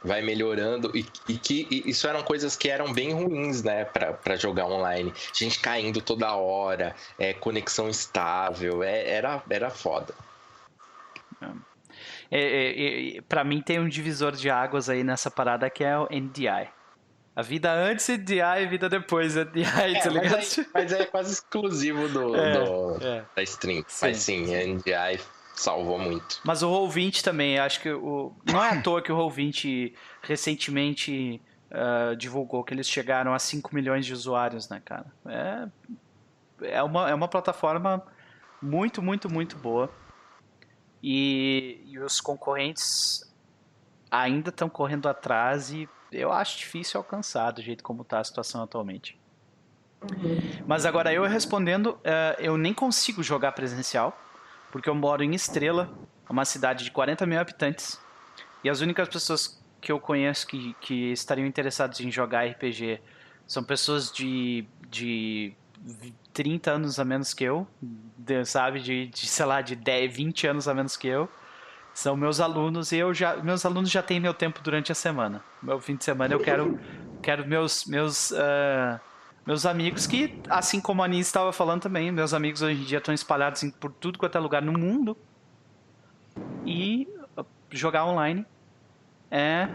vai 0.04 0.22
melhorando 0.22 0.92
e, 0.96 1.06
e 1.28 1.38
que 1.38 1.68
e 1.70 1.90
isso 1.90 2.08
eram 2.08 2.24
coisas 2.24 2.56
que 2.56 2.70
eram 2.70 2.94
bem 2.94 3.14
ruins, 3.14 3.64
né, 3.64 3.86
para 3.86 4.36
jogar 4.36 4.66
online. 4.66 5.14
Gente 5.34 5.60
caindo 5.60 6.02
toda 6.02 6.36
hora, 6.36 6.96
é, 7.18 7.34
conexão 7.34 7.90
estável, 7.90 8.84
é, 8.84 9.10
era, 9.10 9.42
era 9.50 9.70
foda. 9.70 10.14
É, 12.30 12.40
é, 12.40 13.18
é, 13.18 13.22
para 13.22 13.44
mim 13.44 13.62
tem 13.62 13.80
um 13.80 13.88
divisor 13.88 14.34
de 14.34 14.50
águas 14.50 14.90
aí 14.90 15.04
nessa 15.04 15.32
parada 15.32 15.70
que 15.70 15.84
é 15.84 15.98
o 15.98 16.08
NDI. 16.12 16.70
A 17.36 17.42
vida 17.44 17.72
antes 17.72 18.08
NDI 18.10 18.38
e 18.38 18.42
a 18.42 18.66
vida 18.66 18.90
depois 18.90 19.36
NDI, 19.36 19.64
é, 19.64 20.00
tá 20.02 20.10
ligado? 20.10 20.32
Mas, 20.32 20.60
aí, 20.60 20.68
mas 20.74 20.92
é 20.92 21.06
quase 21.06 21.34
exclusivo 21.34 22.08
do, 22.10 22.36
é, 22.36 22.52
do 22.54 23.06
é. 23.06 23.26
da 23.36 23.44
stream. 23.44 23.84
Sim. 23.88 24.06
Mas 24.08 24.18
sim, 24.18 24.46
NDI 24.46 25.20
salvou 25.58 25.98
muito. 25.98 26.40
Mas 26.44 26.62
o 26.64 26.70
Roll20 26.70 27.22
também, 27.22 27.60
acho 27.60 27.82
que 27.82 27.90
o 27.92 28.34
não 28.46 28.64
é 28.64 28.70
à 28.70 28.82
toa 28.82 29.02
que 29.02 29.12
o 29.12 29.18
Roll20 29.18 29.94
recentemente 30.22 31.42
uh, 31.72 32.16
divulgou 32.16 32.64
que 32.64 32.74
eles 32.74 32.88
chegaram 32.88 33.34
a 33.34 33.40
5 33.40 33.74
milhões 33.74 34.06
de 34.06 34.14
usuários, 34.14 34.70
né, 34.70 34.82
cara? 34.84 35.06
É, 35.26 35.68
é, 36.62 36.84
uma, 36.84 37.10
é 37.10 37.14
uma 37.14 37.28
plataforma 37.28 38.04
muito, 38.62 39.02
muito, 39.02 39.30
muito 39.30 39.58
boa. 39.58 39.92
E, 41.02 41.82
e 41.86 42.00
os 42.00 42.22
concorrentes 42.22 43.22
ainda 44.10 44.50
estão 44.50 44.70
correndo 44.70 45.08
atrás 45.08 45.72
e 45.72 45.88
eu 46.12 46.32
acho 46.32 46.58
difícil 46.58 46.98
alcançar 46.98 47.52
do 47.52 47.62
jeito 47.62 47.84
como 47.84 48.02
está 48.02 48.20
a 48.20 48.24
situação 48.24 48.64
atualmente. 48.64 49.20
Uhum. 50.02 50.64
Mas 50.66 50.86
agora 50.86 51.12
eu 51.12 51.24
respondendo, 51.24 51.88
uh, 51.88 52.40
eu 52.40 52.58
nem 52.58 52.74
consigo 52.74 53.24
jogar 53.24 53.52
presencial, 53.52 54.18
porque 54.72 54.90
eu 54.90 54.96
moro 54.96 55.24
em 55.24 55.34
Estrela, 55.34 55.90
uma 56.30 56.46
cidade 56.46 56.84
de 56.84 56.92
40 56.92 57.26
mil 57.26 57.40
habitantes, 57.40 58.00
e 58.64 58.70
as 58.70 58.82
únicas 58.82 59.08
pessoas 59.08 59.62
que 59.80 59.92
eu 59.92 60.00
conheço 60.00 60.48
que, 60.48 60.76
que 60.82 61.12
estariam 61.12 61.48
interessadas 61.48 62.00
em 62.02 62.12
jogar 62.12 62.46
RPG 62.48 63.00
são 63.46 63.64
pessoas 63.64 64.12
de, 64.12 64.66
de 64.90 65.54
30 66.34 66.72
anos 66.72 67.00
a 67.00 67.06
menos 67.06 67.34
que 67.34 67.44
eu, 67.44 67.68
de, 67.82 68.44
sabe, 68.46 68.82
de, 68.82 69.08
de, 69.08 69.28
sei 69.28 69.46
lá, 69.46 69.62
de 69.62 69.76
10, 69.76 70.16
20 70.16 70.48
anos 70.48 70.68
a 70.68 70.74
menos 70.74 70.98
que 70.98 71.08
eu. 71.08 71.30
São 71.94 72.16
meus 72.16 72.40
alunos 72.40 72.92
e 72.92 72.98
eu 72.98 73.12
já, 73.12 73.38
meus 73.38 73.66
alunos 73.66 73.90
já 73.90 74.04
têm 74.04 74.20
meu 74.20 74.34
tempo 74.34 74.60
durante 74.62 74.92
a 74.92 74.96
semana. 74.96 75.44
Meu 75.64 75.80
fim 75.80 75.96
de 75.96 76.04
semana 76.04 76.34
eu 76.34 76.40
quero, 76.40 76.80
quero 77.24 77.48
meus, 77.48 77.86
meus, 77.86 78.30
uh, 78.32 79.00
meus 79.48 79.66
amigos 79.66 80.06
que, 80.06 80.38
assim 80.50 80.82
como 80.82 81.02
a 81.02 81.06
Aninha 81.06 81.22
estava 81.22 81.54
falando 81.54 81.82
também, 81.82 82.12
meus 82.12 82.34
amigos 82.34 82.62
hoje 82.62 82.82
em 82.82 82.84
dia 82.84 82.98
estão 82.98 83.14
espalhados 83.14 83.64
em, 83.64 83.72
por 83.72 83.94
tudo 83.94 84.20
quanto 84.20 84.38
é 84.38 84.42
lugar 84.42 84.62
no 84.62 84.74
mundo. 84.74 85.18
E 86.66 87.08
jogar 87.72 88.06
online 88.06 88.46
é. 89.32 89.68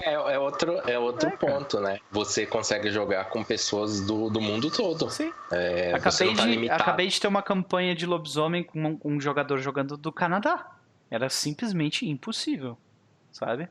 É, 0.00 0.12
é 0.14 0.38
outro, 0.38 0.72
é 0.88 0.98
outro 0.98 1.28
é, 1.28 1.36
ponto, 1.36 1.80
né? 1.80 2.00
Você 2.10 2.44
consegue 2.44 2.90
jogar 2.90 3.26
com 3.26 3.42
pessoas 3.44 4.00
do, 4.00 4.28
do 4.28 4.40
mundo 4.40 4.68
todo. 4.70 5.08
Sim. 5.10 5.32
É, 5.52 5.92
acabei, 5.94 6.34
tá 6.34 6.46
de, 6.46 6.70
acabei 6.70 7.08
de 7.08 7.20
ter 7.20 7.28
uma 7.28 7.42
campanha 7.42 7.94
de 7.94 8.06
lobisomem 8.06 8.64
com 8.64 8.84
um, 8.84 9.00
um, 9.04 9.20
jogador 9.20 9.58
jogando 9.58 9.96
do 9.96 10.12
Canadá. 10.12 10.72
Era 11.08 11.28
simplesmente 11.28 12.08
impossível, 12.08 12.76
sabe? 13.30 13.68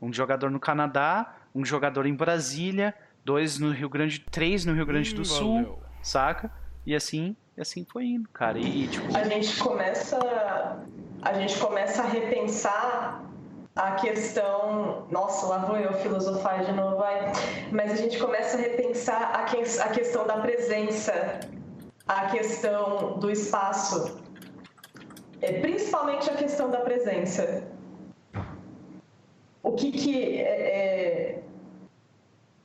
Um 0.00 0.12
jogador 0.12 0.50
no 0.50 0.58
Canadá, 0.60 1.36
um 1.54 1.64
jogador 1.64 2.06
em 2.06 2.14
Brasília, 2.14 2.94
dois 3.28 3.58
no 3.58 3.70
Rio 3.72 3.90
Grande, 3.90 4.20
três 4.20 4.64
no 4.64 4.72
Rio 4.72 4.86
Grande 4.86 5.14
do 5.14 5.20
hum, 5.20 5.24
Sul, 5.26 5.54
valeu. 5.56 5.78
saca? 6.02 6.50
E 6.86 6.94
assim, 6.94 7.36
assim 7.58 7.84
foi 7.84 8.06
indo, 8.06 8.26
cara. 8.30 8.58
E, 8.58 8.88
tipo... 8.88 9.14
A 9.14 9.24
gente 9.24 9.58
começa, 9.58 10.18
a 11.20 11.34
gente 11.34 11.58
começa 11.58 12.02
a 12.02 12.06
repensar 12.06 13.22
a 13.76 13.92
questão. 13.96 15.06
Nossa, 15.10 15.46
lá 15.46 15.58
vou 15.58 15.76
eu 15.76 15.92
filosofar 15.92 16.64
de 16.64 16.72
novo, 16.72 16.96
vai. 16.96 17.30
Mas 17.70 17.92
a 17.92 17.96
gente 17.96 18.18
começa 18.18 18.56
a 18.56 18.60
repensar 18.60 19.34
a, 19.34 19.44
que, 19.44 19.58
a 19.58 19.88
questão 19.90 20.26
da 20.26 20.38
presença, 20.38 21.40
a 22.06 22.30
questão 22.30 23.18
do 23.18 23.30
espaço, 23.30 24.22
é, 25.42 25.60
principalmente 25.60 26.30
a 26.30 26.34
questão 26.34 26.70
da 26.70 26.80
presença. 26.80 27.68
O 29.62 29.72
que, 29.72 29.92
que 29.92 30.40
é, 30.40 30.44
é 30.44 31.27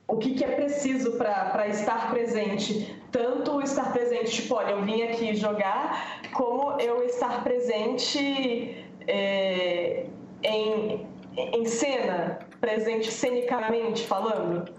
o 0.06 0.16
que, 0.18 0.34
que, 0.34 0.44
é 0.44 0.54
preciso 0.54 1.12
para 1.16 1.66
estar 1.68 2.10
presente. 2.10 3.02
Tanto 3.10 3.60
estar 3.62 3.92
presente, 3.92 4.42
tipo, 4.42 4.54
olha, 4.54 4.72
eu 4.72 4.84
vim 4.84 5.02
aqui 5.02 5.34
jogar, 5.34 6.20
como 6.32 6.80
eu 6.80 7.02
estar 7.04 7.42
presente 7.42 8.84
é, 9.06 10.06
em, 10.42 11.06
em 11.36 11.66
cena, 11.66 12.38
presente 12.60 13.10
cenicamente 13.10 14.06
falando? 14.06 14.72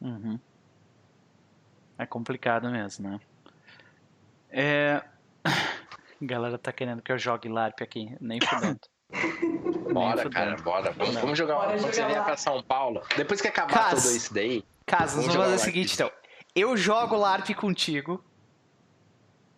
Uhum. 0.00 0.38
É 1.98 2.06
complicado 2.06 2.70
mesmo, 2.70 3.10
né? 3.10 3.20
É... 4.50 5.02
A 5.44 5.50
galera 6.22 6.58
tá 6.58 6.72
querendo 6.72 7.02
que 7.02 7.12
eu 7.12 7.18
jogue 7.18 7.48
LARP 7.48 7.82
aqui, 7.82 8.16
nem 8.20 8.40
fudendo. 8.40 8.80
Bora, 9.92 10.28
cara, 10.30 10.56
bora. 10.56 10.90
Vamos, 10.92 11.14
vamos 11.16 11.38
jogar 11.38 11.54
bora 11.54 11.76
uma 11.76 11.92
jogar 11.92 12.24
pra 12.24 12.36
São 12.36 12.62
Paulo. 12.62 13.02
Depois 13.16 13.40
que 13.40 13.48
acabar 13.48 13.72
Caso, 13.72 14.02
tudo 14.02 14.16
isso 14.16 14.34
daí. 14.34 14.64
Caso, 14.86 15.16
vamos 15.16 15.34
fazer 15.34 15.54
o 15.54 15.58
seguinte, 15.58 15.94
então. 15.94 16.10
Eu 16.54 16.76
jogo 16.76 17.16
LARP 17.16 17.50
contigo. 17.54 18.24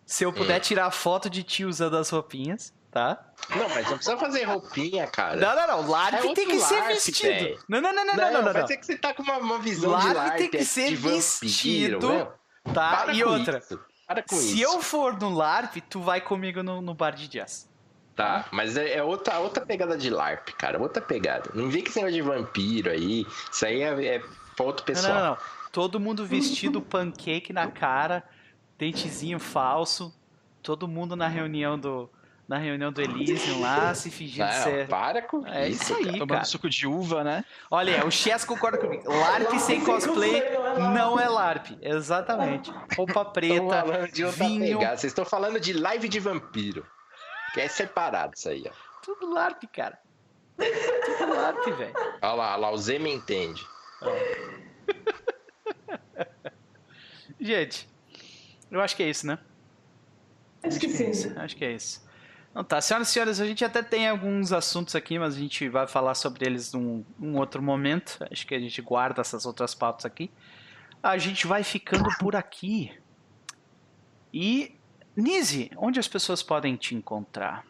Se 0.05 0.23
eu 0.25 0.33
puder 0.33 0.57
hum. 0.57 0.61
tirar 0.61 0.91
foto 0.91 1.29
de 1.29 1.41
ti 1.41 1.63
usando 1.63 1.95
as 1.95 2.09
roupinhas 2.09 2.73
tá? 2.91 3.17
Não, 3.49 3.69
mas 3.69 3.89
não 3.89 3.95
precisa 3.95 4.17
fazer 4.17 4.43
roupinha, 4.43 5.07
cara. 5.07 5.37
Não, 5.37 5.55
não, 5.55 5.67
não. 5.67 5.89
LARP 5.89 6.25
é 6.25 6.33
tem 6.33 6.47
que 6.47 6.57
LARP, 6.57 6.67
ser 6.67 6.83
vestido. 6.83 7.63
Não, 7.67 7.81
não, 7.81 7.95
não, 7.95 8.05
não, 8.05 8.15
não, 8.15 8.31
não, 8.31 8.41
não. 8.43 8.53
Vai 8.53 8.67
ser 8.67 8.77
que 8.77 8.85
você 8.85 8.97
tá 8.97 9.13
com 9.13 9.23
uma, 9.23 9.37
uma 9.37 9.59
visão 9.59 9.91
LARP 9.91 10.07
de 10.07 10.13
LARP. 10.13 10.37
tem 10.37 10.49
que 10.49 10.65
ser 10.65 10.95
vestido, 10.95 11.99
vampiro, 12.01 12.33
tá? 12.73 12.97
Para 12.97 13.13
e 13.13 13.23
outra. 13.23 13.57
Isso. 13.59 13.79
Para 14.05 14.21
com 14.21 14.35
se 14.35 14.61
isso. 14.61 14.63
eu 14.63 14.81
for 14.81 15.17
no 15.17 15.29
LARP, 15.29 15.77
tu 15.89 16.01
vai 16.01 16.19
comigo 16.19 16.61
no, 16.61 16.81
no 16.81 16.93
bar 16.93 17.15
de 17.15 17.29
jazz. 17.29 17.70
Tá, 18.21 18.45
mas 18.51 18.77
é, 18.77 18.97
é, 18.97 19.03
outra, 19.03 19.39
outra 19.39 19.65
pegada 19.65 19.97
de 19.97 20.09
LARP, 20.09 20.49
cara. 20.57 20.79
Outra 20.79 21.01
pegada. 21.01 21.49
Não 21.55 21.69
vem 21.69 21.81
que 21.81 21.89
esse 21.89 21.97
negócio 21.97 22.15
de 22.15 22.21
vampiro 22.21 22.91
aí. 22.91 23.25
Isso 23.51 23.65
aí 23.65 23.81
é, 23.81 24.15
é 24.15 24.21
pra 24.55 24.65
outro 24.65 24.85
pessoal. 24.85 25.13
Não, 25.13 25.21
não, 25.21 25.29
não. 25.31 25.37
Todo 25.71 25.99
mundo 25.99 26.25
vestido 26.25 26.81
pancake 26.81 27.51
na 27.51 27.67
cara, 27.67 28.23
dentezinho 28.77 29.39
falso. 29.39 30.13
Todo 30.61 30.87
mundo 30.87 31.15
na 31.15 31.27
reunião 31.27 31.79
do, 31.79 32.07
na 32.47 32.57
reunião 32.57 32.91
do 32.91 33.01
Elysium 33.01 33.61
lá, 33.61 33.91
se 33.95 34.11
fingindo 34.11 34.45
não, 34.45 34.63
ser. 34.63 34.87
Para 34.87 35.21
com 35.21 35.47
É 35.47 35.69
isso 35.69 35.95
aí, 35.95 36.05
cara. 36.05 36.19
Tomando 36.19 36.45
suco 36.45 36.69
de 36.69 36.85
uva, 36.85 37.23
né? 37.23 37.45
Olha, 37.71 38.05
o 38.05 38.11
Chess 38.11 38.45
concorda 38.45 38.77
comigo. 38.77 39.09
LARP 39.09 39.57
sem 39.57 39.81
cosplay 39.81 40.43
não 40.93 41.19
é 41.19 41.27
LARP. 41.27 41.77
Exatamente. 41.81 42.71
Roupa 42.95 43.25
preta, 43.25 44.07
de 44.13 44.25
vinho. 44.25 44.77
Pegada. 44.77 44.97
Vocês 44.97 45.11
estão 45.11 45.25
falando 45.25 45.59
de 45.59 45.73
live 45.73 46.07
de 46.07 46.19
vampiro. 46.19 46.85
Que 47.53 47.61
é 47.61 47.67
separado 47.67 48.33
isso 48.35 48.49
aí, 48.49 48.63
ó. 48.67 48.71
Tudo 49.01 49.33
LARP, 49.33 49.63
cara. 49.73 49.99
Tudo 50.57 51.33
LARP, 51.33 51.65
velho. 51.77 51.93
Olha 52.21 52.33
lá, 52.33 52.55
lá, 52.55 52.71
o 52.71 52.77
Z 52.77 52.99
me 52.99 53.11
entende. 53.11 53.65
Gente, 57.39 57.89
eu 58.69 58.79
acho 58.79 58.95
que 58.95 59.03
é 59.03 59.09
isso, 59.09 59.25
né? 59.25 59.39
Acho 60.63 60.79
que 60.79 60.89
sim. 60.89 61.33
Acho 61.37 61.55
que 61.55 61.65
é 61.65 61.73
isso. 61.73 62.07
Não, 62.53 62.63
tá, 62.63 62.81
senhoras 62.81 63.07
e 63.07 63.11
senhores, 63.11 63.39
a 63.39 63.45
gente 63.45 63.63
até 63.63 63.81
tem 63.81 64.09
alguns 64.09 64.51
assuntos 64.51 64.93
aqui, 64.93 65.17
mas 65.17 65.35
a 65.35 65.39
gente 65.39 65.69
vai 65.69 65.87
falar 65.87 66.15
sobre 66.15 66.45
eles 66.45 66.73
num, 66.73 67.03
num 67.17 67.37
outro 67.37 67.61
momento. 67.61 68.17
Acho 68.29 68.45
que 68.45 68.53
a 68.53 68.59
gente 68.59 68.81
guarda 68.81 69.21
essas 69.21 69.45
outras 69.45 69.73
pautas 69.73 70.05
aqui. 70.05 70.29
A 71.01 71.17
gente 71.17 71.47
vai 71.47 71.63
ficando 71.63 72.09
por 72.19 72.35
aqui. 72.35 72.91
E, 74.33 74.77
Nise, 75.21 75.69
onde 75.77 75.99
as 75.99 76.07
pessoas 76.07 76.41
podem 76.41 76.75
te 76.75 76.95
encontrar? 76.95 77.63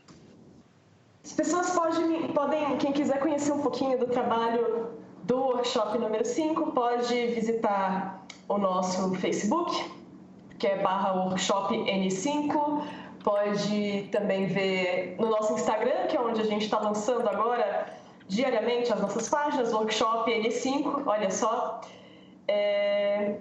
As 1.22 1.34
pessoas 1.34 1.70
podem, 1.72 2.30
podem, 2.30 2.78
quem 2.78 2.94
quiser 2.94 3.20
conhecer 3.20 3.52
um 3.52 3.62
pouquinho 3.62 4.00
do 4.00 4.08
trabalho 4.08 4.92
do 5.24 5.36
workshop 5.36 5.98
número 5.98 6.24
5, 6.24 6.72
pode 6.72 7.14
visitar 7.28 8.26
o 8.48 8.58
nosso 8.58 9.14
Facebook, 9.16 9.84
que 10.58 10.66
é 10.66 10.82
barra 10.82 11.12
workshop 11.26 11.76
N5 11.76 12.88
pode 13.22 14.08
também 14.14 14.48
ver 14.48 15.18
no 15.20 15.30
nosso 15.30 15.54
Instagram, 15.54 16.08
que 16.08 16.16
é 16.16 16.22
onde 16.22 16.40
a 16.40 16.46
gente 16.46 16.64
está 16.64 16.80
lançando 16.80 17.28
agora 17.28 17.94
diariamente 18.30 18.94
as 18.94 19.02
nossas 19.02 19.28
páginas, 19.28 19.74
workshop 19.74 20.32
N5, 20.32 21.04
olha 21.06 21.30
só. 21.30 21.82
É... 22.48 23.36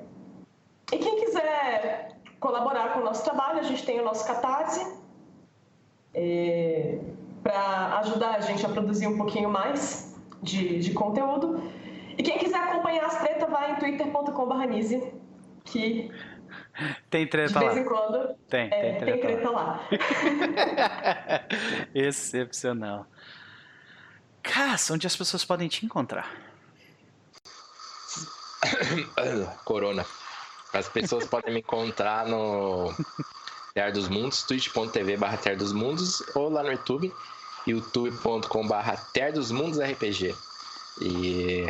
E 0.92 0.98
quem 0.98 1.20
quiser 1.20 2.09
colaborar 2.40 2.94
com 2.94 3.00
o 3.00 3.04
nosso 3.04 3.22
trabalho, 3.22 3.60
a 3.60 3.62
gente 3.62 3.84
tem 3.84 4.00
o 4.00 4.04
nosso 4.04 4.26
Catarse, 4.26 4.98
é... 6.14 6.98
para 7.42 7.98
ajudar 7.98 8.36
a 8.36 8.40
gente 8.40 8.64
a 8.64 8.68
produzir 8.68 9.06
um 9.06 9.16
pouquinho 9.16 9.50
mais 9.50 10.18
de, 10.42 10.80
de 10.80 10.92
conteúdo. 10.92 11.62
E 12.16 12.22
quem 12.22 12.38
quiser 12.38 12.58
acompanhar 12.58 13.04
as 13.04 13.18
tretas, 13.18 13.48
vai 13.48 13.72
em 13.72 13.76
twitter.com.br 13.76 15.10
que 15.64 16.10
tem 17.10 17.26
treta 17.26 17.60
lá. 17.60 17.68
De 17.68 17.74
vez 17.74 17.86
em 17.86 17.88
quando. 17.88 18.34
Tem, 18.48 18.66
é, 18.66 18.68
tem 18.68 18.98
treta, 18.98 19.12
tem 19.12 19.20
treta 19.20 19.50
lá. 19.50 19.62
lá. 19.62 19.88
Excepcional. 21.94 23.06
Cass, 24.42 24.90
onde 24.90 25.06
as 25.06 25.16
pessoas 25.16 25.44
podem 25.44 25.68
te 25.68 25.84
encontrar? 25.84 26.30
Corona. 29.64 30.04
As 30.72 30.88
pessoas 30.88 31.26
podem 31.26 31.52
me 31.52 31.60
encontrar 31.60 32.26
no, 32.26 32.94
Terra 33.74 33.90
dos 33.90 34.08
Mundos, 34.08 34.42
twitch.tv 34.42 35.16
barra 35.16 35.36
Terra 35.36 35.56
dos 35.56 35.72
Mundos 35.72 36.22
ou 36.34 36.48
lá 36.48 36.62
no 36.62 36.72
YouTube, 36.72 37.12
youtube.com 37.66 38.66
barra 38.66 38.96
Terra 39.12 39.32
dos 39.32 39.50
Mundos 39.50 39.78
RPG. 39.78 40.34
E 41.00 41.64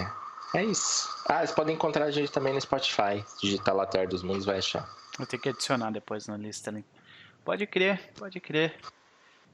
é 0.54 0.64
isso. 0.64 1.08
Ah, 1.26 1.38
vocês 1.38 1.52
podem 1.52 1.74
encontrar 1.74 2.06
a 2.06 2.10
gente 2.10 2.32
também 2.32 2.54
no 2.54 2.60
Spotify. 2.60 3.24
Digitar 3.40 3.74
lá 3.74 3.86
Terra 3.86 4.06
dos 4.06 4.22
Mundos 4.22 4.44
vai 4.44 4.58
achar. 4.58 4.88
Vou 5.18 5.26
ter 5.26 5.38
que 5.38 5.50
adicionar 5.50 5.90
depois 5.90 6.26
na 6.26 6.36
lista 6.36 6.70
ali. 6.70 6.84
Pode 7.44 7.66
crer, 7.66 8.12
pode 8.18 8.40
crer. 8.40 8.78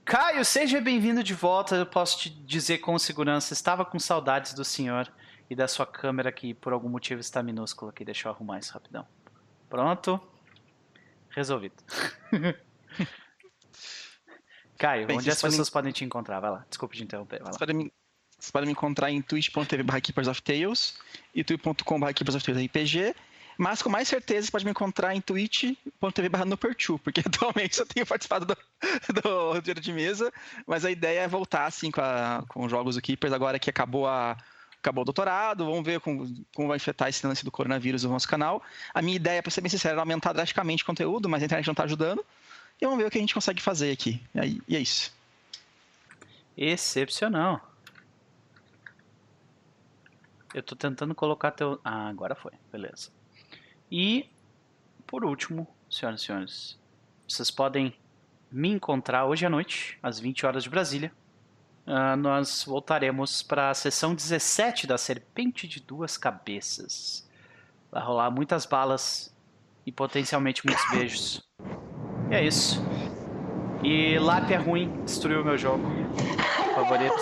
Caio, 0.04 0.44
seja 0.44 0.80
bem-vindo 0.80 1.22
de 1.24 1.34
volta. 1.34 1.74
Eu 1.74 1.86
posso 1.86 2.18
te 2.20 2.30
dizer 2.30 2.78
com 2.78 2.96
segurança, 2.98 3.52
estava 3.52 3.84
com 3.84 3.98
saudades 3.98 4.54
do 4.54 4.64
senhor 4.64 5.12
e 5.50 5.56
da 5.56 5.66
sua 5.66 5.84
câmera 5.84 6.30
que 6.30 6.54
por 6.54 6.72
algum 6.72 6.88
motivo 6.88 7.20
está 7.20 7.42
minúscula 7.42 7.90
aqui. 7.90 8.04
Deixa 8.04 8.28
eu 8.28 8.32
arrumar 8.32 8.60
isso 8.60 8.72
rapidão. 8.72 9.06
Pronto. 9.68 10.20
Resolvido. 11.30 11.74
Caio, 14.78 15.06
Bem, 15.06 15.16
onde 15.18 15.30
as 15.30 15.40
pessoas 15.40 15.70
podem 15.70 15.92
te 15.92 16.04
encontrar? 16.04 16.38
Vai 16.40 16.50
lá. 16.50 16.66
Desculpa 16.68 16.94
te 16.94 17.02
interromper. 17.02 17.38
Vai 17.42 17.46
Vocês 17.46 17.54
lá. 17.54 17.58
podem 17.60 17.76
me, 17.76 17.92
vocês 18.38 18.50
podem 18.50 18.66
me 18.66 18.72
encontrar 18.72 19.10
em 19.10 19.22
twitch.tv 19.22 19.82
barra 19.82 20.00
Keepers 20.00 20.28
of 20.28 20.42
Tales, 20.42 20.98
youtube.com 21.34 21.98
barra 22.00 22.12
Keepers 22.12 22.36
of 22.36 22.44
Tales 22.44 22.66
RPG, 22.66 23.14
mas 23.56 23.80
com 23.80 23.88
mais 23.88 24.06
certeza 24.06 24.46
você 24.46 24.52
pode 24.52 24.64
me 24.66 24.70
encontrar 24.72 25.14
em 25.14 25.20
twitch.tv 25.22 26.28
barra 26.28 26.44
Nupertu, 26.44 26.98
porque 26.98 27.20
atualmente 27.26 27.78
eu 27.80 27.86
tenho 27.86 28.04
participado 28.06 28.44
do, 28.44 28.56
do 29.22 29.52
roteiro 29.54 29.80
de 29.80 29.92
mesa, 29.94 30.30
mas 30.66 30.84
a 30.84 30.90
ideia 30.90 31.20
é 31.20 31.28
voltar 31.28 31.64
assim 31.64 31.90
com, 31.90 32.02
a- 32.02 32.44
com 32.48 32.64
os 32.66 32.70
jogos 32.70 32.96
do 32.96 33.00
Keepers 33.02 33.32
agora 33.32 33.58
que 33.58 33.70
acabou 33.70 34.06
a 34.06 34.36
acabou 34.86 35.02
o 35.02 35.04
doutorado, 35.04 35.64
vamos 35.64 35.84
ver 35.84 36.00
como, 36.00 36.32
como 36.54 36.68
vai 36.68 36.76
afetar 36.76 37.08
esse 37.08 37.26
lance 37.26 37.44
do 37.44 37.50
coronavírus 37.50 38.04
no 38.04 38.10
nosso 38.10 38.28
canal. 38.28 38.62
A 38.94 39.02
minha 39.02 39.16
ideia, 39.16 39.42
para 39.42 39.50
ser 39.50 39.60
bem 39.60 39.68
sincero, 39.68 39.94
era 39.94 40.02
aumentar 40.02 40.32
drasticamente 40.32 40.84
o 40.84 40.86
conteúdo, 40.86 41.28
mas 41.28 41.42
a 41.42 41.46
internet 41.46 41.66
não 41.66 41.72
está 41.72 41.84
ajudando. 41.84 42.24
E 42.80 42.84
vamos 42.84 42.98
ver 42.98 43.06
o 43.06 43.10
que 43.10 43.18
a 43.18 43.20
gente 43.20 43.34
consegue 43.34 43.60
fazer 43.60 43.90
aqui. 43.90 44.22
E 44.68 44.76
é 44.76 44.80
isso. 44.80 45.12
Excepcional. 46.56 47.72
Eu 50.54 50.62
tô 50.62 50.76
tentando 50.76 51.14
colocar 51.14 51.50
teu. 51.50 51.80
Ah, 51.84 52.08
agora 52.08 52.34
foi. 52.34 52.52
Beleza. 52.70 53.10
E, 53.90 54.28
por 55.06 55.24
último, 55.24 55.66
senhoras 55.90 56.22
e 56.22 56.24
senhores, 56.24 56.78
vocês 57.28 57.50
podem 57.50 57.94
me 58.50 58.68
encontrar 58.68 59.26
hoje 59.26 59.44
à 59.44 59.50
noite, 59.50 59.98
às 60.02 60.20
20 60.20 60.46
horas 60.46 60.62
de 60.62 60.70
Brasília. 60.70 61.12
Ah, 61.86 62.16
nós 62.16 62.64
voltaremos 62.64 63.42
para 63.42 63.70
a 63.70 63.74
sessão 63.74 64.14
17 64.14 64.86
da 64.86 64.98
Serpente 64.98 65.68
de 65.68 65.80
Duas 65.80 66.18
Cabeças. 66.18 67.28
Vai 67.92 68.02
rolar 68.02 68.30
muitas 68.30 68.66
balas 68.66 69.32
e 69.86 69.92
potencialmente 69.92 70.66
muitos 70.66 70.84
beijos. 70.90 71.48
E 72.30 72.34
é 72.34 72.44
isso. 72.44 72.84
E 73.84 74.18
LARP 74.18 74.50
é 74.50 74.56
ruim, 74.56 75.04
destruiu 75.04 75.42
o 75.42 75.44
meu 75.44 75.56
jogo 75.56 75.84
favorito. 76.74 77.14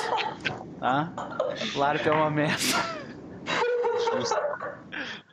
Tá? 0.80 1.12
LARP 1.74 2.06
é 2.06 2.10
uma 2.10 2.30
merda. 2.30 2.62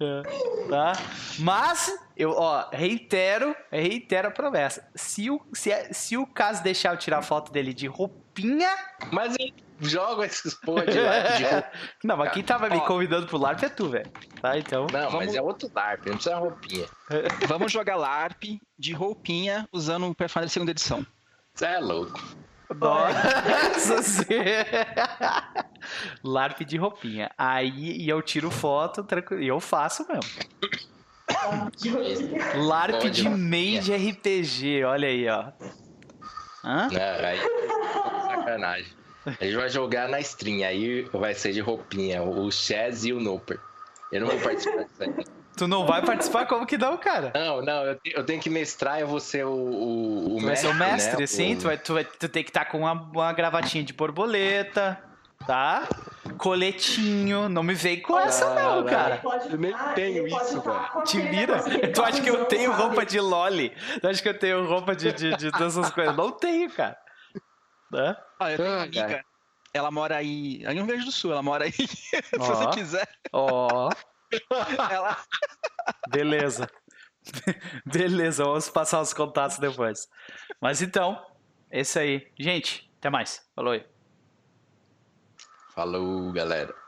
É, 0.02 0.22
tá? 0.68 0.94
Mas, 1.40 1.90
eu, 2.18 2.32
ó, 2.32 2.68
reitero, 2.72 3.56
reitero 3.72 4.28
a 4.28 4.32
promessa. 4.32 4.90
Se 4.96 5.30
o, 5.30 5.40
se, 5.54 5.72
é- 5.72 5.94
se 5.94 6.18
o 6.18 6.26
caso 6.26 6.64
deixar 6.64 6.94
eu 6.94 6.98
tirar 6.98 7.22
foto 7.22 7.52
dele 7.52 7.74
de 7.74 7.86
roupinha. 8.36 8.70
Mas 9.12 9.36
eu 9.40 9.52
jogo 9.80 10.24
esses 10.24 10.54
porra 10.56 10.86
de 10.86 11.00
LARP 11.00 11.38
de 11.38 11.44
roupa. 11.44 11.72
Não, 12.04 12.18
mas 12.18 12.32
quem 12.34 12.44
tava 12.44 12.70
me 12.70 12.80
convidando 12.82 13.28
pro 13.28 13.38
LARP 13.38 13.64
é 13.64 13.70
tu, 13.70 13.90
velho. 13.90 14.10
Tá? 14.42 14.58
Então. 14.58 14.88
Não, 14.92 15.02
mas 15.04 15.12
Vamos- 15.12 15.36
é 15.36 15.42
outro 15.42 15.70
LARP, 15.74 16.06
não 16.08 16.14
precisa 16.16 16.38
roupinha. 16.38 16.86
Vamos 17.48 17.72
jogar 17.72 17.96
LARP 17.96 18.44
de 18.78 18.94
roupinha 18.94 19.68
usando 19.72 20.08
o 20.08 20.16
Pathfinder 20.16 20.50
segunda 20.50 20.72
edição. 20.72 21.06
Você 21.54 21.66
é 21.66 21.80
louco. 21.80 22.20
Nossa 22.74 24.02
senhora. 24.04 25.66
LARP 26.24 26.62
de 26.62 26.78
roupinha. 26.78 27.30
Aí 27.38 27.98
e 28.02 28.08
eu 28.08 28.22
tiro 28.22 28.50
foto 28.50 29.04
tranquilo. 29.04 29.42
E 29.44 29.48
eu 29.48 29.60
faço 29.60 30.06
mesmo. 30.08 30.24
LARP 32.56 33.10
de 33.10 33.24
roupinha. 33.24 33.38
main 33.50 33.80
de 33.82 33.94
RPG, 33.94 34.84
olha 34.86 35.08
aí, 35.08 35.28
ó. 35.28 35.52
Hã? 36.64 36.88
Não, 36.92 37.26
aí 37.26 37.40
sacanagem. 38.28 38.94
A 39.26 39.44
gente 39.44 39.56
vai 39.56 39.70
jogar 39.70 40.10
na 40.10 40.20
stream, 40.20 40.68
aí 40.68 41.04
vai 41.14 41.34
ser 41.34 41.52
de 41.54 41.60
roupinha, 41.60 42.24
o 42.24 42.52
Chaz 42.52 43.06
e 43.06 43.14
o 43.14 43.20
Noper. 43.20 43.60
Eu 44.12 44.22
não 44.22 44.28
vou 44.28 44.40
participar 44.40 44.84
disso 44.84 45.04
aí. 45.04 45.14
Tu 45.58 45.68
não 45.68 45.86
vai 45.86 46.02
participar? 46.04 46.46
Como 46.48 46.66
que 46.66 46.78
não, 46.78 46.98
cara? 46.98 47.32
Não, 47.36 47.62
não, 47.62 47.84
eu, 47.86 47.96
te- 47.96 48.14
eu 48.16 48.24
tenho 48.26 48.42
que 48.42 48.50
mestrar, 48.50 49.00
eu 49.02 49.06
vou 49.06 49.20
ser 49.20 49.46
o, 49.46 49.52
o, 49.52 50.36
o 50.38 50.40
Tu 50.40 50.46
vai 50.46 50.56
ser 50.56 50.68
o 50.68 50.74
mestre, 50.74 51.20
né? 51.20 51.28
sim. 51.28 51.54
O- 51.56 51.58
Tu, 51.60 51.64
vai, 51.68 51.78
tu, 51.78 51.94
vai, 51.94 52.06
tu 52.06 52.30
tem 52.30 52.44
que 52.44 52.50
estar 52.50 52.66
com 52.66 52.80
uma, 52.80 52.94
uma 52.94 53.34
gravatinha 53.34 53.84
de 53.84 53.92
borboleta, 53.94 54.98
tá? 55.52 55.86
Coletinho. 56.38 57.50
Não 57.50 57.62
me 57.62 57.74
vem 57.74 58.02
com 58.02 58.18
essa, 58.18 58.56
não, 58.56 58.86
cara. 58.86 59.22
Eu 59.50 59.58
nem 59.58 59.74
tenho 59.96 60.26
isso, 60.26 60.62
velho. 60.62 61.04
Te 61.04 61.20
vira. 61.20 61.62
Tu 61.92 62.02
acha 62.02 62.22
que 62.22 62.30
eu 62.30 62.46
tenho 62.46 62.72
roupa 62.72 63.06
de 63.06 63.20
loli? 63.20 63.70
Tu 64.00 64.08
acha 64.08 64.22
que 64.22 64.30
eu 64.30 64.40
tenho 64.40 64.66
roupa 64.66 64.96
de, 64.96 65.12
de, 65.12 65.36
de 65.36 65.52
dessas 65.52 65.90
coisas? 65.90 66.16
Não 66.16 66.32
tenho, 66.32 66.72
cara. 66.72 66.98
Né? 67.92 68.16
Olha, 68.40 68.52
eu 68.54 68.58
tenho 68.58 68.70
uma 68.70 68.78
Ah, 68.80 68.84
amiga, 68.84 69.08
cara. 69.08 69.26
ela 69.74 69.92
mora 69.92 70.16
aí, 70.16 70.64
aí 70.66 70.74
no 70.74 70.82
Rio 70.84 70.86
Grande 70.88 71.04
do 71.06 71.12
Sul, 71.12 71.34
ela 71.34 71.44
mora 71.44 71.66
aí, 71.66 71.72
se 71.76 72.22
você 72.38 72.68
quiser, 72.74 73.08
Ó, 73.34 73.90
ela... 74.90 75.18
beleza. 76.10 76.70
Beleza, 77.86 78.46
vamos 78.46 78.70
passar 78.70 79.02
os 79.02 79.14
contatos 79.14 79.60
depois. 79.60 80.08
Mas 80.62 80.82
então, 80.82 81.22
esse 81.70 82.00
aí. 82.00 82.28
Gente, 82.40 82.90
até 83.00 83.10
mais. 83.10 83.46
Falou 83.54 83.74
aí. 83.74 83.86
Falou, 85.82 86.32
galera. 86.32 86.81